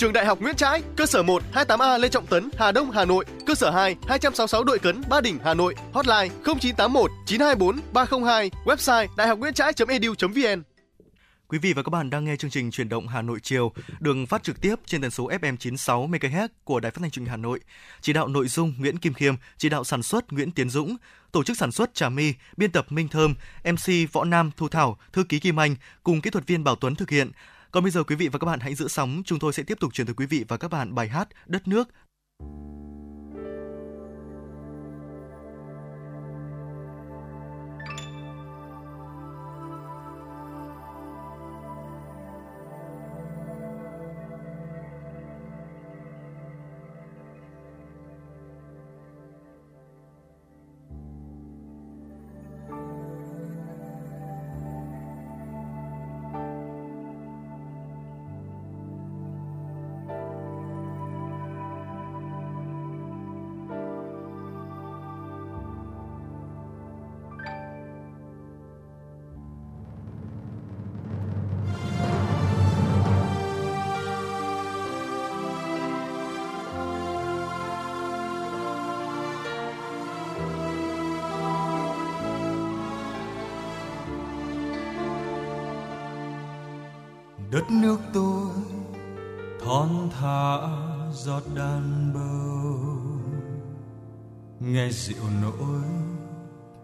Trường 0.00 0.12
Đại 0.12 0.26
học 0.26 0.40
Nguyễn 0.40 0.54
Trãi, 0.54 0.82
cơ 0.96 1.06
sở 1.06 1.22
1 1.22 1.42
28A 1.54 1.98
Lê 1.98 2.08
Trọng 2.08 2.26
Tấn, 2.26 2.48
Hà 2.58 2.72
Đông, 2.72 2.90
Hà 2.90 3.04
Nội, 3.04 3.24
cơ 3.46 3.54
sở 3.54 3.70
2 3.70 3.96
266 4.06 4.64
Đội 4.64 4.78
Cấn, 4.78 5.02
Ba 5.08 5.20
Đình, 5.20 5.38
Hà 5.44 5.54
Nội, 5.54 5.74
hotline 5.92 6.28
0981 6.44 7.10
924 7.26 7.80
302, 7.92 8.50
website 8.64 9.06
đạihocnguyentrai.edu.vn. 9.16 10.62
Quý 11.48 11.58
vị 11.58 11.72
và 11.72 11.82
các 11.82 11.90
bạn 11.90 12.10
đang 12.10 12.24
nghe 12.24 12.36
chương 12.36 12.50
trình 12.50 12.70
Chuyển 12.70 12.88
động 12.88 13.08
Hà 13.08 13.22
Nội 13.22 13.38
chiều, 13.42 13.72
đường 14.00 14.26
phát 14.26 14.42
trực 14.42 14.60
tiếp 14.60 14.74
trên 14.86 15.02
tần 15.02 15.10
số 15.10 15.28
FM 15.28 15.56
96 15.56 16.08
MHz 16.08 16.48
của 16.64 16.80
Đài 16.80 16.92
Phát 16.92 16.98
thanh 17.00 17.10
Truyền 17.10 17.24
hình 17.24 17.30
Hà 17.30 17.36
Nội. 17.36 17.60
Chỉ 18.00 18.12
đạo 18.12 18.28
nội 18.28 18.48
dung 18.48 18.74
Nguyễn 18.78 18.98
Kim 18.98 19.14
Khiêm, 19.14 19.34
chỉ 19.56 19.68
đạo 19.68 19.84
sản 19.84 20.02
xuất 20.02 20.32
Nguyễn 20.32 20.50
Tiến 20.50 20.70
Dũng, 20.70 20.96
tổ 21.32 21.42
chức 21.42 21.56
sản 21.56 21.72
xuất 21.72 21.94
Trà 21.94 22.08
My, 22.08 22.34
biên 22.56 22.72
tập 22.72 22.86
Minh 22.92 23.08
Thơm, 23.08 23.34
MC 23.64 24.12
Võ 24.12 24.24
Nam 24.24 24.50
Thu 24.56 24.68
Thảo, 24.68 24.98
thư 25.12 25.24
ký 25.24 25.38
Kim 25.38 25.60
Anh 25.60 25.76
cùng 26.02 26.20
kỹ 26.20 26.30
thuật 26.30 26.46
viên 26.46 26.64
Bảo 26.64 26.76
Tuấn 26.76 26.94
thực 26.94 27.10
hiện. 27.10 27.30
Còn 27.70 27.82
bây 27.82 27.90
giờ 27.90 28.02
quý 28.02 28.16
vị 28.16 28.28
và 28.28 28.38
các 28.38 28.46
bạn 28.46 28.60
hãy 28.60 28.74
giữ 28.74 28.88
sóng, 28.88 29.22
chúng 29.24 29.38
tôi 29.38 29.52
sẽ 29.52 29.62
tiếp 29.62 29.80
tục 29.80 29.94
truyền 29.94 30.06
tới 30.06 30.14
quý 30.14 30.26
vị 30.26 30.44
và 30.48 30.56
các 30.56 30.70
bạn 30.70 30.94
bài 30.94 31.08
hát 31.08 31.28
Đất 31.46 31.68
nước. 31.68 31.88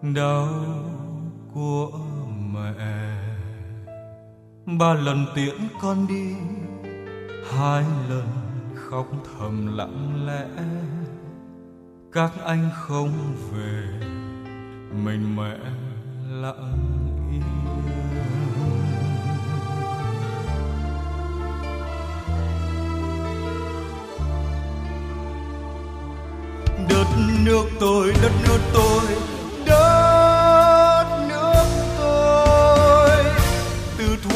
Đau 0.02 0.48
của 1.54 1.90
mẹ. 2.52 3.16
Ba 4.78 4.94
lần 4.94 5.26
tiễn 5.34 5.54
con 5.80 6.06
đi, 6.06 6.34
hai 7.50 7.84
lần 8.08 8.28
khóc 8.74 9.06
thầm 9.38 9.76
lặng 9.76 10.26
lẽ. 10.26 10.46
Các 12.12 12.32
anh 12.44 12.70
không 12.74 13.12
về, 13.52 14.00
mình 15.04 15.36
mẹ 15.36 15.56
lặng 16.30 16.96
đất 26.88 27.06
nước 27.44 27.64
tôi, 27.80 28.12
đất 28.22 28.32
nước 28.44 28.58
tôi 28.74 29.35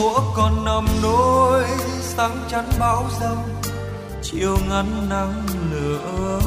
của 0.01 0.15
con 0.15 0.33
còn 0.37 0.65
nằm 0.65 0.87
nỗi 1.03 1.65
sáng 2.01 2.45
chắn 2.51 2.65
bão 2.79 3.05
giông 3.21 3.63
chiều 4.23 4.57
ngắn 4.69 5.09
nắng 5.09 5.47
lửa. 5.71 6.41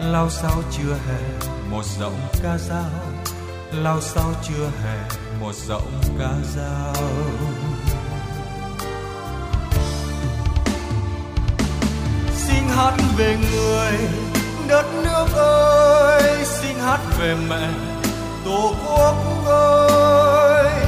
Lao 0.00 0.30
sao 0.30 0.62
chưa 0.70 0.94
hè, 1.06 1.48
một 1.70 1.84
giọng 1.98 2.20
ca 2.42 2.58
dao. 2.58 2.90
Lao 3.72 4.00
sao 4.00 4.32
chưa 4.42 4.70
hè, 4.84 4.96
một 5.40 5.54
giọng 5.54 6.00
ca 6.18 6.30
dao. 6.56 7.04
Xin 12.36 12.62
hát 12.68 12.94
về 13.16 13.36
người, 13.52 13.98
đất 14.68 14.86
nước 15.04 15.26
ơi. 15.36 16.44
Xin 16.44 16.76
hát 16.78 17.00
về 17.20 17.36
mẹ, 17.48 17.70
tổ 18.44 18.74
quốc 18.86 19.14
ơi 19.46 20.83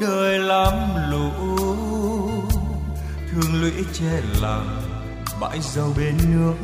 đời 0.00 0.38
lắm 0.38 0.74
lũ. 1.10 1.30
Thương 3.30 3.60
lũy 3.60 3.72
che 3.92 4.20
làng 4.40 4.82
bãi 5.40 5.60
dâu 5.60 5.92
bên 5.96 6.16
nước, 6.30 6.54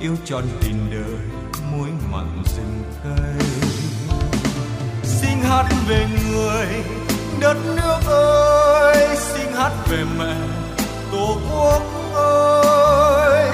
yêu 0.00 0.16
tròn 0.24 0.44
tình 0.60 0.90
đời 0.90 1.20
muối 1.72 1.88
mặn 2.12 2.42
rừng 2.56 2.82
cây. 3.04 3.46
Xin 5.02 5.38
hát 5.42 5.68
về 5.88 6.06
người, 6.30 6.66
đất 7.40 7.56
nước 7.76 7.98
ơi, 8.06 9.16
xin 9.16 9.46
hát 9.52 9.72
về 9.90 10.04
mẹ, 10.18 10.36
tổ 11.12 11.36
quốc 11.52 11.82
ơi. 12.14 13.50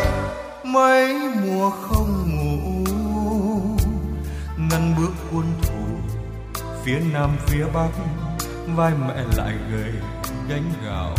Mấy 0.64 1.18
mùa 1.44 1.70
không 1.70 2.36
ngủ, 2.36 2.90
ngăn 4.56 4.94
bước 4.98 5.12
quân 5.32 5.46
thù 5.62 5.80
phía 6.84 6.98
nam, 7.12 7.36
phía 7.46 7.64
bắc 7.74 7.90
vai 8.76 8.92
mẹ 9.08 9.24
lại 9.36 9.54
gầy 9.72 9.92
gánh 10.48 10.72
gạo. 10.84 11.14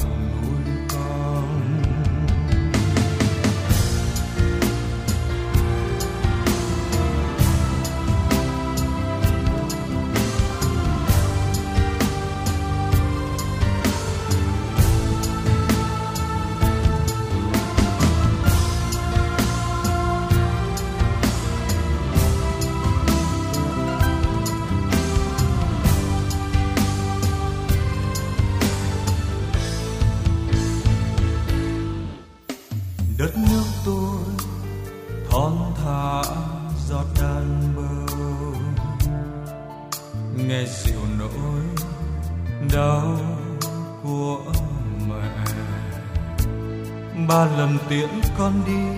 Tiễn 47.92 48.10
con 48.38 48.54
đi. 48.66 48.91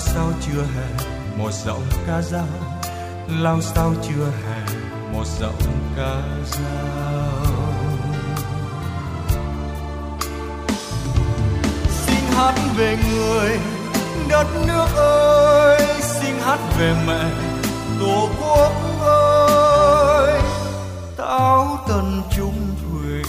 Lao 0.00 0.08
sao 0.14 0.32
chưa 0.40 0.62
hè, 0.62 1.06
một 1.36 1.52
giọng 1.52 1.82
ca 2.06 2.22
dao. 2.22 2.46
Lao 3.28 3.60
sao 3.60 3.92
chưa 4.02 4.26
hè, 4.46 4.62
một 5.12 5.24
giọng 5.40 5.62
ca 5.96 6.22
dao. 6.46 7.54
Xin 11.90 12.24
hát 12.30 12.54
về 12.76 12.98
người, 13.10 13.58
đất 14.28 14.46
nước 14.66 14.86
ơi. 14.96 15.86
Xin 16.02 16.34
hát 16.44 16.58
về 16.78 16.94
mẹ, 17.06 17.30
tổ 18.00 18.28
quốc 18.40 18.72
ơi. 19.06 20.40
Táo 21.16 21.78
tần 21.88 22.22
trung 22.36 22.74
thủy, 22.82 23.22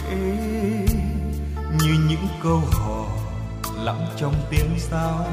như 1.79 1.93
những 2.09 2.27
câu 2.43 2.61
hò 2.71 3.05
lặng 3.83 4.07
trong 4.17 4.33
tiếng 4.49 4.79
sao 4.79 5.25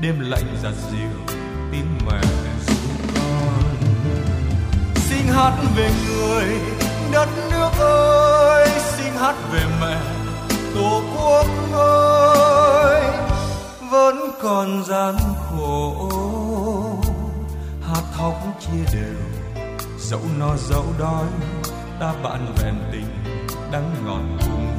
đêm 0.00 0.20
lạnh 0.20 0.56
giặt 0.62 0.74
dịu 0.92 1.36
tiếng 1.72 1.98
mẹ 2.06 2.20
ru 2.66 2.74
con. 3.14 3.64
Xin 4.94 5.26
hát 5.26 5.52
về 5.76 5.90
người, 6.08 6.46
đất 7.12 7.28
nước 7.50 7.70
ơi, 7.78 8.68
xin 8.96 9.12
hát 9.20 9.34
về 9.52 9.60
mẹ, 9.80 10.00
tổ 10.74 11.02
quốc 11.16 11.46
ơi. 11.72 13.02
Vẫn 13.90 14.30
còn 14.42 14.84
gian 14.84 15.14
khổ 15.50 16.10
hạt 17.88 18.02
thóc 18.16 18.34
chia 18.60 18.84
đều, 18.92 19.22
dẫu 19.98 20.20
no 20.38 20.56
dẫu 20.56 20.84
đói, 20.98 21.26
ta 22.00 22.14
bạn 22.22 22.54
vẹn 22.62 22.74
tình 22.92 23.24
đắng 23.72 23.94
ngọt 24.04 24.22
cùng 24.40 24.74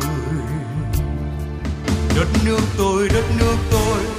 vui. 0.00 0.42
Đất 2.16 2.28
nước 2.44 2.60
tôi, 2.78 3.08
đất 3.08 3.24
nước 3.38 3.56
tôi 3.70 4.13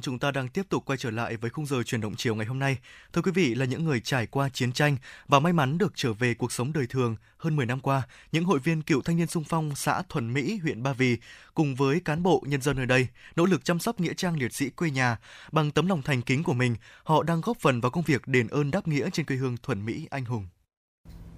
mến, 0.00 0.02
chúng 0.02 0.18
ta 0.18 0.30
đang 0.30 0.48
tiếp 0.48 0.66
tục 0.68 0.82
quay 0.86 0.98
trở 0.98 1.10
lại 1.10 1.36
với 1.36 1.50
khung 1.50 1.66
giờ 1.66 1.82
chuyển 1.82 2.00
động 2.00 2.14
chiều 2.16 2.34
ngày 2.34 2.46
hôm 2.46 2.58
nay. 2.58 2.78
Thưa 3.12 3.22
quý 3.22 3.30
vị 3.34 3.54
là 3.54 3.64
những 3.64 3.84
người 3.84 4.00
trải 4.00 4.26
qua 4.26 4.48
chiến 4.48 4.72
tranh 4.72 4.96
và 5.28 5.40
may 5.40 5.52
mắn 5.52 5.78
được 5.78 5.92
trở 5.94 6.12
về 6.12 6.34
cuộc 6.34 6.52
sống 6.52 6.72
đời 6.72 6.86
thường 6.86 7.16
hơn 7.38 7.56
10 7.56 7.66
năm 7.66 7.80
qua, 7.80 8.02
những 8.32 8.44
hội 8.44 8.58
viên 8.58 8.82
cựu 8.82 9.02
thanh 9.02 9.16
niên 9.16 9.26
sung 9.26 9.44
phong 9.44 9.74
xã 9.74 10.02
Thuần 10.08 10.32
Mỹ, 10.32 10.58
huyện 10.62 10.82
Ba 10.82 10.92
Vì 10.92 11.18
cùng 11.54 11.74
với 11.74 12.00
cán 12.00 12.22
bộ 12.22 12.42
nhân 12.46 12.62
dân 12.62 12.76
ở 12.76 12.84
đây 12.84 13.08
nỗ 13.36 13.46
lực 13.46 13.64
chăm 13.64 13.78
sóc 13.78 14.00
nghĩa 14.00 14.14
trang 14.14 14.38
liệt 14.38 14.52
sĩ 14.52 14.70
quê 14.70 14.90
nhà 14.90 15.18
bằng 15.52 15.70
tấm 15.70 15.86
lòng 15.86 16.02
thành 16.02 16.22
kính 16.22 16.42
của 16.42 16.54
mình, 16.54 16.76
họ 17.04 17.22
đang 17.22 17.40
góp 17.40 17.56
phần 17.60 17.80
vào 17.80 17.90
công 17.90 18.04
việc 18.04 18.28
đền 18.28 18.48
ơn 18.48 18.70
đáp 18.70 18.88
nghĩa 18.88 19.10
trên 19.10 19.26
quê 19.26 19.36
hương 19.36 19.56
Thuần 19.62 19.84
Mỹ 19.84 20.06
anh 20.10 20.24
hùng. 20.24 20.46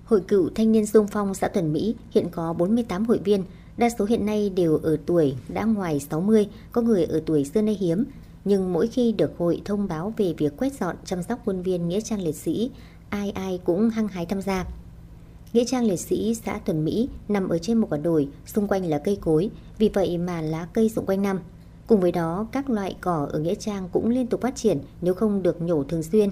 Hội 0.05 0.21
cựu 0.29 0.51
thanh 0.55 0.73
niên 0.73 0.87
sung 0.87 1.07
phong 1.13 1.35
xã 1.35 1.49
Thuần 1.49 1.73
Mỹ 1.73 1.95
hiện 2.11 2.29
có 2.33 2.53
48 2.53 3.05
hội 3.05 3.19
viên, 3.25 3.45
đa 3.77 3.89
số 3.99 4.05
hiện 4.05 4.27
nay 4.27 4.51
đều 4.51 4.77
ở 4.77 4.97
tuổi 5.07 5.35
đã 5.49 5.65
ngoài 5.65 6.01
60, 6.01 6.49
có 6.73 6.83
người 6.83 7.05
ở 7.05 7.23
tuổi 7.27 7.45
xưa 7.45 7.63
nay 7.63 7.77
hiếm. 7.81 8.05
Nhưng 8.45 8.73
mỗi 8.73 8.87
khi 8.87 9.13
được 9.13 9.33
hội 9.39 9.63
thông 9.65 9.89
báo 9.89 10.15
về 10.17 10.35
việc 10.39 10.57
quét 10.57 10.73
dọn 10.81 10.97
chăm 11.05 11.23
sóc 11.23 11.39
quân 11.45 11.63
viên 11.63 11.89
Nghĩa 11.89 12.01
trang 12.01 12.23
liệt 12.23 12.37
sĩ, 12.37 12.71
ai 13.11 13.31
ai 13.31 13.61
cũng 13.65 13.91
hăng 13.91 14.09
hái 14.09 14.27
tham 14.27 14.43
gia. 14.43 14.67
Nghĩa 15.53 15.65
trang 15.65 15.85
liệt 15.85 16.01
sĩ 16.01 16.35
xã 16.35 16.59
Tuần 16.59 16.85
Mỹ 16.85 17.09
nằm 17.29 17.49
ở 17.49 17.59
trên 17.59 17.79
một 17.79 17.87
quả 17.91 17.99
đồi, 17.99 18.29
xung 18.47 18.69
quanh 18.69 18.87
là 18.87 18.99
cây 18.99 19.19
cối, 19.21 19.51
vì 19.79 19.89
vậy 19.89 20.19
mà 20.19 20.41
lá 20.41 20.69
cây 20.73 20.89
rụng 20.89 21.07
quanh 21.07 21.23
năm. 21.23 21.41
Cùng 21.87 22.01
với 22.01 22.13
đó, 22.13 22.47
các 22.53 22.71
loại 22.71 22.97
cỏ 23.01 23.29
ở 23.33 23.39
Nghĩa 23.39 23.55
trang 23.55 23.89
cũng 23.93 24.09
liên 24.09 24.27
tục 24.27 24.41
phát 24.41 24.57
triển 24.57 24.79
nếu 25.01 25.15
không 25.15 25.43
được 25.43 25.63
nhổ 25.63 25.85
thường 25.85 26.03
xuyên. 26.03 26.31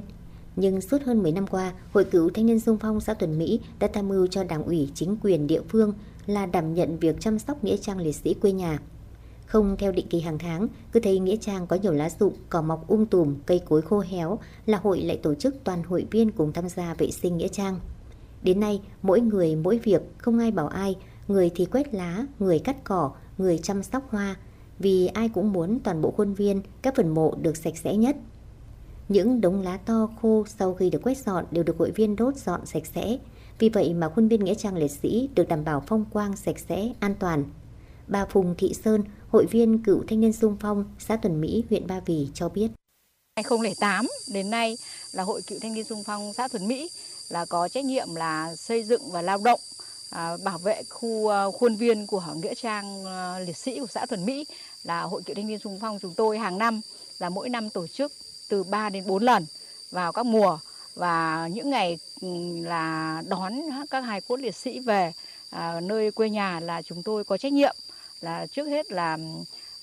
Nhưng 0.57 0.81
suốt 0.81 1.03
hơn 1.03 1.23
10 1.23 1.33
năm 1.33 1.47
qua, 1.47 1.73
Hội 1.93 2.05
cựu 2.05 2.31
Thanh 2.31 2.47
niên 2.47 2.61
sung 2.61 2.79
phong 2.81 3.01
xã 3.01 3.15
Tuần 3.15 3.39
Mỹ 3.39 3.61
đã 3.79 3.89
tham 3.93 4.09
mưu 4.09 4.27
cho 4.27 4.45
đảng 4.45 4.65
ủy 4.65 4.91
chính 4.95 5.17
quyền 5.23 5.47
địa 5.47 5.61
phương 5.69 5.93
là 6.27 6.47
đảm 6.47 6.75
nhận 6.75 6.99
việc 6.99 7.21
chăm 7.21 7.39
sóc 7.39 7.65
nghĩa 7.65 7.77
trang 7.77 7.99
liệt 7.99 8.13
sĩ 8.13 8.35
quê 8.35 8.53
nhà. 8.53 8.79
Không 9.51 9.77
theo 9.77 9.93
định 9.93 10.07
kỳ 10.11 10.21
hàng 10.21 10.39
tháng, 10.39 10.69
cứ 10.93 11.01
thấy 11.01 11.19
nghĩa 11.19 11.37
trang 11.37 11.67
có 11.67 11.77
nhiều 11.77 11.93
lá 11.93 12.11
rụng, 12.21 12.35
cỏ 12.49 12.63
mọc 12.63 12.89
um 12.89 13.07
tùm, 13.07 13.37
cây 13.47 13.61
cối 13.69 13.83
khô 13.83 14.01
héo 14.01 14.39
là 14.67 14.79
hội 14.83 15.01
lại 15.01 15.21
tổ 15.23 15.35
chức 15.35 15.65
toàn 15.65 15.83
hội 15.83 16.07
viên 16.11 16.31
cùng 16.31 16.53
tham 16.53 16.69
gia 16.69 16.95
vệ 16.95 17.11
sinh 17.11 17.37
nghĩa 17.37 17.49
trang. 17.49 17.81
Đến 18.43 18.61
nay, 18.61 18.81
mỗi 19.03 19.21
người 19.21 19.57
mỗi 19.57 19.79
việc, 19.79 20.03
không 20.19 20.39
ai 20.39 20.51
bảo 20.51 20.69
ai, 20.69 20.97
người 21.29 21.51
thì 21.55 21.65
quét 21.65 21.95
lá, 21.95 22.27
người 22.39 22.59
cắt 22.59 22.85
cỏ, 22.85 23.13
người 23.39 23.59
chăm 23.59 23.83
sóc 23.83 24.11
hoa, 24.11 24.37
vì 24.79 25.07
ai 25.07 25.29
cũng 25.29 25.53
muốn 25.53 25.81
toàn 25.85 26.03
bộ 26.03 26.11
khuôn 26.11 26.35
viên, 26.35 26.63
các 26.83 26.95
phần 26.97 27.09
mộ 27.09 27.35
được 27.43 27.57
sạch 27.57 27.79
sẽ 27.79 27.97
nhất. 27.97 28.17
Những 29.09 29.41
đống 29.41 29.63
lá 29.63 29.77
to 29.77 30.09
khô 30.23 30.45
sau 30.49 30.75
khi 30.75 30.91
được 30.91 31.03
quét 31.03 31.19
dọn 31.19 31.45
đều 31.51 31.65
được 31.65 31.79
hội 31.79 31.91
viên 31.91 32.17
đốt 32.17 32.37
dọn 32.37 32.67
sạch 32.67 32.87
sẽ. 32.87 33.19
Vì 33.59 33.69
vậy 33.69 33.95
mà 33.95 34.09
khuôn 34.09 34.29
viên 34.29 34.45
Nghĩa 34.45 34.55
trang 34.55 34.77
liệt 34.77 34.91
sĩ 34.91 35.29
được 35.35 35.49
đảm 35.49 35.65
bảo 35.65 35.83
phong 35.87 36.05
quang 36.13 36.37
sạch 36.37 36.59
sẽ, 36.59 36.93
an 37.01 37.15
toàn. 37.19 37.45
Bà 38.09 38.25
Phùng 38.25 38.55
Thị 38.59 38.75
Sơn, 38.75 39.05
hội 39.31 39.47
viên 39.47 39.83
cựu 39.83 40.05
thanh 40.09 40.21
niên 40.21 40.33
sung 40.33 40.57
phong 40.61 40.85
xã 40.99 41.17
Tuần 41.17 41.41
Mỹ, 41.41 41.65
huyện 41.71 41.87
Ba 41.87 42.01
Vì 42.07 42.29
cho 42.35 42.49
biết. 42.49 42.69
2008 43.37 44.07
đến 44.33 44.51
nay 44.51 44.79
là 45.13 45.23
hội 45.23 45.43
cựu 45.43 45.59
thanh 45.63 45.75
niên 45.75 45.85
sung 45.85 46.05
phong 46.07 46.33
xã 46.33 46.49
Thuần 46.49 46.69
Mỹ 46.69 46.91
là 47.29 47.45
có 47.45 47.69
trách 47.69 47.85
nhiệm 47.85 48.15
là 48.15 48.57
xây 48.57 48.83
dựng 48.83 49.11
và 49.11 49.23
lao 49.23 49.39
động 49.45 49.61
à, 50.11 50.37
bảo 50.45 50.59
vệ 50.59 50.83
khu 50.89 51.29
à, 51.29 51.45
khuôn 51.51 51.77
viên 51.77 52.07
của 52.07 52.25
nghĩa 52.43 52.55
trang 52.55 53.05
à, 53.05 53.39
liệt 53.39 53.57
sĩ 53.57 53.81
của 53.81 53.87
xã 53.87 54.07
Thuần 54.07 54.27
Mỹ 54.27 54.47
là 54.83 55.03
hội 55.03 55.23
cựu 55.23 55.35
thanh 55.35 55.47
niên 55.47 55.59
sung 55.59 55.79
phong 55.81 55.99
chúng 56.03 56.15
tôi 56.15 56.39
hàng 56.39 56.59
năm 56.59 56.81
là 57.19 57.29
mỗi 57.29 57.49
năm 57.49 57.71
tổ 57.71 57.87
chức 57.87 58.13
từ 58.49 58.63
3 58.63 58.91
đến 58.91 59.07
4 59.07 59.23
lần 59.23 59.47
vào 59.91 60.13
các 60.13 60.27
mùa 60.27 60.59
và 60.95 61.49
những 61.53 61.71
ngày 61.71 61.99
ừ, 62.21 62.29
là 62.63 63.23
đón 63.29 63.53
các 63.91 64.01
hài 64.01 64.21
cốt 64.21 64.37
liệt 64.37 64.55
sĩ 64.55 64.79
về 64.79 65.13
à, 65.51 65.81
nơi 65.81 66.11
quê 66.11 66.31
nhà 66.31 66.61
là 66.61 66.83
chúng 66.83 67.03
tôi 67.03 67.25
có 67.25 67.37
trách 67.37 67.53
nhiệm 67.53 67.77
là 68.21 68.47
trước 68.47 68.67
hết 68.67 68.93
là 68.93 69.19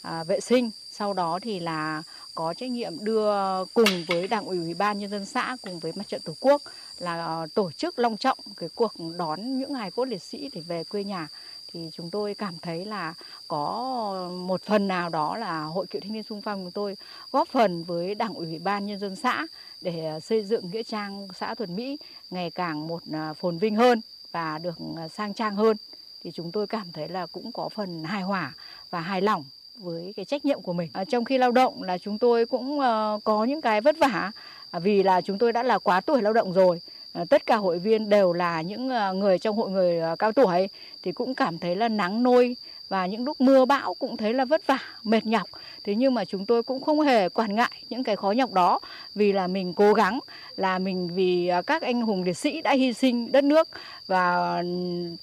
à, 0.02 0.24
vệ 0.24 0.40
sinh 0.40 0.72
sau 0.92 1.14
đó 1.14 1.40
thì 1.42 1.60
là 1.60 2.04
có 2.36 2.54
trách 2.54 2.70
nhiệm 2.70 2.94
đưa 3.04 3.32
cùng 3.74 3.90
với 4.08 4.28
đảng 4.28 4.46
ủy 4.46 4.58
ủy 4.58 4.74
ban 4.74 5.00
nhân 5.00 5.10
dân 5.10 5.26
xã 5.26 5.58
cùng 5.62 5.80
với 5.80 5.92
mặt 5.96 6.08
trận 6.08 6.22
tổ 6.22 6.34
quốc 6.40 6.62
là 7.00 7.26
ờ, 7.26 7.48
tổ 7.54 7.72
chức 7.72 8.00
long 8.00 8.18
trọng 8.18 8.38
cái 8.58 8.70
cuộc 8.76 8.94
đón 9.18 9.60
những 9.60 9.74
hài 9.74 9.92
cốt 9.92 10.06
liệt 10.06 10.22
sĩ 10.22 10.50
để 10.54 10.62
về 10.62 10.84
quê 10.84 11.04
nhà. 11.04 11.28
Thì 11.74 11.90
chúng 11.94 12.10
tôi 12.10 12.36
cảm 12.36 12.60
thấy 12.62 12.86
là 12.86 13.14
có 13.48 14.32
một 14.32 14.62
phần 14.64 14.88
nào 14.88 15.10
đó 15.10 15.38
là 15.38 15.64
hội 15.64 15.86
cựu 15.88 16.02
thanh 16.02 16.14
niên 16.14 16.24
xung 16.24 16.42
phong 16.42 16.64
chúng 16.64 16.72
tôi 16.72 16.96
góp 17.32 17.48
phần 17.48 17.84
với 17.84 18.16
đảng 18.16 18.34
ủy 18.34 18.48
ủy 18.48 18.60
ban 18.60 18.86
nhân 18.86 19.00
dân 19.00 19.16
xã 19.16 19.48
để 19.82 20.20
xây 20.24 20.44
dựng 20.44 20.72
nghĩa 20.72 20.84
trang 20.84 21.28
xã 21.36 21.56
Thuần 21.56 21.76
Mỹ 21.76 21.98
ngày 22.30 22.52
càng 22.52 22.88
một 22.88 23.04
à, 23.14 23.34
phồn 23.34 23.58
vinh 23.58 23.76
hơn 23.76 24.02
và 24.32 24.58
được 24.58 24.76
à, 24.98 25.08
sang 25.08 25.34
trang 25.34 25.56
hơn 25.56 25.78
thì 26.24 26.32
chúng 26.32 26.52
tôi 26.52 26.68
cảm 26.68 26.88
thấy 26.94 27.10
là 27.10 27.26
cũng 27.26 27.52
có 27.52 27.70
phần 27.70 28.04
hài 28.04 28.22
hòa 28.22 28.54
và 28.90 29.00
hài 29.00 29.22
lòng 29.22 29.46
với 29.76 30.14
cái 30.16 30.26
trách 30.26 30.46
nhiệm 30.46 30.62
của 30.62 30.74
mình. 30.74 30.90
À, 30.94 31.06
trong 31.06 31.26
khi 31.26 31.38
lao 31.38 31.52
động 31.52 31.84
là 31.84 31.98
chúng 31.98 32.18
tôi 32.18 32.46
cũng 32.46 32.80
uh, 32.80 33.24
có 33.24 33.44
những 33.44 33.62
cái 33.62 33.82
vất 33.82 33.96
vả 34.00 34.32
à, 34.72 34.80
vì 34.80 35.04
là 35.04 35.22
chúng 35.22 35.38
tôi 35.38 35.54
đã 35.54 35.64
là 35.64 35.78
quá 35.78 36.02
tuổi 36.02 36.22
lao 36.22 36.34
động 36.34 36.54
rồi. 36.54 36.80
Ờ, 37.18 37.26
tất 37.30 37.46
cả 37.46 37.56
hội 37.56 37.80
viên 37.80 38.10
đều 38.10 38.34
là 38.34 38.62
những 38.62 38.90
ờ, 38.90 39.14
người 39.14 39.40
trong 39.40 39.56
hội 39.56 39.72
người 39.72 40.00
ờ, 40.00 40.16
cao 40.16 40.32
tuổi 40.32 40.70
thì 41.04 41.12
cũng 41.12 41.36
cảm 41.36 41.58
thấy 41.58 41.76
là 41.76 41.90
nắng 41.90 42.24
nôi 42.24 42.56
và 42.90 43.06
những 43.06 43.26
lúc 43.26 43.42
mưa 43.42 43.66
bão 43.66 43.94
cũng 43.94 44.18
thấy 44.18 44.34
là 44.34 44.46
vất 44.46 44.68
vả, 44.68 44.80
mệt 45.04 45.26
nhọc. 45.26 45.50
Thế 45.84 45.96
nhưng 45.96 46.14
mà 46.14 46.26
chúng 46.26 46.46
tôi 46.46 46.64
cũng 46.64 46.82
không 46.82 47.02
hề 47.02 47.30
quản 47.30 47.56
ngại 47.56 47.72
những 47.90 48.04
cái 48.04 48.16
khó 48.16 48.32
nhọc 48.32 48.54
đó 48.54 48.80
vì 49.16 49.34
là 49.34 49.48
mình 49.48 49.74
cố 49.74 49.94
gắng 49.94 50.20
là 50.58 50.80
mình 50.80 51.10
vì 51.16 51.52
các 51.68 51.82
anh 51.82 52.02
hùng 52.02 52.24
liệt 52.24 52.38
sĩ 52.38 52.62
đã 52.62 52.74
hy 52.74 52.94
sinh 52.94 53.32
đất 53.32 53.44
nước 53.44 53.68
và 54.08 54.64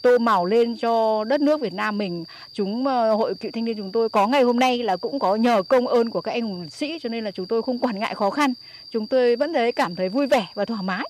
tô 0.02 0.18
màu 0.18 0.46
lên 0.46 0.76
cho 0.76 1.24
đất 1.24 1.40
nước 1.40 1.60
Việt 1.60 1.72
Nam 1.72 1.98
mình. 1.98 2.24
Chúng 2.52 2.84
hội 2.86 3.34
cựu 3.34 3.50
thanh 3.54 3.64
niên 3.64 3.76
chúng 3.76 3.92
tôi 3.92 4.08
có 4.08 4.26
ngày 4.26 4.42
hôm 4.42 4.58
nay 4.58 4.82
là 4.82 4.96
cũng 4.96 5.18
có 5.18 5.34
nhờ 5.34 5.62
công 5.62 5.86
ơn 5.86 6.10
của 6.10 6.20
các 6.20 6.32
anh 6.32 6.42
hùng 6.42 6.62
liệt 6.62 6.72
sĩ 6.72 6.98
cho 7.02 7.08
nên 7.08 7.24
là 7.24 7.30
chúng 7.30 7.46
tôi 7.46 7.62
không 7.62 7.78
quản 7.78 7.98
ngại 7.98 8.14
khó 8.14 8.30
khăn. 8.30 8.54
Chúng 8.90 9.06
tôi 9.06 9.36
vẫn 9.36 9.52
thấy 9.52 9.72
cảm 9.72 9.96
thấy 9.96 10.08
vui 10.08 10.26
vẻ 10.26 10.46
và 10.54 10.64
thoải 10.64 10.82
mái. 10.82 11.04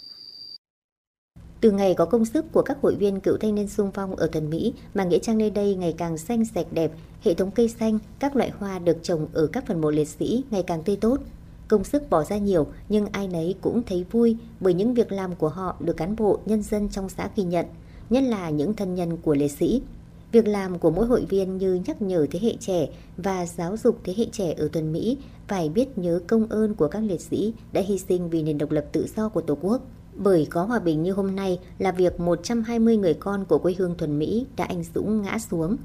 Từ 1.64 1.70
ngày 1.70 1.94
có 1.94 2.04
công 2.04 2.24
sức 2.24 2.52
của 2.52 2.62
các 2.62 2.78
hội 2.82 2.94
viên 2.94 3.20
cựu 3.20 3.36
thanh 3.36 3.54
niên 3.54 3.68
sung 3.68 3.90
phong 3.94 4.16
ở 4.16 4.26
Thuần 4.26 4.50
Mỹ 4.50 4.72
mà 4.94 5.04
nghĩa 5.04 5.18
trang 5.18 5.38
nơi 5.38 5.50
đây 5.50 5.74
ngày 5.74 5.94
càng 5.98 6.18
xanh 6.18 6.44
sạch 6.44 6.66
đẹp, 6.72 6.92
hệ 7.22 7.34
thống 7.34 7.50
cây 7.50 7.68
xanh, 7.68 7.98
các 8.18 8.36
loại 8.36 8.50
hoa 8.58 8.78
được 8.78 8.96
trồng 9.02 9.26
ở 9.32 9.46
các 9.46 9.66
phần 9.66 9.80
mộ 9.80 9.90
liệt 9.90 10.08
sĩ 10.08 10.44
ngày 10.50 10.62
càng 10.62 10.82
tươi 10.82 10.96
tốt. 10.96 11.20
Công 11.68 11.84
sức 11.84 12.10
bỏ 12.10 12.24
ra 12.24 12.36
nhiều 12.36 12.66
nhưng 12.88 13.06
ai 13.06 13.28
nấy 13.28 13.54
cũng 13.60 13.82
thấy 13.82 14.04
vui 14.10 14.36
bởi 14.60 14.74
những 14.74 14.94
việc 14.94 15.12
làm 15.12 15.34
của 15.34 15.48
họ 15.48 15.76
được 15.80 15.96
cán 15.96 16.16
bộ, 16.16 16.38
nhân 16.46 16.62
dân 16.62 16.88
trong 16.88 17.08
xã 17.08 17.30
ghi 17.36 17.42
nhận, 17.42 17.66
nhất 18.10 18.22
là 18.22 18.50
những 18.50 18.74
thân 18.74 18.94
nhân 18.94 19.16
của 19.16 19.34
liệt 19.34 19.52
sĩ. 19.52 19.82
Việc 20.32 20.48
làm 20.48 20.78
của 20.78 20.90
mỗi 20.90 21.06
hội 21.06 21.24
viên 21.28 21.58
như 21.58 21.80
nhắc 21.86 22.02
nhở 22.02 22.26
thế 22.30 22.38
hệ 22.42 22.56
trẻ 22.60 22.88
và 23.16 23.46
giáo 23.46 23.76
dục 23.76 23.98
thế 24.04 24.14
hệ 24.16 24.26
trẻ 24.32 24.54
ở 24.58 24.68
Tuần 24.72 24.92
Mỹ 24.92 25.18
phải 25.48 25.68
biết 25.68 25.98
nhớ 25.98 26.20
công 26.26 26.46
ơn 26.46 26.74
của 26.74 26.88
các 26.88 27.00
liệt 27.00 27.20
sĩ 27.20 27.54
đã 27.72 27.80
hy 27.80 27.98
sinh 27.98 28.30
vì 28.30 28.42
nền 28.42 28.58
độc 28.58 28.70
lập 28.70 28.84
tự 28.92 29.06
do 29.16 29.28
của 29.28 29.40
Tổ 29.40 29.58
quốc. 29.60 29.82
Bởi 30.16 30.46
có 30.50 30.64
hòa 30.64 30.78
bình 30.78 31.02
như 31.02 31.12
hôm 31.12 31.36
nay 31.36 31.58
là 31.78 31.92
việc 31.92 32.20
120 32.20 32.96
người 32.96 33.14
con 33.14 33.44
của 33.44 33.58
quê 33.58 33.74
hương 33.78 33.94
Thuần 33.98 34.18
Mỹ 34.18 34.46
đã 34.56 34.64
anh 34.64 34.84
dũng 34.94 35.22
ngã 35.22 35.38
xuống. 35.38 35.76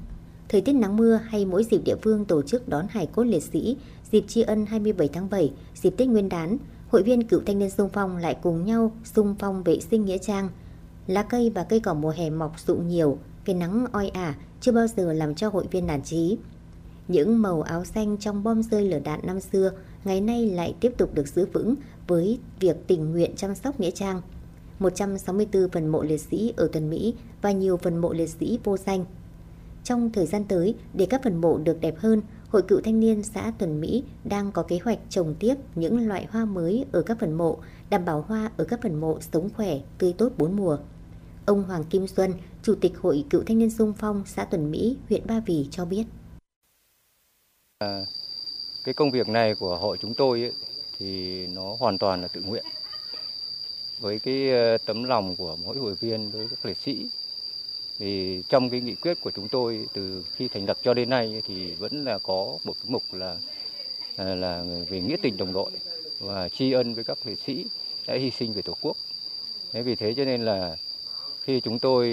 Thời 0.48 0.60
tiết 0.60 0.72
nắng 0.72 0.96
mưa 0.96 1.20
hay 1.24 1.44
mỗi 1.44 1.64
dịp 1.64 1.80
địa 1.84 1.96
phương 2.02 2.24
tổ 2.24 2.42
chức 2.42 2.68
đón 2.68 2.86
hải 2.90 3.06
cốt 3.06 3.22
liệt 3.22 3.42
sĩ, 3.42 3.76
dịp 4.12 4.24
tri 4.28 4.42
ân 4.42 4.66
27 4.66 5.08
tháng 5.08 5.30
7, 5.30 5.52
dịp 5.74 5.90
Tết 5.96 6.08
Nguyên 6.08 6.28
đán, 6.28 6.56
hội 6.88 7.02
viên 7.02 7.22
cựu 7.22 7.40
thanh 7.46 7.58
niên 7.58 7.70
sung 7.70 7.88
phong 7.92 8.16
lại 8.16 8.36
cùng 8.42 8.64
nhau 8.64 8.92
sung 9.04 9.34
phong 9.38 9.62
vệ 9.62 9.80
sinh 9.80 10.04
nghĩa 10.04 10.18
trang. 10.18 10.48
Lá 11.06 11.22
cây 11.22 11.50
và 11.54 11.64
cây 11.64 11.80
cỏ 11.80 11.94
mùa 11.94 12.10
hè 12.10 12.30
mọc 12.30 12.60
rụng 12.66 12.88
nhiều, 12.88 13.18
cái 13.44 13.56
nắng 13.56 13.86
oi 13.92 14.08
ả 14.08 14.34
chưa 14.60 14.72
bao 14.72 14.86
giờ 14.96 15.12
làm 15.12 15.34
cho 15.34 15.48
hội 15.48 15.64
viên 15.70 15.86
nản 15.86 16.02
chí. 16.02 16.38
Những 17.08 17.42
màu 17.42 17.62
áo 17.62 17.84
xanh 17.84 18.16
trong 18.16 18.42
bom 18.42 18.62
rơi 18.62 18.84
lửa 18.84 19.00
đạn 19.04 19.20
năm 19.22 19.40
xưa 19.40 19.72
ngày 20.04 20.20
nay 20.20 20.46
lại 20.46 20.74
tiếp 20.80 20.92
tục 20.98 21.14
được 21.14 21.28
giữ 21.28 21.46
vững 21.52 21.74
với 22.10 22.38
việc 22.60 22.76
tình 22.86 23.10
nguyện 23.10 23.36
chăm 23.36 23.54
sóc 23.54 23.80
nghĩa 23.80 23.90
trang. 23.90 24.22
164 24.78 25.68
phần 25.72 25.88
mộ 25.88 26.02
liệt 26.02 26.20
sĩ 26.20 26.52
ở 26.56 26.68
Tuần 26.72 26.90
Mỹ 26.90 27.14
và 27.42 27.52
nhiều 27.52 27.76
phần 27.76 27.96
mộ 27.96 28.12
liệt 28.12 28.26
sĩ 28.26 28.58
vô 28.64 28.76
danh. 28.76 29.04
Trong 29.84 30.10
thời 30.12 30.26
gian 30.26 30.44
tới, 30.44 30.74
để 30.94 31.06
các 31.10 31.20
phần 31.24 31.40
mộ 31.40 31.58
được 31.58 31.80
đẹp 31.80 31.94
hơn, 31.98 32.22
Hội 32.48 32.62
cựu 32.62 32.80
thanh 32.80 33.00
niên 33.00 33.22
xã 33.22 33.52
Tuần 33.58 33.80
Mỹ 33.80 34.04
đang 34.24 34.52
có 34.52 34.62
kế 34.62 34.78
hoạch 34.84 34.98
trồng 35.08 35.34
tiếp 35.40 35.54
những 35.74 36.08
loại 36.08 36.26
hoa 36.30 36.44
mới 36.44 36.84
ở 36.92 37.02
các 37.02 37.16
phần 37.20 37.32
mộ, 37.32 37.58
đảm 37.90 38.04
bảo 38.04 38.24
hoa 38.28 38.50
ở 38.56 38.64
các 38.64 38.80
phần 38.82 39.00
mộ 39.00 39.18
sống 39.32 39.48
khỏe, 39.56 39.78
tươi 39.98 40.14
tốt 40.18 40.32
bốn 40.38 40.56
mùa. 40.56 40.78
Ông 41.46 41.62
Hoàng 41.62 41.84
Kim 41.84 42.06
Xuân, 42.06 42.32
Chủ 42.62 42.74
tịch 42.74 42.98
Hội 42.98 43.24
cựu 43.30 43.42
thanh 43.46 43.58
niên 43.58 43.70
sung 43.70 43.92
phong 43.98 44.22
xã 44.26 44.44
Tuần 44.44 44.70
Mỹ, 44.70 44.96
huyện 45.08 45.26
Ba 45.26 45.40
Vì 45.46 45.66
cho 45.70 45.84
biết. 45.84 46.04
À, 47.78 48.00
cái 48.84 48.94
công 48.94 49.10
việc 49.10 49.28
này 49.28 49.54
của 49.54 49.76
hội 49.76 49.98
chúng 50.00 50.14
tôi 50.14 50.42
ấy, 50.42 50.52
thì 51.00 51.46
nó 51.46 51.76
hoàn 51.78 51.98
toàn 51.98 52.22
là 52.22 52.28
tự 52.28 52.40
nguyện. 52.40 52.64
Với 54.00 54.18
cái 54.18 54.50
ờ, 54.50 54.78
tấm 54.78 55.04
lòng 55.04 55.36
của 55.36 55.56
mỗi 55.64 55.76
hội 55.76 55.94
viên 55.94 56.32
đối 56.32 56.46
với 56.46 56.56
các 56.56 56.66
liệt 56.68 56.78
sĩ 56.78 57.06
thì 57.98 58.42
trong 58.48 58.70
cái 58.70 58.80
nghị 58.80 58.94
quyết 58.94 59.20
của 59.20 59.30
chúng 59.30 59.48
tôi 59.48 59.86
từ 59.92 60.24
khi 60.36 60.48
thành 60.48 60.66
lập 60.66 60.78
cho 60.82 60.94
đến 60.94 61.10
nay 61.10 61.42
thì 61.46 61.74
vẫn 61.74 62.04
là 62.04 62.18
có 62.18 62.58
một 62.64 62.74
cái 62.82 62.90
mục 62.92 63.02
là 63.12 63.36
ờ, 64.16 64.34
là, 64.34 64.64
về 64.90 65.00
nghĩa 65.00 65.16
tình 65.22 65.36
đồng 65.36 65.52
đội 65.52 65.70
và 66.18 66.48
tri 66.48 66.72
ân 66.72 66.94
với 66.94 67.04
các 67.04 67.18
liệt 67.24 67.40
sĩ 67.40 67.64
đã 68.06 68.14
hy 68.14 68.30
sinh 68.30 68.52
về 68.52 68.62
tổ 68.62 68.76
quốc. 68.80 68.96
Thế 69.72 69.82
vì 69.82 69.94
thế 69.94 70.14
cho 70.16 70.24
nên 70.24 70.44
là 70.44 70.76
khi 71.42 71.60
chúng 71.60 71.78
tôi 71.78 72.08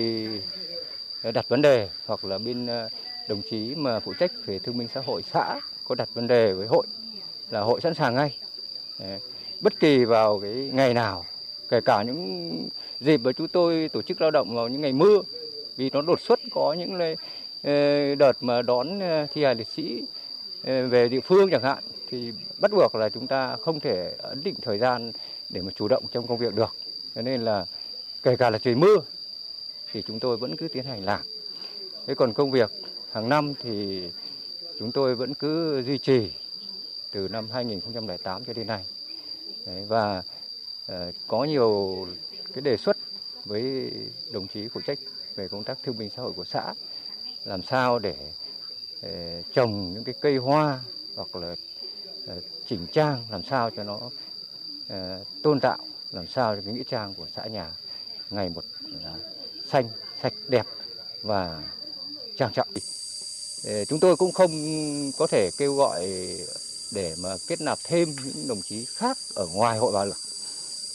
đặt 1.34 1.50
vấn 1.50 1.62
đề 1.62 1.90
hoặc 2.06 2.26
là 2.26 2.38
bên 2.38 2.68
ờ, 2.68 2.90
đồng 3.28 3.42
chí 3.50 3.76
mà 3.76 4.00
phụ 4.00 4.14
trách 4.14 4.32
về 4.46 4.60
thương 4.60 4.78
minh 4.78 4.88
xã 4.94 5.02
hội 5.06 5.24
xã 5.24 5.60
có 5.84 5.96
đặt 5.96 6.10
vấn 6.14 6.28
đề 6.28 6.54
với 6.54 6.68
hội 6.68 6.88
là 7.52 7.62
hội 7.62 7.82
sẵn 7.82 7.94
sàng 7.94 8.16
ngay. 8.16 8.47
Bất 9.62 9.80
kỳ 9.80 10.06
vào 10.06 10.40
cái 10.40 10.70
ngày 10.74 10.94
nào, 10.94 11.26
kể 11.70 11.82
cả 11.82 12.04
những 12.04 12.70
dịp 13.00 13.18
mà 13.18 13.32
chúng 13.32 13.48
tôi 13.48 13.90
tổ 13.90 14.02
chức 14.02 14.22
lao 14.22 14.32
động 14.32 14.56
vào 14.56 14.68
những 14.68 14.82
ngày 14.82 14.94
mưa 14.94 15.22
vì 15.78 15.90
nó 15.90 16.02
đột 16.02 16.22
xuất 16.22 16.40
có 16.52 16.74
những 16.74 17.16
ờ, 17.64 18.16
đợt 18.16 18.34
mà 18.42 18.62
đón 18.62 19.00
ờ, 19.00 19.28
thi 19.34 19.44
hài 19.44 19.56
liệt 19.56 19.68
sĩ 19.68 20.04
ờ, 20.64 20.88
về 20.88 21.10
địa 21.10 21.20
phương 21.20 21.50
chẳng 21.52 21.64
hạn 21.64 21.84
thì 22.10 22.32
bắt 22.60 22.72
buộc 22.72 22.96
là 22.96 23.10
chúng 23.10 23.28
ta 23.28 23.56
không 23.56 23.80
thể 23.80 24.14
ấn 24.18 24.44
định 24.44 24.56
thời 24.62 24.78
gian 24.78 25.12
để 25.50 25.62
mà 25.62 25.72
chủ 25.76 25.88
động 25.88 26.04
trong 26.12 26.28
công 26.28 26.38
việc 26.38 26.56
được. 26.56 26.76
Cho 27.16 27.22
nên 27.22 27.42
là 27.42 27.66
kể 28.24 28.36
cả 28.36 28.50
là 28.50 28.58
trời 28.58 28.76
mưa 28.76 28.96
thì 29.92 30.04
chúng 30.08 30.20
tôi 30.20 30.38
vẫn 30.38 30.56
cứ 30.56 30.68
tiến 30.68 30.84
hành 30.84 31.06
làm. 31.06 31.22
Thế 32.08 32.16
còn 32.16 32.34
công 32.34 32.52
việc 32.52 32.72
hàng 33.12 33.30
năm 33.30 33.54
thì 33.64 34.04
chúng 34.80 34.92
tôi 34.92 35.16
vẫn 35.16 35.34
cứ 35.34 35.84
duy 35.86 35.98
trì 35.98 36.32
từ 37.18 37.28
năm 37.28 37.50
2008 37.52 38.46
cho 38.46 38.54
đến 38.54 38.68
nay. 38.68 38.86
Đấy, 39.66 39.86
và 39.88 40.24
uh, 40.92 41.16
có 41.28 41.44
nhiều 41.44 42.08
cái 42.54 42.62
đề 42.62 42.78
xuất 42.78 42.98
với 43.46 43.92
đồng 44.32 44.48
chí 44.48 44.68
phụ 44.68 44.82
trách 44.82 45.00
về 45.36 45.48
công 45.48 45.64
tác 45.64 45.78
thương 45.84 45.98
binh 45.98 46.10
xã 46.16 46.22
hội 46.22 46.32
của 46.36 46.46
xã 46.46 46.74
làm 47.46 47.62
sao 47.64 48.00
để 48.00 48.16
uh, 49.00 49.46
trồng 49.54 49.94
những 49.94 50.04
cái 50.04 50.16
cây 50.22 50.38
hoa 50.38 50.80
hoặc 51.16 51.36
là 51.36 51.52
uh, 51.52 52.44
chỉnh 52.68 52.88
trang 52.92 53.24
làm 53.32 53.44
sao 53.44 53.70
cho 53.70 53.84
nó 53.84 53.96
uh, 53.96 55.28
tôn 55.44 55.60
tạo 55.60 55.78
làm 56.12 56.28
sao 56.28 56.56
cho 56.56 56.62
cái 56.66 56.74
nghĩa 56.74 56.84
trang 56.90 57.14
của 57.14 57.28
xã 57.36 57.46
nhà 57.46 57.72
ngày 58.30 58.50
một 58.50 58.64
uh, 58.96 59.22
xanh 59.72 59.90
sạch 60.22 60.34
đẹp 60.48 60.66
và 61.22 61.64
trang 62.38 62.54
trọng. 62.54 62.68
Chúng 63.88 64.00
tôi 64.00 64.16
cũng 64.16 64.32
không 64.32 64.52
có 65.18 65.28
thể 65.28 65.50
kêu 65.58 65.76
gọi 65.76 66.08
để 66.92 67.16
mà 67.18 67.38
kết 67.48 67.62
nạp 67.62 67.80
thêm 67.84 68.16
những 68.24 68.48
đồng 68.48 68.62
chí 68.62 68.86
khác 68.86 69.18
ở 69.36 69.48
ngoài 69.48 69.78
hội 69.78 69.92
bảo 69.92 70.06
lực, 70.06 70.18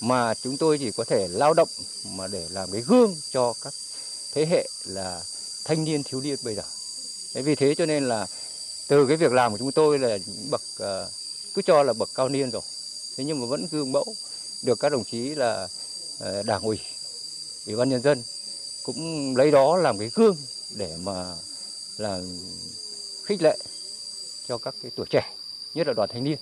mà 0.01 0.35
chúng 0.35 0.56
tôi 0.56 0.78
chỉ 0.78 0.90
có 0.90 1.05
thể 1.05 1.28
lao 1.28 1.55
động 1.55 1.69
mà 2.05 2.27
để 2.27 2.48
làm 2.51 2.73
cái 2.73 2.81
gương 2.81 3.16
cho 3.31 3.55
các 3.62 3.74
thế 4.35 4.47
hệ 4.47 4.69
là 4.85 5.23
thanh 5.64 5.85
niên 5.85 6.02
thiếu 6.02 6.20
niên 6.20 6.36
bây 6.43 6.55
giờ. 6.55 6.62
Đấy, 7.35 7.43
vì 7.43 7.55
thế 7.55 7.74
cho 7.74 7.86
nên 7.86 8.09
là 8.09 8.27
từ 8.89 9.06
cái 9.06 9.16
việc 9.16 9.32
làm 9.32 9.52
của 9.52 9.59
chúng 9.59 9.73
tôi 9.73 9.98
là 9.98 10.16
những 10.27 10.51
bậc 10.51 10.62
ờ, 10.78 11.10
cứ 11.55 11.62
cho 11.62 11.82
là 11.82 11.93
bậc 11.93 12.10
cao 12.14 12.28
niên 12.28 12.51
rồi. 12.51 12.62
Thế 13.16 13.24
nhưng 13.24 13.40
mà 13.40 13.47
vẫn 13.47 13.66
gương 13.70 13.93
mẫu 13.93 14.14
được 14.62 14.81
các 14.81 14.89
đồng 14.89 15.05
chí 15.05 15.35
là 15.35 15.69
ờ, 16.19 16.43
đảng 16.43 16.62
ủy, 16.62 16.78
ủy 17.66 17.77
ban 17.77 17.89
nhân 17.89 18.02
dân 18.02 18.23
cũng 18.82 19.36
lấy 19.36 19.51
đó 19.51 19.77
làm 19.77 19.98
cái 19.98 20.10
gương 20.14 20.36
để 20.77 20.97
mà 21.02 21.36
là 21.97 22.20
khích 23.24 23.43
lệ 23.43 23.59
cho 24.48 24.59
các 24.59 24.74
cái 24.82 24.90
tuổi 24.97 25.06
trẻ, 25.10 25.35
nhất 25.74 25.86
là 25.86 25.93
đoàn 25.93 26.09
thanh 26.12 26.24
niên. 26.24 26.39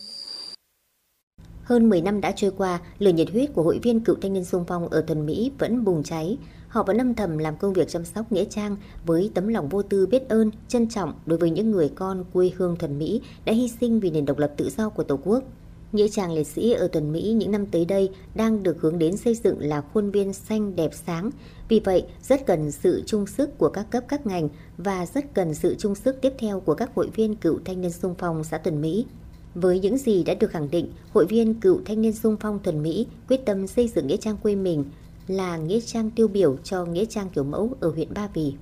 Hơn 1.62 1.88
10 1.88 2.00
năm 2.00 2.20
đã 2.20 2.32
trôi 2.36 2.50
qua, 2.56 2.80
lửa 2.98 3.12
nhiệt 3.12 3.30
huyết 3.30 3.50
của 3.54 3.62
hội 3.62 3.78
viên 3.82 4.00
cựu 4.00 4.16
thanh 4.22 4.32
niên 4.32 4.44
sung 4.44 4.64
phong 4.66 4.88
ở 4.88 5.00
Tuần 5.00 5.26
Mỹ 5.26 5.52
vẫn 5.58 5.84
bùng 5.84 6.02
cháy. 6.02 6.38
Họ 6.68 6.82
vẫn 6.82 6.98
âm 6.98 7.14
thầm 7.14 7.38
làm 7.38 7.56
công 7.56 7.72
việc 7.72 7.88
chăm 7.88 8.04
sóc 8.04 8.32
nghĩa 8.32 8.44
trang 8.44 8.76
với 9.06 9.30
tấm 9.34 9.48
lòng 9.48 9.68
vô 9.68 9.82
tư 9.82 10.06
biết 10.06 10.28
ơn, 10.28 10.50
trân 10.68 10.88
trọng 10.88 11.14
đối 11.26 11.38
với 11.38 11.50
những 11.50 11.70
người 11.70 11.88
con 11.94 12.24
quê 12.32 12.50
hương 12.56 12.76
Thuần 12.76 12.98
Mỹ 12.98 13.22
đã 13.44 13.52
hy 13.52 13.68
sinh 13.68 14.00
vì 14.00 14.10
nền 14.10 14.24
độc 14.24 14.38
lập 14.38 14.52
tự 14.56 14.70
do 14.76 14.88
của 14.88 15.02
Tổ 15.02 15.18
quốc. 15.24 15.44
Nghĩa 15.92 16.08
trang 16.08 16.32
liệt 16.32 16.46
sĩ 16.46 16.72
ở 16.72 16.88
Tuần 16.88 17.12
Mỹ 17.12 17.32
những 17.32 17.50
năm 17.50 17.66
tới 17.66 17.84
đây 17.84 18.10
đang 18.34 18.62
được 18.62 18.80
hướng 18.80 18.98
đến 18.98 19.16
xây 19.16 19.34
dựng 19.34 19.56
là 19.60 19.80
khuôn 19.80 20.10
viên 20.10 20.32
xanh 20.32 20.76
đẹp 20.76 20.90
sáng. 21.06 21.30
Vì 21.68 21.80
vậy, 21.80 22.04
rất 22.22 22.46
cần 22.46 22.70
sự 22.70 23.02
chung 23.06 23.26
sức 23.26 23.58
của 23.58 23.68
các 23.68 23.86
cấp 23.90 24.04
các 24.08 24.26
ngành 24.26 24.48
và 24.78 25.06
rất 25.06 25.34
cần 25.34 25.54
sự 25.54 25.74
chung 25.78 25.94
sức 25.94 26.20
tiếp 26.20 26.32
theo 26.38 26.60
của 26.60 26.74
các 26.74 26.94
hội 26.94 27.10
viên 27.14 27.36
cựu 27.36 27.58
thanh 27.64 27.80
niên 27.80 27.92
sung 27.92 28.14
phong 28.18 28.44
xã 28.44 28.58
Tuần 28.58 28.80
Mỹ. 28.80 29.06
Với 29.54 29.80
những 29.80 29.98
gì 29.98 30.24
đã 30.24 30.34
được 30.34 30.50
khẳng 30.50 30.70
định, 30.70 30.92
hội 31.12 31.26
viên 31.26 31.54
cựu 31.54 31.80
thanh 31.84 32.02
niên 32.02 32.12
sung 32.12 32.36
phong 32.40 32.62
Thuần 32.62 32.82
Mỹ 32.82 33.06
quyết 33.28 33.40
tâm 33.46 33.66
xây 33.66 33.88
dựng 33.88 34.06
nghĩa 34.06 34.16
trang 34.16 34.36
quê 34.36 34.54
mình 34.54 34.84
là 35.26 35.56
nghĩa 35.56 35.80
trang 35.80 36.10
tiêu 36.10 36.28
biểu 36.28 36.56
cho 36.56 36.84
nghĩa 36.84 37.04
trang 37.04 37.28
kiểu 37.28 37.44
mẫu 37.44 37.76
ở 37.80 37.90
huyện 37.90 38.14
Ba 38.14 38.28
Vì. 38.34 38.54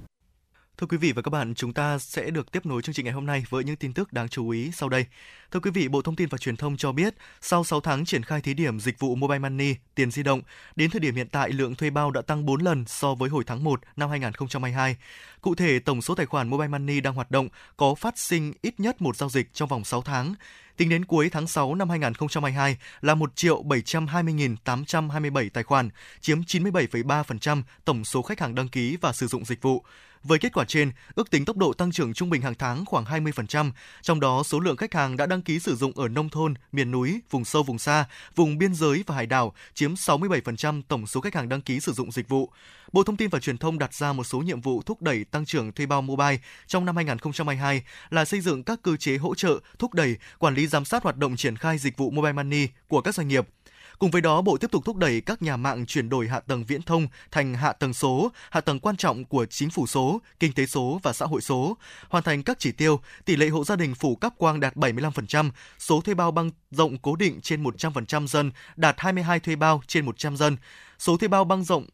Thưa 0.79 0.87
quý 0.87 0.97
vị 0.97 1.13
và 1.13 1.23
các 1.23 1.31
bạn, 1.31 1.55
chúng 1.55 1.73
ta 1.73 1.99
sẽ 1.99 2.31
được 2.31 2.53
tiếp 2.53 2.67
nối 2.67 2.83
chương 2.83 2.95
trình 2.95 3.05
ngày 3.05 3.15
hôm 3.15 3.27
nay 3.27 3.45
với 3.51 3.65
những 3.65 3.77
tin 3.77 3.93
tức 3.93 4.13
đáng 4.13 4.29
chú 4.29 4.49
ý 4.49 4.71
sau 4.73 4.89
đây. 4.89 5.07
Thưa 5.51 5.61
quý 5.61 5.71
vị, 5.71 5.89
Bộ 5.89 6.03
Thông 6.03 6.17
tin 6.17 6.29
và 6.29 6.39
Truyền 6.39 6.57
thông 6.57 6.77
cho 6.77 6.93
biết, 6.93 7.15
sau 7.41 7.65
6 7.65 7.81
tháng 7.81 8.05
triển 8.05 8.23
khai 8.23 8.41
thí 8.41 8.55
điểm 8.55 8.81
dịch 8.81 8.99
vụ 8.99 9.15
Mobile 9.15 9.39
Money, 9.39 9.75
tiền 9.95 10.11
di 10.11 10.23
động, 10.23 10.43
đến 10.77 10.91
thời 10.91 11.01
điểm 11.01 11.15
hiện 11.15 11.29
tại 11.29 11.53
lượng 11.53 11.75
thuê 11.75 11.91
bao 11.91 12.11
đã 12.11 12.23
tăng 12.23 12.47
4 12.47 12.61
lần 12.63 12.85
so 12.87 13.15
với 13.15 13.31
hồi 13.31 13.45
tháng 13.47 13.65
1 13.65 13.81
năm 13.97 14.11
2022. 14.11 14.97
Cụ 15.41 15.55
thể, 15.55 15.79
tổng 15.79 16.03
số 16.03 16.15
tài 16.15 16.27
khoản 16.27 16.49
Mobile 16.49 16.69
Money 16.69 17.01
đang 17.01 17.15
hoạt 17.15 17.31
động 17.31 17.49
có 17.77 17.95
phát 17.95 18.19
sinh 18.19 18.53
ít 18.63 18.81
nhất 18.81 19.03
một 19.03 19.17
giao 19.17 19.29
dịch 19.29 19.49
trong 19.53 19.69
vòng 19.69 19.85
6 19.85 20.03
tháng. 20.03 20.35
Tính 20.79 20.89
đến 20.89 21.05
cuối 21.05 21.29
tháng 21.33 21.47
6 21.47 21.75
năm 21.75 21.91
2022 21.91 22.77
là 23.01 23.15
1 23.15 23.31
720.827 23.37 25.49
tài 25.53 25.65
khoản, 25.65 25.89
chiếm 26.21 26.41
97,3% 26.41 27.63
tổng 27.85 28.05
số 28.05 28.23
khách 28.23 28.41
hàng 28.41 28.55
đăng 28.55 28.69
ký 28.69 28.97
và 29.01 29.13
sử 29.13 29.27
dụng 29.27 29.45
dịch 29.45 29.63
vụ. 29.63 29.85
Với 30.23 30.39
kết 30.39 30.53
quả 30.53 30.65
trên, 30.65 30.91
ước 31.15 31.31
tính 31.31 31.45
tốc 31.45 31.57
độ 31.57 31.73
tăng 31.73 31.93
trưởng 31.93 32.15
trung 32.15 32.31
bình 32.31 32.43
hàng 32.43 32.55
tháng 32.55 32.85
khoảng 32.85 33.05
20%, 33.05 33.71
trong 34.03 34.21
đó 34.21 34.43
số 34.43 34.61
lượng 34.61 34.77
khách 34.77 34.95
hàng 34.95 35.17
đã 35.17 35.27
đăng 35.27 35.43
ký 35.43 35.59
sử 35.59 35.77
dụng 35.77 35.93
ở 35.93 36.09
nông 36.09 36.29
thôn, 36.29 36.55
miền 36.73 36.91
núi, 36.91 37.21
vùng 37.31 37.45
sâu 37.45 37.63
vùng 37.63 37.79
xa, 37.79 38.05
vùng 38.35 38.59
biên 38.59 38.75
giới 38.75 39.05
và 39.07 39.15
hải 39.15 39.27
đảo 39.27 39.53
chiếm 39.75 39.95
67% 39.95 40.83
tổng 40.89 41.07
số 41.07 41.21
khách 41.21 41.35
hàng 41.35 41.49
đăng 41.49 41.63
ký 41.63 41.81
sử 41.81 41.93
dụng 41.93 42.13
dịch 42.13 42.29
vụ. 42.29 42.51
Bộ 42.93 43.03
Thông 43.03 43.17
tin 43.17 43.31
và 43.31 43.39
Truyền 43.39 43.59
thông 43.59 43.79
đặt 43.79 43.95
ra 43.95 44.13
một 44.13 44.25
số 44.25 44.39
nhiệm 44.39 44.61
vụ 44.61 44.83
thúc 44.83 45.03
đẩy 45.03 45.25
tăng 45.25 45.45
trưởng 45.45 45.73
thuê 45.73 45.87
bao 45.87 46.03
mobile 46.03 46.39
trong 46.67 46.85
năm 46.85 46.97
2022 46.97 47.83
là 48.11 48.25
xây 48.25 48.41
dựng 48.41 48.63
các 48.63 48.83
cơ 48.83 48.97
chế 48.97 49.17
hỗ 49.17 49.35
trợ, 49.35 49.59
thúc 49.79 49.95
đẩy, 49.95 50.17
quản 50.39 50.55
lý 50.55 50.67
giám 50.67 50.85
sát 50.85 51.03
hoạt 51.03 51.17
động 51.17 51.37
triển 51.37 51.57
khai 51.57 51.79
dịch 51.79 51.97
vụ 51.97 52.11
mobile 52.11 52.33
money 52.33 52.69
của 52.89 53.01
các 53.01 53.15
doanh 53.15 53.29
nghiệp, 53.29 53.49
Cùng 53.99 54.11
với 54.11 54.23
đó, 54.23 54.43
Bộ 54.43 54.57
tiếp 54.57 54.71
tục 54.71 54.85
thúc 54.85 54.97
đẩy 54.97 55.21
các 55.21 55.43
nhà 55.43 55.57
mạng 55.57 55.87
chuyển 55.87 56.09
đổi 56.09 56.29
hạ 56.29 56.41
tầng 56.41 56.65
viễn 56.65 56.83
thông 56.83 57.07
thành 57.31 57.55
hạ 57.55 57.73
tầng 57.73 57.95
số, 57.95 58.33
hạ 58.51 58.61
tầng 58.61 58.81
quan 58.81 58.97
trọng 58.97 59.25
của 59.25 59.47
chính 59.47 59.71
phủ 59.71 59.87
số, 59.87 60.21
kinh 60.41 60.53
tế 60.53 60.67
số 60.67 61.01
và 61.03 61.13
xã 61.13 61.27
hội 61.27 61.41
số, 61.41 61.77
hoàn 62.09 62.25
thành 62.25 62.43
các 62.43 62.59
chỉ 62.59 62.73
tiêu, 62.73 63.01
tỷ 63.25 63.37
lệ 63.37 63.49
hộ 63.49 63.65
gia 63.65 63.77
đình 63.77 63.95
phủ 63.95 64.17
cáp 64.17 64.39
quang 64.39 64.61
đạt 64.61 64.77
75%, 64.77 65.51
số 65.79 66.01
thuê 66.01 66.15
bao 66.15 66.31
băng 66.31 66.51
rộng 66.71 66.99
cố 66.99 67.17
định 67.17 67.41
trên 67.41 67.63
100% 67.63 68.27
dân 68.27 68.51
đạt 68.77 68.95
22 68.99 69.41
thuê 69.41 69.57
bao 69.57 69.83
trên 69.87 70.05
100 70.05 70.37
dân, 70.37 70.57
số 70.99 71.17
thuê 71.17 71.29
bao 71.29 71.45
băng 71.45 71.65
rộng 71.65 71.87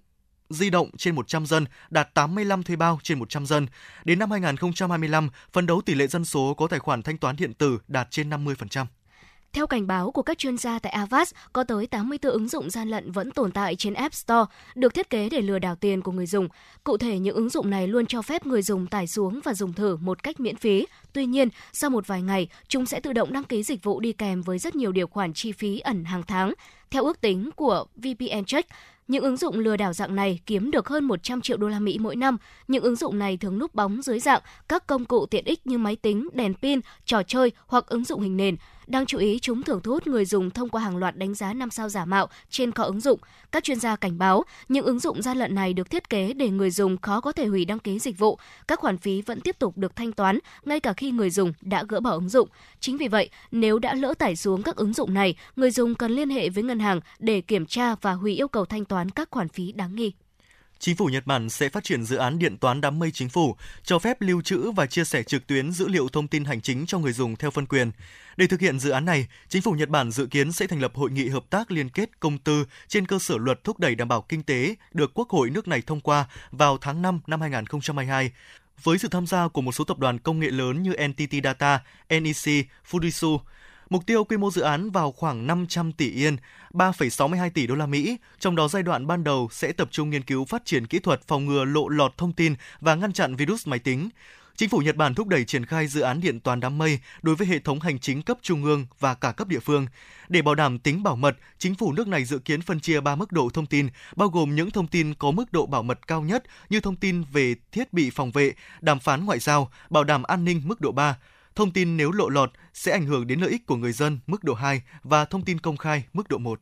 di 0.50 0.70
động 0.70 0.90
trên 0.96 1.14
100 1.14 1.46
dân 1.46 1.64
đạt 1.90 2.14
85 2.14 2.62
thuê 2.62 2.76
bao 2.76 2.98
trên 3.02 3.18
100 3.18 3.46
dân. 3.46 3.66
Đến 4.04 4.18
năm 4.18 4.30
2025, 4.30 5.28
phấn 5.52 5.66
đấu 5.66 5.80
tỷ 5.80 5.94
lệ 5.94 6.06
dân 6.06 6.24
số 6.24 6.54
có 6.54 6.66
tài 6.66 6.78
khoản 6.78 7.02
thanh 7.02 7.18
toán 7.18 7.36
điện 7.36 7.54
tử 7.54 7.78
đạt 7.88 8.10
trên 8.10 8.30
50%. 8.30 8.86
Theo 9.54 9.66
cảnh 9.66 9.86
báo 9.86 10.10
của 10.10 10.22
các 10.22 10.38
chuyên 10.38 10.56
gia 10.56 10.78
tại 10.78 10.92
Avast, 10.92 11.34
có 11.52 11.64
tới 11.64 11.86
84 11.86 12.32
ứng 12.32 12.48
dụng 12.48 12.70
gian 12.70 12.88
lận 12.88 13.12
vẫn 13.12 13.30
tồn 13.30 13.52
tại 13.52 13.76
trên 13.76 13.94
App 13.94 14.14
Store, 14.14 14.44
được 14.74 14.94
thiết 14.94 15.10
kế 15.10 15.28
để 15.28 15.40
lừa 15.40 15.58
đảo 15.58 15.74
tiền 15.74 16.02
của 16.02 16.12
người 16.12 16.26
dùng. 16.26 16.48
Cụ 16.84 16.96
thể, 16.96 17.18
những 17.18 17.36
ứng 17.36 17.48
dụng 17.48 17.70
này 17.70 17.88
luôn 17.88 18.06
cho 18.06 18.22
phép 18.22 18.46
người 18.46 18.62
dùng 18.62 18.86
tải 18.86 19.06
xuống 19.06 19.40
và 19.44 19.54
dùng 19.54 19.72
thử 19.72 19.96
một 19.96 20.22
cách 20.22 20.40
miễn 20.40 20.56
phí. 20.56 20.86
Tuy 21.12 21.26
nhiên, 21.26 21.48
sau 21.72 21.90
một 21.90 22.06
vài 22.06 22.22
ngày, 22.22 22.48
chúng 22.68 22.86
sẽ 22.86 23.00
tự 23.00 23.12
động 23.12 23.32
đăng 23.32 23.44
ký 23.44 23.62
dịch 23.62 23.82
vụ 23.82 24.00
đi 24.00 24.12
kèm 24.12 24.42
với 24.42 24.58
rất 24.58 24.76
nhiều 24.76 24.92
điều 24.92 25.06
khoản 25.06 25.32
chi 25.32 25.52
phí 25.52 25.78
ẩn 25.78 26.04
hàng 26.04 26.22
tháng. 26.22 26.54
Theo 26.90 27.04
ước 27.04 27.20
tính 27.20 27.50
của 27.56 27.84
VPN 27.96 28.44
Check, 28.46 28.70
những 29.08 29.22
ứng 29.22 29.36
dụng 29.36 29.58
lừa 29.58 29.76
đảo 29.76 29.92
dạng 29.92 30.16
này 30.16 30.40
kiếm 30.46 30.70
được 30.70 30.88
hơn 30.88 31.04
100 31.04 31.40
triệu 31.40 31.56
đô 31.56 31.68
la 31.68 31.78
Mỹ 31.78 31.98
mỗi 32.00 32.16
năm. 32.16 32.36
Những 32.68 32.82
ứng 32.82 32.96
dụng 32.96 33.18
này 33.18 33.36
thường 33.36 33.58
núp 33.58 33.74
bóng 33.74 34.02
dưới 34.02 34.20
dạng 34.20 34.40
các 34.68 34.86
công 34.86 35.04
cụ 35.04 35.26
tiện 35.26 35.44
ích 35.44 35.66
như 35.66 35.78
máy 35.78 35.96
tính, 35.96 36.28
đèn 36.32 36.54
pin, 36.54 36.80
trò 37.04 37.22
chơi 37.22 37.52
hoặc 37.66 37.86
ứng 37.86 38.04
dụng 38.04 38.20
hình 38.20 38.36
nền. 38.36 38.56
Đáng 38.86 39.06
chú 39.06 39.18
ý, 39.18 39.38
chúng 39.38 39.62
thường 39.62 39.80
thu 39.82 39.92
hút 39.92 40.06
người 40.06 40.24
dùng 40.24 40.50
thông 40.50 40.68
qua 40.68 40.82
hàng 40.82 40.96
loạt 40.96 41.16
đánh 41.16 41.34
giá 41.34 41.52
5 41.52 41.70
sao 41.70 41.88
giả 41.88 42.04
mạo 42.04 42.28
trên 42.50 42.72
kho 42.72 42.84
ứng 42.84 43.00
dụng. 43.00 43.20
Các 43.52 43.64
chuyên 43.64 43.80
gia 43.80 43.96
cảnh 43.96 44.18
báo, 44.18 44.44
những 44.68 44.84
ứng 44.84 44.98
dụng 44.98 45.22
gian 45.22 45.38
lận 45.38 45.54
này 45.54 45.72
được 45.72 45.90
thiết 45.90 46.10
kế 46.10 46.32
để 46.32 46.48
người 46.48 46.70
dùng 46.70 46.96
khó 46.96 47.20
có 47.20 47.32
thể 47.32 47.46
hủy 47.46 47.64
đăng 47.64 47.78
ký 47.78 47.98
dịch 47.98 48.18
vụ. 48.18 48.38
Các 48.68 48.78
khoản 48.78 48.98
phí 48.98 49.22
vẫn 49.22 49.40
tiếp 49.40 49.58
tục 49.58 49.78
được 49.78 49.96
thanh 49.96 50.12
toán 50.12 50.38
ngay 50.64 50.80
cả 50.80 50.92
khi 50.92 51.10
người 51.10 51.30
dùng 51.30 51.52
đã 51.60 51.84
gỡ 51.88 52.00
bỏ 52.00 52.10
ứng 52.10 52.28
dụng. 52.28 52.48
Chính 52.80 52.96
vì 52.96 53.08
vậy, 53.08 53.30
nếu 53.50 53.78
đã 53.78 53.94
lỡ 53.94 54.14
tải 54.14 54.36
xuống 54.36 54.62
các 54.62 54.76
ứng 54.76 54.92
dụng 54.92 55.14
này, 55.14 55.36
người 55.56 55.70
dùng 55.70 55.94
cần 55.94 56.12
liên 56.12 56.30
hệ 56.30 56.48
với 56.48 56.64
ngân 56.64 56.78
hàng 56.78 57.00
để 57.18 57.40
kiểm 57.40 57.66
tra 57.66 57.94
và 57.94 58.12
hủy 58.12 58.34
yêu 58.34 58.48
cầu 58.48 58.64
thanh 58.64 58.84
toán 58.84 59.10
các 59.10 59.28
khoản 59.30 59.48
phí 59.48 59.72
đáng 59.72 59.94
nghi. 59.94 60.12
Chính 60.78 60.96
phủ 60.96 61.06
Nhật 61.06 61.26
Bản 61.26 61.50
sẽ 61.50 61.68
phát 61.68 61.84
triển 61.84 62.04
dự 62.04 62.16
án 62.16 62.38
điện 62.38 62.56
toán 62.56 62.80
đám 62.80 62.98
mây 62.98 63.10
chính 63.10 63.28
phủ, 63.28 63.56
cho 63.82 63.98
phép 63.98 64.20
lưu 64.20 64.42
trữ 64.42 64.70
và 64.70 64.86
chia 64.86 65.04
sẻ 65.04 65.22
trực 65.22 65.46
tuyến 65.46 65.72
dữ 65.72 65.88
liệu 65.88 66.08
thông 66.08 66.28
tin 66.28 66.44
hành 66.44 66.60
chính 66.60 66.86
cho 66.86 66.98
người 66.98 67.12
dùng 67.12 67.36
theo 67.36 67.50
phân 67.50 67.66
quyền. 67.66 67.90
Để 68.36 68.46
thực 68.46 68.60
hiện 68.60 68.78
dự 68.78 68.90
án 68.90 69.04
này, 69.04 69.26
chính 69.48 69.62
phủ 69.62 69.72
Nhật 69.72 69.88
Bản 69.88 70.10
dự 70.10 70.26
kiến 70.26 70.52
sẽ 70.52 70.66
thành 70.66 70.80
lập 70.80 70.92
hội 70.94 71.10
nghị 71.10 71.28
hợp 71.28 71.44
tác 71.50 71.70
liên 71.70 71.88
kết 71.88 72.20
công 72.20 72.38
tư 72.38 72.64
trên 72.88 73.06
cơ 73.06 73.18
sở 73.18 73.36
luật 73.38 73.64
thúc 73.64 73.78
đẩy 73.78 73.94
đảm 73.94 74.08
bảo 74.08 74.22
kinh 74.22 74.42
tế 74.42 74.74
được 74.92 75.10
Quốc 75.14 75.30
hội 75.30 75.50
nước 75.50 75.68
này 75.68 75.82
thông 75.86 76.00
qua 76.00 76.24
vào 76.50 76.78
tháng 76.80 77.02
5 77.02 77.20
năm 77.26 77.40
2022 77.40 78.30
với 78.82 78.98
sự 78.98 79.08
tham 79.08 79.26
gia 79.26 79.48
của 79.48 79.60
một 79.60 79.72
số 79.72 79.84
tập 79.84 79.98
đoàn 79.98 80.18
công 80.18 80.40
nghệ 80.40 80.50
lớn 80.50 80.82
như 80.82 80.92
NTT 81.08 81.44
Data, 81.44 81.80
NEC, 82.10 82.66
Fujitsu. 82.90 83.38
Mục 83.90 84.06
tiêu 84.06 84.24
quy 84.24 84.36
mô 84.36 84.50
dự 84.50 84.62
án 84.62 84.90
vào 84.90 85.12
khoảng 85.12 85.46
500 85.46 85.92
tỷ 85.92 86.10
yên, 86.10 86.36
3,62 86.72 87.50
tỷ 87.50 87.66
đô 87.66 87.74
la 87.74 87.86
Mỹ, 87.86 88.16
trong 88.38 88.56
đó 88.56 88.68
giai 88.68 88.82
đoạn 88.82 89.06
ban 89.06 89.24
đầu 89.24 89.48
sẽ 89.52 89.72
tập 89.72 89.88
trung 89.90 90.10
nghiên 90.10 90.22
cứu 90.22 90.44
phát 90.44 90.64
triển 90.64 90.86
kỹ 90.86 90.98
thuật 90.98 91.20
phòng 91.26 91.46
ngừa 91.46 91.64
lộ 91.64 91.88
lọt 91.88 92.18
thông 92.18 92.32
tin 92.32 92.54
và 92.80 92.94
ngăn 92.94 93.12
chặn 93.12 93.36
virus 93.36 93.68
máy 93.68 93.78
tính. 93.78 94.08
Chính 94.56 94.68
phủ 94.68 94.78
Nhật 94.78 94.96
Bản 94.96 95.14
thúc 95.14 95.28
đẩy 95.28 95.44
triển 95.44 95.66
khai 95.66 95.86
dự 95.86 96.00
án 96.00 96.20
điện 96.20 96.40
toán 96.40 96.60
đám 96.60 96.78
mây 96.78 96.98
đối 97.22 97.36
với 97.36 97.46
hệ 97.46 97.58
thống 97.58 97.80
hành 97.80 97.98
chính 97.98 98.22
cấp 98.22 98.38
trung 98.42 98.64
ương 98.64 98.86
và 99.00 99.14
cả 99.14 99.32
cấp 99.32 99.48
địa 99.48 99.58
phương. 99.58 99.86
Để 100.28 100.42
bảo 100.42 100.54
đảm 100.54 100.78
tính 100.78 101.02
bảo 101.02 101.16
mật, 101.16 101.36
chính 101.58 101.74
phủ 101.74 101.92
nước 101.92 102.08
này 102.08 102.24
dự 102.24 102.38
kiến 102.38 102.62
phân 102.62 102.80
chia 102.80 103.00
3 103.00 103.14
mức 103.14 103.32
độ 103.32 103.50
thông 103.54 103.66
tin, 103.66 103.88
bao 104.16 104.28
gồm 104.28 104.54
những 104.54 104.70
thông 104.70 104.86
tin 104.86 105.14
có 105.14 105.30
mức 105.30 105.52
độ 105.52 105.66
bảo 105.66 105.82
mật 105.82 106.06
cao 106.06 106.22
nhất 106.22 106.44
như 106.68 106.80
thông 106.80 106.96
tin 106.96 107.24
về 107.32 107.54
thiết 107.72 107.92
bị 107.92 108.10
phòng 108.10 108.30
vệ, 108.30 108.52
đàm 108.80 109.00
phán 109.00 109.24
ngoại 109.24 109.38
giao, 109.38 109.70
bảo 109.90 110.04
đảm 110.04 110.22
an 110.22 110.44
ninh 110.44 110.62
mức 110.64 110.80
độ 110.80 110.92
3, 110.92 111.16
thông 111.56 111.70
tin 111.70 111.96
nếu 111.96 112.12
lộ 112.12 112.28
lọt 112.28 112.50
sẽ 112.74 112.92
ảnh 112.92 113.06
hưởng 113.06 113.26
đến 113.26 113.40
lợi 113.40 113.50
ích 113.50 113.66
của 113.66 113.76
người 113.76 113.92
dân 113.92 114.18
mức 114.26 114.44
độ 114.44 114.54
2 114.54 114.82
và 115.02 115.24
thông 115.24 115.44
tin 115.44 115.58
công 115.58 115.76
khai 115.76 116.04
mức 116.12 116.28
độ 116.28 116.38
1. 116.38 116.60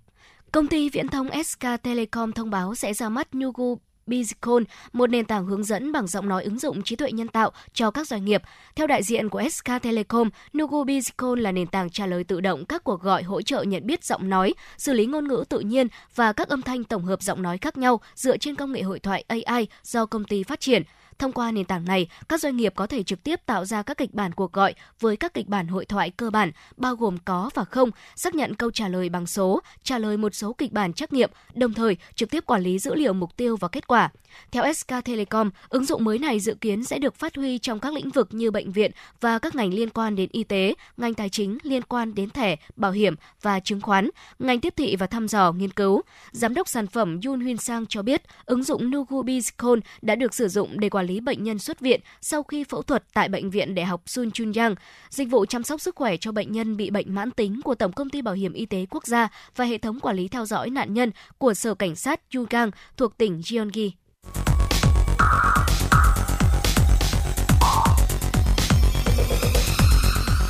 Công 0.52 0.66
ty 0.66 0.88
viễn 0.88 1.08
thông 1.08 1.28
SK 1.44 1.64
Telecom 1.82 2.32
thông 2.32 2.50
báo 2.50 2.74
sẽ 2.74 2.94
ra 2.94 3.08
mắt 3.08 3.34
Nugu 3.34 3.78
Bizcon, 4.06 4.64
một 4.92 5.10
nền 5.10 5.24
tảng 5.24 5.46
hướng 5.46 5.64
dẫn 5.64 5.92
bằng 5.92 6.06
giọng 6.06 6.28
nói 6.28 6.44
ứng 6.44 6.58
dụng 6.58 6.82
trí 6.82 6.96
tuệ 6.96 7.12
nhân 7.12 7.28
tạo 7.28 7.50
cho 7.72 7.90
các 7.90 8.08
doanh 8.08 8.24
nghiệp. 8.24 8.42
Theo 8.74 8.86
đại 8.86 9.02
diện 9.02 9.28
của 9.28 9.42
SK 9.48 9.68
Telecom, 9.82 10.30
Nugu 10.58 10.84
Bizcon 10.84 11.34
là 11.34 11.52
nền 11.52 11.66
tảng 11.66 11.90
trả 11.90 12.06
lời 12.06 12.24
tự 12.24 12.40
động 12.40 12.64
các 12.64 12.84
cuộc 12.84 13.02
gọi 13.02 13.22
hỗ 13.22 13.42
trợ 13.42 13.62
nhận 13.62 13.86
biết 13.86 14.04
giọng 14.04 14.28
nói, 14.28 14.54
xử 14.78 14.92
lý 14.92 15.06
ngôn 15.06 15.28
ngữ 15.28 15.44
tự 15.48 15.60
nhiên 15.60 15.88
và 16.14 16.32
các 16.32 16.48
âm 16.48 16.62
thanh 16.62 16.84
tổng 16.84 17.04
hợp 17.04 17.22
giọng 17.22 17.42
nói 17.42 17.58
khác 17.58 17.76
nhau 17.78 18.00
dựa 18.14 18.36
trên 18.36 18.54
công 18.54 18.72
nghệ 18.72 18.82
hội 18.82 18.98
thoại 18.98 19.24
AI 19.28 19.66
do 19.82 20.06
công 20.06 20.24
ty 20.24 20.42
phát 20.42 20.60
triển. 20.60 20.82
Thông 21.22 21.32
qua 21.32 21.52
nền 21.52 21.64
tảng 21.64 21.84
này, 21.84 22.06
các 22.28 22.40
doanh 22.40 22.56
nghiệp 22.56 22.72
có 22.76 22.86
thể 22.86 23.02
trực 23.02 23.22
tiếp 23.22 23.40
tạo 23.46 23.64
ra 23.64 23.82
các 23.82 23.98
kịch 23.98 24.14
bản 24.14 24.32
cuộc 24.32 24.52
gọi 24.52 24.74
với 25.00 25.16
các 25.16 25.34
kịch 25.34 25.48
bản 25.48 25.66
hội 25.66 25.84
thoại 25.84 26.10
cơ 26.10 26.30
bản 26.30 26.52
bao 26.76 26.96
gồm 26.96 27.16
có 27.24 27.50
và 27.54 27.64
không, 27.64 27.90
xác 28.16 28.34
nhận 28.34 28.54
câu 28.54 28.70
trả 28.70 28.88
lời 28.88 29.08
bằng 29.08 29.26
số, 29.26 29.60
trả 29.82 29.98
lời 29.98 30.16
một 30.16 30.34
số 30.34 30.52
kịch 30.52 30.72
bản 30.72 30.92
trắc 30.92 31.12
nghiệm, 31.12 31.30
đồng 31.54 31.74
thời 31.74 31.96
trực 32.14 32.30
tiếp 32.30 32.46
quản 32.46 32.62
lý 32.62 32.78
dữ 32.78 32.94
liệu 32.94 33.12
mục 33.12 33.36
tiêu 33.36 33.56
và 33.56 33.68
kết 33.68 33.86
quả. 33.86 34.10
Theo 34.50 34.72
SK 34.72 34.92
Telecom, 35.04 35.50
ứng 35.68 35.84
dụng 35.84 36.04
mới 36.04 36.18
này 36.18 36.40
dự 36.40 36.54
kiến 36.54 36.84
sẽ 36.84 36.98
được 36.98 37.14
phát 37.14 37.36
huy 37.36 37.58
trong 37.58 37.78
các 37.78 37.92
lĩnh 37.92 38.10
vực 38.10 38.28
như 38.30 38.50
bệnh 38.50 38.72
viện 38.72 38.90
và 39.20 39.38
các 39.38 39.54
ngành 39.54 39.74
liên 39.74 39.90
quan 39.90 40.16
đến 40.16 40.28
y 40.32 40.44
tế, 40.44 40.74
ngành 40.96 41.14
tài 41.14 41.28
chính 41.28 41.58
liên 41.62 41.82
quan 41.82 42.14
đến 42.14 42.30
thẻ, 42.30 42.56
bảo 42.76 42.92
hiểm 42.92 43.14
và 43.42 43.60
chứng 43.60 43.80
khoán, 43.80 44.10
ngành 44.38 44.60
tiếp 44.60 44.74
thị 44.76 44.96
và 44.96 45.06
thăm 45.06 45.28
dò 45.28 45.52
nghiên 45.52 45.70
cứu. 45.70 46.02
Giám 46.30 46.54
đốc 46.54 46.68
sản 46.68 46.86
phẩm 46.86 47.20
Yun 47.26 47.40
Huyên 47.40 47.56
Sang 47.56 47.86
cho 47.86 48.02
biết, 48.02 48.22
ứng 48.44 48.62
dụng 48.62 48.90
Nugu 48.90 49.22
Bizcon 49.22 49.80
đã 50.02 50.14
được 50.14 50.34
sử 50.34 50.48
dụng 50.48 50.80
để 50.80 50.88
quản 50.88 51.06
lý 51.06 51.11
bệnh 51.20 51.42
nhân 51.44 51.58
xuất 51.58 51.80
viện 51.80 52.00
sau 52.20 52.42
khi 52.42 52.64
phẫu 52.64 52.82
thuật 52.82 53.04
tại 53.14 53.28
bệnh 53.28 53.50
viện 53.50 53.74
Đại 53.74 53.86
học 53.86 54.02
Sun 54.06 54.30
Chunyang. 54.30 54.74
Dịch 55.10 55.30
vụ 55.30 55.46
chăm 55.46 55.62
sóc 55.62 55.80
sức 55.80 55.96
khỏe 55.96 56.16
cho 56.16 56.32
bệnh 56.32 56.52
nhân 56.52 56.76
bị 56.76 56.90
bệnh 56.90 57.14
mãn 57.14 57.30
tính 57.30 57.60
của 57.64 57.74
Tổng 57.74 57.92
công 57.92 58.10
ty 58.10 58.22
Bảo 58.22 58.34
hiểm 58.34 58.52
Y 58.52 58.66
tế 58.66 58.86
Quốc 58.90 59.06
gia 59.06 59.28
và 59.56 59.64
hệ 59.64 59.78
thống 59.78 60.00
quản 60.00 60.16
lý 60.16 60.28
theo 60.28 60.46
dõi 60.46 60.70
nạn 60.70 60.94
nhân 60.94 61.10
của 61.38 61.54
Sở 61.54 61.74
Cảnh 61.74 61.96
sát 61.96 62.20
Yugang 62.34 62.70
thuộc 62.96 63.18
tỉnh 63.18 63.42
Gyeonggi. 63.50 63.90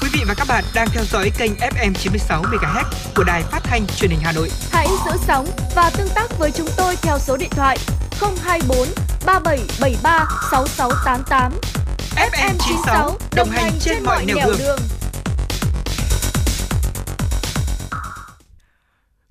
Quý 0.02 0.08
vị 0.12 0.20
và 0.28 0.34
các 0.36 0.46
bạn 0.48 0.64
đang 0.74 0.88
theo 0.92 1.04
dõi 1.04 1.30
kênh 1.38 1.52
FM 1.52 1.92
96 1.94 2.42
MHz 2.42 2.84
của 3.16 3.24
đài 3.24 3.42
phát 3.42 3.60
thanh 3.64 3.86
truyền 3.96 4.10
hình 4.10 4.20
Hà 4.22 4.32
Nội. 4.32 4.48
Hãy 4.70 4.86
giữ 5.04 5.10
sóng 5.26 5.46
và 5.76 5.90
tương 5.98 6.08
tác 6.14 6.38
với 6.38 6.50
chúng 6.50 6.68
tôi 6.76 6.96
theo 7.02 7.18
số 7.18 7.36
điện 7.36 7.50
thoại 7.50 7.78
024 8.22 8.88
3773 9.26 10.26
6688. 10.50 11.52
FM 12.16 12.54
96 12.58 13.18
đồng 13.36 13.48
hành 13.48 13.72
trên 13.80 14.04
mọi 14.04 14.26
nẻo 14.26 14.36
đường. 14.46 14.58
đường. 14.58 14.78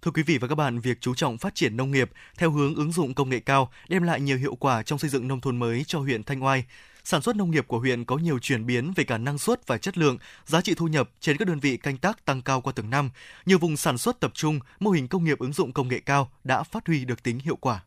Thưa 0.01 0.11
quý 0.11 0.23
vị 0.23 0.37
và 0.37 0.47
các 0.47 0.55
bạn, 0.55 0.79
việc 0.79 0.97
chú 1.01 1.15
trọng 1.15 1.37
phát 1.37 1.55
triển 1.55 1.77
nông 1.77 1.91
nghiệp 1.91 2.11
theo 2.37 2.51
hướng 2.51 2.75
ứng 2.75 2.91
dụng 2.91 3.13
công 3.13 3.29
nghệ 3.29 3.39
cao 3.39 3.71
đem 3.89 4.03
lại 4.03 4.21
nhiều 4.21 4.37
hiệu 4.37 4.55
quả 4.55 4.83
trong 4.83 4.99
xây 4.99 5.09
dựng 5.09 5.27
nông 5.27 5.41
thôn 5.41 5.57
mới 5.57 5.83
cho 5.87 5.99
huyện 5.99 6.23
Thanh 6.23 6.43
Oai. 6.43 6.65
Sản 7.03 7.21
xuất 7.21 7.35
nông 7.35 7.51
nghiệp 7.51 7.67
của 7.67 7.79
huyện 7.79 8.05
có 8.05 8.17
nhiều 8.17 8.39
chuyển 8.39 8.65
biến 8.65 8.93
về 8.95 9.03
cả 9.03 9.17
năng 9.17 9.37
suất 9.37 9.67
và 9.67 9.77
chất 9.77 9.97
lượng, 9.97 10.17
giá 10.45 10.61
trị 10.61 10.73
thu 10.75 10.87
nhập 10.87 11.09
trên 11.19 11.37
các 11.37 11.47
đơn 11.47 11.59
vị 11.59 11.77
canh 11.77 11.97
tác 11.97 12.25
tăng 12.25 12.41
cao 12.41 12.61
qua 12.61 12.73
từng 12.75 12.89
năm. 12.89 13.09
Nhiều 13.45 13.57
vùng 13.57 13.77
sản 13.77 13.97
xuất 13.97 14.19
tập 14.19 14.31
trung, 14.33 14.59
mô 14.79 14.91
hình 14.91 15.07
công 15.07 15.23
nghiệp 15.23 15.39
ứng 15.39 15.53
dụng 15.53 15.73
công 15.73 15.87
nghệ 15.87 15.99
cao 15.99 16.31
đã 16.43 16.63
phát 16.63 16.87
huy 16.87 17.05
được 17.05 17.23
tính 17.23 17.39
hiệu 17.39 17.55
quả. 17.55 17.81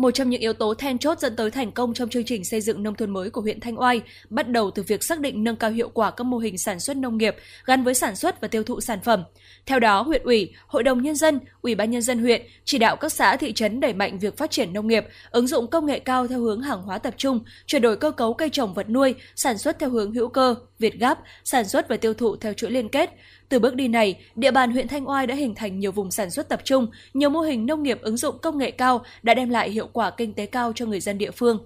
Một 0.00 0.10
trong 0.10 0.30
những 0.30 0.40
yếu 0.40 0.52
tố 0.52 0.74
then 0.74 0.98
chốt 0.98 1.18
dẫn 1.18 1.36
tới 1.36 1.50
thành 1.50 1.72
công 1.72 1.94
trong 1.94 2.08
chương 2.08 2.24
trình 2.24 2.44
xây 2.44 2.60
dựng 2.60 2.82
nông 2.82 2.94
thôn 2.94 3.10
mới 3.10 3.30
của 3.30 3.40
huyện 3.40 3.60
Thanh 3.60 3.80
Oai 3.80 4.00
bắt 4.30 4.48
đầu 4.48 4.70
từ 4.70 4.82
việc 4.82 5.04
xác 5.04 5.20
định 5.20 5.44
nâng 5.44 5.56
cao 5.56 5.70
hiệu 5.70 5.88
quả 5.88 6.10
các 6.10 6.24
mô 6.24 6.38
hình 6.38 6.58
sản 6.58 6.80
xuất 6.80 6.96
nông 6.96 7.18
nghiệp 7.18 7.36
gắn 7.64 7.84
với 7.84 7.94
sản 7.94 8.16
xuất 8.16 8.40
và 8.40 8.48
tiêu 8.48 8.62
thụ 8.62 8.80
sản 8.80 8.98
phẩm. 9.04 9.24
Theo 9.66 9.80
đó, 9.80 10.02
huyện 10.02 10.22
ủy, 10.22 10.52
hội 10.66 10.82
đồng 10.82 11.02
nhân 11.02 11.16
dân, 11.16 11.40
ủy 11.62 11.74
ban 11.74 11.90
nhân 11.90 12.02
dân 12.02 12.18
huyện 12.18 12.42
chỉ 12.64 12.78
đạo 12.78 12.96
các 12.96 13.12
xã 13.12 13.36
thị 13.36 13.52
trấn 13.52 13.80
đẩy 13.80 13.92
mạnh 13.92 14.18
việc 14.18 14.36
phát 14.36 14.50
triển 14.50 14.72
nông 14.72 14.88
nghiệp, 14.88 15.04
ứng 15.30 15.46
dụng 15.46 15.66
công 15.66 15.86
nghệ 15.86 15.98
cao 15.98 16.26
theo 16.26 16.40
hướng 16.40 16.60
hàng 16.60 16.82
hóa 16.82 16.98
tập 16.98 17.14
trung, 17.16 17.40
chuyển 17.66 17.82
đổi 17.82 17.96
cơ 17.96 18.10
cấu 18.10 18.34
cây 18.34 18.50
trồng 18.50 18.74
vật 18.74 18.90
nuôi, 18.90 19.14
sản 19.36 19.58
xuất 19.58 19.78
theo 19.78 19.90
hướng 19.90 20.14
hữu 20.14 20.28
cơ, 20.28 20.54
việt 20.80 20.98
gáp, 20.98 21.18
sản 21.44 21.68
xuất 21.68 21.88
và 21.88 21.96
tiêu 21.96 22.14
thụ 22.14 22.36
theo 22.36 22.52
chuỗi 22.52 22.70
liên 22.70 22.88
kết. 22.88 23.10
Từ 23.48 23.58
bước 23.58 23.74
đi 23.74 23.88
này, 23.88 24.20
địa 24.34 24.50
bàn 24.50 24.70
huyện 24.70 24.88
Thanh 24.88 25.08
Oai 25.08 25.26
đã 25.26 25.34
hình 25.34 25.54
thành 25.54 25.78
nhiều 25.78 25.92
vùng 25.92 26.10
sản 26.10 26.30
xuất 26.30 26.48
tập 26.48 26.60
trung, 26.64 26.86
nhiều 27.14 27.30
mô 27.30 27.40
hình 27.40 27.66
nông 27.66 27.82
nghiệp 27.82 27.98
ứng 28.02 28.16
dụng 28.16 28.38
công 28.38 28.58
nghệ 28.58 28.70
cao 28.70 29.04
đã 29.22 29.34
đem 29.34 29.50
lại 29.50 29.70
hiệu 29.70 29.88
quả 29.92 30.10
kinh 30.10 30.34
tế 30.34 30.46
cao 30.46 30.72
cho 30.74 30.86
người 30.86 31.00
dân 31.00 31.18
địa 31.18 31.30
phương 31.30 31.58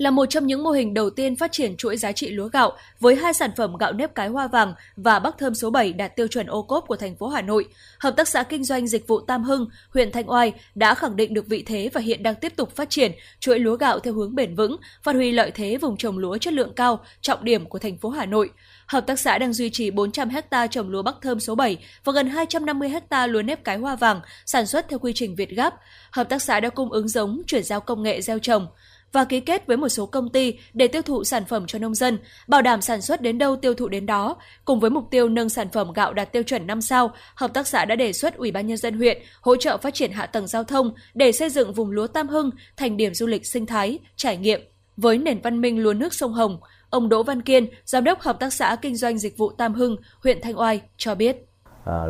là 0.00 0.10
một 0.10 0.26
trong 0.26 0.46
những 0.46 0.62
mô 0.62 0.70
hình 0.70 0.94
đầu 0.94 1.10
tiên 1.10 1.36
phát 1.36 1.52
triển 1.52 1.76
chuỗi 1.76 1.96
giá 1.96 2.12
trị 2.12 2.30
lúa 2.30 2.48
gạo 2.48 2.72
với 3.00 3.16
hai 3.16 3.34
sản 3.34 3.50
phẩm 3.56 3.76
gạo 3.76 3.92
nếp 3.92 4.14
cái 4.14 4.28
hoa 4.28 4.46
vàng 4.46 4.74
và 4.96 5.18
bắc 5.18 5.38
thơm 5.38 5.54
số 5.54 5.70
7 5.70 5.92
đạt 5.92 6.16
tiêu 6.16 6.28
chuẩn 6.28 6.46
ô 6.46 6.62
cốp 6.62 6.84
của 6.86 6.96
thành 6.96 7.16
phố 7.16 7.28
Hà 7.28 7.42
Nội. 7.42 7.64
Hợp 7.98 8.16
tác 8.16 8.28
xã 8.28 8.42
kinh 8.42 8.64
doanh 8.64 8.86
dịch 8.86 9.08
vụ 9.08 9.20
Tam 9.20 9.44
Hưng, 9.44 9.66
huyện 9.94 10.12
Thanh 10.12 10.30
Oai 10.30 10.52
đã 10.74 10.94
khẳng 10.94 11.16
định 11.16 11.34
được 11.34 11.46
vị 11.46 11.62
thế 11.66 11.90
và 11.92 12.00
hiện 12.00 12.22
đang 12.22 12.34
tiếp 12.34 12.52
tục 12.56 12.76
phát 12.76 12.90
triển 12.90 13.12
chuỗi 13.40 13.58
lúa 13.58 13.76
gạo 13.76 13.98
theo 13.98 14.14
hướng 14.14 14.34
bền 14.34 14.54
vững, 14.54 14.76
phát 15.02 15.14
huy 15.14 15.32
lợi 15.32 15.50
thế 15.50 15.76
vùng 15.76 15.96
trồng 15.96 16.18
lúa 16.18 16.38
chất 16.38 16.52
lượng 16.52 16.72
cao, 16.76 17.00
trọng 17.20 17.44
điểm 17.44 17.64
của 17.66 17.78
thành 17.78 17.98
phố 17.98 18.08
Hà 18.08 18.26
Nội. 18.26 18.50
Hợp 18.86 19.06
tác 19.06 19.20
xã 19.20 19.38
đang 19.38 19.52
duy 19.52 19.70
trì 19.70 19.90
400 19.90 20.28
ha 20.50 20.66
trồng 20.66 20.88
lúa 20.88 21.02
Bắc 21.02 21.14
Thơm 21.22 21.40
số 21.40 21.54
7 21.54 21.76
và 22.04 22.12
gần 22.12 22.26
250 22.26 22.92
ha 23.10 23.26
lúa 23.26 23.42
nếp 23.42 23.64
cái 23.64 23.76
hoa 23.76 23.96
vàng 23.96 24.20
sản 24.46 24.66
xuất 24.66 24.88
theo 24.88 24.98
quy 24.98 25.12
trình 25.14 25.34
Việt 25.34 25.50
Gáp. 25.50 25.74
Hợp 26.10 26.28
tác 26.28 26.42
xã 26.42 26.60
đã 26.60 26.68
cung 26.68 26.92
ứng 26.92 27.08
giống, 27.08 27.42
chuyển 27.46 27.62
giao 27.62 27.80
công 27.80 28.02
nghệ 28.02 28.20
gieo 28.20 28.38
trồng 28.38 28.66
và 29.12 29.24
ký 29.24 29.40
kết 29.40 29.66
với 29.66 29.76
một 29.76 29.88
số 29.88 30.06
công 30.06 30.28
ty 30.28 30.58
để 30.74 30.88
tiêu 30.88 31.02
thụ 31.02 31.24
sản 31.24 31.44
phẩm 31.44 31.66
cho 31.66 31.78
nông 31.78 31.94
dân, 31.94 32.18
bảo 32.48 32.62
đảm 32.62 32.80
sản 32.80 33.00
xuất 33.00 33.22
đến 33.22 33.38
đâu 33.38 33.56
tiêu 33.56 33.74
thụ 33.74 33.88
đến 33.88 34.06
đó. 34.06 34.36
Cùng 34.64 34.80
với 34.80 34.90
mục 34.90 35.04
tiêu 35.10 35.28
nâng 35.28 35.48
sản 35.48 35.68
phẩm 35.72 35.92
gạo 35.92 36.14
đạt 36.14 36.32
tiêu 36.32 36.42
chuẩn 36.42 36.66
5 36.66 36.80
sao, 36.80 37.10
hợp 37.34 37.54
tác 37.54 37.66
xã 37.66 37.84
đã 37.84 37.96
đề 37.96 38.12
xuất 38.12 38.36
Ủy 38.36 38.52
ban 38.52 38.66
nhân 38.66 38.76
dân 38.76 38.98
huyện 38.98 39.18
hỗ 39.40 39.56
trợ 39.56 39.78
phát 39.78 39.94
triển 39.94 40.12
hạ 40.12 40.26
tầng 40.26 40.46
giao 40.46 40.64
thông 40.64 40.92
để 41.14 41.32
xây 41.32 41.50
dựng 41.50 41.72
vùng 41.72 41.90
lúa 41.90 42.06
Tam 42.06 42.28
Hưng 42.28 42.50
thành 42.76 42.96
điểm 42.96 43.14
du 43.14 43.26
lịch 43.26 43.46
sinh 43.46 43.66
thái, 43.66 43.98
trải 44.16 44.36
nghiệm 44.36 44.60
với 44.96 45.18
nền 45.18 45.40
văn 45.40 45.60
minh 45.60 45.78
lúa 45.78 45.92
nước 45.92 46.14
sông 46.14 46.32
Hồng. 46.32 46.60
Ông 46.90 47.08
Đỗ 47.08 47.22
Văn 47.22 47.42
Kiên, 47.42 47.66
giám 47.84 48.04
đốc 48.04 48.20
hợp 48.20 48.40
tác 48.40 48.52
xã 48.52 48.76
kinh 48.82 48.96
doanh 48.96 49.18
dịch 49.18 49.38
vụ 49.38 49.50
Tam 49.50 49.74
Hưng, 49.74 49.96
huyện 50.22 50.38
Thanh 50.42 50.58
Oai 50.58 50.80
cho 50.96 51.14
biết. 51.14 51.36
À, 51.84 52.04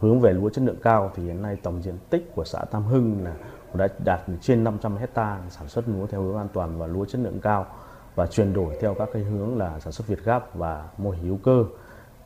hướng 0.00 0.20
về 0.20 0.32
lúa 0.32 0.50
chất 0.50 0.64
lượng 0.64 0.80
cao 0.82 1.12
thì 1.16 1.22
hiện 1.22 1.42
nay 1.42 1.56
tổng 1.62 1.82
diện 1.82 1.98
tích 2.10 2.22
của 2.34 2.44
xã 2.44 2.58
Tam 2.70 2.86
Hưng 2.86 3.24
là 3.24 3.34
đã 3.74 3.88
đạt 4.04 4.20
trên 4.40 4.64
500 4.64 4.96
hecta 4.96 5.40
sản 5.50 5.68
xuất 5.68 5.88
lúa 5.88 6.06
theo 6.06 6.22
hướng 6.22 6.36
an 6.36 6.48
toàn 6.52 6.78
và 6.78 6.86
lúa 6.86 7.04
chất 7.04 7.20
lượng 7.20 7.40
cao 7.40 7.66
và 8.14 8.26
chuyển 8.26 8.52
đổi 8.52 8.76
theo 8.80 8.94
các 8.94 9.08
cái 9.12 9.22
hướng 9.22 9.58
là 9.58 9.80
sản 9.80 9.92
xuất 9.92 10.06
Việt 10.06 10.24
Gáp 10.24 10.54
và 10.54 10.88
mô 10.98 11.10
hình 11.10 11.22
hữu 11.22 11.38
cơ. 11.42 11.64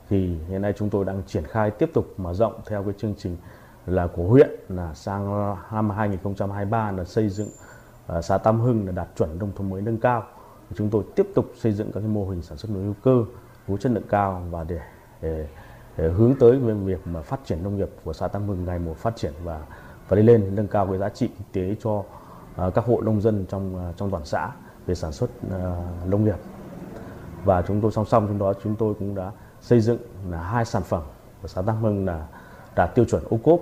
Thì 0.08 0.38
hiện 0.48 0.62
nay 0.62 0.72
chúng 0.76 0.90
tôi 0.90 1.04
đang 1.04 1.22
triển 1.26 1.44
khai 1.44 1.70
tiếp 1.70 1.90
tục 1.94 2.14
mở 2.16 2.34
rộng 2.34 2.60
theo 2.66 2.82
cái 2.82 2.92
chương 2.98 3.14
trình 3.18 3.36
là 3.86 4.06
của 4.06 4.24
huyện 4.24 4.50
là 4.68 4.94
sang 4.94 5.54
năm 5.72 5.90
2023 5.90 6.90
là 6.90 7.04
xây 7.04 7.28
dựng 7.28 7.48
uh, 8.18 8.24
xã 8.24 8.38
Tam 8.38 8.60
Hưng 8.60 8.86
là 8.86 8.92
đạt 8.92 9.08
chuẩn 9.16 9.38
nông 9.38 9.52
thôn 9.56 9.70
mới 9.70 9.82
nâng 9.82 10.00
cao. 10.00 10.24
Chúng 10.74 10.90
tôi 10.90 11.04
tiếp 11.16 11.26
tục 11.34 11.52
xây 11.56 11.72
dựng 11.72 11.92
các 11.92 12.00
cái 12.00 12.08
mô 12.08 12.28
hình 12.28 12.42
sản 12.42 12.58
xuất 12.58 12.70
lúa 12.74 12.80
hữu 12.80 12.94
cơ 13.02 13.24
lúa 13.68 13.76
chất 13.76 13.92
lượng 13.92 14.08
cao 14.08 14.42
và 14.50 14.64
để, 14.64 14.80
để, 15.22 15.48
để 15.96 16.08
hướng 16.08 16.34
tới 16.40 16.58
việc 16.58 17.06
mà 17.06 17.22
phát 17.22 17.40
triển 17.44 17.62
nông 17.62 17.76
nghiệp 17.76 17.88
của 18.04 18.12
xã 18.12 18.28
Tam 18.28 18.48
Hưng 18.48 18.64
ngày 18.64 18.78
một 18.78 18.96
phát 18.96 19.16
triển 19.16 19.32
và 19.44 19.60
và 20.08 20.16
đi 20.16 20.22
lên 20.22 20.54
nâng 20.54 20.68
cao 20.68 20.86
cái 20.86 20.98
giá 20.98 21.08
trị 21.08 21.28
kinh 21.28 21.46
tế 21.52 21.76
cho 21.82 22.02
à, 22.56 22.70
các 22.74 22.84
hộ 22.84 23.00
nông 23.00 23.20
dân 23.20 23.46
trong 23.48 23.78
à, 23.78 23.92
trong 23.96 24.10
toàn 24.10 24.24
xã 24.24 24.50
về 24.86 24.94
sản 24.94 25.12
xuất 25.12 25.30
à, 25.50 25.76
nông 26.06 26.24
nghiệp. 26.24 26.36
Và 27.44 27.62
chúng 27.62 27.80
tôi 27.80 27.92
song 27.92 28.04
song 28.04 28.26
trong 28.28 28.38
đó 28.38 28.52
chúng 28.62 28.76
tôi 28.76 28.94
cũng 28.98 29.14
đã 29.14 29.30
xây 29.60 29.80
dựng 29.80 29.98
là 30.30 30.42
hai 30.42 30.64
sản 30.64 30.82
phẩm 30.82 31.02
của 31.42 31.48
xã 31.48 31.62
Tam 31.62 31.76
Hưng 31.82 32.06
là 32.06 32.26
đạt 32.76 32.94
tiêu 32.94 33.04
chuẩn 33.04 33.22
ô 33.30 33.38
cốp 33.44 33.60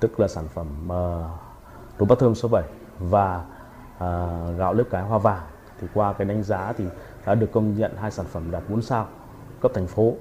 tức 0.00 0.20
là 0.20 0.28
sản 0.28 0.44
phẩm 0.54 0.66
uh, 0.84 0.90
lúa 1.98 2.06
bát 2.06 2.18
thơm 2.18 2.34
số 2.34 2.48
7 2.48 2.62
và 2.98 3.44
uh, 3.96 4.58
gạo 4.58 4.72
lớp 4.72 4.84
cái 4.90 5.02
hoa 5.02 5.18
vàng. 5.18 5.42
Thì 5.80 5.86
qua 5.94 6.12
cái 6.12 6.28
đánh 6.28 6.42
giá 6.42 6.72
thì 6.72 6.84
đã 7.26 7.34
được 7.34 7.52
công 7.52 7.78
nhận 7.78 7.96
hai 7.96 8.10
sản 8.10 8.26
phẩm 8.26 8.50
đạt 8.50 8.62
4 8.68 8.82
sao 8.82 9.06
cấp 9.60 9.72
thành 9.74 9.86
phố. 9.86 10.14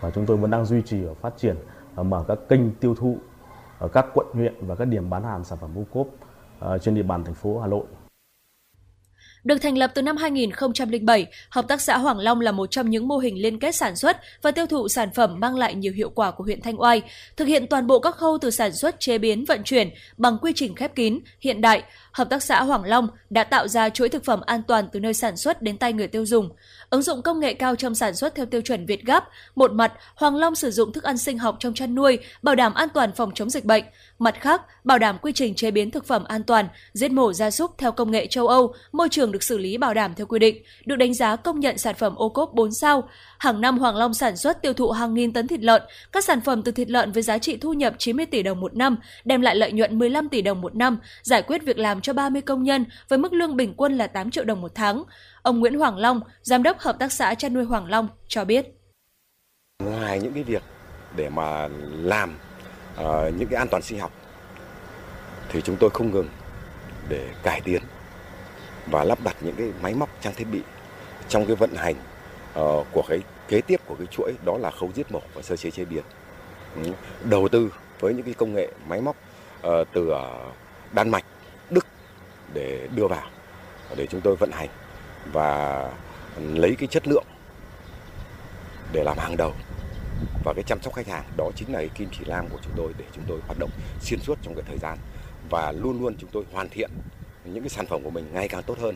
Và 0.00 0.10
chúng 0.10 0.26
tôi 0.26 0.36
vẫn 0.36 0.50
đang 0.50 0.64
duy 0.64 0.82
trì 0.82 1.04
và 1.04 1.14
phát 1.14 1.36
triển 1.36 1.56
và 1.94 2.02
mở 2.02 2.24
các 2.28 2.38
kênh 2.48 2.74
tiêu 2.74 2.94
thụ 2.94 3.18
ở 3.80 3.88
các 3.88 4.06
quận 4.14 4.26
huyện 4.32 4.54
và 4.60 4.74
các 4.74 4.84
điểm 4.84 5.10
bán 5.10 5.24
hàng 5.24 5.44
sản 5.44 5.58
phẩm 5.60 5.78
ô 5.78 5.82
cốp 5.92 6.06
ờ, 6.60 6.78
trên 6.78 6.94
địa 6.94 7.02
bàn 7.02 7.24
thành 7.24 7.34
phố 7.34 7.58
Hà 7.58 7.66
Nội. 7.66 7.84
Được 9.44 9.58
thành 9.58 9.78
lập 9.78 9.90
từ 9.94 10.02
năm 10.02 10.16
2007, 10.16 11.26
Hợp 11.50 11.68
tác 11.68 11.80
xã 11.80 11.98
Hoàng 11.98 12.18
Long 12.18 12.40
là 12.40 12.52
một 12.52 12.70
trong 12.70 12.90
những 12.90 13.08
mô 13.08 13.18
hình 13.18 13.42
liên 13.42 13.58
kết 13.58 13.74
sản 13.74 13.96
xuất 13.96 14.16
và 14.42 14.50
tiêu 14.50 14.66
thụ 14.66 14.88
sản 14.88 15.08
phẩm 15.14 15.40
mang 15.40 15.56
lại 15.56 15.74
nhiều 15.74 15.92
hiệu 15.92 16.10
quả 16.10 16.30
của 16.30 16.44
huyện 16.44 16.60
Thanh 16.60 16.80
Oai, 16.80 17.02
thực 17.36 17.44
hiện 17.44 17.66
toàn 17.66 17.86
bộ 17.86 18.00
các 18.00 18.16
khâu 18.16 18.38
từ 18.40 18.50
sản 18.50 18.72
xuất, 18.72 19.00
chế 19.00 19.18
biến, 19.18 19.44
vận 19.44 19.62
chuyển 19.64 19.90
bằng 20.16 20.38
quy 20.42 20.52
trình 20.54 20.74
khép 20.74 20.94
kín, 20.94 21.18
hiện 21.40 21.60
đại. 21.60 21.82
Hợp 22.12 22.30
tác 22.30 22.42
xã 22.42 22.62
Hoàng 22.62 22.84
Long 22.84 23.08
đã 23.30 23.44
tạo 23.44 23.68
ra 23.68 23.88
chuỗi 23.88 24.08
thực 24.08 24.24
phẩm 24.24 24.40
an 24.46 24.62
toàn 24.62 24.88
từ 24.92 25.00
nơi 25.00 25.14
sản 25.14 25.36
xuất 25.36 25.62
đến 25.62 25.78
tay 25.78 25.92
người 25.92 26.06
tiêu 26.06 26.26
dùng. 26.26 26.50
Ứng 26.90 27.02
dụng 27.02 27.22
công 27.22 27.40
nghệ 27.40 27.54
cao 27.54 27.76
trong 27.76 27.94
sản 27.94 28.14
xuất 28.14 28.34
theo 28.34 28.46
tiêu 28.46 28.60
chuẩn 28.60 28.86
Việt 28.86 29.04
Gáp, 29.04 29.28
một 29.54 29.72
mặt 29.72 29.92
Hoàng 30.14 30.36
Long 30.36 30.54
sử 30.54 30.70
dụng 30.70 30.92
thức 30.92 31.04
ăn 31.04 31.18
sinh 31.18 31.38
học 31.38 31.56
trong 31.60 31.74
chăn 31.74 31.94
nuôi, 31.94 32.18
bảo 32.42 32.54
đảm 32.54 32.74
an 32.74 32.88
toàn 32.94 33.12
phòng 33.12 33.30
chống 33.34 33.50
dịch 33.50 33.64
bệnh. 33.64 33.84
Mặt 34.18 34.34
khác, 34.40 34.62
bảo 34.84 34.98
đảm 34.98 35.18
quy 35.22 35.32
trình 35.32 35.54
chế 35.54 35.70
biến 35.70 35.90
thực 35.90 36.06
phẩm 36.06 36.24
an 36.24 36.42
toàn, 36.42 36.68
giết 36.92 37.10
mổ 37.10 37.32
gia 37.32 37.50
súc 37.50 37.78
theo 37.78 37.92
công 37.92 38.10
nghệ 38.10 38.26
châu 38.26 38.48
Âu, 38.48 38.74
môi 38.92 39.08
trường 39.08 39.32
được 39.32 39.42
xử 39.42 39.58
lý 39.58 39.78
bảo 39.78 39.94
đảm 39.94 40.14
theo 40.14 40.26
quy 40.26 40.38
định, 40.38 40.62
được 40.84 40.96
đánh 40.96 41.14
giá 41.14 41.36
công 41.36 41.60
nhận 41.60 41.78
sản 41.78 41.94
phẩm 41.98 42.14
ô 42.16 42.28
cốp 42.28 42.54
4 42.54 42.72
sao. 42.72 43.08
Hàng 43.38 43.60
năm 43.60 43.78
Hoàng 43.78 43.96
Long 43.96 44.14
sản 44.14 44.36
xuất 44.36 44.62
tiêu 44.62 44.72
thụ 44.72 44.90
hàng 44.90 45.14
nghìn 45.14 45.32
tấn 45.32 45.48
thịt 45.48 45.60
lợn, 45.60 45.82
các 46.12 46.24
sản 46.24 46.40
phẩm 46.40 46.62
từ 46.62 46.72
thịt 46.72 46.90
lợn 46.90 47.12
với 47.12 47.22
giá 47.22 47.38
trị 47.38 47.56
thu 47.56 47.72
nhập 47.72 47.94
90 47.98 48.26
tỷ 48.26 48.42
đồng 48.42 48.60
một 48.60 48.76
năm, 48.76 48.96
đem 49.24 49.40
lại 49.40 49.56
lợi 49.56 49.72
nhuận 49.72 49.98
15 49.98 50.28
tỷ 50.28 50.42
đồng 50.42 50.60
một 50.60 50.74
năm, 50.74 50.98
giải 51.22 51.42
quyết 51.42 51.62
việc 51.64 51.78
làm 51.78 51.99
cho 52.00 52.12
30 52.12 52.42
công 52.42 52.62
nhân 52.62 52.84
với 53.08 53.18
mức 53.18 53.32
lương 53.32 53.56
bình 53.56 53.74
quân 53.76 53.98
là 53.98 54.06
8 54.06 54.30
triệu 54.30 54.44
đồng 54.44 54.60
một 54.60 54.72
tháng. 54.74 55.04
Ông 55.42 55.60
Nguyễn 55.60 55.78
Hoàng 55.78 55.96
Long, 55.96 56.20
giám 56.42 56.62
đốc 56.62 56.78
hợp 56.78 56.96
tác 56.98 57.12
xã 57.12 57.34
chăn 57.34 57.54
nuôi 57.54 57.64
Hoàng 57.64 57.90
Long 57.90 58.08
cho 58.28 58.44
biết. 58.44 58.66
Ngoài 59.82 60.20
những 60.20 60.32
cái 60.32 60.42
việc 60.42 60.62
để 61.16 61.28
mà 61.28 61.68
làm 61.92 62.34
uh, 62.94 63.04
những 63.36 63.48
cái 63.48 63.58
an 63.58 63.68
toàn 63.68 63.82
sinh 63.82 64.00
học 64.00 64.12
thì 65.48 65.60
chúng 65.60 65.76
tôi 65.76 65.90
không 65.90 66.10
ngừng 66.10 66.28
để 67.08 67.28
cải 67.42 67.60
tiến 67.60 67.82
và 68.86 69.04
lắp 69.04 69.18
đặt 69.24 69.36
những 69.40 69.56
cái 69.56 69.72
máy 69.82 69.94
móc 69.94 70.08
trang 70.20 70.34
thiết 70.34 70.46
bị 70.52 70.60
trong 71.28 71.46
cái 71.46 71.56
vận 71.56 71.74
hành 71.74 71.94
uh, 72.60 72.86
của 72.92 73.02
cái 73.08 73.20
kế 73.48 73.60
tiếp 73.60 73.80
của 73.86 73.94
cái 73.94 74.06
chuỗi 74.06 74.32
đó 74.44 74.58
là 74.58 74.70
khâu 74.70 74.90
giết 74.94 75.12
mổ 75.12 75.20
và 75.34 75.42
sơ 75.42 75.56
chế 75.56 75.70
chế 75.70 75.84
biến 75.84 76.02
ừ, 76.84 76.90
đầu 77.24 77.48
tư 77.48 77.72
với 78.00 78.14
những 78.14 78.24
cái 78.24 78.34
công 78.34 78.54
nghệ 78.54 78.68
máy 78.88 79.00
móc 79.00 79.16
uh, 79.66 79.88
từ 79.92 80.10
Đan 80.92 81.10
Mạch, 81.10 81.24
để 82.54 82.88
đưa 82.94 83.06
vào, 83.06 83.30
để 83.96 84.06
chúng 84.06 84.20
tôi 84.20 84.36
vận 84.36 84.50
hành 84.52 84.68
và 85.32 85.90
lấy 86.38 86.74
cái 86.78 86.86
chất 86.86 87.08
lượng 87.08 87.24
để 88.92 89.04
làm 89.04 89.18
hàng 89.18 89.36
đầu. 89.36 89.52
Và 90.44 90.52
cái 90.54 90.64
chăm 90.66 90.82
sóc 90.82 90.94
khách 90.94 91.06
hàng, 91.06 91.24
đó 91.36 91.50
chính 91.56 91.72
là 91.72 91.78
cái 91.78 91.88
kim 91.94 92.08
chỉ 92.12 92.24
nam 92.26 92.48
của 92.48 92.58
chúng 92.62 92.72
tôi 92.76 92.92
để 92.98 93.04
chúng 93.12 93.24
tôi 93.28 93.38
hoạt 93.46 93.58
động 93.58 93.70
xuyên 94.00 94.20
suốt 94.20 94.38
trong 94.42 94.54
cái 94.54 94.64
thời 94.68 94.78
gian 94.78 94.98
và 95.50 95.72
luôn 95.72 96.02
luôn 96.02 96.14
chúng 96.18 96.30
tôi 96.32 96.44
hoàn 96.52 96.68
thiện 96.68 96.90
những 97.44 97.62
cái 97.62 97.68
sản 97.68 97.86
phẩm 97.86 98.02
của 98.02 98.10
mình 98.10 98.24
ngày 98.32 98.48
càng 98.48 98.62
tốt 98.62 98.78
hơn 98.78 98.94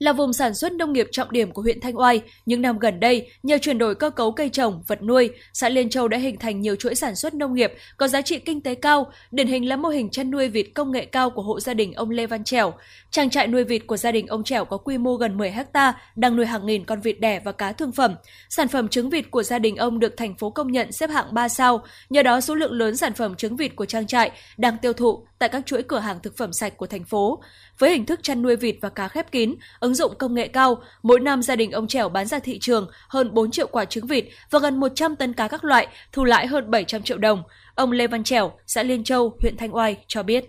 là 0.00 0.12
vùng 0.12 0.32
sản 0.32 0.54
xuất 0.54 0.72
nông 0.72 0.92
nghiệp 0.92 1.08
trọng 1.12 1.32
điểm 1.32 1.52
của 1.52 1.62
huyện 1.62 1.80
Thanh 1.80 1.98
Oai. 1.98 2.20
Những 2.46 2.62
năm 2.62 2.78
gần 2.78 3.00
đây, 3.00 3.30
nhờ 3.42 3.58
chuyển 3.58 3.78
đổi 3.78 3.94
cơ 3.94 4.10
cấu 4.10 4.32
cây 4.32 4.48
trồng, 4.48 4.82
vật 4.86 5.02
nuôi, 5.02 5.30
xã 5.52 5.68
Liên 5.68 5.90
Châu 5.90 6.08
đã 6.08 6.18
hình 6.18 6.38
thành 6.38 6.60
nhiều 6.60 6.76
chuỗi 6.76 6.94
sản 6.94 7.16
xuất 7.16 7.34
nông 7.34 7.54
nghiệp 7.54 7.72
có 7.96 8.08
giá 8.08 8.22
trị 8.22 8.38
kinh 8.38 8.60
tế 8.60 8.74
cao, 8.74 9.12
điển 9.30 9.46
hình 9.46 9.68
là 9.68 9.76
mô 9.76 9.88
hình 9.88 10.10
chăn 10.10 10.30
nuôi 10.30 10.48
vịt 10.48 10.66
công 10.74 10.92
nghệ 10.92 11.04
cao 11.04 11.30
của 11.30 11.42
hộ 11.42 11.60
gia 11.60 11.74
đình 11.74 11.92
ông 11.92 12.10
Lê 12.10 12.26
Văn 12.26 12.44
Trẻo. 12.44 12.72
Trang 13.10 13.30
trại 13.30 13.46
nuôi 13.46 13.64
vịt 13.64 13.86
của 13.86 13.96
gia 13.96 14.12
đình 14.12 14.26
ông 14.26 14.44
Trẻo 14.44 14.64
có 14.64 14.76
quy 14.76 14.98
mô 14.98 15.14
gần 15.14 15.38
10 15.38 15.50
ha, 15.50 15.94
đang 16.16 16.36
nuôi 16.36 16.46
hàng 16.46 16.66
nghìn 16.66 16.84
con 16.84 17.00
vịt 17.00 17.20
đẻ 17.20 17.40
và 17.44 17.52
cá 17.52 17.72
thương 17.72 17.92
phẩm. 17.92 18.14
Sản 18.48 18.68
phẩm 18.68 18.88
trứng 18.88 19.10
vịt 19.10 19.30
của 19.30 19.42
gia 19.42 19.58
đình 19.58 19.76
ông 19.76 19.98
được 19.98 20.16
thành 20.16 20.34
phố 20.34 20.50
công 20.50 20.72
nhận 20.72 20.92
xếp 20.92 21.10
hạng 21.10 21.34
3 21.34 21.48
sao, 21.48 21.84
nhờ 22.10 22.22
đó 22.22 22.40
số 22.40 22.54
lượng 22.54 22.72
lớn 22.72 22.96
sản 22.96 23.12
phẩm 23.12 23.34
trứng 23.36 23.56
vịt 23.56 23.76
của 23.76 23.86
trang 23.86 24.06
trại 24.06 24.30
đang 24.56 24.78
tiêu 24.78 24.92
thụ 24.92 25.26
tại 25.38 25.48
các 25.48 25.66
chuỗi 25.66 25.82
cửa 25.82 25.98
hàng 25.98 26.20
thực 26.22 26.36
phẩm 26.36 26.52
sạch 26.52 26.76
của 26.76 26.86
thành 26.86 27.04
phố. 27.04 27.42
Với 27.78 27.90
hình 27.90 28.06
thức 28.06 28.20
chăn 28.22 28.42
nuôi 28.42 28.56
vịt 28.56 28.76
và 28.80 28.88
cá 28.88 29.08
khép 29.08 29.32
kín, 29.32 29.54
ứng 29.80 29.89
ứng 29.90 29.94
dụng 29.94 30.14
công 30.18 30.34
nghệ 30.34 30.48
cao, 30.48 30.82
mỗi 31.02 31.20
năm 31.20 31.42
gia 31.42 31.56
đình 31.56 31.70
ông 31.70 31.86
Trẻo 31.86 32.08
bán 32.08 32.26
ra 32.26 32.38
thị 32.38 32.58
trường 32.60 32.90
hơn 33.08 33.34
4 33.34 33.50
triệu 33.50 33.66
quả 33.66 33.84
trứng 33.84 34.06
vịt 34.06 34.24
và 34.50 34.58
gần 34.58 34.80
100 34.80 35.16
tấn 35.16 35.32
cá 35.32 35.48
các 35.48 35.64
loại, 35.64 35.86
thu 36.12 36.24
lãi 36.24 36.46
hơn 36.46 36.70
700 36.70 37.02
triệu 37.02 37.18
đồng. 37.18 37.42
Ông 37.74 37.92
Lê 37.92 38.06
Văn 38.06 38.24
Trẻo, 38.24 38.52
xã 38.66 38.82
Liên 38.82 39.04
Châu, 39.04 39.36
huyện 39.40 39.56
Thanh 39.56 39.76
Oai 39.76 39.96
cho 40.06 40.22
biết. 40.22 40.44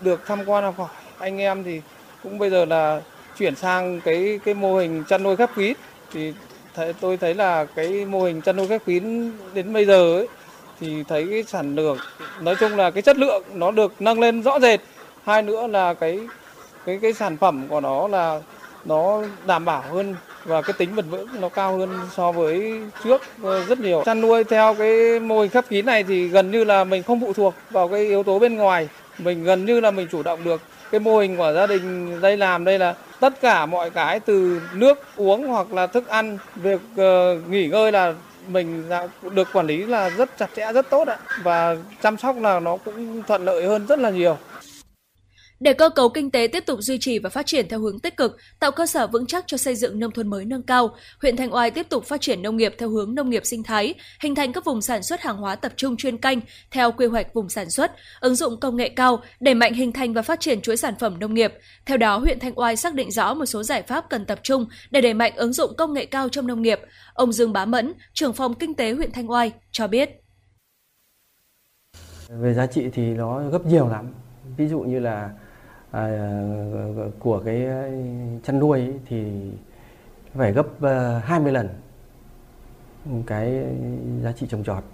Được 0.00 0.20
tham 0.26 0.38
quan 0.46 0.64
học 0.64 0.74
hỏi, 0.78 0.88
anh 1.18 1.38
em 1.38 1.64
thì 1.64 1.80
cũng 2.22 2.38
bây 2.38 2.50
giờ 2.50 2.64
là 2.64 3.02
chuyển 3.38 3.56
sang 3.56 4.00
cái 4.00 4.40
cái 4.44 4.54
mô 4.54 4.76
hình 4.76 5.04
chăn 5.08 5.22
nuôi 5.22 5.36
khép 5.36 5.50
kín 5.56 5.76
thì 6.12 6.32
thấy, 6.74 6.92
tôi 6.92 7.16
thấy 7.16 7.34
là 7.34 7.64
cái 7.64 8.04
mô 8.04 8.22
hình 8.22 8.42
chăn 8.42 8.56
nuôi 8.56 8.68
khép 8.68 8.82
kín 8.86 9.32
đến 9.54 9.72
bây 9.72 9.86
giờ 9.86 10.14
ấy, 10.16 10.28
thì 10.80 11.02
thấy 11.08 11.26
cái 11.30 11.42
sản 11.42 11.74
lượng 11.74 11.98
nói 12.40 12.54
chung 12.60 12.76
là 12.76 12.90
cái 12.90 13.02
chất 13.02 13.16
lượng 13.16 13.42
nó 13.54 13.70
được 13.70 14.02
nâng 14.02 14.20
lên 14.20 14.42
rõ 14.42 14.60
rệt 14.60 14.80
hai 15.24 15.42
nữa 15.42 15.66
là 15.66 15.94
cái 15.94 16.20
cái 16.86 16.98
cái 17.02 17.12
sản 17.12 17.36
phẩm 17.36 17.68
của 17.68 17.80
nó 17.80 18.08
là 18.08 18.40
nó 18.84 19.22
đảm 19.46 19.64
bảo 19.64 19.82
hơn 19.82 20.14
và 20.44 20.62
cái 20.62 20.72
tính 20.78 20.96
bền 20.96 21.08
vững 21.08 21.26
nó 21.40 21.48
cao 21.48 21.78
hơn 21.78 21.90
so 22.16 22.32
với 22.32 22.80
trước 23.04 23.22
ờ, 23.42 23.64
rất 23.64 23.78
nhiều. 23.78 24.02
Chăn 24.06 24.20
nuôi 24.20 24.44
theo 24.44 24.74
cái 24.74 25.20
mô 25.20 25.40
hình 25.40 25.50
khép 25.50 25.64
kín 25.68 25.86
này 25.86 26.04
thì 26.04 26.28
gần 26.28 26.50
như 26.50 26.64
là 26.64 26.84
mình 26.84 27.02
không 27.02 27.20
phụ 27.20 27.32
thuộc 27.32 27.54
vào 27.70 27.88
cái 27.88 28.00
yếu 28.00 28.22
tố 28.22 28.38
bên 28.38 28.56
ngoài, 28.56 28.88
mình 29.18 29.44
gần 29.44 29.64
như 29.64 29.80
là 29.80 29.90
mình 29.90 30.08
chủ 30.12 30.22
động 30.22 30.44
được. 30.44 30.60
Cái 30.90 31.00
mô 31.00 31.18
hình 31.18 31.36
của 31.36 31.52
gia 31.54 31.66
đình 31.66 32.20
đây 32.20 32.36
làm 32.36 32.64
đây 32.64 32.78
là 32.78 32.94
tất 33.20 33.40
cả 33.40 33.66
mọi 33.66 33.90
cái 33.90 34.20
từ 34.20 34.60
nước 34.72 34.98
uống 35.16 35.46
hoặc 35.46 35.72
là 35.72 35.86
thức 35.86 36.08
ăn, 36.08 36.38
việc 36.54 36.80
uh, 36.94 37.48
nghỉ 37.48 37.66
ngơi 37.66 37.92
là 37.92 38.14
mình 38.48 38.84
được 39.30 39.48
quản 39.52 39.66
lý 39.66 39.76
là 39.84 40.08
rất 40.08 40.38
chặt 40.38 40.50
chẽ 40.56 40.72
rất 40.72 40.90
tốt 40.90 41.08
ạ 41.08 41.18
và 41.42 41.76
chăm 42.02 42.16
sóc 42.16 42.36
là 42.40 42.60
nó 42.60 42.76
cũng 42.76 43.22
thuận 43.22 43.44
lợi 43.44 43.64
hơn 43.64 43.86
rất 43.86 43.98
là 43.98 44.10
nhiều. 44.10 44.36
Để 45.60 45.72
cơ 45.72 45.88
cấu 45.88 46.08
kinh 46.08 46.30
tế 46.30 46.48
tiếp 46.52 46.66
tục 46.66 46.78
duy 46.82 46.98
trì 46.98 47.18
và 47.18 47.30
phát 47.30 47.46
triển 47.46 47.68
theo 47.68 47.80
hướng 47.80 47.98
tích 47.98 48.16
cực, 48.16 48.36
tạo 48.60 48.70
cơ 48.70 48.86
sở 48.86 49.06
vững 49.06 49.26
chắc 49.26 49.44
cho 49.46 49.56
xây 49.56 49.74
dựng 49.74 49.98
nông 49.98 50.12
thôn 50.12 50.28
mới 50.28 50.44
nâng 50.44 50.62
cao, 50.62 50.96
huyện 51.22 51.36
Thanh 51.36 51.54
Oai 51.54 51.70
tiếp 51.70 51.86
tục 51.88 52.04
phát 52.04 52.20
triển 52.20 52.42
nông 52.42 52.56
nghiệp 52.56 52.74
theo 52.78 52.88
hướng 52.88 53.14
nông 53.14 53.30
nghiệp 53.30 53.42
sinh 53.44 53.62
thái, 53.62 53.94
hình 54.20 54.34
thành 54.34 54.52
các 54.52 54.64
vùng 54.64 54.82
sản 54.82 55.02
xuất 55.02 55.20
hàng 55.20 55.36
hóa 55.36 55.56
tập 55.56 55.72
trung 55.76 55.96
chuyên 55.96 56.18
canh 56.18 56.40
theo 56.70 56.92
quy 56.92 57.06
hoạch 57.06 57.34
vùng 57.34 57.48
sản 57.48 57.70
xuất, 57.70 57.92
ứng 58.20 58.34
dụng 58.34 58.60
công 58.60 58.76
nghệ 58.76 58.88
cao, 58.88 59.22
đẩy 59.40 59.54
mạnh 59.54 59.74
hình 59.74 59.92
thành 59.92 60.12
và 60.12 60.22
phát 60.22 60.40
triển 60.40 60.60
chuỗi 60.60 60.76
sản 60.76 60.94
phẩm 60.98 61.18
nông 61.18 61.34
nghiệp. 61.34 61.52
Theo 61.86 61.96
đó, 61.96 62.18
huyện 62.18 62.38
Thanh 62.38 62.58
Oai 62.58 62.76
xác 62.76 62.94
định 62.94 63.10
rõ 63.10 63.34
một 63.34 63.46
số 63.46 63.62
giải 63.62 63.82
pháp 63.82 64.04
cần 64.10 64.26
tập 64.26 64.40
trung 64.42 64.66
để 64.90 65.00
đẩy 65.00 65.14
mạnh 65.14 65.32
ứng 65.36 65.52
dụng 65.52 65.76
công 65.76 65.92
nghệ 65.92 66.06
cao 66.06 66.28
trong 66.28 66.46
nông 66.46 66.62
nghiệp. 66.62 66.80
Ông 67.14 67.32
Dương 67.32 67.52
Bá 67.52 67.64
Mẫn, 67.64 67.92
trưởng 68.12 68.32
phòng 68.32 68.54
kinh 68.54 68.74
tế 68.74 68.92
huyện 68.92 69.12
Thanh 69.12 69.30
Oai 69.30 69.52
cho 69.72 69.86
biết. 69.86 70.10
Về 72.28 72.54
giá 72.54 72.66
trị 72.66 72.84
thì 72.92 73.02
nó 73.02 73.42
gấp 73.52 73.66
nhiều 73.66 73.88
lắm. 73.88 74.14
Ví 74.56 74.68
dụ 74.68 74.80
như 74.80 74.98
là 74.98 75.30
à, 75.90 76.08
của 77.18 77.42
cái 77.44 77.66
chăn 78.42 78.58
nuôi 78.58 78.80
ấy, 78.80 78.94
thì 79.06 79.50
phải 80.34 80.52
gấp 80.52 80.66
ờ, 80.80 81.18
20 81.18 81.52
lần 81.52 81.68
cái 83.26 83.64
giá 84.22 84.32
trị 84.32 84.46
trồng 84.50 84.64
trọt 84.64 84.84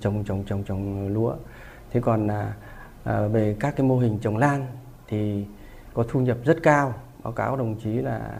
trồng 0.00 0.24
trồng 0.24 0.44
trồng 0.44 0.64
trồng 0.64 1.08
lúa. 1.08 1.34
Thế 1.90 2.00
còn 2.00 2.26
là 2.26 2.54
à, 3.04 3.26
về 3.26 3.56
các 3.60 3.76
cái 3.76 3.86
mô 3.86 3.98
hình 3.98 4.18
trồng 4.18 4.36
lan 4.36 4.66
thì 5.08 5.44
có 5.94 6.04
thu 6.08 6.20
nhập 6.20 6.38
rất 6.44 6.62
cao. 6.62 6.94
Báo 7.22 7.32
cáo 7.32 7.56
đồng 7.56 7.76
chí 7.80 7.92
là 7.92 8.30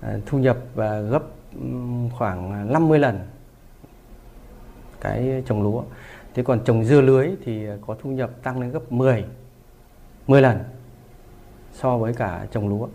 à, 0.00 0.18
thu 0.26 0.38
nhập 0.38 0.58
và 0.74 1.00
gấp 1.00 1.22
khoảng 2.12 2.72
50 2.72 2.98
lần 2.98 3.20
cái 5.00 5.42
trồng 5.46 5.62
lúa. 5.62 5.82
Thế 6.34 6.42
còn 6.42 6.64
trồng 6.64 6.84
dưa 6.84 7.00
lưới 7.00 7.30
thì 7.44 7.66
có 7.86 7.96
thu 8.02 8.10
nhập 8.10 8.30
tăng 8.42 8.60
lên 8.60 8.70
gấp 8.70 8.92
10 8.92 9.24
10 10.26 10.42
lần 10.42 10.58
so 11.76 11.98
với 11.98 12.14
cả 12.14 12.46
trồng 12.50 12.68
lúa. 12.68 12.88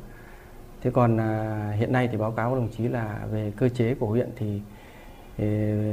Thế 0.82 0.92
còn 0.92 1.18
à, 1.18 1.74
hiện 1.78 1.92
nay 1.92 2.10
thì 2.12 2.18
báo 2.18 2.32
cáo 2.32 2.56
đồng 2.56 2.70
chí 2.78 2.88
là 2.88 3.20
về 3.32 3.52
cơ 3.58 3.70
chế 3.70 3.96
của 3.96 4.08
huyện 4.08 4.30
thì, 4.36 4.62
thì 5.38 5.46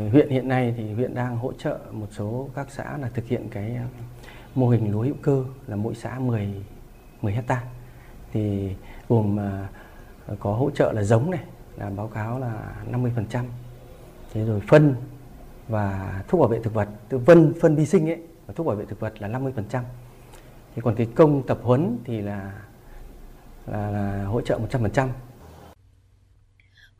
huyện 0.08 0.28
hiện 0.28 0.48
nay 0.48 0.74
thì 0.76 0.92
huyện 0.92 1.14
đang 1.14 1.36
hỗ 1.36 1.52
trợ 1.52 1.78
một 1.92 2.06
số 2.10 2.48
các 2.54 2.66
xã 2.70 2.98
là 2.98 3.08
thực 3.14 3.26
hiện 3.26 3.48
cái 3.50 3.76
mô 4.54 4.68
hình 4.68 4.92
lúa 4.92 5.02
hữu 5.02 5.14
cơ 5.22 5.44
là 5.66 5.76
mỗi 5.76 5.94
xã 5.94 6.18
10 6.18 6.54
10 7.22 7.32
hecta 7.32 7.62
thì 8.32 8.74
gồm 9.08 9.40
à, 9.40 9.68
có 10.38 10.52
hỗ 10.52 10.70
trợ 10.70 10.92
là 10.92 11.02
giống 11.02 11.30
này 11.30 11.44
là 11.76 11.90
báo 11.90 12.08
cáo 12.08 12.38
là 12.38 12.74
50%. 12.92 13.44
Thế 14.32 14.44
rồi 14.44 14.60
phân 14.68 14.94
và 15.68 16.22
thuốc 16.28 16.40
bảo 16.40 16.48
vệ 16.48 16.60
thực 16.62 16.74
vật, 16.74 16.88
từ 17.08 17.18
phân 17.18 17.54
phân 17.60 17.76
vi 17.76 17.86
sinh 17.86 18.10
ấy 18.10 18.22
và 18.46 18.54
thuốc 18.56 18.66
bảo 18.66 18.76
vệ 18.76 18.84
thực 18.84 19.00
vật 19.00 19.22
là 19.22 19.28
50%. 19.28 19.50
Thế 20.74 20.82
còn 20.82 20.94
cái 20.94 21.08
công 21.14 21.46
tập 21.46 21.58
huấn 21.62 21.98
thì 22.04 22.20
là 22.20 22.52
là, 23.72 23.90
là 23.90 24.24
hỗ 24.24 24.40
trợ 24.40 24.58
100%. 24.70 25.08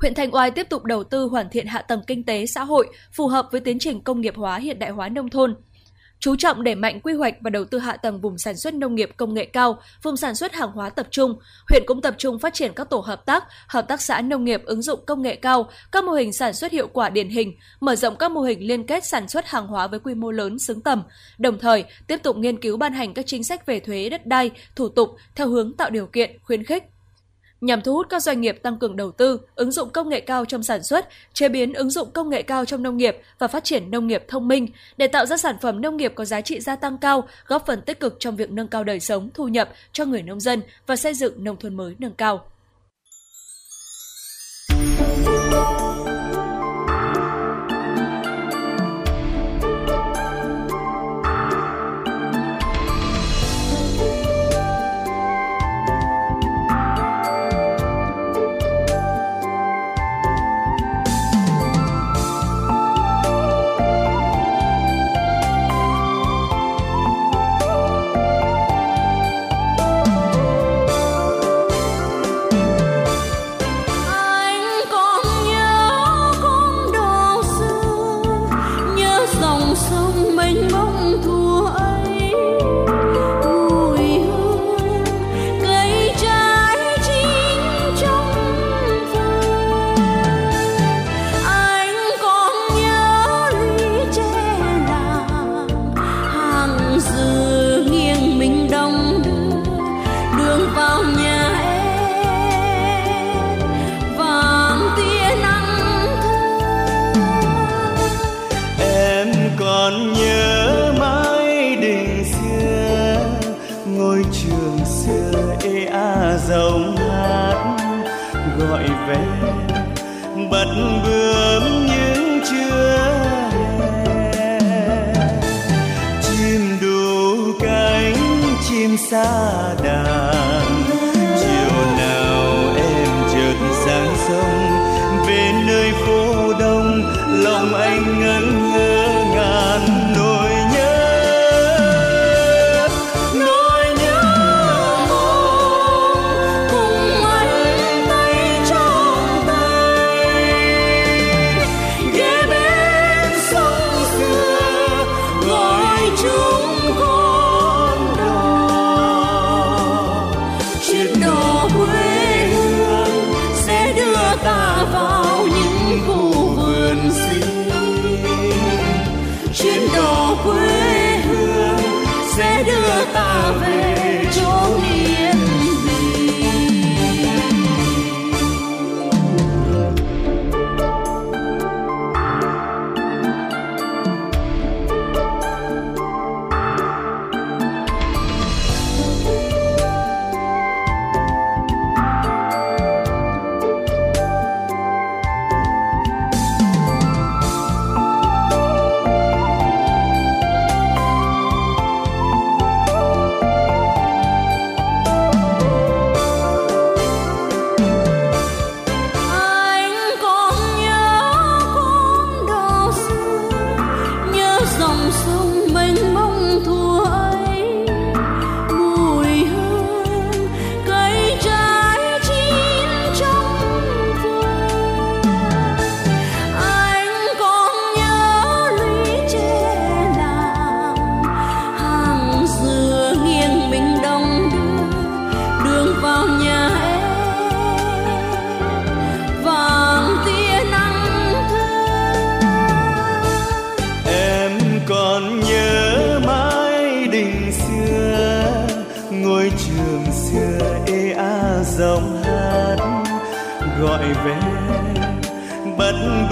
Huyện 0.00 0.14
Thanh 0.14 0.34
Oai 0.34 0.50
tiếp 0.50 0.66
tục 0.70 0.84
đầu 0.84 1.04
tư 1.04 1.24
hoàn 1.24 1.48
thiện 1.48 1.66
hạ 1.66 1.82
tầng 1.82 2.02
kinh 2.06 2.24
tế 2.24 2.46
xã 2.46 2.64
hội 2.64 2.88
phù 3.12 3.26
hợp 3.26 3.48
với 3.52 3.60
tiến 3.60 3.78
trình 3.78 4.00
công 4.00 4.20
nghiệp 4.20 4.34
hóa 4.36 4.58
hiện 4.58 4.78
đại 4.78 4.90
hóa 4.90 5.08
nông 5.08 5.30
thôn, 5.30 5.54
chú 6.20 6.36
trọng 6.36 6.64
đẩy 6.64 6.74
mạnh 6.74 7.00
quy 7.00 7.12
hoạch 7.12 7.34
và 7.40 7.50
đầu 7.50 7.64
tư 7.64 7.78
hạ 7.78 7.96
tầng 7.96 8.20
vùng 8.20 8.38
sản 8.38 8.56
xuất 8.56 8.74
nông 8.74 8.94
nghiệp 8.94 9.10
công 9.16 9.34
nghệ 9.34 9.44
cao, 9.44 9.80
vùng 10.02 10.16
sản 10.16 10.34
xuất 10.34 10.54
hàng 10.54 10.70
hóa 10.72 10.90
tập 10.90 11.06
trung. 11.10 11.38
Huyện 11.68 11.82
cũng 11.86 12.02
tập 12.02 12.14
trung 12.18 12.38
phát 12.38 12.54
triển 12.54 12.72
các 12.76 12.90
tổ 12.90 12.98
hợp 12.98 13.26
tác, 13.26 13.44
hợp 13.66 13.88
tác 13.88 14.00
xã 14.00 14.20
nông 14.20 14.44
nghiệp 14.44 14.62
ứng 14.64 14.82
dụng 14.82 15.00
công 15.06 15.22
nghệ 15.22 15.36
cao, 15.36 15.70
các 15.92 16.04
mô 16.04 16.12
hình 16.12 16.32
sản 16.32 16.54
xuất 16.54 16.72
hiệu 16.72 16.88
quả 16.88 17.08
điển 17.08 17.28
hình, 17.28 17.54
mở 17.80 17.96
rộng 17.96 18.16
các 18.16 18.30
mô 18.30 18.40
hình 18.40 18.66
liên 18.66 18.86
kết 18.86 19.04
sản 19.04 19.28
xuất 19.28 19.46
hàng 19.46 19.66
hóa 19.66 19.86
với 19.86 20.00
quy 20.00 20.14
mô 20.14 20.30
lớn 20.30 20.58
xứng 20.58 20.80
tầm. 20.80 21.02
Đồng 21.38 21.58
thời, 21.58 21.84
tiếp 22.06 22.16
tục 22.22 22.36
nghiên 22.36 22.60
cứu 22.60 22.76
ban 22.76 22.92
hành 22.92 23.14
các 23.14 23.26
chính 23.26 23.44
sách 23.44 23.66
về 23.66 23.80
thuế 23.80 24.08
đất 24.08 24.26
đai, 24.26 24.50
thủ 24.76 24.88
tục 24.88 25.16
theo 25.34 25.48
hướng 25.48 25.72
tạo 25.72 25.90
điều 25.90 26.06
kiện, 26.06 26.38
khuyến 26.42 26.64
khích 26.64 26.84
nhằm 27.60 27.82
thu 27.82 27.92
hút 27.92 28.06
các 28.10 28.22
doanh 28.22 28.40
nghiệp 28.40 28.58
tăng 28.62 28.78
cường 28.78 28.96
đầu 28.96 29.10
tư, 29.10 29.40
ứng 29.54 29.70
dụng 29.70 29.90
công 29.90 30.08
nghệ 30.08 30.20
cao 30.20 30.44
trong 30.44 30.62
sản 30.62 30.82
xuất, 30.82 31.08
chế 31.32 31.48
biến 31.48 31.72
ứng 31.72 31.90
dụng 31.90 32.10
công 32.10 32.30
nghệ 32.30 32.42
cao 32.42 32.64
trong 32.64 32.82
nông 32.82 32.96
nghiệp 32.96 33.16
và 33.38 33.48
phát 33.48 33.64
triển 33.64 33.90
nông 33.90 34.06
nghiệp 34.06 34.24
thông 34.28 34.48
minh 34.48 34.68
để 34.96 35.06
tạo 35.06 35.26
ra 35.26 35.36
sản 35.36 35.56
phẩm 35.60 35.80
nông 35.80 35.96
nghiệp 35.96 36.12
có 36.14 36.24
giá 36.24 36.40
trị 36.40 36.60
gia 36.60 36.76
tăng 36.76 36.98
cao, 36.98 37.28
góp 37.46 37.66
phần 37.66 37.82
tích 37.82 38.00
cực 38.00 38.16
trong 38.18 38.36
việc 38.36 38.50
nâng 38.50 38.68
cao 38.68 38.84
đời 38.84 39.00
sống, 39.00 39.30
thu 39.34 39.48
nhập 39.48 39.68
cho 39.92 40.04
người 40.04 40.22
nông 40.22 40.40
dân 40.40 40.62
và 40.86 40.96
xây 40.96 41.14
dựng 41.14 41.44
nông 41.44 41.56
thôn 41.56 41.74
mới 41.74 41.94
nâng 41.98 42.14
cao. 42.14 42.44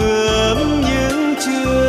Bướm 0.06 0.80
những 0.80 1.34
chưa. 1.44 1.85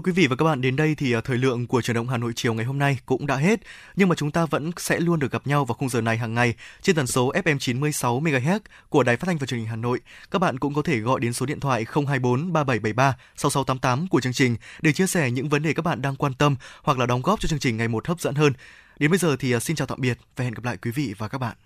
Thưa 0.00 0.04
quý 0.04 0.12
vị 0.12 0.26
và 0.26 0.36
các 0.36 0.44
bạn, 0.44 0.60
đến 0.60 0.76
đây 0.76 0.94
thì 0.94 1.12
à, 1.12 1.20
thời 1.20 1.38
lượng 1.38 1.66
của 1.66 1.82
truyền 1.82 1.94
động 1.94 2.08
Hà 2.08 2.16
Nội 2.16 2.32
chiều 2.36 2.54
ngày 2.54 2.64
hôm 2.64 2.78
nay 2.78 2.98
cũng 3.06 3.26
đã 3.26 3.36
hết, 3.36 3.60
nhưng 3.96 4.08
mà 4.08 4.14
chúng 4.14 4.30
ta 4.30 4.46
vẫn 4.46 4.70
sẽ 4.76 5.00
luôn 5.00 5.18
được 5.18 5.32
gặp 5.32 5.46
nhau 5.46 5.64
vào 5.64 5.74
khung 5.74 5.88
giờ 5.88 6.00
này 6.00 6.18
hàng 6.18 6.34
ngày 6.34 6.54
trên 6.82 6.96
tần 6.96 7.06
số 7.06 7.32
FM 7.32 7.58
96 7.58 8.20
MHz 8.20 8.58
của 8.88 9.02
Đài 9.02 9.16
Phát 9.16 9.26
thanh 9.26 9.38
và 9.38 9.46
Truyền 9.46 9.60
hình 9.60 9.68
Hà 9.68 9.76
Nội. 9.76 10.00
Các 10.30 10.38
bạn 10.38 10.58
cũng 10.58 10.74
có 10.74 10.82
thể 10.82 10.98
gọi 10.98 11.20
đến 11.20 11.32
số 11.32 11.46
điện 11.46 11.60
thoại 11.60 11.86
024 11.94 12.52
3773 12.52 13.16
6688 13.36 14.08
của 14.08 14.20
chương 14.20 14.32
trình 14.32 14.56
để 14.82 14.92
chia 14.92 15.06
sẻ 15.06 15.30
những 15.30 15.48
vấn 15.48 15.62
đề 15.62 15.72
các 15.72 15.84
bạn 15.84 16.02
đang 16.02 16.16
quan 16.16 16.34
tâm 16.34 16.56
hoặc 16.82 16.98
là 16.98 17.06
đóng 17.06 17.22
góp 17.22 17.40
cho 17.40 17.48
chương 17.48 17.58
trình 17.58 17.76
ngày 17.76 17.88
một 17.88 18.08
hấp 18.08 18.20
dẫn 18.20 18.34
hơn. 18.34 18.52
Đến 18.98 19.10
bây 19.10 19.18
giờ 19.18 19.36
thì 19.36 19.52
à, 19.52 19.60
xin 19.60 19.76
chào 19.76 19.86
tạm 19.86 20.00
biệt 20.00 20.18
và 20.36 20.44
hẹn 20.44 20.54
gặp 20.54 20.64
lại 20.64 20.76
quý 20.76 20.90
vị 20.90 21.14
và 21.18 21.28
các 21.28 21.38
bạn. 21.38 21.56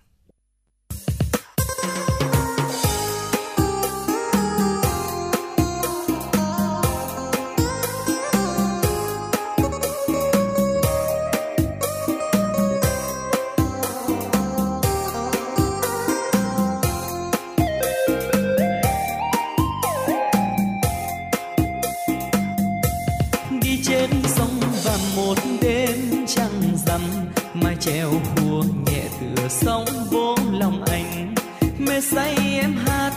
Say 32.10 32.34
em 32.60 32.76
hát, 32.76 33.12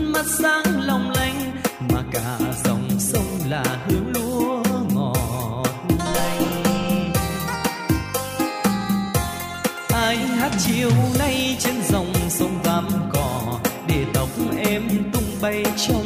mắt 0.00 0.26
sáng 0.38 0.80
long 0.86 1.10
lanh, 1.10 1.52
mà 1.92 2.02
cả 2.12 2.38
dòng 2.64 2.88
sông 2.98 3.38
là 3.48 3.64
hương 3.86 4.12
lúa 4.14 4.62
ngọt 4.94 5.68
lành 5.98 7.12
ai 9.94 10.16
hát 10.16 10.52
chiều 10.58 10.90
nay 11.18 11.56
trên 11.58 11.74
dòng 11.88 12.12
sông 12.28 12.58
vàm 12.64 12.88
cỏ, 13.12 13.58
để 13.88 14.04
tóc 14.14 14.28
em 14.66 14.88
tung 15.12 15.30
bay 15.42 15.64
trong 15.88 16.01